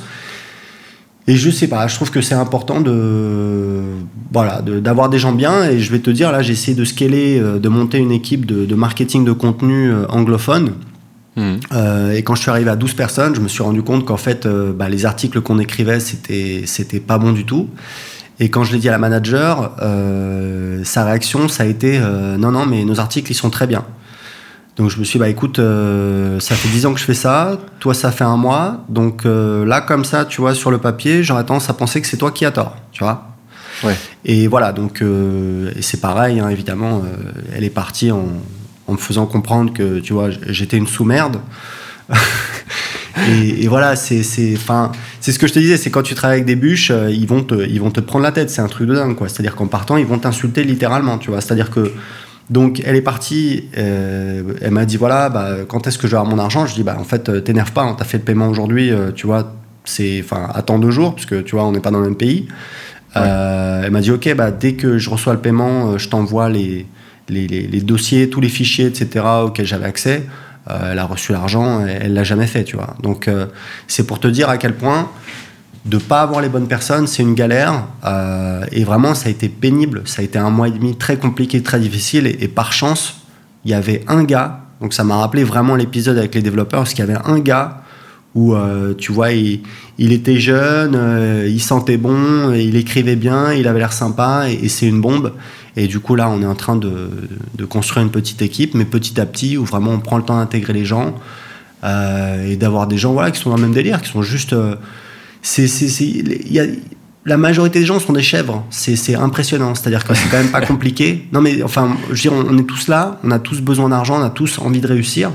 Et 1.27 1.35
je 1.35 1.49
sais 1.49 1.67
pas, 1.67 1.87
je 1.87 1.95
trouve 1.95 2.11
que 2.11 2.21
c'est 2.21 2.35
important 2.35 2.79
de 2.79 3.81
voilà 4.31 4.61
d'avoir 4.61 5.09
des 5.09 5.19
gens 5.19 5.33
bien. 5.33 5.69
Et 5.69 5.79
je 5.79 5.91
vais 5.91 5.99
te 5.99 6.09
dire, 6.09 6.31
là, 6.31 6.41
j'ai 6.41 6.53
essayé 6.53 6.77
de 6.77 6.85
scaler, 6.85 7.39
de 7.39 7.69
monter 7.69 7.97
une 7.97 8.13
équipe 8.13 8.45
de, 8.45 8.65
de 8.65 8.75
marketing 8.75 9.25
de 9.25 9.33
contenu 9.33 9.91
anglophone. 10.07 10.71
Euh, 11.37 12.13
et 12.13 12.23
quand 12.23 12.35
je 12.35 12.41
suis 12.41 12.51
arrivé 12.51 12.69
à 12.69 12.75
12 12.75 12.93
personnes, 12.93 13.35
je 13.35 13.41
me 13.41 13.47
suis 13.47 13.63
rendu 13.63 13.83
compte 13.83 14.05
qu'en 14.05 14.17
fait, 14.17 14.45
euh, 14.45 14.73
bah, 14.73 14.89
les 14.89 15.05
articles 15.05 15.41
qu'on 15.41 15.59
écrivait, 15.59 15.99
c'était, 15.99 16.63
c'était 16.65 16.99
pas 16.99 17.17
bon 17.17 17.31
du 17.31 17.45
tout. 17.45 17.69
Et 18.39 18.49
quand 18.49 18.63
je 18.63 18.73
l'ai 18.73 18.79
dit 18.79 18.87
à 18.87 18.91
la 18.91 18.97
manager, 18.99 19.75
euh, 19.81 20.83
sa 20.83 21.03
réaction, 21.05 21.47
ça 21.47 21.63
a 21.63 21.65
été 21.65 21.97
euh, 21.97 22.37
non, 22.37 22.51
non, 22.51 22.65
mais 22.65 22.83
nos 22.85 22.99
articles, 22.99 23.31
ils 23.31 23.35
sont 23.35 23.49
très 23.49 23.65
bien. 23.65 23.83
Donc 24.75 24.91
je 24.91 24.99
me 24.99 25.03
suis 25.03 25.13
dit, 25.13 25.19
bah 25.19 25.29
écoute, 25.29 25.57
euh, 25.57 26.39
ça 26.39 26.53
fait 26.53 26.69
10 26.69 26.85
ans 26.85 26.93
que 26.93 26.99
je 26.99 27.05
fais 27.05 27.15
ça, 27.15 27.57
toi 27.79 27.95
ça 27.95 28.11
fait 28.11 28.23
un 28.23 28.37
mois, 28.37 28.85
donc 28.89 29.23
là 29.25 29.81
comme 29.81 30.05
ça, 30.05 30.23
tu 30.23 30.39
vois, 30.39 30.53
sur 30.53 30.69
le 30.69 30.77
papier, 30.77 31.23
j'aurais 31.23 31.45
tendance 31.45 31.67
à 31.71 31.73
penser 31.73 31.99
que 31.99 32.05
c'est 32.05 32.17
toi 32.17 32.31
qui 32.31 32.45
as 32.45 32.51
tort, 32.51 32.75
tu 32.91 33.03
vois. 33.03 33.29
Ouais. 33.83 33.95
Et 34.23 34.47
voilà, 34.47 34.73
donc 34.73 35.01
et 35.01 35.81
c'est 35.81 35.99
pareil, 35.99 36.39
hein, 36.39 36.49
évidemment, 36.49 37.01
elle 37.55 37.63
est 37.63 37.71
partie 37.71 38.11
en, 38.11 38.27
en, 38.85 38.91
me 38.91 38.97
faisant 38.97 39.25
comprendre 39.25 39.73
que, 39.73 39.97
tu 39.97 40.13
vois, 40.13 40.29
j'étais 40.29 40.77
une 40.77 40.87
sous-merde. 40.87 41.37
et, 43.29 43.67
voilà, 43.67 43.95
c'est 43.95 44.21
enfin 44.55 44.91
c'est 45.19 45.31
ce 45.31 45.39
que 45.39 45.47
je 45.47 45.53
te 45.53 45.59
disais, 45.59 45.77
c'est 45.77 45.89
quand 45.89 46.03
tu 46.03 46.15
travailles 46.15 46.37
avec 46.37 46.45
des 46.45 46.55
bûches, 46.55 46.91
euh, 46.91 47.09
ils 47.11 47.27
vont 47.27 47.43
te 47.43 47.55
ils 47.67 47.79
vont 47.79 47.91
te 47.91 47.99
prendre 47.99 48.23
la 48.23 48.31
tête, 48.31 48.49
c'est 48.49 48.61
un 48.61 48.67
truc 48.67 48.87
de 48.87 48.95
dingue 48.95 49.15
quoi. 49.15 49.29
C'est-à-dire 49.29 49.55
qu'en 49.55 49.67
partant, 49.67 49.97
ils 49.97 50.05
vont 50.05 50.19
t'insulter 50.19 50.63
littéralement, 50.63 51.17
tu 51.17 51.29
vois. 51.29 51.41
C'est-à-dire 51.41 51.71
que 51.71 51.91
donc 52.49 52.81
elle 52.85 52.95
est 52.95 53.01
partie, 53.01 53.65
euh, 53.77 54.43
elle 54.61 54.71
m'a 54.71 54.85
dit 54.85 54.97
voilà, 54.97 55.29
bah, 55.29 55.49
quand 55.67 55.87
est-ce 55.87 55.97
que 55.97 56.07
je 56.07 56.11
vais 56.11 56.17
avoir 56.17 56.33
mon 56.33 56.41
argent? 56.41 56.65
Je 56.65 56.75
dis 56.75 56.83
bah 56.83 56.97
en 56.99 57.03
fait 57.03 57.29
euh, 57.29 57.41
t'énerve 57.41 57.71
pas, 57.71 57.85
on 57.85 57.95
t'a 57.95 58.05
fait 58.05 58.17
le 58.17 58.23
paiement 58.23 58.47
aujourd'hui, 58.47 58.91
tu 59.15 59.27
vois, 59.27 59.53
c'est 59.83 60.21
enfin 60.23 60.49
attends 60.53 60.79
deux 60.79 60.91
jours 60.91 61.15
puisque 61.15 61.43
tu 61.43 61.55
vois 61.55 61.65
on 61.65 61.71
n'est 61.71 61.79
pas 61.79 61.91
dans 61.91 61.99
le 61.99 62.05
même 62.05 62.17
pays. 62.17 62.47
elle 63.15 63.91
m'a 63.91 64.01
dit 64.01 64.11
ok 64.11 64.33
bah 64.35 64.51
dès 64.51 64.73
que 64.73 64.97
je 64.97 65.09
reçois 65.09 65.33
le 65.33 65.39
paiement, 65.39 65.97
je 65.97 66.07
t'envoie 66.09 66.49
les 66.49 66.85
les, 67.29 67.47
les, 67.47 67.67
les, 67.67 67.81
dossiers, 67.81 68.29
tous 68.29 68.39
les 68.39 68.47
fichiers, 68.49 68.85
etc. 68.85 69.25
auxquels 69.43 69.65
j'avais 69.65 69.85
accès. 69.85 70.23
Euh, 70.69 70.91
elle 70.91 70.99
a 70.99 71.05
reçu 71.05 71.31
l'argent, 71.31 71.85
elle 71.85 72.13
l'a 72.13 72.23
jamais 72.23 72.47
fait, 72.47 72.63
tu 72.63 72.75
vois. 72.75 72.95
Donc 73.01 73.27
euh, 73.27 73.47
c'est 73.87 74.05
pour 74.05 74.19
te 74.19 74.27
dire 74.27 74.49
à 74.49 74.57
quel 74.57 74.75
point 74.75 75.09
de 75.85 75.97
pas 75.97 76.21
avoir 76.21 76.41
les 76.41 76.49
bonnes 76.49 76.67
personnes, 76.67 77.07
c'est 77.07 77.23
une 77.23 77.35
galère. 77.35 77.85
Euh, 78.05 78.65
et 78.73 78.83
vraiment, 78.83 79.15
ça 79.15 79.29
a 79.29 79.31
été 79.31 79.47
pénible. 79.47 80.01
Ça 80.05 80.21
a 80.21 80.25
été 80.25 80.37
un 80.37 80.49
mois 80.49 80.67
et 80.67 80.71
demi 80.71 80.97
très 80.97 81.15
compliqué, 81.15 81.63
très 81.63 81.79
difficile. 81.79 82.27
Et, 82.27 82.47
par 82.49 82.73
chance, 82.73 83.21
il 83.63 83.71
y 83.71 83.73
avait 83.73 84.03
un 84.07 84.23
gars. 84.23 84.59
Donc 84.81 84.93
ça 84.93 85.05
m'a 85.05 85.15
rappelé 85.15 85.45
vraiment 85.45 85.75
l'épisode 85.75 86.17
avec 86.17 86.35
les 86.35 86.41
développeurs, 86.41 86.81
parce 86.81 86.93
qu'il 86.93 87.05
y 87.05 87.09
avait 87.09 87.19
un 87.23 87.39
gars 87.39 87.83
où, 88.35 88.53
tu 88.99 89.11
vois, 89.11 89.31
il, 89.31 89.63
était 89.97 90.37
jeune, 90.37 90.95
il 91.47 91.59
sentait 91.59 91.97
bon, 91.97 92.53
il 92.53 92.75
écrivait 92.75 93.15
bien, 93.15 93.51
il 93.53 93.67
avait 93.67 93.79
l'air 93.79 93.93
sympa, 93.93 94.43
et 94.47 94.69
c'est 94.69 94.85
une 94.85 95.01
bombe. 95.01 95.33
Et 95.77 95.85
du 95.87 95.99
coup, 95.99 96.15
là, 96.15 96.27
on 96.27 96.41
est 96.41 96.45
en 96.45 96.55
train 96.55 96.75
de, 96.75 97.29
construire 97.69 98.03
une 98.03 98.11
petite 98.11 98.41
équipe, 98.41 98.73
mais 98.73 98.83
petit 98.83 99.21
à 99.21 99.27
petit, 99.27 99.57
où 99.57 99.63
vraiment 99.63 99.91
on 99.91 99.99
prend 99.99 100.17
le 100.17 100.23
temps 100.23 100.37
d'intégrer 100.37 100.73
les 100.73 100.85
gens 100.85 101.13
euh, 101.83 102.49
et 102.49 102.55
d'avoir 102.55 102.87
des 102.87 102.97
gens 102.97 103.13
voilà, 103.13 103.29
qui 103.29 103.39
sont 103.39 103.51
dans 103.51 103.57
le 103.57 103.61
même 103.61 103.73
délire, 103.73 104.01
qui 104.01 104.09
sont 104.09 104.23
juste. 104.23 104.53
Euh, 104.53 104.75
c'est, 105.43 105.67
y 105.67 106.59
a, 106.59 106.65
la 107.25 107.37
majorité 107.37 107.79
des 107.79 107.85
gens 107.85 107.99
sont 107.99 108.13
des 108.13 108.23
chèvres. 108.23 108.65
C'est, 108.71 109.13
impressionnant. 109.13 109.75
C'est-à-dire 109.75 110.03
que 110.03 110.15
c'est 110.15 110.27
quand 110.29 110.37
même 110.37 110.49
pas 110.49 110.61
compliqué. 110.65 111.27
Non, 111.31 111.41
mais 111.41 111.61
enfin, 111.61 111.95
je 112.11 112.27
veux 112.27 112.31
dire, 112.31 112.33
on, 112.33 112.57
est 112.57 112.63
tous 112.63 112.87
là, 112.87 113.19
on 113.23 113.29
a 113.29 113.37
tous 113.37 113.61
besoin 113.61 113.89
d'argent, 113.89 114.19
on 114.19 114.23
a 114.23 114.31
tous 114.31 114.57
envie 114.57 114.81
de 114.81 114.87
réussir. 114.87 115.29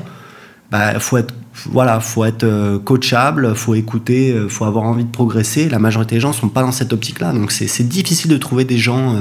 Bah, 0.73 0.99
faut 0.99 1.19
être 1.19 1.35
voilà, 1.67 2.01
faut 2.01 2.25
être 2.25 2.45
euh, 2.45 2.79
coachable, 2.81 3.55
faut 3.55 3.75
écouter, 3.77 4.35
faut 4.49 4.65
avoir 4.65 4.87
envie 4.87 5.05
de 5.05 5.11
progresser. 5.11 5.69
La 5.69 5.79
majorité 5.79 6.17
des 6.17 6.21
gens 6.21 6.33
sont 6.33 6.49
pas 6.49 6.63
dans 6.63 6.73
cette 6.73 6.93
optique-là, 6.93 7.33
donc 7.33 7.53
c'est 7.53 7.89
difficile 7.89 8.31
de 8.31 8.39
trouver 8.39 8.65
des 8.65 8.79
gens 8.79 9.15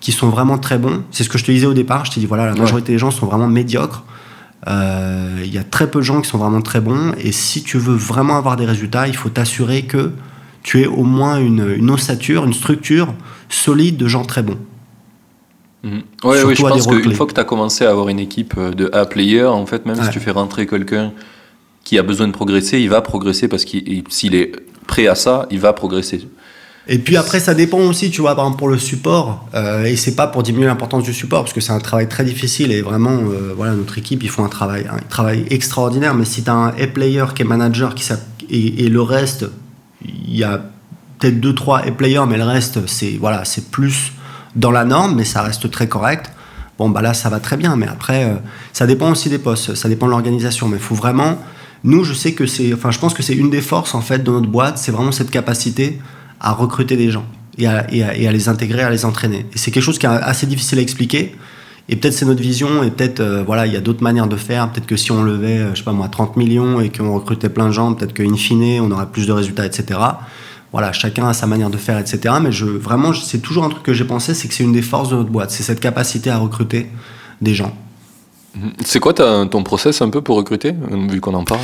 qui 0.00 0.12
sont 0.12 0.28
vraiment 0.28 0.58
très 0.58 0.78
bons. 0.78 1.02
C'est 1.10 1.24
ce 1.24 1.28
que 1.28 1.38
je 1.38 1.44
te 1.44 1.50
disais 1.50 1.66
au 1.66 1.74
départ. 1.74 2.04
Je 2.04 2.12
t'ai 2.12 2.20
dit, 2.20 2.26
voilà, 2.26 2.46
la 2.46 2.54
majorité 2.54 2.92
des 2.92 2.98
gens 2.98 3.10
sont 3.10 3.26
vraiment 3.26 3.48
médiocres. 3.48 4.04
Euh, 4.66 5.40
il 5.44 5.52
y 5.52 5.58
a 5.58 5.64
très 5.64 5.90
peu 5.90 6.00
de 6.00 6.04
gens 6.04 6.20
qui 6.20 6.28
sont 6.28 6.38
vraiment 6.38 6.62
très 6.62 6.80
bons. 6.80 7.12
Et 7.18 7.32
si 7.32 7.62
tu 7.62 7.78
veux 7.78 7.94
vraiment 7.94 8.36
avoir 8.36 8.56
des 8.56 8.66
résultats, 8.66 9.08
il 9.08 9.16
faut 9.16 9.28
t'assurer 9.28 9.82
que 9.82 10.12
tu 10.62 10.82
aies 10.82 10.86
au 10.86 11.04
moins 11.04 11.38
une, 11.38 11.74
une 11.76 11.90
ossature, 11.90 12.44
une 12.44 12.52
structure 12.52 13.14
solide 13.48 13.96
de 13.96 14.06
gens 14.06 14.24
très 14.24 14.42
bons. 14.42 14.58
Mhm. 15.84 16.02
Oui, 16.24 16.36
je 16.54 16.62
pense 16.62 16.86
qu'une 16.86 17.14
fois 17.14 17.26
que 17.26 17.34
tu 17.34 17.40
as 17.40 17.44
commencé 17.44 17.84
à 17.84 17.90
avoir 17.90 18.08
une 18.08 18.18
équipe 18.18 18.54
euh, 18.58 18.70
de 18.72 18.90
A-player, 18.92 19.44
en 19.44 19.66
fait, 19.66 19.86
même 19.86 20.02
si 20.02 20.10
tu 20.10 20.20
fais 20.20 20.32
rentrer 20.32 20.66
quelqu'un 20.66 21.12
qui 21.84 21.98
a 21.98 22.02
besoin 22.02 22.26
de 22.26 22.32
progresser, 22.32 22.80
il 22.80 22.90
va 22.90 23.00
progresser 23.00 23.48
parce 23.48 23.64
qu'il 23.64 24.02
s'il 24.08 24.34
est 24.34 24.52
prêt 24.86 25.06
à 25.06 25.14
ça, 25.14 25.46
il 25.50 25.60
va 25.60 25.72
progresser. 25.72 26.28
Et 26.90 26.98
puis 26.98 27.18
après, 27.18 27.38
ça 27.38 27.52
dépend 27.52 27.80
aussi, 27.80 28.10
tu 28.10 28.22
vois, 28.22 28.34
par 28.34 28.46
exemple 28.46 28.58
pour 28.58 28.68
le 28.68 28.78
support. 28.78 29.46
Euh, 29.54 29.84
et 29.84 29.96
c'est 29.96 30.16
pas 30.16 30.26
pour 30.26 30.42
diminuer 30.42 30.66
l'importance 30.66 31.04
du 31.04 31.12
support, 31.12 31.42
parce 31.42 31.52
que 31.52 31.60
c'est 31.60 31.72
un 31.72 31.80
travail 31.80 32.08
très 32.08 32.24
difficile. 32.24 32.72
Et 32.72 32.80
vraiment, 32.80 33.10
euh, 33.10 33.52
voilà, 33.54 33.74
notre 33.74 33.98
équipe, 33.98 34.22
ils 34.22 34.30
font 34.30 34.42
un 34.42 34.48
travail, 34.48 34.86
un 34.90 34.98
travail 35.10 35.44
extraordinaire. 35.50 36.14
Mais 36.14 36.24
si 36.24 36.42
tu 36.42 36.50
as 36.50 36.54
un 36.54 36.68
A-player 36.68 37.26
qui 37.34 37.42
est 37.42 37.44
manager 37.44 37.94
qui 37.94 38.10
et, 38.50 38.88
le 38.88 39.02
reste, 39.02 39.44
il 40.02 40.34
y 40.34 40.44
a 40.44 40.62
peut-être 41.18 41.38
deux, 41.38 41.54
trois 41.54 41.80
A-players, 41.80 42.24
mais 42.26 42.38
le 42.38 42.44
reste, 42.44 42.86
c'est 42.86 43.18
voilà, 43.20 43.42
plus 43.70 44.12
dans 44.56 44.70
la 44.70 44.86
norme, 44.86 45.16
mais 45.16 45.24
ça 45.24 45.42
reste 45.42 45.70
très 45.70 45.88
correct. 45.88 46.30
Bon, 46.78 46.88
bah 46.88 47.02
là, 47.02 47.12
ça 47.12 47.28
va 47.28 47.38
très 47.38 47.58
bien. 47.58 47.76
Mais 47.76 47.86
après, 47.86 48.24
euh, 48.24 48.36
ça 48.72 48.86
dépend 48.86 49.10
aussi 49.10 49.28
des 49.28 49.38
postes, 49.38 49.74
ça 49.74 49.90
dépend 49.90 50.06
de 50.06 50.12
l'organisation. 50.12 50.68
Mais 50.68 50.78
il 50.78 50.82
faut 50.82 50.94
vraiment. 50.94 51.38
Nous, 51.84 52.02
je 52.02 52.14
sais 52.14 52.32
que 52.32 52.46
c'est. 52.46 52.72
Enfin, 52.72 52.90
je 52.90 52.98
pense 52.98 53.12
que 53.12 53.22
c'est 53.22 53.34
une 53.34 53.50
des 53.50 53.60
forces, 53.60 53.94
en 53.94 54.00
fait, 54.00 54.24
de 54.24 54.30
notre 54.30 54.48
boîte, 54.48 54.78
c'est 54.78 54.90
vraiment 54.90 55.12
cette 55.12 55.30
capacité 55.30 55.98
à 56.40 56.52
recruter 56.52 56.96
des 56.96 57.10
gens 57.10 57.24
et 57.58 57.66
à, 57.66 57.82
les 58.32 58.48
intégrer, 58.48 58.82
à 58.82 58.90
les 58.90 59.04
entraîner. 59.04 59.46
Et 59.52 59.58
c'est 59.58 59.70
quelque 59.70 59.82
chose 59.82 59.98
qui 59.98 60.06
est 60.06 60.08
assez 60.08 60.46
difficile 60.46 60.78
à 60.78 60.82
expliquer. 60.82 61.34
Et 61.88 61.96
peut-être 61.96 62.14
c'est 62.14 62.26
notre 62.26 62.42
vision, 62.42 62.82
et 62.82 62.90
peut-être 62.90 63.20
euh, 63.20 63.42
voilà, 63.42 63.66
il 63.66 63.72
y 63.72 63.76
a 63.76 63.80
d'autres 63.80 64.02
manières 64.02 64.26
de 64.26 64.36
faire. 64.36 64.70
Peut-être 64.70 64.86
que 64.86 64.96
si 64.96 65.10
on 65.10 65.22
levait, 65.22 65.58
euh, 65.58 65.70
je 65.72 65.78
sais 65.78 65.84
pas 65.84 65.92
moi, 65.92 66.08
30 66.08 66.36
millions 66.36 66.80
et 66.80 66.90
qu'on 66.90 67.14
recrutait 67.14 67.48
plein 67.48 67.68
de 67.68 67.72
gens, 67.72 67.94
peut-être 67.94 68.12
qu'in 68.12 68.36
fine, 68.36 68.80
on 68.82 68.90
aurait 68.90 69.06
plus 69.10 69.26
de 69.26 69.32
résultats, 69.32 69.64
etc. 69.64 69.98
Voilà, 70.70 70.92
chacun 70.92 71.26
a 71.26 71.32
sa 71.32 71.46
manière 71.46 71.70
de 71.70 71.78
faire, 71.78 71.98
etc. 71.98 72.34
Mais 72.42 72.52
je, 72.52 72.66
vraiment, 72.66 73.14
c'est 73.14 73.38
toujours 73.38 73.64
un 73.64 73.70
truc 73.70 73.82
que 73.82 73.94
j'ai 73.94 74.04
pensé, 74.04 74.34
c'est 74.34 74.48
que 74.48 74.54
c'est 74.54 74.64
une 74.64 74.74
des 74.74 74.82
forces 74.82 75.08
de 75.08 75.16
notre 75.16 75.30
boîte, 75.30 75.50
c'est 75.50 75.62
cette 75.62 75.80
capacité 75.80 76.28
à 76.28 76.36
recruter 76.36 76.88
des 77.40 77.54
gens. 77.54 77.74
C'est 78.84 79.00
quoi 79.00 79.12
ton 79.12 79.62
process 79.62 80.02
un 80.02 80.10
peu 80.10 80.20
pour 80.20 80.36
recruter, 80.36 80.74
vu 81.08 81.20
qu'on 81.20 81.34
en 81.34 81.44
parle? 81.44 81.60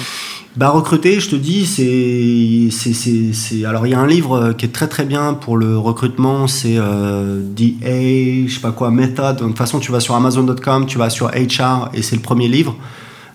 Bah, 0.56 0.70
recruter, 0.70 1.18
je 1.18 1.30
te 1.30 1.36
dis, 1.36 1.66
c'est. 1.66 3.64
Alors, 3.64 3.86
il 3.86 3.90
y 3.90 3.94
a 3.94 3.98
un 3.98 4.06
livre 4.06 4.52
qui 4.52 4.66
est 4.66 4.72
très 4.72 4.86
très 4.86 5.04
bien 5.04 5.34
pour 5.34 5.56
le 5.56 5.76
recrutement, 5.76 6.46
c'est 6.46 6.76
euh, 6.76 7.42
The 7.56 7.84
A, 7.84 8.46
je 8.46 8.54
sais 8.54 8.60
pas 8.60 8.70
quoi, 8.70 8.90
Method. 8.90 9.36
De 9.36 9.44
toute 9.44 9.58
façon, 9.58 9.80
tu 9.80 9.90
vas 9.90 9.98
sur 9.98 10.14
Amazon.com, 10.14 10.86
tu 10.86 10.98
vas 10.98 11.10
sur 11.10 11.28
HR, 11.28 11.88
et 11.92 12.02
c'est 12.02 12.14
le 12.14 12.22
premier 12.22 12.46
livre. 12.46 12.76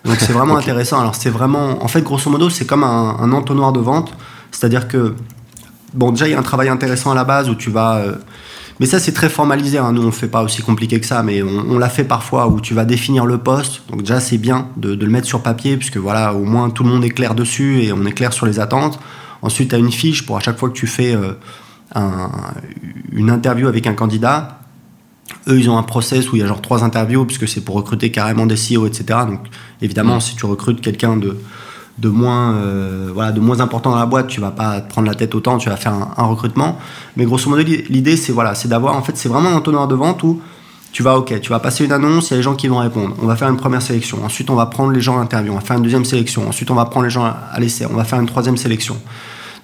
Donc, 0.05 0.15
c'est 0.19 0.31
vraiment 0.31 0.55
intéressant. 0.63 1.01
Alors, 1.01 1.15
c'est 1.15 1.29
vraiment. 1.29 1.83
En 1.83 1.87
fait, 1.89 2.01
grosso 2.01 2.29
modo, 2.29 2.49
c'est 2.49 2.65
comme 2.65 2.85
un, 2.85 3.17
un, 3.19 3.33
entonnoir 3.33 3.73
de 3.73 3.79
vente. 3.79 4.13
C'est-à-dire 4.51 4.87
que. 4.87 5.15
Bon, 5.93 6.11
déjà, 6.11 6.27
il 6.27 6.31
y 6.31 6.35
a 6.35 6.39
un 6.39 6.43
travail 6.43 6.69
intéressant 6.69 7.11
à 7.11 7.15
la 7.15 7.25
base 7.25 7.49
où 7.49 7.55
tu 7.55 7.69
vas. 7.69 7.97
Euh, 7.97 8.13
mais 8.79 8.85
ça, 8.85 8.99
c'est 8.99 9.11
très 9.11 9.29
formalisé. 9.29 9.77
Hein. 9.77 9.91
Nous, 9.91 10.01
on 10.01 10.07
ne 10.07 10.11
fait 10.11 10.27
pas 10.27 10.41
aussi 10.41 10.61
compliqué 10.61 10.99
que 10.99 11.05
ça, 11.05 11.21
mais 11.21 11.41
on, 11.43 11.77
l'a 11.77 11.89
fait 11.89 12.05
parfois 12.05 12.47
où 12.47 12.61
tu 12.61 12.73
vas 12.73 12.85
définir 12.85 13.25
le 13.25 13.37
poste. 13.37 13.81
Donc 13.89 14.01
déjà, 14.01 14.21
c'est 14.21 14.37
bien 14.37 14.69
de, 14.77 14.93
le 14.93 15.09
mettre 15.09 15.27
sur 15.27 15.41
papier, 15.41 15.75
puisque 15.75 15.97
voilà, 15.97 16.33
au 16.33 16.45
moins 16.45 16.69
tout 16.69 16.83
le 16.83 16.89
monde 16.89 17.03
est 17.03 17.09
clair 17.09 17.35
dessus 17.35 17.81
et 17.81 17.91
on 17.91 18.05
est 18.05 18.13
clair 18.13 18.31
sur 18.31 18.45
les 18.45 18.59
attentes. 18.59 18.99
Ensuite, 19.41 19.69
tu 19.69 19.75
as 19.75 19.79
une 19.79 19.91
fiche 19.91 20.25
pour 20.25 20.37
à 20.37 20.39
chaque 20.39 20.57
fois 20.57 20.69
que 20.69 20.75
tu 20.75 20.87
fais 20.87 21.13
euh, 21.13 21.33
une 23.11 23.29
interview 23.29 23.67
avec 23.67 23.85
un 23.85 23.93
candidat. 23.93 24.61
Eux, 25.47 25.59
ils 25.59 25.69
ont 25.69 25.77
un 25.77 25.83
process 25.83 26.31
où 26.31 26.37
il 26.37 26.39
y 26.39 26.43
a 26.43 26.47
genre 26.47 26.61
trois 26.61 26.83
interviews, 26.83 27.25
puisque 27.25 27.49
c'est 27.49 27.61
pour 27.61 27.75
recruter 27.75 28.11
carrément 28.11 28.45
des 28.45 28.55
CEO, 28.55 28.87
etc. 28.87 29.19
Donc 29.27 29.41
évidemment, 29.81 30.17
mmh. 30.17 30.21
si 30.21 30.35
tu 30.35 30.45
recrutes 30.45 30.79
quelqu'un 30.79 31.17
de 31.17 31.37
de 31.99 32.09
moins, 32.09 32.53
euh, 32.53 33.09
voilà, 33.13 33.31
de 33.31 33.39
moins 33.39 33.59
important 33.59 33.91
dans 33.91 33.97
la 33.97 34.05
boîte, 34.05 34.27
tu 34.27 34.39
vas 34.39 34.51
pas 34.51 34.79
te 34.81 34.89
prendre 34.89 35.07
la 35.07 35.15
tête 35.15 35.35
autant, 35.35 35.57
tu 35.57 35.69
vas 35.69 35.75
faire 35.75 35.93
un, 35.93 36.25
recrutement. 36.25 36.77
Mais 37.17 37.25
grosso 37.25 37.49
modo, 37.49 37.61
l'idée, 37.61 38.15
c'est 38.15 38.31
voilà, 38.31 38.55
c'est 38.55 38.67
d'avoir, 38.67 38.95
en 38.95 39.01
fait, 39.01 39.17
c'est 39.17 39.29
vraiment 39.29 39.49
un 39.49 39.55
entonnoir 39.55 39.87
de 39.87 39.95
vente 39.95 40.23
où 40.23 40.41
tu 40.91 41.03
vas, 41.03 41.17
ok, 41.17 41.39
tu 41.41 41.49
vas 41.49 41.59
passer 41.59 41.85
une 41.85 41.91
annonce, 41.91 42.29
il 42.29 42.31
y 42.31 42.33
a 42.35 42.37
les 42.37 42.43
gens 42.43 42.55
qui 42.55 42.67
vont 42.67 42.77
répondre. 42.77 43.15
On 43.21 43.27
va 43.27 43.35
faire 43.35 43.49
une 43.49 43.57
première 43.57 43.81
sélection. 43.81 44.23
Ensuite, 44.23 44.49
on 44.49 44.55
va 44.55 44.65
prendre 44.65 44.91
les 44.91 45.01
gens 45.01 45.17
à 45.17 45.19
l'interview. 45.19 45.51
On 45.51 45.55
va 45.55 45.61
faire 45.61 45.77
une 45.77 45.83
deuxième 45.83 46.05
sélection. 46.05 46.47
Ensuite, 46.47 46.71
on 46.71 46.75
va 46.75 46.85
prendre 46.85 47.03
les 47.03 47.11
gens 47.11 47.25
à 47.25 47.59
l'essai. 47.59 47.85
On 47.85 47.95
va 47.95 48.05
faire 48.05 48.19
une 48.19 48.25
troisième 48.25 48.57
sélection. 48.57 48.97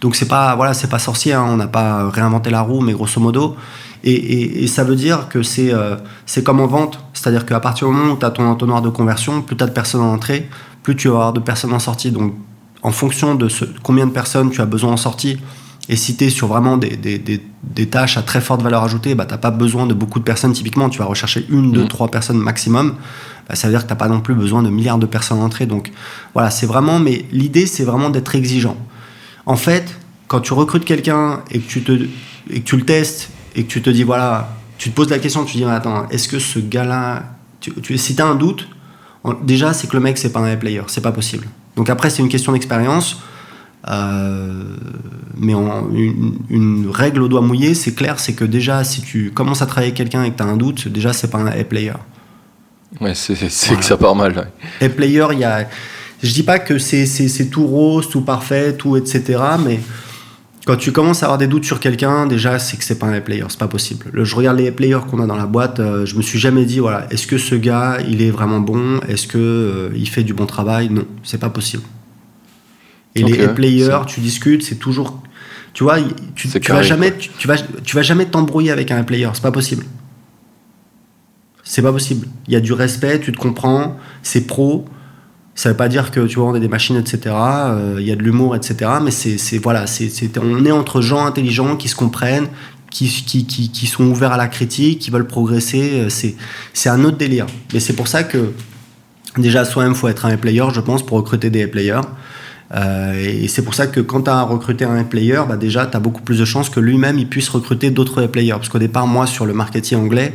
Donc, 0.01 0.15
c'est 0.15 0.27
pas, 0.27 0.55
voilà, 0.55 0.73
c'est 0.73 0.89
pas 0.89 0.99
sorcier. 0.99 1.33
Hein. 1.33 1.45
on 1.47 1.57
n'a 1.57 1.67
pas 1.67 2.09
réinventé 2.09 2.51
la 2.51 2.61
roue, 2.61 2.81
mais 2.81 2.93
grosso 2.93 3.19
modo. 3.19 3.55
Et, 4.03 4.67
ça 4.67 4.83
veut 4.83 4.95
dire 4.95 5.29
que 5.29 5.41
c'est 5.41 5.73
euh, 5.73 5.95
c'est 6.27 6.43
comme 6.43 6.59
en 6.59 6.67
vente. 6.67 6.99
C'est-à-dire 7.13 7.45
qu'à 7.45 7.59
partir 7.59 7.87
du 7.87 7.93
moment 7.95 8.13
où 8.13 8.17
tu 8.17 8.25
as 8.25 8.29
ton 8.29 8.47
entonnoir 8.47 8.83
de 8.83 8.89
conversion, 8.89 9.41
plus 9.41 9.57
tu 9.57 9.63
as 9.63 9.67
de 9.67 9.71
personnes 9.71 10.01
en 10.01 10.13
entrée, 10.13 10.47
plus 10.85 10.95
tu 10.95 11.07
vas 11.07 11.15
avoir 11.15 11.33
de 11.33 11.39
personnes 11.39 11.73
en 11.73 11.79
sortie. 11.79 12.11
Donc, 12.11 12.35
en 12.83 12.91
fonction 12.91 13.33
de 13.33 13.49
ce, 13.49 13.65
combien 13.81 14.05
de 14.05 14.11
personnes 14.11 14.51
tu 14.51 14.61
as 14.61 14.67
besoin 14.67 14.91
en 14.91 14.97
sortie, 14.97 15.39
et 15.89 15.95
si 15.95 16.15
tu 16.15 16.25
es 16.25 16.29
sur 16.29 16.47
vraiment 16.47 16.77
des, 16.77 16.95
des, 16.95 17.17
des, 17.17 17.85
tâches 17.87 18.17
à 18.17 18.21
très 18.21 18.39
forte 18.39 18.61
valeur 18.61 18.83
ajoutée, 18.83 19.15
bah, 19.15 19.25
tu 19.25 19.31
n'as 19.31 19.39
pas 19.39 19.49
besoin 19.49 19.87
de 19.87 19.95
beaucoup 19.95 20.19
de 20.19 20.23
personnes. 20.23 20.53
Typiquement, 20.53 20.89
tu 20.89 20.99
vas 20.99 21.05
rechercher 21.05 21.43
une, 21.49 21.71
deux, 21.71 21.85
mmh. 21.85 21.87
trois 21.87 22.09
personnes 22.09 22.37
maximum. 22.37 22.95
Bah, 23.49 23.55
ça 23.55 23.67
veut 23.67 23.73
dire 23.73 23.81
que 23.81 23.87
tu 23.87 23.93
n'as 23.93 23.97
pas 23.97 24.07
non 24.07 24.21
plus 24.21 24.35
besoin 24.35 24.61
de 24.61 24.69
milliards 24.69 24.99
de 24.99 25.07
personnes 25.07 25.41
entrées. 25.41 25.65
Donc 25.65 25.91
voilà, 26.35 26.51
c'est 26.51 26.67
vraiment. 26.67 26.99
Mais 26.99 27.25
l'idée, 27.31 27.65
c'est 27.65 27.83
vraiment 27.83 28.11
d'être 28.11 28.35
exigeant. 28.35 28.77
En 29.47 29.55
fait, 29.55 29.97
quand 30.27 30.41
tu 30.41 30.53
recrutes 30.53 30.85
quelqu'un 30.85 31.41
et 31.49 31.59
que 31.59 31.67
tu, 31.67 31.83
te, 31.83 31.93
et 32.51 32.59
que 32.61 32.65
tu 32.65 32.77
le 32.77 32.85
testes 32.85 33.29
et 33.55 33.63
que 33.63 33.71
tu 33.71 33.81
te 33.81 33.89
dis, 33.89 34.03
voilà, 34.03 34.55
tu 34.77 34.91
te 34.91 34.95
poses 34.95 35.09
la 35.09 35.17
question, 35.17 35.45
tu 35.45 35.53
te 35.53 35.57
dis, 35.57 35.65
attends, 35.65 36.07
est-ce 36.09 36.27
que 36.27 36.37
ce 36.37 36.59
gars-là. 36.59 37.23
Tu, 37.59 37.73
tu, 37.81 37.97
si 37.97 38.15
tu 38.15 38.21
as 38.21 38.27
un 38.27 38.35
doute, 38.35 38.67
déjà, 39.43 39.73
c'est 39.73 39.87
que 39.87 39.95
le 39.95 40.01
mec, 40.01 40.17
c'est 40.17 40.31
pas 40.31 40.39
un 40.39 40.55
player, 40.55 40.81
c'est 40.87 41.01
pas 41.01 41.11
possible. 41.11 41.47
Donc 41.75 41.89
après, 41.89 42.09
c'est 42.09 42.21
une 42.21 42.29
question 42.29 42.51
d'expérience. 42.53 43.21
mais 43.87 45.53
une, 45.53 46.89
règle 46.91 47.21
au 47.21 47.27
doigt 47.27 47.41
mouillé, 47.41 47.73
c'est 47.73 47.93
clair, 47.93 48.19
c'est 48.19 48.33
que 48.33 48.45
déjà, 48.45 48.83
si 48.83 49.01
tu 49.01 49.31
commences 49.31 49.61
à 49.61 49.65
travailler 49.65 49.87
avec 49.87 49.97
quelqu'un 49.97 50.23
et 50.23 50.31
que 50.31 50.37
tu 50.37 50.43
as 50.43 50.47
un 50.47 50.57
doute, 50.57 50.87
déjà, 50.87 51.13
c'est 51.13 51.29
pas 51.29 51.39
un 51.39 51.47
A-player. 51.47 51.93
Ouais, 53.01 53.13
c'est 53.15 53.35
que 53.35 53.85
ça 53.85 53.97
part 53.97 54.15
mal. 54.15 54.51
A-player, 54.81 55.27
il 55.33 55.39
y 55.39 55.43
a. 55.43 55.67
Je 56.23 56.33
dis 56.33 56.43
pas 56.43 56.59
que 56.59 56.79
c'est 56.79 57.49
tout 57.51 57.67
rose, 57.67 58.09
tout 58.09 58.21
parfait, 58.21 58.73
tout 58.73 58.95
etc. 58.95 59.39
Mais 59.63 59.79
quand 60.65 60.77
tu 60.77 60.91
commences 60.91 61.21
à 61.21 61.27
avoir 61.27 61.37
des 61.37 61.47
doutes 61.47 61.63
sur 61.63 61.79
quelqu'un, 61.79 62.25
déjà, 62.25 62.57
c'est 62.57 62.75
que 62.75 62.83
c'est 62.83 62.97
pas 62.97 63.05
un 63.05 63.21
player, 63.21 63.45
c'est 63.49 63.59
pas 63.59 63.67
possible. 63.67 64.07
je 64.13 64.35
regarde 64.35 64.57
les 64.57 64.71
players 64.71 65.01
qu'on 65.09 65.21
a 65.21 65.27
dans 65.27 65.35
la 65.35 65.45
boîte, 65.45 65.79
euh, 65.79 66.07
je 66.07 66.15
me 66.15 66.23
suis 66.23 66.39
jamais 66.39 66.65
dit, 66.65 66.79
voilà, 66.79 67.05
est-ce 67.11 67.27
que 67.27 67.37
ce 67.37 67.53
gars, 67.53 67.99
il 68.07 68.23
est 68.23 68.31
vraiment 68.31 68.59
bon? 68.59 68.99
Est-ce 69.07 69.27
que 69.27 69.37
euh, 69.37 69.89
il 69.95 70.09
fait 70.09 70.23
du 70.23 70.33
bon 70.33 70.47
travail? 70.47 70.89
Non, 70.89 71.05
c'est 71.23 71.39
pas 71.39 71.51
possible. 71.51 71.83
Et 73.13 73.23
les 73.23 73.47
players, 73.47 73.99
tu 74.07 74.19
discutes, 74.19 74.63
c'est 74.63 74.75
toujours, 74.75 75.21
tu 75.73 75.83
vois, 75.83 75.97
tu, 76.35 76.49
tu 76.49 76.71
vas 76.71 76.81
jamais, 76.81 77.13
tu, 77.15 77.47
vas, 77.47 77.57
tu 77.57 77.95
vas 77.95 78.01
jamais 78.01 78.25
t'embrouiller 78.25 78.71
avec 78.71 78.91
un 78.91 79.03
player, 79.03 79.29
c'est 79.33 79.43
pas 79.43 79.51
possible. 79.51 79.85
C'est 81.63 81.81
pas 81.81 81.91
possible. 81.91 82.27
Il 82.47 82.53
y 82.53 82.57
a 82.57 82.59
du 82.59 82.73
respect, 82.73 83.19
tu 83.19 83.31
te 83.31 83.37
comprends, 83.37 83.97
c'est 84.23 84.47
pro. 84.47 84.85
Ça 85.57 85.69
veut 85.69 85.77
pas 85.77 85.87
dire 85.87 86.11
que 86.11 86.19
tu 86.27 86.37
vois, 86.37 86.49
on 86.49 86.53
a 86.53 86.59
des 86.59 86.67
machines, 86.67 86.97
etc. 86.97 87.33
Euh, 87.33 87.95
il 87.97 88.05
y 88.05 88.11
a 88.11 88.17
de 88.17 88.21
l'humour, 88.21 88.57
etc. 88.57 88.91
Mais 89.01 89.11
c'est 89.11 89.57
voilà, 89.57 89.87
c'est 89.87 90.37
on 90.37 90.65
est 90.65 90.71
entre 90.71 91.01
gens 91.01 91.25
intelligents 91.25 91.77
qui 91.77 91.87
se 91.87 91.95
comprennent, 91.95 92.49
qui, 92.91 93.07
qui, 93.07 93.45
qui, 93.45 93.71
qui, 93.71 93.87
sont 93.87 94.03
ouverts 94.03 94.33
à 94.33 94.37
la 94.37 94.47
critique, 94.47 94.99
qui 94.99 95.11
veulent 95.11 95.27
progresser. 95.27 95.91
Euh, 95.93 96.09
c'est 96.73 96.89
un 96.89 97.05
autre 97.05 97.17
délire. 97.17 97.45
Mais 97.73 97.79
c'est 97.79 97.93
pour 97.93 98.09
ça 98.09 98.23
que 98.23 98.51
déjà 99.37 99.63
soi-même 99.63 99.95
faut 99.95 100.09
être 100.09 100.25
un 100.25 100.35
player, 100.35 100.65
je 100.73 100.81
pense, 100.81 101.05
pour 101.05 101.17
recruter 101.17 101.49
des 101.49 101.67
players. 101.67 102.01
Euh, 102.73 103.13
et 103.13 103.47
c'est 103.47 103.61
pour 103.61 103.75
ça 103.75 103.87
que 103.87 104.01
quand 104.01 104.23
tu 104.23 104.29
as 104.29 104.41
recruté 104.41 104.83
un 104.83 105.05
player, 105.05 105.39
bah 105.47 105.55
déjà 105.55 105.85
tu 105.85 105.95
as 105.95 106.01
beaucoup 106.01 106.21
plus 106.21 106.39
de 106.39 106.45
chances 106.45 106.69
que 106.69 106.81
lui-même 106.81 107.17
il 107.17 107.29
puisse 107.29 107.47
recruter 107.47 107.91
d'autres 107.91 108.25
players. 108.25 108.51
Parce 108.51 108.67
qu'au 108.67 108.79
départ, 108.79 109.07
moi 109.07 109.25
sur 109.25 109.45
le 109.45 109.53
marketing 109.53 109.99
anglais, 109.99 110.33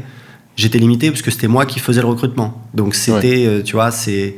j'étais 0.57 0.79
limité 0.79 1.11
parce 1.11 1.21
que 1.21 1.31
c'était 1.31 1.49
moi 1.49 1.67
qui 1.67 1.79
faisais 1.79 2.01
le 2.01 2.07
recrutement. 2.07 2.63
Donc 2.73 2.95
c'était, 2.95 3.63
tu 3.65 3.75
vois, 3.75 3.91
c'est 3.91 4.37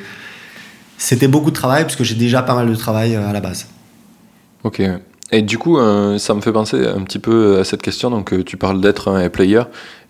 c'était 1.03 1.27
beaucoup 1.27 1.51
de 1.51 1.57
travail 1.57 1.83
parce 1.83 1.97
que 1.97 2.05
j'ai 2.05 2.15
déjà 2.15 2.43
pas 2.43 2.55
mal 2.55 2.69
de 2.69 2.75
travail 2.77 3.17
euh, 3.17 3.29
à 3.29 3.33
la 3.33 3.41
base. 3.41 3.67
Ok. 4.63 4.81
Et 5.33 5.43
du 5.43 5.59
coup, 5.59 5.79
euh, 5.79 6.17
ça 6.19 6.33
me 6.33 6.41
fait 6.41 6.53
penser 6.53 6.87
un 6.87 7.01
petit 7.03 7.19
peu 7.19 7.59
à 7.59 7.65
cette 7.65 7.83
question. 7.83 8.09
Donc, 8.09 8.33
euh, 8.33 8.45
tu 8.45 8.57
parles 8.57 8.81
d'être 8.81 9.09
un 9.09 9.29
player. 9.29 9.63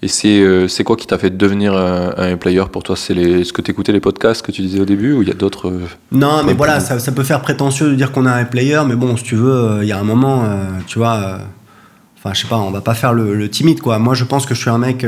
Et 0.03 0.09
c'est 0.09 0.85
quoi 0.85 0.97
qui 0.97 1.07
t'a 1.07 1.17
fait 1.17 1.31
devenir 1.31 1.75
un, 1.75 2.37
player 2.37 2.65
pour 2.71 2.83
toi? 2.83 2.97
C'est 2.97 3.15
ce 3.45 3.53
que 3.55 3.63
tu 3.63 3.71
écoutais 3.71 3.93
les 3.93 4.01
podcasts 4.01 4.45
que 4.45 4.53
tu 4.53 4.61
disais 4.61 4.81
au 4.81 4.85
début 4.85 5.15
ou 5.15 5.23
il 5.23 5.29
y 5.29 5.31
a 5.31 5.35
d'autres 5.35 5.73
Non, 6.11 6.43
mais 6.45 6.55
voilà, 6.55 6.81
ça, 6.81 6.99
ça, 6.99 7.13
peut 7.13 7.23
faire 7.23 7.41
prétentieux 7.41 7.89
de 7.89 7.95
dire 7.95 8.11
qu'on 8.11 8.27
est 8.27 8.31
un 8.31 8.45
player. 8.45 8.81
Mais 8.87 8.97
bon, 8.97 9.17
si 9.17 9.23
tu 9.23 9.37
veux, 9.37 9.79
il 9.81 9.89
y 9.89 9.93
a 9.93 9.99
un 9.99 10.05
moment, 10.05 10.45
tu 10.89 10.99
vois. 10.99 11.39
Enfin, 12.19 12.35
je 12.35 12.43
sais 12.43 12.49
pas, 12.49 12.59
on 12.59 12.73
va 12.73 12.81
pas 12.81 12.95
faire 12.95 13.15
le, 13.15 13.37
le, 13.37 13.49
timide, 13.49 13.81
quoi. 13.81 14.01
Moi, 14.01 14.15
je 14.15 14.25
pense 14.25 14.45
que 14.45 14.55
je 14.55 14.61
suis 14.61 14.71
un 14.71 14.79
mec 14.79 15.07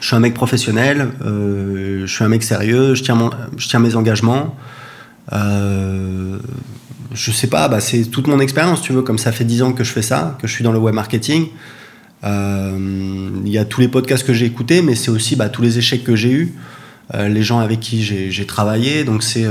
je 0.00 0.06
suis 0.06 0.16
un 0.16 0.20
mec 0.20 0.34
professionnel, 0.34 1.10
euh, 1.24 2.06
je 2.06 2.12
suis 2.12 2.24
un 2.24 2.28
mec 2.28 2.42
sérieux, 2.42 2.94
je 2.94 3.02
tiens, 3.02 3.14
mon, 3.14 3.30
je 3.56 3.68
tiens 3.68 3.80
mes 3.80 3.96
engagements. 3.96 4.56
Euh, 5.32 6.38
je 7.12 7.30
sais 7.30 7.46
pas, 7.46 7.68
bah 7.68 7.80
c'est 7.80 8.04
toute 8.04 8.26
mon 8.26 8.40
expérience, 8.40 8.82
tu 8.82 8.92
veux, 8.92 9.02
comme 9.02 9.18
ça 9.18 9.32
fait 9.32 9.44
10 9.44 9.62
ans 9.62 9.72
que 9.72 9.84
je 9.84 9.92
fais 9.92 10.02
ça, 10.02 10.36
que 10.40 10.46
je 10.46 10.52
suis 10.52 10.64
dans 10.64 10.72
le 10.72 10.78
web 10.78 10.94
marketing. 10.94 11.48
Euh, 12.24 13.30
il 13.44 13.50
y 13.50 13.58
a 13.58 13.64
tous 13.64 13.80
les 13.80 13.88
podcasts 13.88 14.26
que 14.26 14.32
j'ai 14.32 14.46
écoutés, 14.46 14.82
mais 14.82 14.94
c'est 14.94 15.10
aussi 15.10 15.36
bah, 15.36 15.48
tous 15.48 15.62
les 15.62 15.78
échecs 15.78 16.04
que 16.04 16.16
j'ai 16.16 16.30
eus, 16.30 16.54
euh, 17.14 17.28
les 17.28 17.42
gens 17.42 17.60
avec 17.60 17.80
qui 17.80 18.02
j'ai 18.02 18.46
travaillé. 18.46 19.04
Donc 19.04 19.22
c'est, 19.22 19.46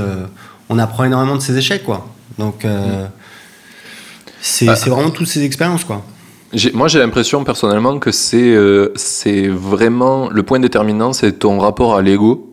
on 0.68 0.78
apprend 0.78 1.04
énormément 1.04 1.36
de 1.36 1.42
ces 1.42 1.56
échecs, 1.56 1.84
quoi. 1.84 2.08
Donc 2.38 2.64
mmh. 2.64 3.08
c'est 4.40 4.66
vraiment 4.66 5.10
toutes 5.10 5.28
ces 5.28 5.42
expériences, 5.42 5.84
quoi. 5.84 6.04
Moi, 6.72 6.88
j'ai 6.88 6.98
l'impression 6.98 7.44
personnellement 7.44 7.98
que 7.98 8.12
c'est 8.12 8.54
euh, 8.54 8.92
c'est 8.94 9.48
vraiment 9.48 10.28
le 10.30 10.42
point 10.42 10.60
déterminant, 10.60 11.12
c'est 11.12 11.32
ton 11.40 11.58
rapport 11.58 11.96
à 11.96 12.02
l'ego. 12.02 12.50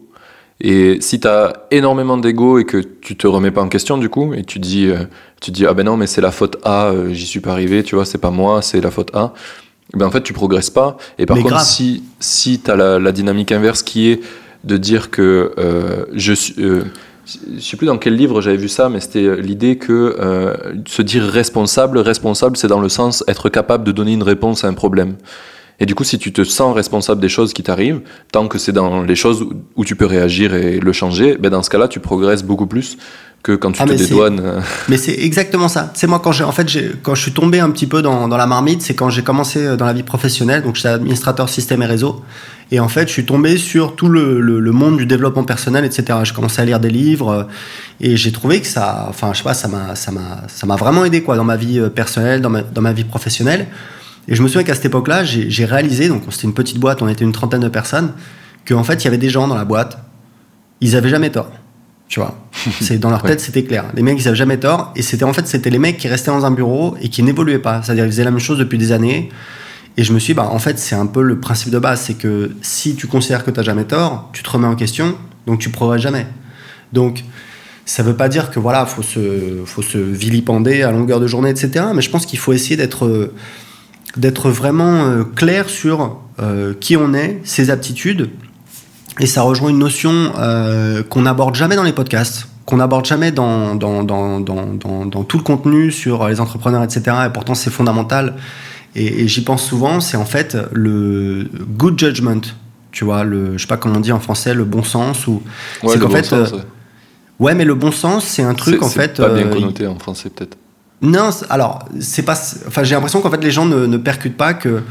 Et 0.60 1.02
si 1.02 1.20
tu 1.20 1.28
as 1.28 1.68
énormément 1.72 2.18
d'ego 2.18 2.60
et 2.60 2.66
que 2.66 2.78
tu 2.78 3.16
te 3.18 3.26
remets 3.26 3.52
pas 3.52 3.62
en 3.62 3.68
question 3.68 3.98
du 3.98 4.10
coup, 4.10 4.34
et 4.34 4.44
tu 4.44 4.60
dis, 4.60 4.88
euh, 4.88 5.06
tu 5.42 5.52
dis 5.52 5.66
ah 5.66 5.74
ben 5.74 5.84
non, 5.84 5.98
mais 5.98 6.08
c'est 6.08 6.22
la 6.22 6.32
faute 6.32 6.58
A, 6.64 6.88
euh, 6.88 7.14
j'y 7.14 7.26
suis 7.26 7.40
pas 7.40 7.52
arrivé, 7.52 7.84
tu 7.84 7.96
vois, 7.96 8.06
c'est 8.06 8.20
pas 8.20 8.32
moi, 8.32 8.62
c'est 8.62 8.82
la 8.82 8.92
faute 8.92 9.16
A. 9.16 9.34
Ben 9.94 10.06
en 10.06 10.12
fait, 10.12 10.22
tu 10.22 10.34
progresses 10.34 10.70
pas. 10.70 10.98
Et 11.18 11.26
par 11.26 11.38
contre, 11.38 11.60
si, 11.62 12.04
si 12.20 12.62
tu 12.62 12.72
as 12.72 12.76
la, 12.76 13.00
la, 13.00 13.12
dynamique 13.12 13.52
inverse 13.52 13.84
qui 13.84 14.10
est 14.10 14.22
de 14.64 14.78
dire 14.78 15.12
que 15.12 15.52
je 16.14 16.34
suis 16.34 16.56
je 17.56 17.62
sais 17.62 17.78
plus 17.78 17.88
dans 17.88 17.98
quel 17.98 18.16
livre 18.16 18.42
j'avais 18.42 18.58
vu 18.58 18.70
ça, 18.70 18.90
mais 18.90 19.00
c'était 19.00 19.24
euh, 19.24 19.36
l'idée 19.36 19.78
que 19.78 20.16
euh, 20.20 20.54
se 20.86 21.02
dire 21.02 21.24
responsable, 21.24 21.98
responsable, 22.00 22.58
c'est 22.58 22.68
dans 22.68 22.80
le 22.80 22.90
sens 22.90 23.24
être 23.28 23.50
capable 23.50 23.84
de 23.84 23.92
donner 23.92 24.14
une 24.14 24.24
réponse 24.24 24.64
à 24.64 24.68
un 24.68 24.74
problème. 24.74 25.16
Et 25.80 25.86
du 25.86 25.96
coup, 25.96 26.04
si 26.04 26.20
tu 26.20 26.32
te 26.32 26.44
sens 26.44 26.76
responsable 26.76 27.20
des 27.22 27.30
choses 27.30 27.54
qui 27.54 27.64
t'arrivent, 27.64 28.02
tant 28.32 28.48
que 28.48 28.60
c'est 28.60 28.72
dans 28.72 29.02
les 29.02 29.16
choses 29.16 29.48
où 29.76 29.84
tu 29.84 29.96
peux 29.96 30.06
réagir 30.06 30.54
et 30.54 30.80
le 30.80 30.94
changer, 30.94 31.38
ben 31.38 31.50
dans 31.50 31.64
ce 31.64 31.72
cas-là, 31.72 31.88
tu 31.88 32.00
progresses 32.00 32.44
beaucoup 32.44 32.68
plus 32.68 32.98
que 33.44 33.54
quand 33.54 33.72
tu 33.72 33.82
ah, 33.82 33.86
te 33.86 33.94
dédouanes. 33.94 34.40
Euh. 34.40 34.62
Mais 34.88 34.98
c'est 34.98 35.16
exactement 35.20 35.68
ça. 35.68 35.92
C'est 35.96 36.08
moi 36.08 36.20
quand 36.20 36.32
j'ai, 36.32 36.44
en 36.44 36.52
fait, 36.52 36.68
quand 37.02 37.16
je 37.16 37.22
suis 37.22 37.32
tombé 37.32 37.60
un 37.60 37.70
petit 37.72 37.88
peu 37.88 38.02
dans, 38.02 38.28
dans 38.28 38.38
la 38.38 38.46
marmite, 38.46 38.82
c'est 38.82 38.94
quand 38.94 39.10
j'ai 39.10 39.24
commencé 39.24 39.78
dans 39.78 39.86
la 39.86 39.94
vie 39.94 40.04
professionnelle. 40.04 40.64
Donc, 40.64 40.76
j'étais 40.76 40.90
administrateur 40.90 41.50
système 41.50 41.82
et 41.82 41.88
réseau. 41.88 42.22
Et 42.72 42.80
en 42.80 42.88
fait, 42.88 43.08
je 43.08 43.14
suis 43.14 43.26
tombé 43.26 43.58
sur 43.58 43.96
tout 43.96 44.08
le, 44.08 44.40
le, 44.40 44.72
monde 44.72 44.98
du 44.98 45.06
développement 45.06 45.44
personnel, 45.44 45.84
etc. 45.84 46.20
J'ai 46.24 46.34
commencé 46.34 46.62
à 46.62 46.66
lire 46.66 46.80
des 46.80 46.90
livres 46.90 47.30
euh, 47.30 47.44
et 48.00 48.16
j'ai 48.16 48.32
trouvé 48.32 48.62
que 48.62 48.68
ça, 48.68 49.08
enfin, 49.10 49.32
je 49.34 49.40
sais 49.40 49.44
pas, 49.44 49.54
ça 49.54 49.68
m'a, 49.68 49.96
ça 49.96 50.12
m'a, 50.12 50.44
ça 50.48 50.66
m'a 50.66 50.78
vraiment 50.78 51.04
aidé 51.04 51.22
quoi 51.22 51.36
dans 51.36 51.44
ma 51.44 51.58
vie 51.58 51.80
euh, 51.80 51.90
personnelle, 51.90 52.40
dans 52.40 52.50
ma, 52.50 52.62
dans 52.62 52.82
ma 52.82 52.94
vie 52.94 53.04
professionnelle. 53.04 53.68
Et 54.30 54.36
je 54.36 54.42
me 54.42 54.48
souviens 54.48 54.64
qu'à 54.64 54.76
cette 54.76 54.86
époque-là, 54.86 55.26
j'ai 55.26 55.66
réalisé, 55.66 56.08
donc 56.08 56.24
c'était 56.30 56.46
une 56.46 56.54
petite 56.54 56.80
boîte, 56.80 57.02
on 57.02 57.10
était 57.10 57.26
une 57.26 57.34
trentaine 57.34 57.60
de 57.60 57.68
personnes, 57.68 58.14
qu'en 58.66 58.84
fait, 58.84 59.04
il 59.04 59.06
y 59.06 59.08
avait 59.08 59.18
des 59.18 59.30
gens 59.30 59.48
dans 59.48 59.56
la 59.56 59.66
boîte, 59.66 59.98
ils 60.80 60.96
avaient 60.96 61.10
jamais 61.10 61.32
tort. 61.32 61.52
Tu 62.12 62.20
vois, 62.20 62.36
c'est 62.82 62.98
dans 62.98 63.10
leur 63.10 63.24
tête, 63.24 63.40
c'était 63.40 63.64
clair. 63.64 63.86
Les 63.96 64.02
mecs, 64.02 64.20
ils 64.20 64.28
avaient 64.28 64.36
jamais 64.36 64.58
tort. 64.58 64.92
Et 64.98 65.02
c'était 65.02 65.24
en 65.24 65.32
fait, 65.32 65.48
c'était 65.48 65.70
les 65.70 65.80
mecs 65.80 65.98
qui 65.98 66.10
restaient 66.10 66.30
dans 66.30 66.46
un 66.46 66.52
bureau 66.52 66.98
et 67.02 67.08
qui 67.08 67.24
n'évoluaient 67.24 67.58
pas. 67.58 67.82
C'est-à-dire, 67.82 68.04
ils 68.04 68.12
faisaient 68.12 68.26
la 68.26 68.32
même 68.32 68.42
chose 68.42 68.60
depuis 68.60 68.78
des 68.78 68.92
années. 68.92 69.30
Et 69.96 70.04
je 70.04 70.12
me 70.12 70.20
suis 70.20 70.34
dit, 70.34 70.36
bah, 70.38 70.50
en 70.52 70.60
fait, 70.60 70.78
c'est 70.78 70.96
un 70.96 71.06
peu 71.06 71.22
le 71.22 71.40
principe 71.40 71.72
de 71.72 71.80
base, 71.80 72.02
c'est 72.02 72.16
que 72.16 72.52
si 72.62 72.96
tu 72.96 73.08
considères 73.08 73.46
que 73.46 73.52
tu 73.52 73.58
n'as 73.58 73.64
jamais 73.64 73.86
tort, 73.86 74.30
tu 74.34 74.44
te 74.44 74.50
remets 74.50 74.68
en 74.68 74.76
question, 74.76 75.16
donc 75.48 75.60
tu 75.60 75.70
progresses 75.70 76.02
jamais. 76.02 76.28
Donc, 76.92 77.24
ça 77.86 78.04
ne 78.04 78.10
veut 78.10 78.18
pas 78.18 78.28
dire 78.28 78.52
que 78.52 78.60
voilà, 78.60 78.86
faut 78.86 79.04
se, 79.04 79.64
faut 79.66 79.82
se 79.82 79.98
vilipender 79.98 80.84
à 80.84 80.92
longueur 80.92 81.22
de 81.22 81.28
journée, 81.28 81.50
etc. 81.50 81.86
Mais 81.96 82.02
je 82.02 82.10
pense 82.10 82.26
qu'il 82.26 82.40
faut 82.40 82.52
essayer 82.52 82.76
d'être, 82.76 83.32
d'être 84.18 84.50
vraiment 84.50 85.06
euh, 85.06 85.24
clair 85.24 85.70
sur 85.70 86.20
euh, 86.42 86.74
qui 86.78 86.98
on 86.98 87.14
est, 87.14 87.40
ses 87.46 87.70
aptitudes. 87.70 88.30
Et 89.20 89.26
ça 89.26 89.42
rejoint 89.42 89.70
une 89.70 89.80
notion 89.80 90.32
euh, 90.38 91.04
qu'on 91.04 91.24
n'aborde 91.24 91.56
jamais 91.56 91.76
dans 91.76 91.84
les 91.84 91.94
podcasts, 91.94 92.48
qu'on 92.66 92.78
n'aborde 92.78 93.06
jamais 93.06 93.32
dans 93.32 93.76
dans, 93.76 94.04
dans, 94.04 94.40
dans, 94.40 95.06
dans, 95.06 95.24
tout 95.24 95.38
le 95.38 95.44
contenu 95.44 95.92
sur 95.92 96.28
les 96.28 96.40
entrepreneurs, 96.40 96.84
etc. 96.84 97.18
Et 97.28 97.30
pourtant, 97.30 97.56
c'est 97.56 97.72
fondamental 97.72 98.36
et, 98.96 99.28
j'y 99.28 99.42
pense 99.42 99.64
souvent, 99.64 100.00
c'est 100.00 100.18
en 100.18 100.26
fait 100.26 100.58
le 100.74 101.48
good 101.78 101.98
judgment, 101.98 102.42
tu 102.92 103.06
vois, 103.06 103.24
le, 103.24 103.58
je 103.58 103.62
sais 103.62 103.68
pas 103.68 103.78
comment 103.78 103.98
on 103.98 104.02
dit 104.02 104.12
en 104.12 104.20
français, 104.20 104.54
le 104.54 104.66
bon 104.66 104.84
sens 104.84 105.28
ou. 105.28 105.42
Ouais, 105.82 105.94
c'est 105.94 106.10
fait. 106.10 106.24
Sens, 106.24 106.54
euh, 106.54 106.58
ouais. 107.40 107.56
mais 107.56 107.64
le 107.64 107.76
bon 107.76 107.92
sens, 107.92 108.26
c'est 108.26 108.44
un 108.44 108.54
truc 108.54 108.84
en 108.84 108.90
fait. 108.90 109.18
Pas 109.18 109.30
bien 109.30 109.48
euh, 109.48 109.54
connoté 109.54 109.88
en 109.88 109.98
français 109.98 110.30
peut-être. 110.30 110.58
Non, 111.02 111.30
alors 111.50 111.86
c'est 112.02 112.24
pas. 112.24 112.38
Enfin, 112.68 112.84
j'ai 112.84 112.96
l'impression 112.96 113.22
qu'en 113.22 113.32
fait 113.32 113.44
les 113.44 113.52
gens 113.52 113.66
ne, 113.66 113.86
ne, 113.86 113.98
percutent 113.98 114.38
pas 114.38 114.54
que. 114.54 114.82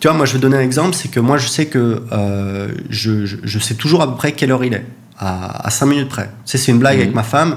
Tu 0.00 0.06
vois, 0.06 0.16
moi 0.16 0.26
je 0.26 0.34
vais 0.34 0.38
donner 0.38 0.56
un 0.56 0.62
exemple, 0.62 0.94
c'est 0.94 1.08
que 1.08 1.20
moi 1.20 1.38
je 1.38 1.48
sais 1.48 1.66
que 1.66 2.02
euh, 2.12 2.68
je, 2.88 3.26
je, 3.26 3.58
sais 3.58 3.74
toujours 3.74 4.00
à 4.00 4.08
peu 4.08 4.16
près 4.16 4.32
quelle 4.32 4.52
heure 4.52 4.64
il 4.64 4.74
est, 4.74 4.86
à, 5.18 5.66
à 5.66 5.70
5 5.70 5.86
minutes 5.86 6.08
près. 6.08 6.26
Tu 6.44 6.52
sais, 6.52 6.58
c'est 6.58 6.70
une 6.72 6.78
blague 6.78 6.96
mhm. 6.96 7.02
avec 7.02 7.14
ma 7.14 7.24
femme. 7.24 7.56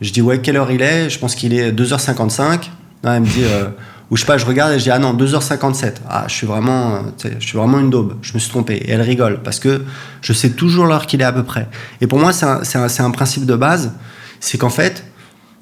Je 0.00 0.10
dis 0.10 0.20
ouais, 0.20 0.40
quelle 0.40 0.56
heure 0.56 0.70
il 0.70 0.82
est? 0.82 1.08
Je 1.08 1.18
pense 1.18 1.34
qu'il 1.34 1.54
est 1.54 1.70
2h55. 1.72 2.70
Non, 3.04 3.12
elle 3.12 3.20
me 3.20 3.26
dit. 3.26 3.44
Ou 4.10 4.16
je 4.16 4.20
sais 4.20 4.26
pas, 4.26 4.38
je 4.38 4.46
regarde 4.46 4.72
et 4.72 4.78
je 4.78 4.84
dis 4.84 4.90
ah 4.90 4.98
non 4.98 5.14
2h57. 5.14 5.94
Ah 6.08 6.24
je 6.28 6.34
suis 6.34 6.46
vraiment, 6.46 7.02
je 7.22 7.44
suis 7.44 7.58
vraiment 7.58 7.80
une 7.80 7.90
daube. 7.90 8.14
Je 8.22 8.34
me 8.34 8.38
suis 8.38 8.50
trompé. 8.50 8.74
Et 8.74 8.90
elle 8.90 9.02
rigole 9.02 9.42
parce 9.42 9.58
que 9.58 9.82
je 10.22 10.32
sais 10.32 10.50
toujours 10.50 10.86
l'heure 10.86 11.06
qu'il 11.06 11.20
est 11.20 11.24
à 11.24 11.32
peu 11.32 11.42
près. 11.42 11.68
Et 12.00 12.06
pour 12.06 12.18
moi 12.18 12.32
c'est 12.32 12.46
un, 12.46 12.60
un, 12.74 13.04
un, 13.04 13.10
principe 13.10 13.46
de 13.46 13.56
base, 13.56 13.92
c'est 14.38 14.58
qu'en 14.58 14.70
fait, 14.70 15.04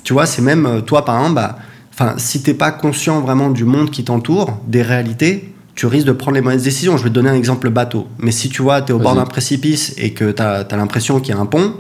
tu 0.03 0.13
vois, 0.13 0.27
c'est 0.27 0.43
même 0.43 0.67
euh, 0.67 0.81
toi 0.83 1.07
par 1.07 1.17
exemple, 1.17 1.37
bah, 1.37 1.57
enfin 1.93 2.15
si 2.19 2.43
t'es 2.43 2.53
pas 2.53 2.71
conscient 2.71 3.21
vraiment 3.21 3.49
du 3.49 3.65
monde 3.65 3.91
qui 3.91 4.05
t'entoure, 4.05 4.61
des 4.67 4.83
réalités, 4.83 5.54
tu 5.75 5.87
risques 5.87 6.07
de 6.07 6.13
prendre 6.13 6.37
les 6.37 6.41
mauvaises 6.41 6.63
décisions. 6.63 6.97
Je 6.97 7.05
vais 7.05 7.11
te 7.11 7.15
donner 7.15 7.31
un 7.31 7.35
exemple 7.35 7.69
bateau. 7.71 8.07
Mais 8.19 8.33
si 8.33 8.49
tu 8.49 8.63
vois, 8.63 8.83
tu 8.83 8.93
es 8.93 8.95
au 8.95 8.99
bord 8.99 9.15
d'un 9.15 9.25
précipice 9.25 9.95
et 9.97 10.13
que 10.13 10.31
tu 10.31 10.43
as, 10.43 10.67
l'impression 10.77 11.21
qu'il 11.21 11.35
y 11.35 11.39
a 11.39 11.41
un 11.41 11.47
pont, 11.47 11.75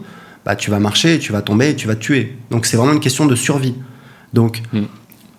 bah, 0.44 0.56
tu 0.56 0.70
vas 0.70 0.78
marcher, 0.78 1.18
tu 1.18 1.32
vas 1.32 1.42
tomber 1.42 1.70
et 1.70 1.76
tu 1.76 1.86
vas 1.86 1.94
te 1.94 2.00
tuer. 2.00 2.36
Donc 2.50 2.66
c'est 2.66 2.76
vraiment 2.76 2.92
une 2.92 3.00
question 3.00 3.26
de 3.26 3.34
survie. 3.34 3.74
Donc, 4.32 4.62
mm 4.72 4.82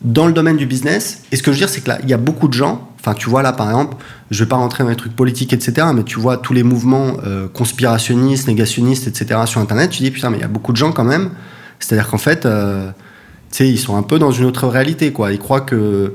dans 0.01 0.27
le 0.27 0.33
domaine 0.33 0.57
du 0.57 0.65
business. 0.65 1.23
Et 1.31 1.35
ce 1.35 1.43
que 1.43 1.51
je 1.51 1.57
veux 1.57 1.59
dire, 1.59 1.69
c'est 1.69 1.81
que 1.81 1.89
là, 1.89 1.99
il 2.03 2.09
y 2.09 2.13
a 2.13 2.17
beaucoup 2.17 2.47
de 2.47 2.53
gens. 2.53 2.89
Enfin, 2.99 3.13
tu 3.13 3.29
vois 3.29 3.41
là, 3.41 3.53
par 3.53 3.69
exemple, 3.69 3.97
je 4.31 4.43
vais 4.43 4.47
pas 4.47 4.55
rentrer 4.55 4.83
dans 4.83 4.89
les 4.89 4.95
trucs 4.95 5.15
politiques, 5.15 5.53
etc. 5.53 5.87
Mais 5.95 6.03
tu 6.03 6.19
vois 6.19 6.37
tous 6.37 6.53
les 6.53 6.63
mouvements 6.63 7.17
euh, 7.25 7.47
conspirationnistes, 7.47 8.47
négationnistes, 8.47 9.07
etc. 9.07 9.41
sur 9.45 9.61
Internet. 9.61 9.89
Tu 9.89 10.03
dis 10.03 10.11
putain, 10.11 10.29
mais 10.29 10.37
il 10.37 10.41
y 10.41 10.45
a 10.45 10.49
beaucoup 10.49 10.71
de 10.71 10.77
gens 10.77 10.91
quand 10.91 11.03
même. 11.03 11.31
C'est-à-dire 11.79 12.07
qu'en 12.07 12.17
fait, 12.17 12.45
euh, 12.45 12.91
sais, 13.49 13.67
ils 13.67 13.79
sont 13.79 13.95
un 13.95 14.03
peu 14.03 14.19
dans 14.19 14.31
une 14.31 14.45
autre 14.45 14.67
réalité, 14.67 15.11
quoi. 15.11 15.31
Ils 15.31 15.39
croient 15.39 15.61
que 15.61 16.13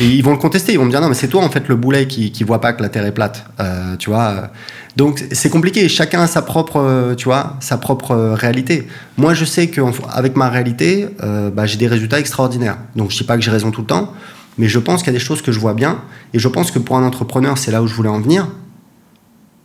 ils 0.00 0.22
vont 0.22 0.32
le 0.32 0.38
contester, 0.38 0.72
ils 0.72 0.78
vont 0.78 0.84
me 0.84 0.90
dire 0.90 1.00
non 1.00 1.08
mais 1.08 1.14
c'est 1.14 1.28
toi 1.28 1.42
en 1.42 1.50
fait 1.50 1.68
le 1.68 1.76
boulet 1.76 2.06
qui, 2.06 2.32
qui 2.32 2.44
voit 2.44 2.60
pas 2.60 2.72
que 2.72 2.82
la 2.82 2.88
Terre 2.88 3.04
est 3.06 3.12
plate, 3.12 3.46
euh, 3.60 3.96
tu 3.96 4.10
vois. 4.10 4.50
Donc 4.96 5.24
c'est 5.32 5.50
compliqué, 5.50 5.88
chacun 5.88 6.20
a 6.20 6.26
sa 6.26 6.42
propre, 6.42 6.76
euh, 6.76 7.14
tu 7.14 7.24
vois, 7.24 7.56
sa 7.60 7.78
propre 7.78 8.12
euh, 8.12 8.34
réalité. 8.34 8.86
Moi 9.16 9.34
je 9.34 9.44
sais 9.44 9.68
qu'avec 9.68 10.36
ma 10.36 10.48
réalité, 10.48 11.08
bah, 11.20 11.66
j'ai 11.66 11.76
des 11.76 11.88
résultats 11.88 12.18
extraordinaires. 12.18 12.78
Donc 12.96 13.10
je 13.10 13.18
dis 13.18 13.24
pas 13.24 13.36
que 13.36 13.42
j'ai 13.42 13.50
raison 13.50 13.70
tout 13.70 13.82
le 13.82 13.86
temps, 13.86 14.12
mais 14.58 14.68
je 14.68 14.78
pense 14.78 15.02
qu'il 15.02 15.12
y 15.12 15.16
a 15.16 15.18
des 15.18 15.24
choses 15.24 15.42
que 15.42 15.52
je 15.52 15.60
vois 15.60 15.74
bien, 15.74 16.02
et 16.32 16.38
je 16.38 16.48
pense 16.48 16.70
que 16.70 16.78
pour 16.78 16.96
un 16.96 17.04
entrepreneur 17.04 17.58
c'est 17.58 17.70
là 17.70 17.82
où 17.82 17.86
je 17.86 17.94
voulais 17.94 18.08
en 18.08 18.20
venir. 18.20 18.48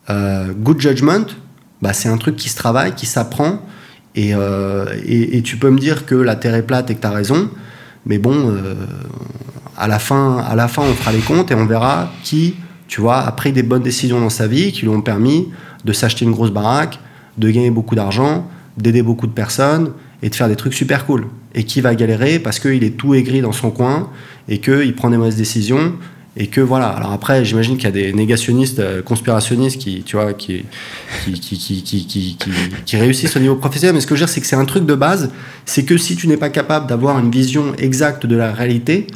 good 0.10 0.80
judgment, 0.80 1.26
bah, 1.82 1.94
c'est 1.94 2.10
un 2.10 2.18
truc 2.18 2.36
qui 2.36 2.50
se 2.50 2.56
travaille, 2.56 2.94
qui 2.96 3.06
s'apprend, 3.06 3.62
et, 4.16 4.32
et, 4.32 5.42
tu 5.44 5.56
peux 5.58 5.70
me 5.70 5.80
dire 5.80 6.06
que 6.06 6.16
la 6.16 6.36
Terre 6.36 6.56
est 6.56 6.64
plate 6.64 6.90
et 6.90 6.96
que 6.96 7.02
tu 7.02 7.08
as 7.08 7.12
raison, 7.12 7.50
mais 8.06 8.18
bon, 8.18 8.54
à 9.80 9.88
la 9.88 9.98
fin, 9.98 10.40
à 10.40 10.56
la 10.56 10.68
fin, 10.68 10.84
on 10.84 10.94
fera 10.94 11.12
les 11.12 11.20
comptes 11.20 11.52
et 11.52 11.56
on 11.56 11.66
verra 11.66 12.12
qui, 12.24 12.56
tu 12.88 13.00
vois, 13.02 13.20
a 13.20 13.32
pris 13.32 13.54
des 13.54 13.64
bonnes 13.64 13.82
décisions 13.82 14.20
dans 14.20 14.30
sa 14.30 14.46
vie 14.46 14.72
qui 14.72 14.82
lui 14.82 14.90
ont 14.90 15.02
permis 15.02 15.48
de 15.86 15.94
s'acheter 15.94 16.26
une 16.26 16.32
grosse 16.32 16.52
baraque, 16.52 17.00
de 17.38 17.50
gagner 17.50 17.72
beaucoup 17.72 17.96
d'argent, 17.96 18.48
d'aider 18.78 19.02
beaucoup 19.02 19.26
de 19.26 19.32
personnes 19.32 19.92
et 20.22 20.30
de 20.30 20.36
faire 20.36 20.50
des 20.50 20.58
trucs 20.58 20.74
super 20.74 21.06
cool. 21.06 21.28
Et 21.56 21.64
qui 21.64 21.82
va 21.82 21.96
galérer 21.96 22.40
parce 22.40 22.60
qu'il 22.60 22.84
est 22.84 22.98
tout 22.98 23.16
aigri 23.16 23.42
dans 23.42 23.54
son 23.54 23.72
coin 23.72 24.10
et 24.50 24.60
qu'il 24.60 24.94
prend 24.96 25.10
des 25.10 25.18
mauvaises 25.18 25.38
décisions 25.38 25.94
et 26.38 26.48
que 26.48 26.62
voilà. 26.62 26.88
Alors 26.88 27.12
après, 27.12 27.44
j'imagine 27.44 27.76
qu'il 27.76 27.86
y 27.86 27.88
a 27.88 27.92
des 27.92 28.14
négationnistes, 28.14 28.80
euh, 28.80 29.02
conspirationnistes 29.02 29.80
qui, 29.80 30.04
tu 30.04 30.16
vois, 30.16 30.34
qui, 30.34 30.66
qui, 31.26 31.60
qui, 31.82 32.38
qui, 32.86 32.98
réussissent 32.98 33.36
au 33.36 33.40
niveau 33.40 33.56
professionnel. 33.56 33.96
Mais 33.96 34.02
ce 34.02 34.08
que 34.08 34.16
je 34.16 34.22
veux 34.22 34.26
dire, 34.26 34.34
c'est 34.34 34.42
que 34.42 34.48
c'est 34.48 34.56
un 34.56 34.66
truc 34.66 34.86
de 34.86 34.96
base. 34.96 35.32
C'est 35.66 35.84
que 35.84 35.98
si 35.98 36.16
tu 36.16 36.28
n'es 36.28 36.38
pas 36.38 36.50
capable 36.50 36.88
d'avoir 36.88 37.18
une 37.20 37.32
vision 37.32 37.74
exacte 37.78 38.26
de 38.26 38.36
la 38.36 38.54
réalité, 38.54 39.08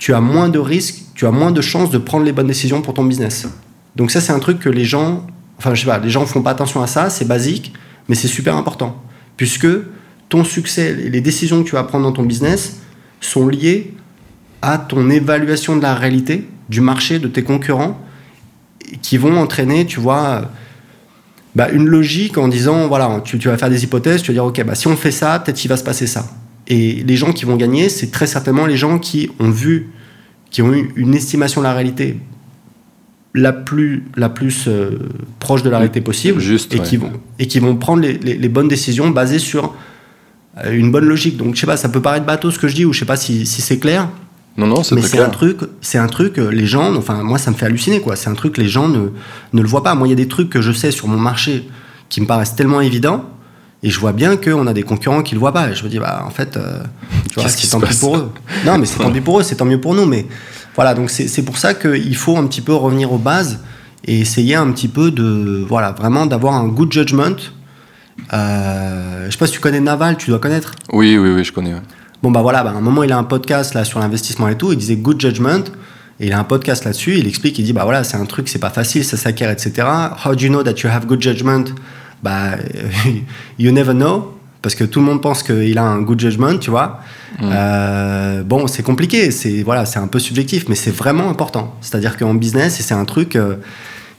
tu 0.00 0.14
as 0.14 0.20
moins 0.20 0.48
de 0.48 0.58
risques, 0.58 1.02
tu 1.14 1.26
as 1.26 1.30
moins 1.30 1.52
de 1.52 1.60
chances 1.60 1.90
de 1.90 1.98
prendre 1.98 2.24
les 2.24 2.32
bonnes 2.32 2.46
décisions 2.46 2.80
pour 2.80 2.94
ton 2.94 3.04
business. 3.04 3.46
Donc 3.94 4.10
ça, 4.10 4.22
c'est 4.22 4.32
un 4.32 4.38
truc 4.38 4.58
que 4.58 4.70
les 4.70 4.86
gens, 4.86 5.26
enfin 5.58 5.74
je 5.74 5.82
sais 5.82 5.86
pas, 5.86 5.98
les 5.98 6.08
gens 6.08 6.24
font 6.24 6.42
pas 6.42 6.52
attention 6.52 6.82
à 6.82 6.86
ça, 6.86 7.10
c'est 7.10 7.26
basique, 7.26 7.74
mais 8.08 8.14
c'est 8.14 8.26
super 8.26 8.56
important, 8.56 9.00
puisque 9.36 9.68
ton 10.30 10.42
succès, 10.42 10.94
les 10.94 11.20
décisions 11.20 11.62
que 11.62 11.68
tu 11.68 11.74
vas 11.74 11.84
prendre 11.84 12.04
dans 12.04 12.12
ton 12.12 12.22
business 12.22 12.80
sont 13.20 13.46
liées 13.46 13.92
à 14.62 14.78
ton 14.78 15.10
évaluation 15.10 15.76
de 15.76 15.82
la 15.82 15.94
réalité, 15.94 16.48
du 16.70 16.80
marché, 16.80 17.18
de 17.18 17.28
tes 17.28 17.42
concurrents, 17.42 18.00
qui 19.02 19.18
vont 19.18 19.36
entraîner, 19.36 19.84
tu 19.84 20.00
vois, 20.00 20.50
bah, 21.54 21.68
une 21.70 21.86
logique 21.86 22.38
en 22.38 22.48
disant, 22.48 22.88
voilà, 22.88 23.20
tu, 23.22 23.36
vas 23.36 23.58
faire 23.58 23.68
des 23.68 23.84
hypothèses, 23.84 24.22
tu 24.22 24.28
vas 24.28 24.34
dire, 24.34 24.44
ok, 24.46 24.64
bah, 24.64 24.74
si 24.74 24.86
on 24.86 24.96
fait 24.96 25.10
ça, 25.10 25.38
peut-être 25.40 25.58
qu'il 25.58 25.68
va 25.68 25.76
se 25.76 25.84
passer 25.84 26.06
ça. 26.06 26.26
Et 26.70 27.02
les 27.04 27.16
gens 27.16 27.32
qui 27.32 27.44
vont 27.44 27.56
gagner, 27.56 27.88
c'est 27.88 28.12
très 28.12 28.28
certainement 28.28 28.64
les 28.64 28.76
gens 28.76 29.00
qui 29.00 29.28
ont 29.40 29.50
vu, 29.50 29.88
qui 30.50 30.62
ont 30.62 30.72
eu 30.72 30.92
une 30.94 31.14
estimation 31.14 31.60
de 31.60 31.66
la 31.66 31.74
réalité 31.74 32.16
la 33.34 33.52
plus, 33.52 34.04
la 34.16 34.28
plus 34.28 34.66
euh, 34.68 34.98
proche 35.40 35.64
de 35.64 35.70
la 35.70 35.78
réalité 35.78 36.00
possible 36.00 36.40
Juste, 36.40 36.72
et, 36.72 36.78
qui 36.78 36.96
vont, 36.96 37.12
et 37.40 37.48
qui 37.48 37.58
vont 37.58 37.74
prendre 37.76 38.02
les, 38.02 38.14
les, 38.14 38.48
bonnes 38.48 38.68
décisions 38.68 39.10
basées 39.10 39.40
sur 39.40 39.74
euh, 40.64 40.72
une 40.72 40.92
bonne 40.92 41.06
logique. 41.06 41.36
Donc, 41.36 41.56
je 41.56 41.60
sais 41.60 41.66
pas, 41.66 41.76
ça 41.76 41.88
peut 41.88 42.02
paraître 42.02 42.24
bateau 42.24 42.52
ce 42.52 42.58
que 42.60 42.68
je 42.68 42.76
dis 42.76 42.84
ou 42.84 42.92
je 42.92 43.00
sais 43.00 43.04
pas 43.04 43.16
si, 43.16 43.46
si 43.46 43.62
c'est 43.62 43.78
clair. 43.78 44.08
Non, 44.56 44.68
non, 44.68 44.84
c'est 44.84 44.94
Mais 44.94 45.02
c'est 45.02 45.20
un 45.20 45.28
truc, 45.28 45.58
c'est 45.80 45.98
un 45.98 46.08
truc, 46.08 46.38
euh, 46.38 46.50
les 46.50 46.66
gens, 46.66 46.94
enfin, 46.94 47.24
moi, 47.24 47.38
ça 47.38 47.50
me 47.50 47.56
fait 47.56 47.66
halluciner, 47.66 48.00
quoi. 48.00 48.14
C'est 48.14 48.30
un 48.30 48.34
truc, 48.34 48.58
les 48.58 48.68
gens 48.68 48.88
ne, 48.88 49.08
ne 49.52 49.62
le 49.62 49.68
voient 49.68 49.82
pas. 49.82 49.96
Moi, 49.96 50.06
il 50.06 50.10
y 50.10 50.14
a 50.14 50.16
des 50.16 50.28
trucs 50.28 50.50
que 50.50 50.60
je 50.60 50.70
sais 50.70 50.92
sur 50.92 51.08
mon 51.08 51.18
marché 51.18 51.68
qui 52.08 52.20
me 52.20 52.26
paraissent 52.26 52.54
tellement 52.54 52.80
évidents 52.80 53.24
et 53.82 53.88
je 53.90 53.98
vois 53.98 54.12
bien 54.12 54.36
qu'on 54.36 54.66
a 54.66 54.74
des 54.74 54.82
concurrents 54.82 55.22
qui 55.22 55.34
le 55.34 55.40
voient 55.40 55.52
pas. 55.52 55.70
Et 55.70 55.74
je 55.74 55.84
me 55.84 55.88
dis, 55.88 55.98
bah, 55.98 56.22
en 56.26 56.30
fait, 56.30 56.56
euh, 56.56 56.82
c'est 57.46 57.70
tant 57.70 57.80
pis 57.80 57.96
pour 57.96 58.16
eux. 58.16 58.30
Non, 58.66 58.76
mais 58.78 58.84
c'est 58.84 58.98
tant 58.98 59.10
pis 59.10 59.20
pour 59.20 59.40
eux, 59.40 59.42
c'est 59.42 59.56
tant 59.56 59.64
mieux 59.64 59.80
pour 59.80 59.94
nous. 59.94 60.04
Mais 60.04 60.26
voilà, 60.74 60.94
donc 60.94 61.10
c'est 61.10 61.42
pour 61.42 61.56
ça 61.56 61.74
qu'il 61.74 62.16
faut 62.16 62.36
un 62.36 62.46
petit 62.46 62.60
peu 62.60 62.74
revenir 62.74 63.12
aux 63.12 63.18
bases 63.18 63.60
et 64.04 64.20
essayer 64.20 64.54
un 64.54 64.70
petit 64.72 64.88
peu 64.88 65.10
de, 65.10 65.64
voilà, 65.66 65.92
vraiment 65.92 66.26
d'avoir 66.26 66.54
un 66.54 66.68
good 66.68 66.92
judgment. 66.92 67.36
Euh, 68.34 69.26
je 69.26 69.30
sais 69.30 69.38
pas 69.38 69.46
si 69.46 69.52
tu 69.52 69.60
connais 69.60 69.80
Naval, 69.80 70.18
tu 70.18 70.30
dois 70.30 70.38
connaître. 70.38 70.74
Oui, 70.92 71.16
oui, 71.16 71.30
oui, 71.30 71.42
je 71.42 71.52
connais. 71.52 71.74
Bon, 72.22 72.30
bah 72.30 72.42
voilà, 72.42 72.62
bah, 72.62 72.70
à 72.70 72.74
un 72.74 72.82
moment, 72.82 73.02
il 73.02 73.12
a 73.12 73.18
un 73.18 73.24
podcast 73.24 73.72
là 73.72 73.84
sur 73.84 73.98
l'investissement 73.98 74.48
et 74.48 74.56
tout. 74.58 74.72
Il 74.72 74.78
disait 74.78 74.96
good 74.96 75.18
judgment. 75.18 75.64
Et 76.22 76.26
il 76.26 76.34
a 76.34 76.38
un 76.38 76.44
podcast 76.44 76.84
là-dessus. 76.84 77.16
Il 77.16 77.26
explique, 77.26 77.58
il 77.58 77.64
dit, 77.64 77.72
bah 77.72 77.84
voilà, 77.84 78.04
c'est 78.04 78.18
un 78.18 78.26
truc, 78.26 78.50
c'est 78.50 78.58
pas 78.58 78.68
facile, 78.68 79.06
ça 79.06 79.16
s'acquiert, 79.16 79.50
etc. 79.50 79.88
How 80.22 80.34
do 80.34 80.44
you 80.44 80.50
know 80.50 80.62
that 80.62 80.74
you 80.82 80.90
have 80.90 81.06
good 81.06 81.22
judgment? 81.22 81.72
Bah, 82.22 82.56
you 83.58 83.72
never 83.72 83.94
know, 83.94 84.40
parce 84.62 84.74
que 84.74 84.84
tout 84.84 85.00
le 85.00 85.06
monde 85.06 85.22
pense 85.22 85.42
qu'il 85.42 85.78
a 85.78 85.84
un 85.84 86.02
good 86.02 86.20
judgment, 86.20 86.58
tu 86.58 86.70
vois. 86.70 87.00
Mm. 87.40 87.50
Euh, 87.52 88.42
bon, 88.42 88.66
c'est 88.66 88.82
compliqué, 88.82 89.30
c'est 89.30 89.62
voilà, 89.62 89.86
c'est 89.86 89.98
un 89.98 90.06
peu 90.06 90.18
subjectif, 90.18 90.68
mais 90.68 90.74
c'est 90.74 90.90
vraiment 90.90 91.28
important. 91.30 91.74
C'est-à-dire 91.80 92.16
qu'en 92.16 92.34
business, 92.34 92.78
c'est 92.80 92.94
un 92.94 93.04
truc 93.04 93.36
euh, 93.36 93.56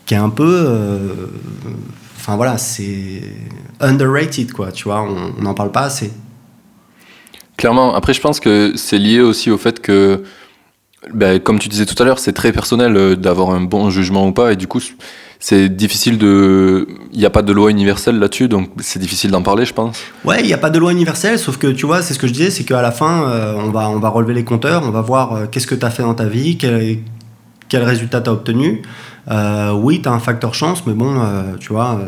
qui 0.06 0.16
est 0.16 0.18
un 0.18 0.30
peu, 0.30 0.66
euh, 0.68 1.00
enfin 2.18 2.36
voilà, 2.36 2.58
c'est 2.58 3.22
underrated, 3.80 4.52
quoi. 4.54 4.72
Tu 4.72 4.86
vois, 4.86 5.02
on 5.04 5.42
n'en 5.42 5.54
parle 5.54 5.72
pas 5.72 5.84
assez. 5.84 6.12
Clairement. 7.58 7.94
Après, 7.94 8.14
je 8.14 8.22
pense 8.22 8.40
que 8.40 8.74
c'est 8.76 8.98
lié 8.98 9.22
aussi 9.22 9.52
au 9.52 9.58
fait 9.60 9.80
que, 9.80 10.24
ben, 11.14 11.40
comme 11.40 11.60
tu 11.60 11.70
disais 11.70 11.86
tout 11.86 12.02
à 12.02 12.06
l'heure, 12.06 12.18
c'est 12.18 12.34
très 12.34 12.52
personnel 12.52 13.16
d'avoir 13.18 13.52
un 13.52 13.62
bon 13.62 13.92
jugement 13.92 14.28
ou 14.28 14.32
pas, 14.32 14.54
et 14.54 14.56
du 14.56 14.68
coup 14.68 14.80
c'est 15.44 15.76
difficile 15.76 16.20
de. 16.20 16.88
Il 17.12 17.18
n'y 17.20 17.26
a 17.26 17.32
pas 17.32 17.42
de 17.42 17.52
loi 17.52 17.72
universelle 17.72 18.20
là-dessus, 18.20 18.48
donc 18.48 18.70
c'est 18.78 19.00
difficile 19.00 19.32
d'en 19.32 19.42
parler, 19.42 19.66
je 19.66 19.74
pense. 19.74 20.00
Ouais, 20.24 20.40
il 20.42 20.46
n'y 20.46 20.54
a 20.54 20.58
pas 20.60 20.70
de 20.70 20.78
loi 20.78 20.92
universelle, 20.92 21.40
sauf 21.40 21.58
que 21.58 21.66
tu 21.66 21.88
vois, 21.88 22.04
c'est 22.04 22.14
ce 22.14 22.20
que 22.20 22.28
je 22.28 22.34
disais, 22.34 22.52
c'est 22.52 22.64
qu'à 22.64 22.84
la 22.84 22.92
fin, 22.92 23.24
euh, 23.24 23.56
on, 23.58 23.72
va, 23.72 23.90
on 23.90 23.98
va 23.98 24.10
relever 24.10 24.36
les 24.36 24.46
compteurs, 24.46 24.84
on 24.86 24.92
va 24.92 25.02
voir 25.02 25.34
euh, 25.34 25.46
qu'est-ce 25.52 25.66
que 25.66 25.74
tu 25.74 25.84
as 25.84 25.90
fait 25.90 26.04
dans 26.04 26.14
ta 26.14 26.26
vie, 26.26 26.58
quel, 26.58 27.00
quel 27.70 27.82
résultat 27.82 28.22
tu 28.22 28.30
as 28.30 28.34
obtenu. 28.34 28.84
Euh, 29.32 29.72
oui, 29.74 30.00
tu 30.00 30.08
as 30.08 30.12
un 30.12 30.20
facteur 30.20 30.54
chance, 30.54 30.86
mais 30.86 30.94
bon, 30.94 31.20
tu 31.60 31.74
vois. 31.74 32.00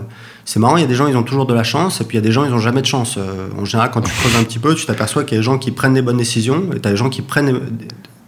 c'est 0.45 0.60
marrant, 0.60 0.77
il 0.77 0.81
y 0.81 0.85
a 0.85 0.88
des 0.88 0.95
gens, 0.95 1.07
ils 1.07 1.18
ont 1.18 1.23
toujours 1.23 1.47
de 1.47 1.55
la 1.55 1.64
chance, 1.64 2.01
et 2.01 2.03
puis 2.03 2.18
il 2.18 2.22
y 2.22 2.23
a 2.23 2.26
des 2.26 2.31
gens, 2.31 2.45
ils 2.45 2.51
n'ont 2.51 2.60
jamais 2.60 2.81
de 2.81 2.88
chance. 2.88 3.18
en 3.60 3.65
général, 3.65 3.89
quand 3.91 4.01
tu 4.01 4.11
creuses 4.11 4.35
un 4.35 4.43
petit 4.43 4.60
peu, 4.60 4.76
tu 4.76 4.85
t'aperçois 4.85 5.23
qu'il 5.23 5.35
y 5.35 5.38
a 5.38 5.39
des 5.39 5.43
gens 5.43 5.57
qui 5.57 5.72
prennent 5.72 5.95
des 5.95 6.03
bonnes 6.03 6.18
décisions, 6.18 6.69
et 6.76 6.80
tu 6.80 6.88
as 6.88 6.91
des 6.91 6.97
gens 6.97 7.10
qui 7.10 7.23
prennent, 7.23 7.60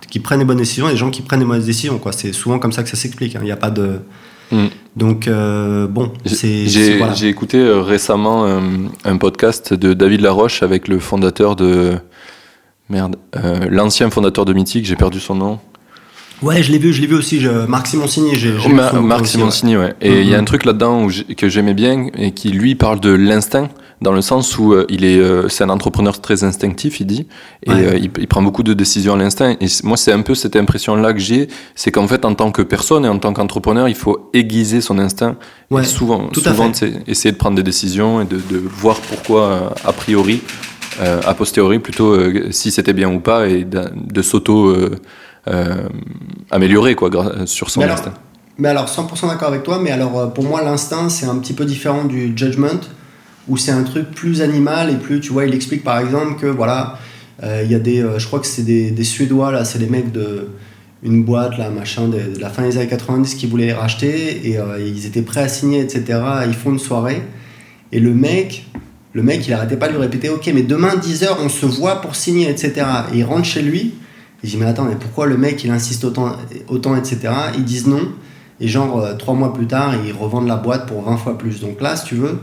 qui 0.10 0.20
prennent 0.20 0.40
des 0.40 0.46
bonnes 0.46 0.58
décisions, 0.58 0.88
et 0.90 0.94
des 0.94 0.98
gens 0.98 1.12
qui 1.12 1.22
prennent 1.22 1.42
des 1.42 1.46
mauvaises 1.46 1.68
décisions. 1.68 2.02
C'est 2.12 2.34
souvent 2.34 2.58
comme 2.58 2.72
ça 2.72 2.82
que 2.82 2.90
ça 2.90 2.98
s'explique. 2.98 3.36
Hein. 3.36 3.42
Il 3.44 3.46
n'y 3.46 3.52
a 3.52 3.58
pas 3.58 3.70
de. 3.70 4.00
Mm. 4.52 4.66
Donc, 4.96 5.28
euh, 5.28 5.88
bon, 5.88 6.12
c'est. 6.26 6.68
J'ai 6.68 7.28
écouté 7.28 7.58
euh, 7.58 7.82
récemment 7.82 8.46
euh, 8.46 8.60
un, 9.04 9.18
podcast 9.18 9.74
de 9.74 9.94
David 9.94 10.22
Laroche 10.22 10.64
avec 10.64 10.88
le 10.88 11.00
fondateur 11.00 11.56
de. 11.56 11.98
Merde, 12.90 13.16
l'ancien 13.70 14.12
fondateur 14.12 14.46
de 14.46 14.54
Mythique, 14.54 14.86
j'ai 14.86 14.96
perdu 14.96 15.20
son 15.20 15.36
nom. 15.36 15.60
Ouais, 16.44 16.62
je 16.62 16.72
l'ai 16.72 16.78
vu, 16.78 16.94
je 16.94 17.02
l'ai 17.02 17.08
vu 17.08 17.16
aussi. 17.16 17.42
Je... 17.42 17.50
Marc 17.66 17.88
Simoncini, 17.88 18.36
j'ai. 18.36 18.54
Marc 18.70 19.26
Simoncini, 19.26 19.76
ouais. 19.76 19.96
Et 20.02 20.22
il 20.22 20.28
y 20.28 20.36
a 20.36 20.38
mm-hmm. 20.38 20.42
un 20.42 20.44
truc 20.44 20.66
là-dedans 20.66 21.08
que 21.36 21.50
j'aimais 21.50 21.74
bien 21.74 22.08
et 22.16 22.32
qui 22.32 22.50
lui 22.50 22.76
parle 22.76 23.00
de 23.00 23.10
l'instinct 23.10 23.70
dans 24.02 24.12
le 24.12 24.22
sens 24.22 24.58
où 24.58 24.74
euh, 24.74 24.86
il 24.90 25.06
est, 25.06 25.18
euh, 25.18 25.48
c'est 25.50 25.64
un 25.64 25.70
entrepreneur 25.70 26.20
très 26.20 26.44
instinctif, 26.44 27.00
il 27.00 27.08
dit, 27.08 27.28
et 27.64 27.72
euh, 27.72 27.98
il, 27.98 28.12
il, 28.18 28.28
prend 28.28 28.42
beaucoup 28.42 28.64
de 28.64 28.74
décisions 28.74 29.14
à 29.14 29.18
l'instinct. 29.18 29.56
Et 29.62 29.68
moi, 29.84 29.98
c'est 29.98 30.12
un 30.12 30.22
peu 30.22 30.36
cette 30.36 30.56
impression-là 30.56 31.14
que 31.14 31.20
j'ai, 31.20 31.48
c'est 31.76 31.92
qu'en 31.92 32.08
fait, 32.08 32.26
en 32.26 32.36
tant 32.36 32.52
que 32.52 32.62
personne 32.62 33.06
et 33.06 33.10
en 33.10 33.20
tant 33.20 33.34
qu'entrepreneur, 33.34 33.88
il 33.88 33.96
faut 33.96 34.30
aiguiser 34.34 34.82
son 34.82 35.00
instinct. 35.00 35.38
Ouais, 35.72 35.84
et 35.84 35.86
souvent, 35.86 36.30
souvent 36.34 36.72
essayer 37.08 37.32
de 37.32 37.38
prendre 37.38 37.56
des 37.56 37.64
décisions 37.64 38.22
et 38.22 38.26
de, 38.26 38.36
de 38.36 38.58
voir 38.58 38.98
pourquoi 38.98 39.74
a 39.84 39.94
priori, 39.94 40.42
a 41.02 41.34
posteriori 41.34 41.80
plutôt, 41.80 42.18
si 42.52 42.72
c'était 42.72 42.94
bien 42.94 43.12
ou 43.12 43.20
pas, 43.20 43.48
et 43.48 43.64
de, 43.66 43.82
de 43.96 44.22
s'auto 44.22 44.74
améliorer 46.52 46.96
quoi 46.96 47.10
sur 47.46 47.70
son 47.70 47.82
instinct. 47.82 48.14
mais 48.58 48.70
alors, 48.70 48.86
100% 48.86 49.28
d'accord 49.28 49.48
avec 49.50 49.64
toi, 49.64 49.80
mais 49.82 49.92
alors 49.92 50.32
pour 50.34 50.44
moi, 50.44 50.62
l'instinct, 50.62 51.10
c'est 51.10 51.26
un 51.26 51.38
petit 51.38 51.54
peu 51.54 51.66
différent 51.66 52.06
du 52.06 52.38
judgment 52.38 52.80
où 53.48 53.58
c'est 53.58 53.72
un 53.72 53.84
truc 53.84 54.12
plus 54.12 54.42
animal 54.42 54.90
et 54.90 54.96
plus, 54.96 55.20
tu 55.20 55.32
vois, 55.32 55.46
il 55.46 55.54
explique 55.54 55.84
par 55.84 56.00
exemple 56.00 56.40
que 56.40 56.48
voilà, 56.48 56.98
euh, 57.44 57.62
il 57.64 57.72
y 57.72 57.76
a 57.76 57.80
des, 57.80 58.02
euh, 58.02 58.18
je 58.18 58.28
crois 58.28 58.40
que 58.40 58.48
c'est 58.48 58.64
des, 58.64 59.04
Suédois, 59.04 59.52
là, 59.52 59.66
c'est 59.66 59.80
des 59.80 59.88
mecs 59.88 60.12
de 60.12 60.50
une 61.04 61.24
boîte, 61.24 61.58
là, 61.58 61.70
machin, 61.70 62.08
de, 62.08 62.40
la 62.40 62.50
fin 62.50 62.64
des 62.64 62.78
années 62.78 62.88
90 62.88 63.36
qui 63.36 63.46
voulaient 63.46 63.68
les 63.68 63.74
racheter 63.74 64.50
et 64.50 64.58
euh, 64.58 64.80
ils 64.80 65.06
étaient 65.06 65.22
prêts 65.22 65.42
à 65.42 65.48
signer, 65.48 65.82
etc. 65.82 66.20
Ils 66.48 66.54
font 66.54 66.72
une 66.72 66.80
soirée 66.80 67.22
et 67.92 68.00
le 68.00 68.14
mec, 68.14 68.66
le 69.14 69.22
mec, 69.22 69.48
il 69.48 69.54
arrêtait 69.54 69.78
pas 69.78 69.88
de 69.88 69.94
lui 69.94 70.00
répéter, 70.00 70.30
ok, 70.30 70.50
mais 70.54 70.64
demain 70.64 70.96
10h, 70.96 71.28
on 71.44 71.50
se 71.50 71.66
voit 71.66 72.02
pour 72.02 72.16
signer, 72.16 72.50
etc. 72.50 72.86
Et 73.14 73.20
il 73.20 73.24
rentre 73.24 73.46
chez 73.46 73.62
lui, 73.62 73.94
il 74.44 74.50
dit, 74.50 74.58
mais 74.58 74.66
attends, 74.66 74.86
mais 74.86 74.96
pourquoi 74.96 75.28
le 75.28 75.38
mec, 75.38 75.64
il 75.64 75.70
insiste 75.70 76.04
autant, 76.06 76.36
autant 76.68 76.96
etc. 76.96 77.20
Ils 77.56 77.64
disent 77.64 77.88
non. 77.88 78.12
Et 78.60 78.68
genre, 78.68 79.18
trois 79.18 79.34
mois 79.34 79.54
plus 79.54 79.68
tard, 79.68 79.94
ils 80.06 80.14
revendent 80.14 80.48
la 80.48 80.56
boîte 80.56 80.88
pour 80.88 81.02
20 81.02 81.18
fois 81.18 81.38
plus. 81.38 81.60
Donc 81.60 81.82
là, 81.82 81.96
si 81.98 82.06
tu 82.06 82.16
veux, 82.16 82.40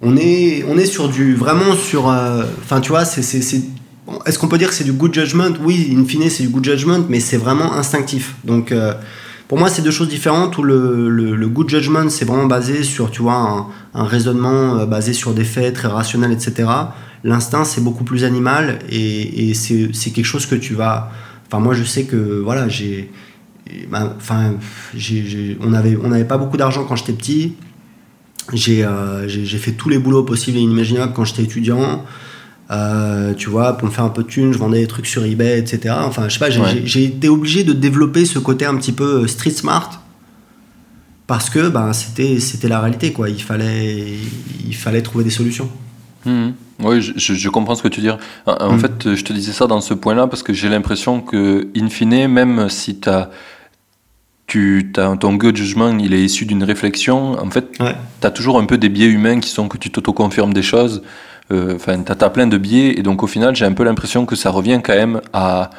on 0.00 0.16
est, 0.16 0.64
on 0.68 0.78
est 0.78 0.86
sur 0.86 1.08
du. 1.08 1.34
Vraiment 1.34 1.74
sur. 1.74 2.08
Euh, 2.08 2.44
enfin, 2.62 2.80
tu 2.80 2.90
vois, 2.90 3.04
c'est. 3.04 3.20
Est-ce 4.24 4.38
qu'on 4.38 4.48
peut 4.48 4.58
dire 4.58 4.68
que 4.68 4.74
c'est 4.74 4.84
du 4.84 4.92
good 4.92 5.12
judgment? 5.12 5.52
Oui, 5.62 5.94
in 5.94 6.04
fine, 6.04 6.30
c'est 6.30 6.44
du 6.44 6.48
good 6.48 6.64
judgment, 6.64 7.04
mais 7.08 7.20
c'est 7.20 7.36
vraiment 7.36 7.74
instinctif. 7.74 8.36
Donc, 8.44 8.72
euh, 8.72 8.94
pour 9.48 9.58
moi, 9.58 9.68
c'est 9.68 9.82
deux 9.82 9.90
choses 9.90 10.08
différentes 10.08 10.56
où 10.56 10.62
le, 10.62 11.08
le, 11.08 11.48
good 11.48 11.68
judgment, 11.68 12.08
c'est 12.08 12.24
vraiment 12.24 12.46
basé 12.46 12.84
sur, 12.84 13.10
tu 13.10 13.22
vois, 13.22 13.68
un, 13.92 14.04
raisonnement 14.04 14.78
euh, 14.78 14.86
basé 14.86 15.12
sur 15.12 15.34
des 15.34 15.44
faits 15.44 15.74
très 15.74 15.88
rationnels, 15.88 16.32
etc. 16.32 16.70
l'instinct 17.24 17.64
c'est 17.64 17.82
beaucoup 17.82 18.04
plus 18.04 18.24
animal 18.24 18.78
et, 18.90 19.52
c'est 19.54 20.10
quelque 20.10 20.24
chose 20.24 20.46
que 20.46 20.54
tu 20.54 20.74
vas. 20.74 21.10
Enfin, 21.46 21.60
moi 21.60 21.74
je 21.74 21.82
sais 21.82 22.04
que 22.04 22.40
voilà, 22.42 22.68
j'ai. 22.68 23.10
Ben, 23.90 24.14
enfin, 24.16 24.54
on 25.60 25.70
n'avait 25.70 25.98
on 26.02 26.12
avait 26.12 26.24
pas 26.24 26.38
beaucoup 26.38 26.56
d'argent 26.56 26.84
quand 26.84 26.96
j'étais 26.96 27.12
petit. 27.12 27.54
Euh, 28.54 29.28
j'ai 29.28 29.58
fait 29.58 29.72
tous 29.72 29.88
les 29.88 29.98
boulots 29.98 30.24
possibles 30.24 30.58
et 30.58 30.60
inimaginables 30.60 31.12
quand 31.12 31.24
j'étais 31.24 31.42
étudiant. 31.42 32.04
Euh, 32.70 33.32
tu 33.34 33.48
vois, 33.48 33.78
pour 33.78 33.88
me 33.88 33.92
faire 33.92 34.04
un 34.04 34.10
peu 34.10 34.22
de 34.22 34.28
thunes, 34.28 34.52
je 34.52 34.58
vendais 34.58 34.80
des 34.80 34.86
trucs 34.86 35.06
sur 35.06 35.24
eBay, 35.24 35.58
etc. 35.58 35.94
Enfin, 36.00 36.28
je 36.28 36.34
sais 36.34 36.38
pas, 36.38 36.50
j'ai 36.50 37.04
été 37.04 37.28
obligé 37.28 37.64
de 37.64 37.72
développer 37.72 38.24
ce 38.24 38.38
côté 38.38 38.66
un 38.66 38.76
petit 38.76 38.92
peu 38.92 39.26
street 39.26 39.50
smart 39.50 40.02
parce 41.26 41.50
que 41.50 41.68
ben, 41.68 41.92
c'était 41.92 42.40
c'était 42.40 42.68
la 42.68 42.80
réalité 42.80 43.12
quoi 43.12 43.28
il 43.28 43.40
fallait 43.40 44.14
il 44.66 44.74
fallait 44.74 45.02
trouver 45.02 45.24
des 45.24 45.30
solutions 45.30 45.68
mmh. 46.24 46.48
oui 46.82 47.02
je, 47.02 47.34
je, 47.34 47.48
comprends 47.50 47.74
ce 47.74 47.82
que 47.82 47.88
tu 47.88 48.00
dis 48.00 48.08
en, 48.46 48.72
mmh. 48.72 48.78
fait 48.78 49.14
je 49.14 49.22
te 49.22 49.34
disais 49.34 49.52
ça 49.52 49.66
dans 49.66 49.82
ce 49.82 49.92
point 49.92 50.14
là 50.14 50.26
parce 50.26 50.42
que 50.42 50.54
j'ai 50.54 50.70
l'impression 50.70 51.20
que 51.20 51.68
in 51.76 51.90
fine 51.90 52.28
même 52.28 52.70
si 52.70 52.98
as, 53.06 53.28
tu 54.48 54.92
as 54.96 55.16
ton 55.16 55.34
gut 55.34 55.54
jugement 55.54 55.96
il 55.96 56.12
est 56.12 56.22
issu 56.22 56.44
d'une 56.44 56.64
réflexion 56.64 57.40
en 57.40 57.50
fait 57.50 57.66
tu 57.78 58.26
as 58.26 58.30
toujours 58.32 58.58
un 58.58 58.64
peu 58.64 58.78
des 58.78 58.88
biais 58.88 59.06
humains 59.06 59.38
qui 59.38 59.50
sont 59.50 59.68
que 59.68 59.78
tu 59.78 59.90
t'auto-confirmes 59.90 60.52
des 60.52 60.62
choses 60.62 61.02
euh, 61.52 61.76
enfin 61.76 62.02
tu 62.02 62.12
as 62.12 62.30
plein 62.30 62.48
de 62.48 62.58
biais 62.58 62.98
et 62.98 63.02
donc 63.02 63.22
au 63.22 63.28
final 63.28 63.54
j'ai 63.54 63.64
un 63.64 63.72
peu 63.74 63.84
l'impression 63.84 64.26
que 64.26 64.34
ça 64.34 64.50
revient 64.50 64.80
quand 64.82 64.94
même 64.94 65.20
à 65.32 65.70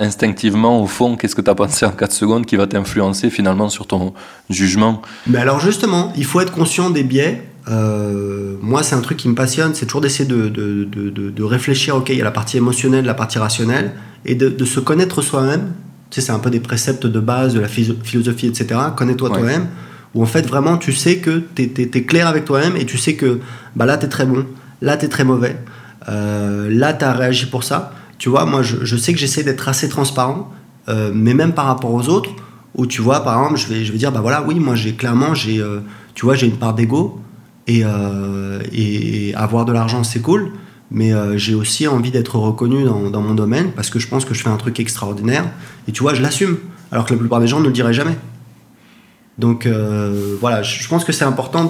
instinctivement, 0.00 0.82
au 0.82 0.86
fond, 0.86 1.16
qu'est-ce 1.16 1.34
que 1.34 1.42
tu 1.42 1.50
as 1.50 1.54
pensé 1.54 1.86
en 1.86 1.90
4 1.90 2.12
secondes 2.12 2.46
qui 2.46 2.56
va 2.56 2.66
t'influencer 2.66 3.30
finalement 3.30 3.68
sur 3.68 3.86
ton 3.86 4.14
jugement 4.50 5.02
Mais 5.26 5.38
alors 5.38 5.60
justement, 5.60 6.12
il 6.16 6.24
faut 6.24 6.40
être 6.40 6.52
conscient 6.52 6.90
des 6.90 7.02
biais. 7.02 7.42
Euh, 7.68 8.56
moi, 8.60 8.82
c'est 8.82 8.94
un 8.94 9.00
truc 9.00 9.18
qui 9.18 9.28
me 9.28 9.34
passionne, 9.34 9.74
c'est 9.74 9.86
toujours 9.86 10.00
d'essayer 10.00 10.28
de, 10.28 10.48
de, 10.48 10.84
de, 10.84 11.30
de, 11.30 11.42
réfléchir, 11.42 11.96
ok, 11.96 12.10
il 12.10 12.16
y 12.16 12.20
a 12.20 12.24
la 12.24 12.30
partie 12.30 12.56
émotionnelle, 12.56 13.04
la 13.04 13.14
partie 13.14 13.38
rationnelle, 13.38 13.92
et 14.24 14.36
de, 14.36 14.64
se 14.64 14.80
connaître 14.80 15.20
soi-même. 15.20 15.72
Tu 16.10 16.20
sais, 16.20 16.26
c'est 16.26 16.32
un 16.32 16.38
peu 16.38 16.50
des 16.50 16.60
préceptes 16.60 17.06
de 17.06 17.20
base 17.20 17.54
de 17.54 17.60
la 17.60 17.68
philosophie, 17.68 18.46
etc. 18.46 18.80
Connais-toi 18.96 19.30
toi-même, 19.30 19.66
où 20.14 20.22
en 20.22 20.26
fait, 20.26 20.46
vraiment, 20.46 20.78
tu 20.78 20.92
sais 20.92 21.18
que 21.18 21.42
tu 21.54 21.62
es, 21.62 22.02
clair 22.02 22.28
avec 22.28 22.44
toi-même 22.44 22.76
et 22.76 22.86
tu 22.86 22.96
sais 22.96 23.14
que 23.14 23.40
bah, 23.74 23.86
là, 23.86 23.98
tu 23.98 24.06
es 24.06 24.08
très 24.08 24.24
bon, 24.24 24.46
là, 24.80 24.96
tu 24.96 25.06
es 25.06 25.08
très 25.08 25.24
mauvais, 25.24 25.56
euh, 26.08 26.68
là, 26.70 26.92
tu 26.92 27.04
as 27.04 27.12
réagi 27.12 27.46
pour 27.46 27.64
ça. 27.64 27.92
Tu 28.18 28.28
vois, 28.28 28.46
moi, 28.46 28.62
je, 28.62 28.96
sais 28.96 29.12
que 29.12 29.18
j'essaie 29.18 29.42
d'être 29.42 29.68
assez 29.68 29.88
transparent, 29.88 30.50
euh, 30.88 31.10
mais 31.14 31.34
même 31.34 31.52
par 31.52 31.66
rapport 31.66 31.92
aux 31.92 32.08
autres, 32.08 32.30
où 32.74 32.86
tu 32.86 33.02
vois, 33.02 33.24
par 33.24 33.42
exemple, 33.42 33.60
je 33.60 33.66
vais, 33.66 33.84
je 33.84 33.92
vais 33.92 33.98
dire, 33.98 34.12
bah 34.12 34.20
voilà, 34.20 34.42
oui, 34.42 34.54
moi, 34.58 34.74
j'ai 34.74 34.94
clairement, 34.94 35.34
j'ai, 35.34 35.60
euh, 35.60 35.80
tu 36.14 36.24
vois, 36.24 36.34
j'ai 36.34 36.46
une 36.46 36.56
part 36.56 36.74
d'ego, 36.74 37.20
et, 37.66 37.82
et, 38.72 39.34
avoir 39.34 39.64
de 39.64 39.72
l'argent, 39.72 40.04
c'est 40.04 40.20
cool, 40.20 40.52
mais 40.90 41.12
j'ai 41.36 41.54
aussi 41.54 41.88
envie 41.88 42.10
d'être 42.10 42.36
reconnu 42.36 42.84
dans, 42.84 43.10
dans, 43.10 43.20
mon 43.20 43.34
domaine, 43.34 43.72
parce 43.72 43.90
que 43.90 43.98
je 43.98 44.06
pense 44.08 44.24
que 44.24 44.34
je 44.34 44.42
fais 44.42 44.48
un 44.48 44.56
truc 44.56 44.78
extraordinaire, 44.78 45.44
et 45.88 45.92
tu 45.92 46.02
vois, 46.02 46.14
je 46.14 46.22
l'assume, 46.22 46.58
alors 46.92 47.06
que 47.06 47.12
la 47.12 47.18
plupart 47.18 47.40
des 47.40 47.48
gens 47.48 47.60
ne 47.60 47.66
le 47.66 47.72
diraient 47.72 47.92
jamais. 47.92 48.16
Donc 49.38 49.68
voilà, 50.40 50.62
je 50.62 50.88
pense 50.88 51.04
que 51.04 51.12
c'est 51.12 51.24
important 51.24 51.68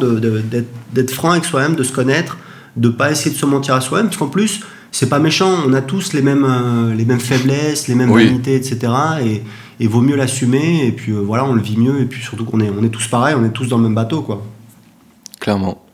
d'être 0.92 1.10
franc 1.12 1.30
avec 1.30 1.44
soi-même, 1.44 1.76
de 1.76 1.82
se 1.82 1.92
connaître, 1.92 2.36
de 2.76 2.88
pas 2.88 3.10
essayer 3.10 3.30
de 3.30 3.40
se 3.40 3.46
mentir 3.46 3.74
à 3.74 3.80
soi-même, 3.80 4.06
parce 4.06 4.18
qu'en 4.18 4.28
plus, 4.28 4.60
c'est 4.92 5.08
pas 5.08 5.18
méchant, 5.18 5.52
on 5.66 5.72
a 5.74 5.82
tous 5.82 6.12
les 6.14 6.22
mêmes, 6.22 6.44
euh, 6.44 6.94
les 6.94 7.04
mêmes 7.04 7.20
faiblesses, 7.20 7.86
les 7.88 7.94
mêmes 7.94 8.10
vanités, 8.10 8.56
etc. 8.56 8.92
Et, 9.24 9.42
il 9.78 9.90
vaut 9.90 10.00
mieux 10.00 10.16
l'assumer, 10.16 10.86
et 10.86 10.92
puis 10.92 11.12
euh, 11.12 11.20
voilà, 11.20 11.44
on 11.44 11.52
le 11.52 11.60
vit 11.60 11.76
mieux, 11.76 12.00
et 12.00 12.06
puis 12.06 12.22
surtout 12.22 12.46
qu'on 12.46 12.60
est, 12.60 12.70
on 12.70 12.82
est 12.82 12.88
tous 12.88 13.08
pareils, 13.08 13.34
on 13.38 13.44
est 13.44 13.50
tous 13.50 13.68
dans 13.68 13.76
le 13.76 13.82
même 13.82 13.94
bateau, 13.94 14.22
quoi. 14.22 14.42
Clairement. 15.38 15.84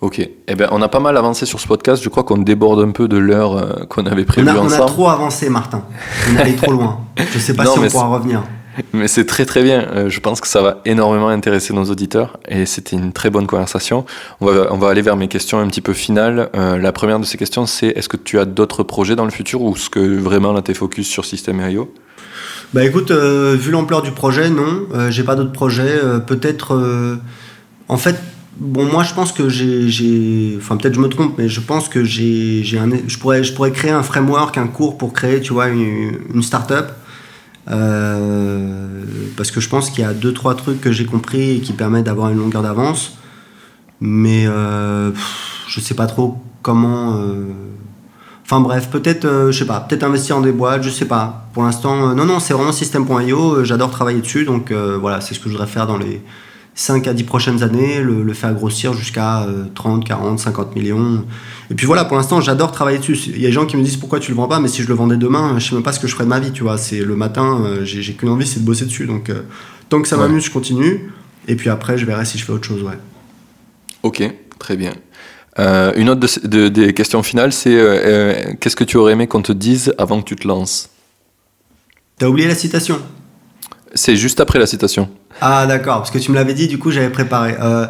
Ok. 0.00 0.20
Eh 0.20 0.54
ben, 0.54 0.68
on 0.70 0.80
a 0.80 0.88
pas 0.88 1.00
mal 1.00 1.16
avancé 1.16 1.44
sur 1.44 1.58
ce 1.58 1.66
podcast. 1.66 2.02
Je 2.02 2.08
crois 2.08 2.22
qu'on 2.22 2.38
déborde 2.38 2.80
un 2.80 2.92
peu 2.92 3.08
de 3.08 3.16
l'heure 3.16 3.56
euh, 3.56 3.84
qu'on 3.88 4.06
avait 4.06 4.24
prévue 4.24 4.48
ensemble. 4.48 4.72
On 4.80 4.84
a 4.84 4.86
trop 4.86 5.08
avancé, 5.08 5.48
Martin. 5.48 5.82
On 6.30 6.36
est 6.36 6.40
allé 6.40 6.56
trop 6.56 6.72
loin. 6.72 7.00
Je 7.32 7.38
sais 7.38 7.54
pas 7.54 7.66
si 7.66 7.78
on 7.78 7.88
pourra 7.88 8.06
revenir. 8.06 8.42
Mais 8.92 9.08
c'est 9.08 9.24
très 9.24 9.44
très 9.44 9.64
bien. 9.64 9.88
Euh, 9.92 10.08
je 10.08 10.20
pense 10.20 10.40
que 10.40 10.46
ça 10.46 10.62
va 10.62 10.80
énormément 10.84 11.28
intéresser 11.28 11.74
nos 11.74 11.84
auditeurs 11.86 12.38
et 12.46 12.64
c'était 12.64 12.94
une 12.94 13.12
très 13.12 13.28
bonne 13.28 13.48
conversation. 13.48 14.04
On 14.40 14.46
va, 14.46 14.72
on 14.72 14.78
va 14.78 14.90
aller 14.90 15.02
vers 15.02 15.16
mes 15.16 15.26
questions 15.26 15.58
un 15.58 15.66
petit 15.66 15.80
peu 15.80 15.94
finales. 15.94 16.48
Euh, 16.54 16.78
la 16.78 16.92
première 16.92 17.18
de 17.18 17.24
ces 17.24 17.36
questions, 17.36 17.66
c'est 17.66 17.88
est-ce 17.88 18.08
que 18.08 18.16
tu 18.16 18.38
as 18.38 18.44
d'autres 18.44 18.84
projets 18.84 19.16
dans 19.16 19.24
le 19.24 19.32
futur 19.32 19.62
ou 19.62 19.74
est-ce 19.74 19.90
que 19.90 19.98
vraiment 19.98 20.52
là 20.52 20.62
t'es 20.62 20.74
focus 20.74 21.08
sur 21.08 21.24
System.io 21.24 21.92
Bah 22.72 22.84
écoute, 22.84 23.10
vu 23.10 23.72
l'ampleur 23.72 24.02
du 24.02 24.12
projet, 24.12 24.48
non, 24.48 24.86
j'ai 25.08 25.24
pas 25.24 25.34
d'autres 25.34 25.50
projets. 25.50 25.98
peut-être, 26.24 27.18
en 27.88 27.96
fait, 27.96 28.14
bon 28.58 28.84
moi 28.84 29.04
je 29.04 29.14
pense 29.14 29.32
que 29.32 29.48
j'ai, 29.48 30.56
enfin 30.58 30.76
peut-être 30.76 30.94
je 30.94 31.00
me 31.00 31.08
trompe, 31.08 31.36
mais 31.38 31.48
je 31.48 31.60
pense 31.60 31.88
que 31.88 32.04
j'ai, 32.04 32.62
un, 32.78 32.90
je 33.06 33.18
pourrais, 33.18 33.44
je 33.44 33.52
pourrais 33.52 33.72
créer 33.72 33.90
un 33.90 34.02
framework, 34.02 34.58
un 34.58 34.66
cours 34.66 34.98
pour 34.98 35.12
créer, 35.12 35.40
tu 35.40 35.52
vois, 35.52 35.68
une, 35.68 36.18
une 36.34 36.42
start-up 36.42 36.92
euh, 37.70 39.04
parce 39.36 39.50
que 39.50 39.60
je 39.60 39.68
pense 39.68 39.90
qu'il 39.90 40.00
y 40.02 40.06
a 40.06 40.14
deux 40.14 40.32
trois 40.32 40.54
trucs 40.54 40.80
que 40.80 40.90
j'ai 40.90 41.04
compris 41.04 41.56
et 41.56 41.60
qui 41.60 41.72
permettent 41.72 42.06
d'avoir 42.06 42.30
une 42.30 42.38
longueur 42.38 42.62
d'avance, 42.62 43.18
mais 44.00 44.46
euh, 44.46 45.10
je 45.68 45.80
sais 45.80 45.94
pas 45.94 46.06
trop 46.06 46.38
comment. 46.62 47.16
Euh, 47.16 47.44
enfin 48.44 48.60
bref, 48.60 48.88
peut-être, 48.88 49.50
je 49.50 49.58
sais 49.58 49.66
pas, 49.66 49.80
peut-être 49.80 50.02
investir 50.04 50.38
en 50.38 50.40
des 50.40 50.52
boîtes, 50.52 50.82
je 50.82 50.90
sais 50.90 51.04
pas. 51.04 51.48
Pour 51.52 51.64
l'instant, 51.64 52.14
non, 52.14 52.24
non, 52.24 52.40
c'est 52.40 52.54
vraiment 52.54 52.72
système.io, 52.72 53.64
j'adore 53.64 53.90
travailler 53.90 54.20
dessus, 54.20 54.44
donc 54.44 54.72
voilà, 54.72 55.20
c'est 55.20 55.34
ce 55.34 55.40
que 55.40 55.46
je 55.46 55.50
voudrais 55.50 55.66
faire 55.66 55.86
dans 55.86 55.98
les 55.98 56.22
5 56.78 57.08
à 57.08 57.12
10 57.12 57.24
prochaines 57.24 57.62
années, 57.64 58.00
le, 58.00 58.32
faire 58.34 58.54
grossir 58.54 58.92
jusqu'à 58.92 59.44
30, 59.74 60.06
40, 60.06 60.38
50 60.38 60.76
millions. 60.76 61.24
Et 61.72 61.74
puis 61.74 61.86
voilà, 61.86 62.04
pour 62.04 62.16
l'instant, 62.16 62.40
j'adore 62.40 62.70
travailler 62.70 62.98
dessus. 62.98 63.18
Il 63.26 63.40
y 63.40 63.46
a 63.46 63.48
des 63.48 63.52
gens 63.52 63.66
qui 63.66 63.76
me 63.76 63.82
disent 63.82 63.96
pourquoi 63.96 64.20
tu 64.20 64.30
le 64.30 64.36
vends 64.36 64.46
pas, 64.46 64.60
mais 64.60 64.68
si 64.68 64.82
je 64.82 64.88
le 64.88 64.94
vendais 64.94 65.16
demain, 65.16 65.58
je 65.58 65.68
sais 65.68 65.74
même 65.74 65.82
pas 65.82 65.92
ce 65.92 65.98
que 65.98 66.06
je 66.06 66.12
ferais 66.14 66.22
de 66.22 66.28
ma 66.28 66.38
vie, 66.38 66.52
tu 66.52 66.62
vois. 66.62 66.78
C'est 66.78 67.00
le 67.00 67.16
matin, 67.16 67.62
euh, 67.64 67.84
j'ai 67.84 68.12
qu'une 68.12 68.28
envie, 68.28 68.46
c'est 68.46 68.60
de 68.60 68.64
bosser 68.64 68.84
dessus. 68.84 69.06
Donc 69.06 69.28
euh, 69.28 69.42
tant 69.88 70.00
que 70.00 70.06
ça 70.06 70.16
m'amuse, 70.16 70.44
je 70.44 70.52
continue. 70.52 71.10
Et 71.48 71.56
puis 71.56 71.68
après, 71.68 71.98
je 71.98 72.06
verrai 72.06 72.24
si 72.24 72.38
je 72.38 72.44
fais 72.44 72.52
autre 72.52 72.68
chose, 72.68 72.84
ouais. 72.84 72.98
Ok, 74.04 74.22
très 74.60 74.76
bien. 74.76 74.92
Euh, 75.58 75.92
une 75.96 76.10
autre 76.10 76.46
des 76.46 76.94
questions 76.94 77.24
finales, 77.24 77.52
c'est 77.52 78.56
qu'est-ce 78.60 78.76
que 78.76 78.84
tu 78.84 78.98
aurais 78.98 79.14
aimé 79.14 79.26
qu'on 79.26 79.42
te 79.42 79.50
dise 79.50 79.92
avant 79.98 80.22
que 80.22 80.28
tu 80.28 80.36
te 80.36 80.46
lances? 80.46 80.90
T'as 82.18 82.28
oublié 82.28 82.46
la 82.46 82.54
citation 82.54 83.00
C'est 83.94 84.16
juste 84.16 84.40
après 84.40 84.58
la 84.58 84.66
citation. 84.66 85.08
Ah 85.40 85.66
d'accord, 85.66 85.98
parce 85.98 86.10
que 86.10 86.18
tu 86.18 86.30
me 86.30 86.36
l'avais 86.36 86.54
dit, 86.54 86.68
du 86.68 86.78
coup 86.78 86.90
j'avais 86.90 87.10
préparé. 87.10 87.56
Euh, 87.60 87.86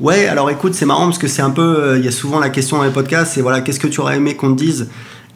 ouais, 0.00 0.26
alors 0.26 0.50
écoute, 0.50 0.74
c'est 0.74 0.86
marrant 0.86 1.06
parce 1.06 1.18
que 1.18 1.28
c'est 1.28 1.42
un 1.42 1.50
peu, 1.50 1.62
euh, 1.62 1.98
il 1.98 2.04
y 2.04 2.08
a 2.08 2.12
souvent 2.12 2.38
la 2.38 2.48
question 2.48 2.78
dans 2.78 2.84
les 2.84 2.90
podcasts, 2.90 3.32
c'est 3.34 3.42
voilà, 3.42 3.60
qu'est-ce 3.60 3.80
que 3.80 3.88
tu 3.88 4.00
aurais 4.00 4.16
aimé 4.16 4.34
qu'on 4.34 4.54
te 4.54 4.58
dise 4.58 4.88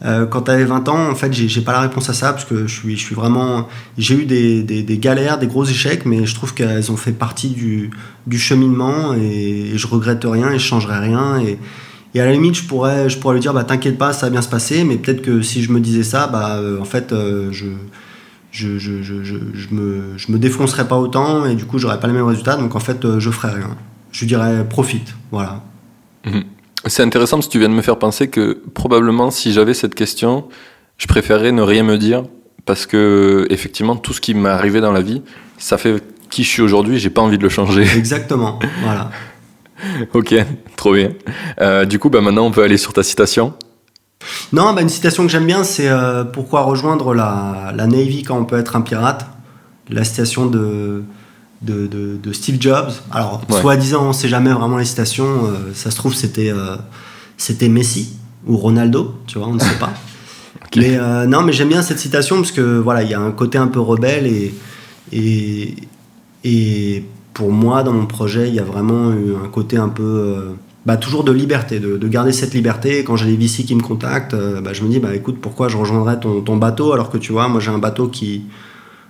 euh, 0.05 0.27
quand 0.27 0.43
tu 0.43 0.51
avais 0.51 0.65
20 0.65 0.89
ans? 0.89 1.11
En 1.11 1.15
fait, 1.15 1.33
j'ai 1.33 1.61
pas 1.61 1.73
la 1.73 1.81
réponse 1.81 2.09
à 2.09 2.15
ça 2.15 2.33
parce 2.33 2.45
que 2.45 2.67
je 2.67 2.75
suis, 2.81 2.97
je 2.97 3.05
suis 3.05 3.15
vraiment, 3.15 3.69
j'ai 3.99 4.15
eu 4.15 4.25
des, 4.25 4.63
des, 4.63 4.99
galères, 4.99 5.39
des 5.39 5.49
gros 5.49 5.65
échecs, 5.65 6.07
mais 6.07 6.25
je 6.25 6.35
trouve 6.35 6.55
qu'elles 6.55 6.91
ont 6.91 6.97
fait 6.97 7.13
partie 7.13 7.49
du, 7.49 7.91
du 8.27 8.39
cheminement 8.39 9.15
et, 9.15 9.73
je 9.75 9.87
regrette 9.87 10.25
rien 10.25 10.51
et 10.51 10.59
je 10.59 10.65
changerai 10.65 10.99
rien 10.99 11.41
et, 11.41 11.59
et 12.15 12.21
à 12.21 12.25
la 12.25 12.33
limite, 12.33 12.55
je 12.55 12.63
pourrais, 12.63 13.11
je 13.11 13.19
pourrais 13.19 13.35
lui 13.35 13.43
dire, 13.43 13.53
bah 13.53 13.65
t'inquiète 13.65 13.99
pas, 13.99 14.15
ça 14.15 14.27
va 14.27 14.31
bien 14.31 14.41
se 14.41 14.49
passer, 14.49 14.85
mais 14.85 14.97
peut-être 14.97 15.21
que 15.21 15.43
si 15.43 15.63
je 15.63 15.71
me 15.71 15.81
disais 15.81 16.05
ça, 16.05 16.29
bah 16.29 16.59
en 16.81 16.85
fait, 16.87 17.13
je 17.51 17.67
je, 18.57 18.79
je, 18.79 19.03
je, 19.03 19.23
je, 19.23 19.75
me, 19.75 20.17
je 20.17 20.33
me 20.33 20.39
défoncerais 20.39 20.89
pas 20.89 20.97
autant 20.97 21.45
et 21.45 21.55
du 21.55 21.67
coup 21.67 21.79
j'aurais 21.79 22.01
pas 22.01 22.07
les 22.07 22.15
mêmes 22.15 22.25
résultats 22.25 22.57
donc 22.57 22.75
en 22.75 22.81
fait 22.81 23.05
euh, 23.05 23.21
je 23.21 23.31
ferais 23.31 23.53
rien. 23.53 23.77
Je 24.13 24.25
dirais 24.25 24.67
profite, 24.67 25.15
voilà. 25.31 25.63
Mhm. 26.25 26.45
C'est 26.87 27.03
intéressant 27.03 27.37
parce 27.37 27.49
que 27.49 27.53
tu 27.53 27.59
viens 27.59 27.69
de 27.69 27.75
me 27.75 27.83
faire 27.83 27.99
penser 27.99 28.29
que 28.29 28.63
probablement 28.73 29.31
si 29.31 29.53
j'avais 29.53 29.75
cette 29.75 29.95
question, 29.95 30.49
je 30.97 31.07
préférerais 31.07 31.53
ne 31.53 31.61
rien 31.61 31.83
me 31.83 31.99
dire 31.99 32.25
parce 32.65 32.87
que 32.87 33.47
effectivement 33.51 33.97
tout 33.97 34.15
ce 34.15 34.23
qui 34.23 34.33
m'est 34.33 34.49
arrivé 34.49 34.81
dans 34.81 34.93
la 34.93 35.03
vie, 35.03 35.23
ça 35.59 35.77
fait 35.77 36.03
qui 36.31 36.43
je 36.43 36.49
suis 36.49 36.63
aujourd'hui, 36.63 36.99
j'ai 36.99 37.11
pas 37.11 37.21
envie 37.21 37.39
de 37.39 37.43
le 37.43 37.51
changer. 37.51 37.83
Exactement, 37.97 38.59
voilà. 38.83 39.11
ok, 40.15 40.35
trop 40.77 40.95
bien. 40.95 41.11
Euh, 41.61 41.85
du 41.85 41.99
coup, 41.99 42.09
bah 42.09 42.23
maintenant 42.23 42.47
on 42.47 42.51
peut 42.51 42.63
aller 42.63 42.79
sur 42.79 42.95
ta 42.95 43.03
citation. 43.03 43.53
Non, 44.53 44.73
bah, 44.73 44.83
une 44.83 44.89
citation 44.89 45.25
que 45.25 45.31
j'aime 45.31 45.47
bien, 45.47 45.65
c'est 45.65 45.89
euh, 45.89 46.25
pourquoi 46.25 46.63
rejoindre 46.63 47.15
la, 47.15 47.73
la, 47.75 47.87
Navy 47.87 48.23
quand 48.23 48.39
on 48.39 48.45
peut 48.45 48.59
être 48.59 48.77
un 48.77 48.81
pirate? 48.81 49.27
La 49.89 50.03
citation 50.03 50.47
de, 50.47 51.05
de, 51.63 51.87
de, 51.87 52.33
Steve 52.33 52.61
Jobs. 52.61 52.91
Alors, 53.13 53.43
soi-disant, 53.49 54.05
on 54.05 54.09
ne 54.09 54.13
sait 54.13 54.29
jamais 54.29 54.53
vraiment 54.53 54.79
les 54.79 54.85
citations. 54.85 55.47
Euh, 55.47 55.73
ça 55.75 55.93
se 55.93 55.97
trouve, 55.97 56.15
c'était 56.15 56.51
euh, 56.51 56.77
c'était 57.37 57.69
Messi 57.69 58.17
ou 58.47 58.57
Ronaldo, 58.57 59.15
tu 59.27 59.39
vois, 59.39 59.47
on 59.47 59.55
ne 59.55 59.61
sait 59.61 59.79
pas. 59.79 59.93
Mais 60.77 60.99
non, 61.27 61.43
mais 61.43 61.55
j'aime 61.55 61.69
bien 61.69 61.81
cette 61.81 61.99
citation 61.99 62.37
parce 62.37 62.53
que 62.53 62.79
voilà, 62.79 63.03
il 63.03 63.09
y 63.09 63.15
a 63.15 63.21
un 63.21 63.31
côté 63.31 63.57
un 63.57 63.69
peu 63.69 63.81
rebelle 63.81 64.27
et, 64.27 64.55
et, 65.11 65.75
et 66.45 67.05
pour 67.33 67.51
moi, 67.51 67.83
dans 67.83 67.93
mon 67.93 68.05
projet, 68.05 68.49
il 68.49 68.55
y 68.55 68.59
a 68.59 68.65
vraiment 68.65 69.09
un 69.09 69.49
côté 69.49 69.79
un 69.79 69.89
peu 69.89 70.57
bah, 70.87 70.97
toujours 70.97 71.25
de 71.25 71.33
liberté, 71.33 71.81
de, 71.81 72.09
garder 72.09 72.33
cette 72.33 72.55
liberté. 72.55 73.03
quand 73.03 73.17
j'ai 73.17 73.27
des 73.27 73.37
VC 73.37 73.65
qui 73.65 73.75
me 73.75 73.83
contactent, 73.83 74.35
euh, 74.35 74.61
bah, 74.61 74.73
je 74.73 74.85
me 74.85 74.89
dis, 74.89 75.01
bah, 75.01 75.15
écoute, 75.15 75.39
pourquoi 75.41 75.67
je 75.69 75.77
rejoindrais 75.77 76.21
ton, 76.21 76.41
ton 76.43 76.57
bateau 76.57 76.93
alors 76.93 77.11
que 77.11 77.19
tu 77.19 77.33
vois, 77.33 77.49
moi 77.49 77.61
j'ai 77.61 77.73
un 77.73 77.79
bateau 77.79 78.07
qui, 78.07 78.45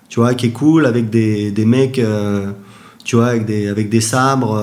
tu 0.08 0.18
vois, 0.18 0.34
qui 0.34 0.46
est 0.46 0.50
cool 0.50 0.86
avec 0.86 1.10
des, 1.10 1.50
des 1.50 1.66
mecs, 1.66 1.98
euh, 1.98 2.50
tu 3.04 3.16
vois, 3.16 3.26
avec 3.26 3.44
des, 3.44 3.68
avec 3.68 3.90
des 3.90 4.00
sabres, 4.00 4.60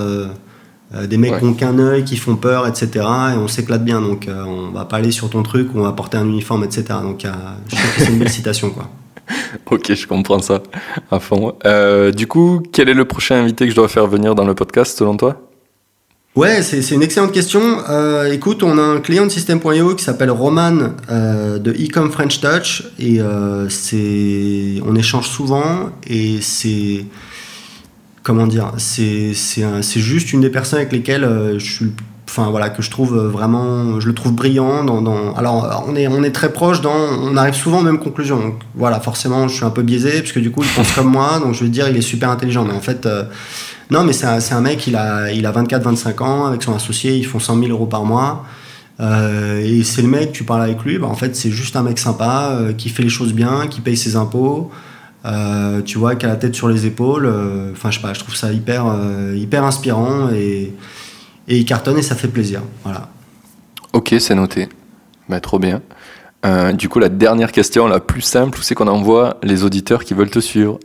des 1.08 1.18
mecs 1.18 1.38
qui 1.38 1.46
n'ont 1.46 1.54
qu'un 1.54 1.78
œil, 1.78 2.04
qui 2.04 2.18
font 2.18 2.36
peur, 2.36 2.68
etc. 2.68 2.90
Et 2.96 3.38
on 3.38 3.48
s'éclate 3.48 3.86
bien. 3.86 4.02
Donc, 4.02 4.28
on 4.28 4.72
va 4.72 4.86
pas 4.86 4.98
aller 4.98 5.12
sur 5.12 5.30
ton 5.30 5.44
truc 5.44 5.74
où 5.74 5.80
on 5.80 5.84
va 5.84 5.94
porter 5.94 6.18
un 6.18 6.28
uniforme, 6.28 6.64
etc. 6.64 6.84
Donc, 7.02 7.26
je 7.68 7.76
trouve 7.76 7.96
que 7.96 8.02
c'est 8.02 8.12
une 8.12 8.20
belle 8.20 8.30
citation, 8.30 8.72
quoi. 8.72 8.90
ok, 9.72 9.94
je 9.94 10.06
comprends 10.06 10.40
ça 10.40 10.62
à 11.10 11.20
fond. 11.20 11.54
du 12.14 12.28
coup, 12.28 12.62
quel 12.74 12.90
est 12.90 12.94
le 12.94 13.06
prochain 13.06 13.36
invité 13.36 13.66
que 13.66 13.72
je 13.72 13.76
dois 13.76 13.88
faire 13.88 14.08
venir 14.08 14.36
dans 14.36 14.46
le 14.46 14.56
podcast, 14.56 14.98
selon 14.98 15.16
toi? 15.16 15.53
Ouais, 16.36 16.64
c'est 16.64 16.90
une 16.96 17.04
excellente 17.04 17.32
question. 17.32 17.62
Euh, 17.90 18.32
écoute, 18.32 18.64
on 18.64 18.80
a 18.80 18.82
un 18.82 19.02
client 19.02 19.26
de 19.28 19.30
System.io 19.30 19.94
qui 19.94 20.04
s'appelle 20.04 20.32
Roman 20.32 20.96
euh, 21.12 21.60
de 21.60 21.72
Ecom 21.72 22.10
French 22.12 22.42
Touch 22.42 22.86
et 22.98 23.22
euh, 23.22 23.70
c'est, 23.70 24.82
on 24.84 24.96
échange 24.96 25.28
souvent 25.28 25.92
et 26.08 26.40
c'est 26.42 27.06
comment 28.24 28.48
dire, 28.48 28.72
c'est 28.78 29.36
juste 30.00 30.34
une 30.34 30.42
des 30.42 30.50
personnes 30.50 30.80
avec 30.80 30.92
lesquelles 30.92 31.58
je 31.60 31.72
suis 31.72 31.92
enfin 32.28 32.50
voilà 32.50 32.70
que 32.70 32.82
je 32.82 32.90
trouve 32.90 33.16
vraiment 33.16 34.00
je 34.00 34.08
le 34.08 34.16
trouve 34.16 34.34
brillant 34.34 34.84
dans, 34.86 35.04
dans, 35.04 35.36
alors 35.36 35.86
on 35.88 35.96
est 35.96 36.08
on 36.08 36.24
est 36.24 36.32
très 36.32 36.52
proche 36.52 36.82
dans 36.82 36.96
on 37.22 37.36
arrive 37.36 37.54
souvent 37.54 37.80
aux 37.80 37.84
mêmes 37.84 38.00
conclusions 38.00 38.40
donc 38.40 38.56
voilà 38.74 39.00
forcément 39.02 39.48
je 39.50 39.56
suis 39.56 39.66
un 39.66 39.70
peu 39.70 39.84
biaisé 39.84 40.22
parce 40.22 40.32
que 40.32 40.40
du 40.40 40.50
coup 40.50 40.64
il 40.64 40.70
pense 40.70 40.94
comme 40.94 41.12
moi 41.12 41.40
donc 41.44 41.54
je 41.54 41.66
vais 41.66 41.70
dire 41.70 41.88
il 41.90 41.98
est 41.98 42.02
super 42.02 42.30
intelligent 42.30 42.64
mais 42.64 42.74
en 42.74 42.80
fait 42.80 43.08
non, 43.94 44.04
mais 44.04 44.14
c'est 44.14 44.26
un, 44.26 44.62
mec, 44.62 44.88
il 44.88 44.96
a, 44.96 45.32
il 45.32 45.46
a 45.46 45.52
24-25 45.52 46.24
ans, 46.24 46.46
avec 46.48 46.64
son 46.64 46.74
associé, 46.74 47.16
ils 47.16 47.28
font 47.28 47.38
100 47.38 47.60
000 47.60 47.70
euros 47.70 47.86
par 47.86 48.06
mois. 48.06 48.44
Euh, 49.00 49.62
et 49.64 49.84
c'est 49.84 50.02
le 50.02 50.08
mec, 50.08 50.32
tu 50.32 50.44
parles 50.44 50.64
avec 50.64 50.84
lui, 50.84 50.98
bah, 50.98 51.06
en 51.06 51.14
fait, 51.14 51.36
c'est 51.36 51.52
juste 51.52 51.76
un 51.76 51.84
mec 51.84 52.00
sympa, 52.00 52.58
euh, 52.60 52.74
qui 52.74 52.90
fait 52.90 53.04
les 53.04 53.10
choses 53.10 53.34
bien, 53.34 53.68
qui 53.68 53.82
paye 53.82 53.96
ses 53.96 54.16
impôts, 54.16 54.72
euh, 55.26 55.84
tu 55.84 56.00
vois, 56.00 56.16
qui 56.16 56.26
a 56.26 56.30
la 56.30 56.38
tête 56.38 56.56
sur 56.56 56.70
les 56.70 56.88
épaules. 56.88 57.28
Enfin, 57.72 57.92
je 57.92 57.98
sais 57.98 58.02
pas, 58.02 58.16
je 58.16 58.20
trouve 58.22 58.36
ça 58.36 58.52
hyper, 58.52 58.84
hyper 59.36 59.64
inspirant 59.64 60.30
et, 60.32 60.74
et 61.48 61.58
il 61.58 61.66
cartonne 61.66 62.00
et 62.00 62.02
ça 62.02 62.16
fait 62.16 62.28
plaisir. 62.28 62.64
Voilà. 62.84 63.10
Ok, 63.94 64.16
c'est 64.18 64.34
noté. 64.34 64.70
Bah, 65.30 65.40
trop 65.40 65.60
bien. 65.60 65.84
du 66.74 66.90
coup, 66.90 66.98
la 66.98 67.10
dernière 67.10 67.52
question, 67.52 67.86
la 67.86 68.00
plus 68.00 68.22
simple, 68.22 68.58
c'est 68.64 68.74
qu'on 68.74 68.88
envoie 68.88 69.38
les 69.44 69.64
auditeurs 69.64 70.04
qui 70.04 70.16
veulent 70.16 70.32
te 70.32 70.40
suivre 70.40 70.80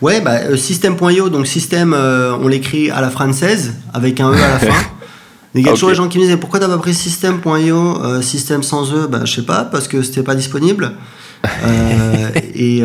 Ouais, 0.00 0.20
bah, 0.20 0.40
euh, 0.42 0.56
système.io, 0.56 1.28
donc 1.28 1.46
système, 1.46 1.94
euh, 1.94 2.36
on 2.40 2.48
l'écrit 2.48 2.90
à 2.90 3.00
la 3.00 3.10
française, 3.10 3.74
avec 3.92 4.20
un 4.20 4.30
E 4.32 4.34
à 4.34 4.48
la 4.48 4.58
fin. 4.58 4.74
Il 5.54 5.64
y 5.64 5.68
a 5.68 5.72
toujours 5.72 5.90
les 5.90 5.94
gens 5.94 6.08
qui 6.08 6.18
me 6.18 6.24
disent 6.24 6.36
pourquoi 6.40 6.58
t'as 6.58 6.66
pas 6.66 6.78
pris 6.78 6.92
système.io, 6.94 8.02
euh, 8.02 8.20
système 8.22 8.64
sans 8.64 8.92
E? 8.92 9.06
Bah, 9.06 9.20
je 9.24 9.32
sais 9.32 9.46
pas, 9.46 9.64
parce 9.64 9.86
que 9.86 10.02
c'était 10.02 10.24
pas 10.24 10.34
disponible. 10.34 10.92
et, 12.54 12.82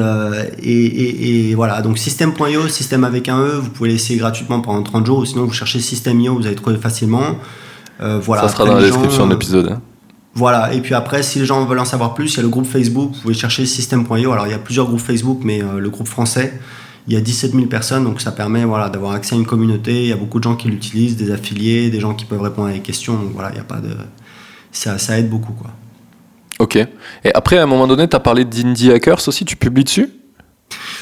et, 0.62 1.50
et, 1.50 1.56
voilà, 1.56 1.82
donc 1.82 1.98
système.io, 1.98 2.68
système 2.68 3.06
avec 3.06 3.28
un 3.28 3.40
E, 3.40 3.60
vous 3.60 3.70
pouvez 3.70 3.90
l'essayer 3.90 4.20
gratuitement 4.20 4.60
pendant 4.60 4.84
30 4.84 5.06
jours, 5.06 5.20
ou 5.20 5.26
sinon 5.26 5.46
vous 5.46 5.54
cherchez 5.54 5.80
système.io, 5.80 6.36
vous 6.36 6.46
allez 6.46 6.56
trouver 6.56 6.78
facilement. 6.78 7.38
voilà, 8.00 8.44
Ça 8.44 8.50
sera 8.50 8.66
dans 8.66 8.76
la 8.76 8.82
description 8.82 9.26
de 9.26 9.32
l'épisode. 9.32 9.72
Hein. 9.72 9.82
Voilà, 10.40 10.74
et 10.74 10.80
puis 10.80 10.94
après, 10.94 11.22
si 11.22 11.40
les 11.40 11.46
gens 11.46 11.66
veulent 11.66 11.80
en 11.80 11.86
savoir 11.86 12.14
plus, 12.14 12.34
il 12.34 12.38
y 12.38 12.40
a 12.40 12.44
le 12.44 12.50
groupe 12.50 12.66
Facebook, 12.66 13.12
vous 13.14 13.22
pouvez 13.22 13.34
chercher 13.34 13.66
système.io. 13.66 14.32
Alors 14.32 14.48
il 14.48 14.52
y 14.52 14.54
a 14.54 14.58
plusieurs 14.58 14.88
groupes 14.88 15.02
Facebook, 15.02 15.42
mais 15.44 15.62
le 15.62 15.90
groupe 15.90 16.08
français, 16.08 16.54
il 17.08 17.14
y 17.14 17.18
a 17.18 17.22
17 17.22 17.52
000 17.54 17.66
personnes, 17.66 18.06
donc 18.06 18.22
ça 18.22 18.32
permet 18.32 18.64
voilà, 18.64 18.88
d'avoir 18.90 19.12
accès 19.14 19.36
à 19.36 19.38
une 19.38 19.46
communauté. 19.46 20.04
Il 20.04 20.08
y 20.08 20.14
a 20.14 20.16
beaucoup 20.16 20.40
de 20.40 20.44
gens 20.46 20.56
qui 20.56 20.70
l'utilisent, 20.70 21.18
des 21.18 21.32
affiliés, 21.32 21.90
des 21.90 22.00
gens 22.00 22.14
qui 22.14 22.24
peuvent 22.24 22.42
répondre 22.42 22.70
à 22.70 22.72
des 22.72 22.80
questions. 22.80 23.16
Donc 23.16 23.32
voilà, 23.34 23.50
il 23.52 23.58
y 23.58 23.60
a 23.60 23.66
pas 23.66 23.82
de... 23.82 23.96
ça, 24.72 24.98
ça 24.98 25.18
aide 25.18 25.30
beaucoup. 25.30 25.54
Quoi. 25.54 25.72
Ok. 26.60 26.76
Et 26.76 27.34
après, 27.34 27.58
à 27.58 27.64
un 27.64 27.66
moment 27.66 27.88
donné, 27.88 28.08
tu 28.08 28.16
as 28.16 28.20
parlé 28.20 28.46
d'Indie 28.46 28.92
Hackers 28.92 29.28
aussi, 29.28 29.44
tu 29.44 29.56
publies 29.56 29.84
dessus? 29.84 30.10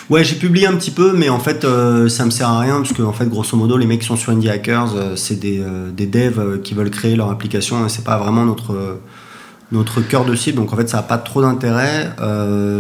Ouais, 0.10 0.24
j'ai 0.24 0.36
publié 0.36 0.68
un 0.68 0.76
petit 0.76 0.92
peu, 0.92 1.12
mais 1.12 1.28
en 1.28 1.40
fait, 1.40 1.66
euh, 1.66 2.08
ça 2.08 2.24
me 2.24 2.32
sert 2.32 2.48
à 2.48 2.60
rien 2.62 2.78
parce 2.78 2.94
que, 2.94 3.02
en 3.02 3.12
fait, 3.12 3.28
grosso 3.28 3.58
modo, 3.58 3.76
les 3.76 3.86
mecs 3.86 4.00
qui 4.00 4.08
sont 4.08 4.16
sur 4.16 4.32
Indie 4.32 4.50
Hackers, 4.50 4.96
euh, 4.96 5.16
c'est 5.18 5.38
des, 5.38 5.60
euh, 5.60 5.92
des, 5.92 6.06
devs 6.06 6.62
qui 6.62 6.74
veulent 6.74 6.92
créer 6.92 7.18
leur 7.18 7.30
application 7.30 7.86
et 7.86 7.90
c'est 7.90 8.06
pas 8.06 8.18
vraiment 8.18 8.46
notre, 8.46 9.00
notre 9.72 10.02
cœur 10.02 10.26
de 10.26 10.36
cible. 10.36 10.58
Donc, 10.58 10.74
en 10.74 10.78
fait, 10.78 10.90
ça 10.90 10.98
n'a 10.98 11.04
pas 11.04 11.18
trop 11.18 11.42
d'intérêt. 11.42 12.12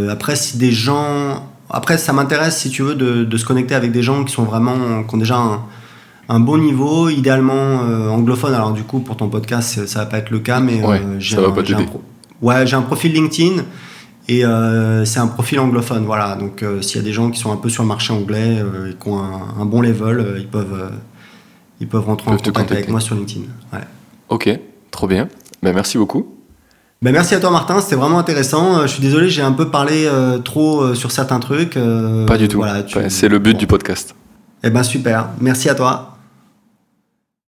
après, 0.09 0.35
si 0.35 0.57
des 0.57 0.71
gens 0.71 1.43
après, 1.69 1.97
ça 1.97 2.13
m'intéresse, 2.13 2.57
si 2.57 2.69
tu 2.69 2.81
veux, 2.81 2.95
de, 2.95 3.37
se 3.37 3.45
connecter 3.45 3.75
avec 3.75 3.91
des 3.91 4.01
gens 4.01 4.23
qui 4.23 4.33
sont 4.33 4.43
vraiment, 4.43 5.03
qui 5.03 5.15
ont 5.15 5.17
déjà 5.17 5.37
un, 6.29 6.39
bon 6.39 6.57
niveau, 6.57 7.09
idéalement 7.09 7.53
euh, 7.83 8.09
anglophone. 8.09 8.53
Alors, 8.53 8.71
du 8.71 8.83
coup, 8.83 8.99
pour 8.99 9.17
ton 9.17 9.27
podcast, 9.27 9.85
ça 9.85 9.99
va 9.99 10.05
pas 10.05 10.19
être 10.19 10.29
le 10.29 10.39
cas, 10.39 10.59
mais 10.59 10.81
euh, 10.83 11.19
j'ai 11.19 11.37
un, 11.37 11.53
ouais, 12.41 12.65
j'ai 12.65 12.75
un 12.75 12.81
profil 12.81 13.13
LinkedIn 13.13 13.63
et 14.29 14.45
euh, 14.45 15.03
c'est 15.03 15.19
un 15.19 15.27
profil 15.27 15.59
anglophone. 15.59 16.05
Voilà, 16.05 16.35
donc 16.35 16.63
s'il 16.81 16.97
y 16.97 16.99
a 16.99 17.03
des 17.03 17.13
gens 17.13 17.31
qui 17.31 17.39
sont 17.39 17.51
un 17.51 17.57
peu 17.57 17.69
sur 17.69 17.83
le 17.83 17.89
marché 17.89 18.13
anglais 18.13 18.63
et 18.89 18.95
qui 18.95 19.09
ont 19.09 19.19
un, 19.19 19.65
bon 19.65 19.81
level, 19.81 20.35
ils 20.37 20.47
peuvent, 20.47 20.91
ils 21.81 21.87
peuvent 21.87 22.05
rentrer 22.05 22.31
en 22.31 22.37
contact 22.37 22.71
avec 22.71 22.89
moi 22.89 23.01
sur 23.01 23.15
LinkedIn. 23.15 23.45
Ouais. 23.73 23.83
Ok, 24.29 24.49
trop 24.91 25.07
bien. 25.07 25.27
Ben, 25.61 25.73
merci 25.73 25.97
beaucoup. 25.97 26.36
Ben 27.03 27.11
merci 27.11 27.35
à 27.35 27.39
toi 27.39 27.51
Martin, 27.51 27.79
c'était 27.79 27.95
vraiment 27.95 28.17
intéressant. 28.17 28.79
Euh, 28.79 28.81
je 28.83 28.93
suis 28.93 29.01
désolé, 29.01 29.29
j'ai 29.29 29.43
un 29.43 29.51
peu 29.51 29.69
parlé 29.69 30.05
euh, 30.07 30.39
trop 30.39 30.81
euh, 30.81 30.95
sur 30.95 31.11
certains 31.11 31.39
trucs. 31.39 31.77
Pas 32.25 32.37
du 32.37 32.47
tout. 32.47 32.63
C'est 33.09 33.29
le 33.29 33.37
but 33.37 33.55
du 33.55 33.67
podcast. 33.67 34.15
Eh 34.63 34.71
ben 34.71 34.81
super, 34.81 35.29
merci 35.39 35.69
à 35.69 35.75
toi. 35.75 36.16